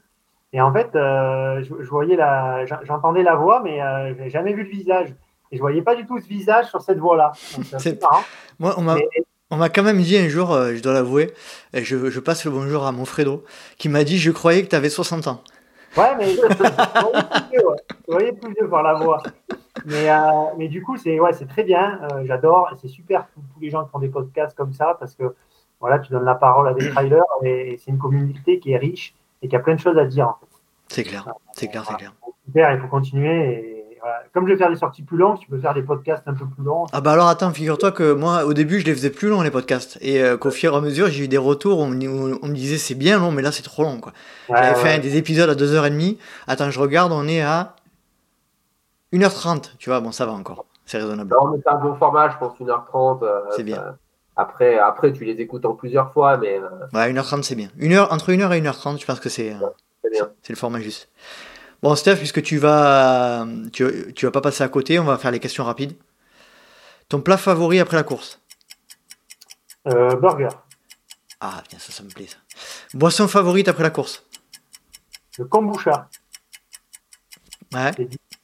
Et 0.53 0.61
en 0.61 0.71
fait, 0.71 0.95
euh, 0.95 1.63
je, 1.63 1.89
voyais 1.89 2.15
la, 2.15 2.63
j'entendais 2.83 3.23
la 3.23 3.35
voix, 3.35 3.61
mais 3.63 3.77
je 3.77 4.17
n'avais 4.17 4.29
jamais 4.29 4.53
vu 4.53 4.63
le 4.63 4.69
visage. 4.69 5.15
Et 5.51 5.57
je 5.57 5.61
voyais 5.61 5.81
pas 5.81 5.95
du 5.95 6.05
tout 6.05 6.19
ce 6.19 6.27
visage 6.27 6.67
sur 6.67 6.81
cette 6.83 6.99
voix-là. 6.99 7.31
C'est 7.79 7.99
marrant. 7.99 8.21
Moi, 8.59 8.75
on 8.77 8.81
m'a, 8.81 8.97
on 9.49 9.57
m'a 9.57 9.69
quand 9.69 9.81
même 9.81 9.99
dit 9.99 10.15
un 10.15 10.27
jour, 10.27 10.55
je 10.73 10.81
dois 10.81 10.93
l'avouer, 10.93 11.33
et 11.73 11.83
je, 11.83 12.11
je, 12.11 12.19
passe 12.19 12.45
le 12.45 12.51
bonjour 12.51 12.85
à 12.85 12.91
mon 12.91 13.05
Fredo, 13.05 13.43
qui 13.79 13.89
m'a 13.89 14.03
dit 14.03 14.19
Je 14.19 14.29
croyais 14.29 14.63
que 14.63 14.69
tu 14.69 14.75
avais 14.75 14.89
60 14.89 15.27
ans. 15.27 15.43
Ouais, 15.95 16.15
mais 16.17 16.35
je 16.35 16.41
voyais 18.07 18.31
plus 18.31 18.53
vieux, 18.53 18.69
par 18.69 18.83
la 18.83 18.93
voix. 18.93 19.21
Mais, 19.85 20.09
euh, 20.09 20.17
mais 20.57 20.67
du 20.67 20.81
coup, 20.81 20.97
c'est 20.97 21.19
ouais, 21.19 21.31
très 21.33 21.63
bien. 21.63 21.99
Euh, 22.03 22.23
j'adore. 22.25 22.73
C'est 22.81 22.87
super 22.87 23.27
tous, 23.33 23.41
les 23.61 23.69
gens 23.69 23.83
qui 23.83 23.91
font 23.91 23.99
des 23.99 24.09
podcasts 24.09 24.55
comme 24.55 24.73
ça 24.73 24.95
parce 24.99 25.15
que 25.15 25.35
voilà, 25.79 25.99
tu 25.99 26.11
donnes 26.11 26.25
la 26.25 26.35
parole 26.35 26.67
à 26.67 26.73
des 26.73 26.89
trailers 26.91 27.23
et, 27.43 27.79
c'est 27.83 27.91
une 27.91 27.99
communauté 27.99 28.59
qui 28.59 28.71
est 28.71 28.77
riche 28.77 29.13
et 29.41 29.47
qui 29.47 29.55
a 29.55 29.59
plein 29.59 29.75
de 29.75 29.79
choses 29.79 29.97
à 29.97 30.05
dire. 30.05 30.29
En 30.29 30.37
fait. 30.39 30.47
C'est 30.87 31.03
clair, 31.03 31.27
c'est 31.51 31.67
clair, 31.67 31.85
c'est 31.85 31.95
clair. 31.95 32.13
Super, 32.45 32.73
il 32.73 32.79
faut 32.79 32.87
continuer. 32.87 33.51
Et, 33.51 33.72
comme 34.33 34.47
je 34.47 34.53
vais 34.53 34.57
faire 34.57 34.69
des 34.69 34.75
sorties 34.75 35.03
plus 35.03 35.17
longues, 35.17 35.39
tu 35.39 35.47
peux 35.47 35.59
faire 35.59 35.73
des 35.73 35.83
podcasts 35.83 36.27
un 36.27 36.33
peu 36.33 36.45
plus 36.45 36.63
longs. 36.63 36.85
Ah 36.91 37.01
bah 37.01 37.11
alors 37.11 37.27
attends, 37.27 37.51
figure-toi 37.51 37.91
que 37.91 38.13
moi 38.13 38.45
au 38.45 38.53
début 38.53 38.79
je 38.79 38.85
les 38.85 38.93
faisais 38.93 39.09
plus 39.09 39.29
longs 39.29 39.41
les 39.41 39.51
podcasts 39.51 39.97
et 40.01 40.21
euh, 40.21 40.37
qu'au 40.37 40.51
fur 40.51 40.73
et 40.73 40.77
à 40.77 40.81
mesure 40.81 41.07
j'ai 41.07 41.23
eu 41.23 41.27
des 41.27 41.37
retours 41.37 41.79
où 41.79 41.83
on, 41.83 41.87
me 41.89 42.53
disait 42.53 42.77
c'est 42.77 42.95
bien 42.95 43.19
long 43.19 43.31
mais 43.31 43.41
là 43.41 43.51
c'est 43.51 43.63
trop 43.63 43.83
long 43.83 43.99
quoi. 43.99 44.11
J'avais 44.49 44.75
fait 44.75 44.99
des 44.99 45.17
épisodes 45.17 45.49
à 45.49 45.55
2h30. 45.55 46.17
Attends, 46.47 46.69
je 46.69 46.79
regarde, 46.79 47.11
on 47.11 47.27
est 47.27 47.41
à 47.41 47.75
1h30, 49.13 49.77
tu 49.77 49.89
vois, 49.89 50.01
bon 50.01 50.11
ça 50.11 50.25
va 50.25 50.33
encore, 50.33 50.65
c'est 50.85 50.97
raisonnable. 50.97 51.33
Non 51.33 51.51
mais 51.51 51.59
c'est 51.63 51.71
un 51.71 51.77
bon 51.77 51.95
format, 51.95 52.29
je 52.29 52.37
pense 52.37 52.57
1h30. 52.59 53.23
Euh, 53.23 53.41
c'est 53.55 53.63
bien. 53.63 53.95
après, 54.35 54.79
après 54.79 55.13
tu 55.13 55.23
les 55.23 55.39
écoutes 55.39 55.65
en 55.65 55.75
plusieurs 55.75 56.11
fois 56.11 56.37
mais... 56.37 56.59
Euh, 56.59 56.97
ouais, 56.97 57.13
1h30 57.13 57.43
c'est 57.43 57.55
bien. 57.55 57.69
Une 57.77 57.93
heure, 57.93 58.11
entre 58.11 58.31
1h 58.31 58.51
et 58.51 58.61
1h30 58.61 58.99
je 58.99 59.05
pense 59.05 59.19
que 59.19 59.29
c'est... 59.29 59.55
c'est 60.41 60.53
le 60.53 60.57
format 60.57 60.79
juste. 60.79 61.09
Bon, 61.83 61.95
Steph, 61.95 62.15
puisque 62.15 62.41
tu 62.41 62.59
vas, 62.59 63.45
tu, 63.73 64.13
tu, 64.13 64.25
vas 64.25 64.31
pas 64.31 64.39
passer 64.39 64.63
à 64.63 64.69
côté, 64.69 64.99
on 64.99 65.03
va 65.03 65.17
faire 65.17 65.31
les 65.31 65.41
questions 65.41 65.65
rapides. 65.65 65.97
Ton 67.09 67.19
plat 67.19 67.35
favori 67.35 67.81
après 67.81 67.97
la 67.97 68.03
course? 68.03 68.39
Euh, 69.89 70.15
Burger. 70.15 70.47
Ah, 71.41 71.61
bien, 71.69 71.77
ça, 71.79 71.91
ça 71.91 72.01
me 72.03 72.07
plaît 72.07 72.27
ça. 72.27 72.37
Boisson 72.93 73.27
favorite 73.27 73.67
après 73.67 73.83
la 73.83 73.89
course? 73.89 74.25
Le 75.37 75.43
kombucha. 75.43 76.07
Ouais. 77.73 77.91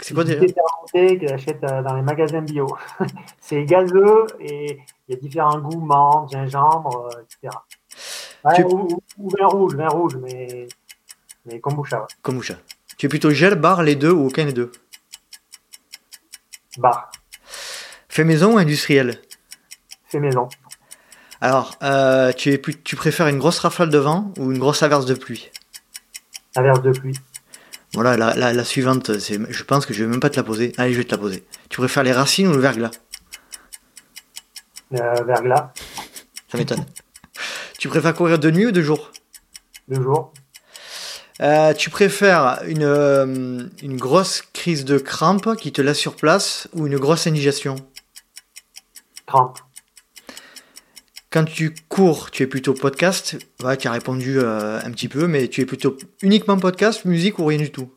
C'est 0.02 0.14
quoi 0.14 0.26
déjà? 0.26 0.42
que 0.42 1.28
j'achète 1.28 1.64
euh, 1.64 1.82
dans 1.82 1.96
les 1.96 2.02
magasins 2.02 2.42
bio. 2.42 2.68
c'est 3.40 3.64
gazeux 3.64 4.26
et 4.42 4.82
il 5.08 5.16
y 5.16 5.18
a 5.18 5.20
différents 5.22 5.60
goûts, 5.60 5.80
menthe, 5.80 6.30
gingembre, 6.30 7.08
euh, 7.16 7.22
etc. 7.22 7.58
Ouais, 8.44 8.66
ou, 8.66 9.02
vin 9.18 9.48
rouge, 9.48 9.76
vin 9.76 9.88
rouge, 9.88 10.18
mais, 10.18 10.68
mais 11.46 11.62
kombucha. 11.62 12.06
Kombucha. 12.22 12.56
Tu 13.00 13.06
es 13.06 13.10
plutôt 13.10 13.32
gel, 13.32 13.56
bar, 13.56 13.82
les 13.82 13.96
deux 13.96 14.12
ou 14.12 14.28
aucun 14.28 14.44
des 14.44 14.52
deux? 14.52 14.74
Bar. 16.78 17.10
Fait 18.10 18.26
maison 18.26 18.56
ou 18.56 18.58
industriel? 18.58 19.22
Fait 20.10 20.20
maison. 20.20 20.50
Alors, 21.40 21.78
euh, 21.82 22.34
tu, 22.34 22.52
es, 22.52 22.60
tu 22.60 22.98
préfères 22.98 23.30
une 23.30 23.38
grosse 23.38 23.60
rafale 23.60 23.90
de 23.90 23.98
vent 23.98 24.34
ou 24.38 24.52
une 24.52 24.60
grosse 24.60 24.84
averse 24.84 25.06
de 25.06 25.14
pluie? 25.14 25.50
Averse 26.58 26.82
de 26.82 26.92
pluie. 26.92 27.16
Voilà, 27.94 28.18
la, 28.18 28.52
la, 28.52 28.64
suivante, 28.66 29.18
je 29.18 29.64
pense 29.64 29.86
que 29.86 29.94
je 29.94 30.04
vais 30.04 30.10
même 30.10 30.20
pas 30.20 30.30
te 30.30 30.36
la 30.36 30.44
poser. 30.44 30.74
Allez, 30.78 30.92
je 30.92 30.98
vais 30.98 31.06
te 31.06 31.12
la 31.12 31.18
poser. 31.18 31.46
Tu 31.70 31.78
préfères 31.78 32.04
les 32.04 32.12
racines 32.12 32.50
ou 32.50 32.54
le 32.54 32.60
verglas? 32.60 32.92
Euh, 34.94 35.24
Verglas. 35.24 35.72
Ça 36.52 36.58
m'étonne. 36.58 36.86
tu 37.78 37.88
préfères 37.88 38.14
courir 38.14 38.40
de 38.40 38.52
nuit 38.52 38.66
ou 38.66 38.72
de 38.72 38.82
jour? 38.82 39.14
De 39.88 39.96
jour. 39.96 40.34
Euh, 41.42 41.74
tu 41.74 41.90
préfères 41.90 42.60
une, 42.68 42.84
euh, 42.84 43.64
une 43.82 43.98
grosse 43.98 44.42
crise 44.54 44.84
de 44.84 44.98
crampe 44.98 45.56
qui 45.56 45.72
te 45.72 45.82
laisse 45.82 45.98
sur 45.98 46.16
place 46.16 46.68
ou 46.74 46.86
une 46.86 46.98
grosse 46.98 47.28
indigestion 47.28 47.76
Crampe. 49.26 49.60
Quand 51.32 51.46
tu 51.46 51.74
cours, 51.88 52.32
tu 52.32 52.44
es 52.44 52.48
plutôt 52.48 52.74
podcast. 52.74 53.38
Ouais, 53.64 53.78
tu 53.78 53.88
as 53.88 53.92
répondu 53.92 54.40
euh, 54.40 54.80
un 54.84 54.92
petit 54.92 55.08
peu, 55.08 55.28
mais 55.28 55.48
tu 55.48 55.62
es 55.62 55.66
plutôt 55.66 55.96
uniquement 56.24 56.58
podcast, 56.58 57.06
musique 57.06 57.40
ou 57.40 57.46
rien 57.46 57.60
du 57.60 57.72
tout 57.72 57.94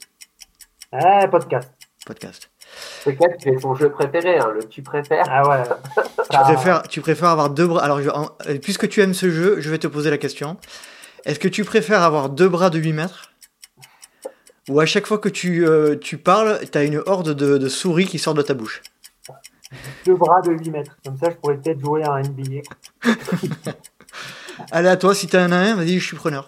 Eh, 0.92 1.26
podcast. 1.28 1.70
Podcast. 2.06 2.50
Podcast, 3.04 3.34
c'est 3.42 3.56
ton 3.56 3.74
jeu 3.74 3.90
préféré, 3.90 4.38
hein, 4.38 4.52
le 4.54 4.68
tu 4.68 4.82
préfères. 4.82 5.24
Ah 5.28 5.48
ouais. 5.48 5.62
tu, 6.30 6.38
préfères, 6.38 6.82
tu 6.82 7.00
préfères 7.00 7.28
avoir 7.30 7.50
deux 7.50 7.66
bras. 7.66 7.82
Alors, 7.82 8.36
puisque 8.62 8.88
tu 8.88 9.00
aimes 9.00 9.14
ce 9.14 9.30
jeu, 9.30 9.60
je 9.60 9.70
vais 9.70 9.78
te 9.78 9.86
poser 9.88 10.10
la 10.10 10.18
question. 10.18 10.58
Est-ce 11.24 11.38
que 11.38 11.48
tu 11.48 11.64
préfères 11.64 12.02
avoir 12.02 12.28
deux 12.28 12.48
bras 12.48 12.70
de 12.70 12.78
8 12.78 12.92
mètres 12.92 13.31
ou 14.68 14.80
à 14.80 14.86
chaque 14.86 15.06
fois 15.06 15.18
que 15.18 15.28
tu, 15.28 15.66
euh, 15.66 15.96
tu 15.96 16.18
parles, 16.18 16.60
tu 16.70 16.78
as 16.78 16.84
une 16.84 17.02
horde 17.06 17.34
de, 17.34 17.68
souris 17.68 18.06
qui 18.06 18.18
sort 18.18 18.34
de 18.34 18.42
ta 18.42 18.54
bouche. 18.54 18.82
Deux 20.04 20.14
bras 20.14 20.40
de 20.42 20.52
8 20.52 20.70
mètres. 20.70 20.96
Comme 21.04 21.16
ça, 21.16 21.30
je 21.30 21.36
pourrais 21.36 21.56
peut-être 21.56 21.80
jouer 21.80 22.02
à 22.04 22.12
un 22.12 22.22
NBA. 22.22 22.60
Allez, 24.70 24.88
à 24.88 24.96
toi, 24.96 25.14
si 25.14 25.26
tu 25.26 25.36
as 25.36 25.44
un 25.44 25.76
vas-y, 25.76 25.98
je 25.98 26.06
suis 26.06 26.16
preneur. 26.16 26.46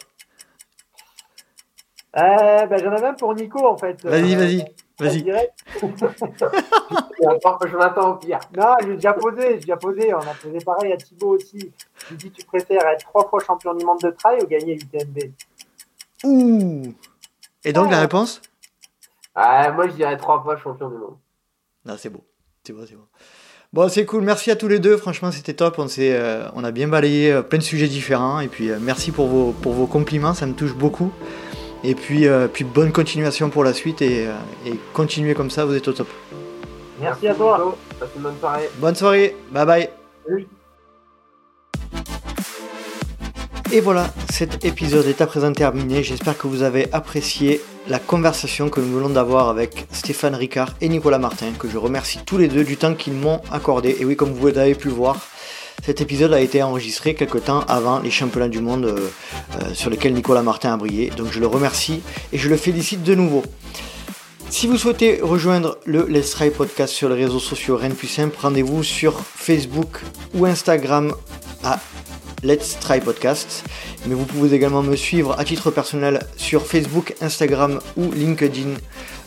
Euh, 2.17 2.67
ben, 2.67 2.79
J'en 2.79 2.93
avais 2.93 3.07
un 3.07 3.15
pour 3.15 3.35
Nico, 3.35 3.67
en 3.67 3.77
fait. 3.77 4.05
Vas-y, 4.05 4.37
vas-y. 4.37 4.65
Vas-y. 4.99 5.25
je 5.83 7.77
m'attends 7.77 8.13
au 8.13 8.15
pire. 8.17 8.39
Non, 8.57 8.77
j'ai 8.83 8.95
déjà 8.95 9.13
posé, 9.15 9.43
j'ai 9.55 9.59
déjà 9.59 9.77
posé. 9.77 10.15
On 10.15 10.19
a 10.19 10.35
posé 10.35 10.59
pareil 10.65 10.93
à 10.93 10.97
Thibaut 10.97 11.37
aussi. 11.37 11.73
Tu 12.07 12.15
dis, 12.15 12.31
tu 12.31 12.45
préfères 12.45 12.87
être 12.87 13.05
trois 13.07 13.29
fois 13.29 13.41
champion 13.45 13.75
du 13.75 13.85
monde 13.85 14.01
de 14.01 14.11
trail 14.11 14.41
ou 14.43 14.47
gagner 14.47 14.77
l'UTMB 14.77 15.33
Ouh 16.23 16.95
et 17.65 17.73
donc, 17.73 17.91
la 17.91 18.01
réponse 18.01 18.43
ah, 19.35 19.71
Moi, 19.73 19.89
je 19.89 19.93
dirais 19.95 20.17
trois 20.17 20.43
fois 20.43 20.57
champion 20.59 20.89
du 20.89 20.97
monde. 20.97 21.17
Non, 21.85 21.95
c'est 21.99 22.11
beau. 22.11 22.25
C'est 22.63 22.73
beau, 22.73 22.87
c'est 22.87 22.95
beau. 22.95 23.09
Bon, 23.73 23.89
c'est 23.89 24.05
cool. 24.05 24.23
Merci 24.23 24.51
à 24.51 24.57
tous 24.57 24.69
les 24.69 24.79
deux. 24.79 24.97
Franchement, 24.97 25.33
c'était 25.33 25.55
top. 25.55 25.79
On, 25.79 25.87
euh, 25.99 26.49
on 26.55 26.63
a 26.63 26.71
bien 26.71 26.87
balayé 26.87 27.33
euh, 27.33 27.43
plein 27.43 27.59
de 27.59 27.65
sujets 27.65 27.89
différents. 27.89 28.39
Et 28.41 28.47
puis, 28.47 28.71
euh, 28.71 28.79
merci 28.81 29.11
pour 29.11 29.27
vos, 29.27 29.51
pour 29.51 29.73
vos 29.73 29.87
compliments. 29.87 30.33
Ça 30.33 30.47
me 30.47 30.55
touche 30.55 30.75
beaucoup. 30.75 31.11
Et 31.83 31.95
puis, 31.95 32.27
puis 32.55 32.65
bonne 32.65 32.93
continuation 32.93 33.51
pour 33.51 33.63
la 33.63 33.75
suite. 33.75 34.01
Et, 34.01 34.25
et, 34.65 34.81
continuez 34.95 35.35
comme 35.35 35.51
ça. 35.51 35.67
Vous 35.67 35.75
êtes 35.75 35.87
au 35.89 35.93
top. 35.93 36.09
Merci 36.99 37.29
à 37.29 37.35
toi. 37.35 37.77
Passe 38.01 38.09
une 38.17 38.23
bonne 38.23 38.39
soirée. 38.39 38.71
Bonne 38.79 38.95
soirée. 38.95 39.37
Bye 39.51 39.67
bye. 39.67 40.47
Et 43.73 43.81
voilà, 43.81 44.13
cet 44.31 44.65
épisode 44.65 45.07
est 45.07 45.21
à 45.21 45.27
présent 45.27 45.53
terminé. 45.53 46.03
J'espère 46.03 46.39
que 46.39 46.47
vous 46.47 46.63
avez 46.63 46.87
apprécié 46.93 47.61
la 47.89 47.99
conversation 47.99 48.69
que 48.69 48.81
nous 48.81 48.95
venons 48.97 49.09
d'avoir 49.09 49.49
avec 49.49 49.87
Stéphane 49.93 50.35
Ricard 50.35 50.75
et 50.81 50.89
Nicolas 50.89 51.19
Martin, 51.19 51.53
que 51.59 51.69
je 51.69 51.77
remercie 51.77 52.21
tous 52.25 52.39
les 52.39 52.49
deux 52.49 52.65
du 52.65 52.77
temps 52.77 52.95
qu'ils 52.95 53.15
m'ont 53.15 53.41
accordé. 53.51 53.97
Et 53.99 54.05
oui, 54.05 54.17
comme 54.17 54.33
vous 54.33 54.47
avez 54.47 54.75
pu 54.75 54.89
voir, 54.89 55.17
cet 55.85 56.01
épisode 56.01 56.33
a 56.33 56.41
été 56.41 56.63
enregistré 56.63 57.15
quelque 57.15 57.39
temps 57.39 57.61
avant 57.69 57.99
les 57.99 58.11
championnats 58.11 58.49
du 58.49 58.61
monde 58.61 58.85
euh, 58.85 59.11
euh, 59.61 59.75
sur 59.75 59.91
lesquels 59.91 60.15
Nicolas 60.15 60.43
Martin 60.43 60.75
a 60.75 60.77
brillé. 60.77 61.11
Donc 61.11 61.33
je 61.33 61.41
le 61.41 61.47
remercie 61.47 62.01
et 62.33 62.39
je 62.39 62.49
le 62.49 62.57
félicite 62.57 63.03
de 63.03 63.15
nouveau. 63.15 63.43
Si 64.51 64.67
vous 64.67 64.79
souhaitez 64.79 65.21
rejoindre 65.21 65.79
le 65.85 66.07
Let's 66.07 66.31
Try 66.31 66.51
Podcast 66.51 66.95
sur 66.95 67.09
les 67.09 67.25
réseaux 67.25 67.41
sociaux 67.41 67.77
Rennes 67.77 67.95
plus 67.95 68.09
simple, 68.09 68.37
rendez-vous 68.41 68.85
sur 68.85 69.21
Facebook 69.21 70.01
ou 70.33 70.47
Instagram 70.47 71.13
à 71.65 71.81
Let's 72.45 72.79
Try 72.79 73.01
Podcast. 73.01 73.65
Mais 74.07 74.15
vous 74.15 74.27
pouvez 74.27 74.55
également 74.55 74.83
me 74.83 74.95
suivre 74.95 75.35
à 75.39 75.45
titre 75.45 75.71
personnel 75.71 76.21
sur 76.37 76.67
Facebook, 76.67 77.15
Instagram 77.21 77.81
ou 77.97 78.13
LinkedIn, 78.13 78.75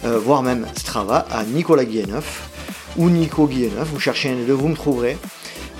euh, 0.06 0.20
voire 0.20 0.44
même 0.44 0.68
Strava 0.78 1.26
à 1.32 1.44
Nicolas 1.44 1.86
Guilleneuf. 1.86 2.50
ou 2.98 3.10
Nico 3.10 3.48
Guilleneuf, 3.48 3.90
vous 3.90 4.00
cherchez 4.00 4.30
un 4.30 4.36
des 4.36 4.46
deux, 4.46 4.54
vous 4.54 4.70
me 4.70 4.76
trouverez. 4.76 5.18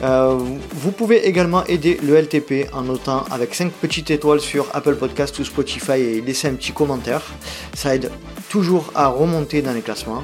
Euh, 0.04 0.38
vous 0.74 0.92
pouvez 0.92 1.28
également 1.28 1.66
aider 1.66 2.00
le 2.04 2.16
LTP 2.16 2.72
en 2.74 2.84
notant 2.84 3.26
avec 3.32 3.56
5 3.56 3.72
petites 3.72 4.12
étoiles 4.12 4.40
sur 4.40 4.68
Apple 4.74 4.96
Podcast 4.96 5.40
ou 5.40 5.44
Spotify 5.44 5.94
et 5.94 6.22
laisser 6.22 6.48
un 6.48 6.54
petit 6.54 6.72
commentaire. 6.72 7.22
Ça 7.74 7.96
aide 7.96 8.12
toujours 8.50 8.92
à 8.94 9.08
remonter 9.08 9.62
dans 9.62 9.74
les 9.74 9.82
classements. 9.82 10.24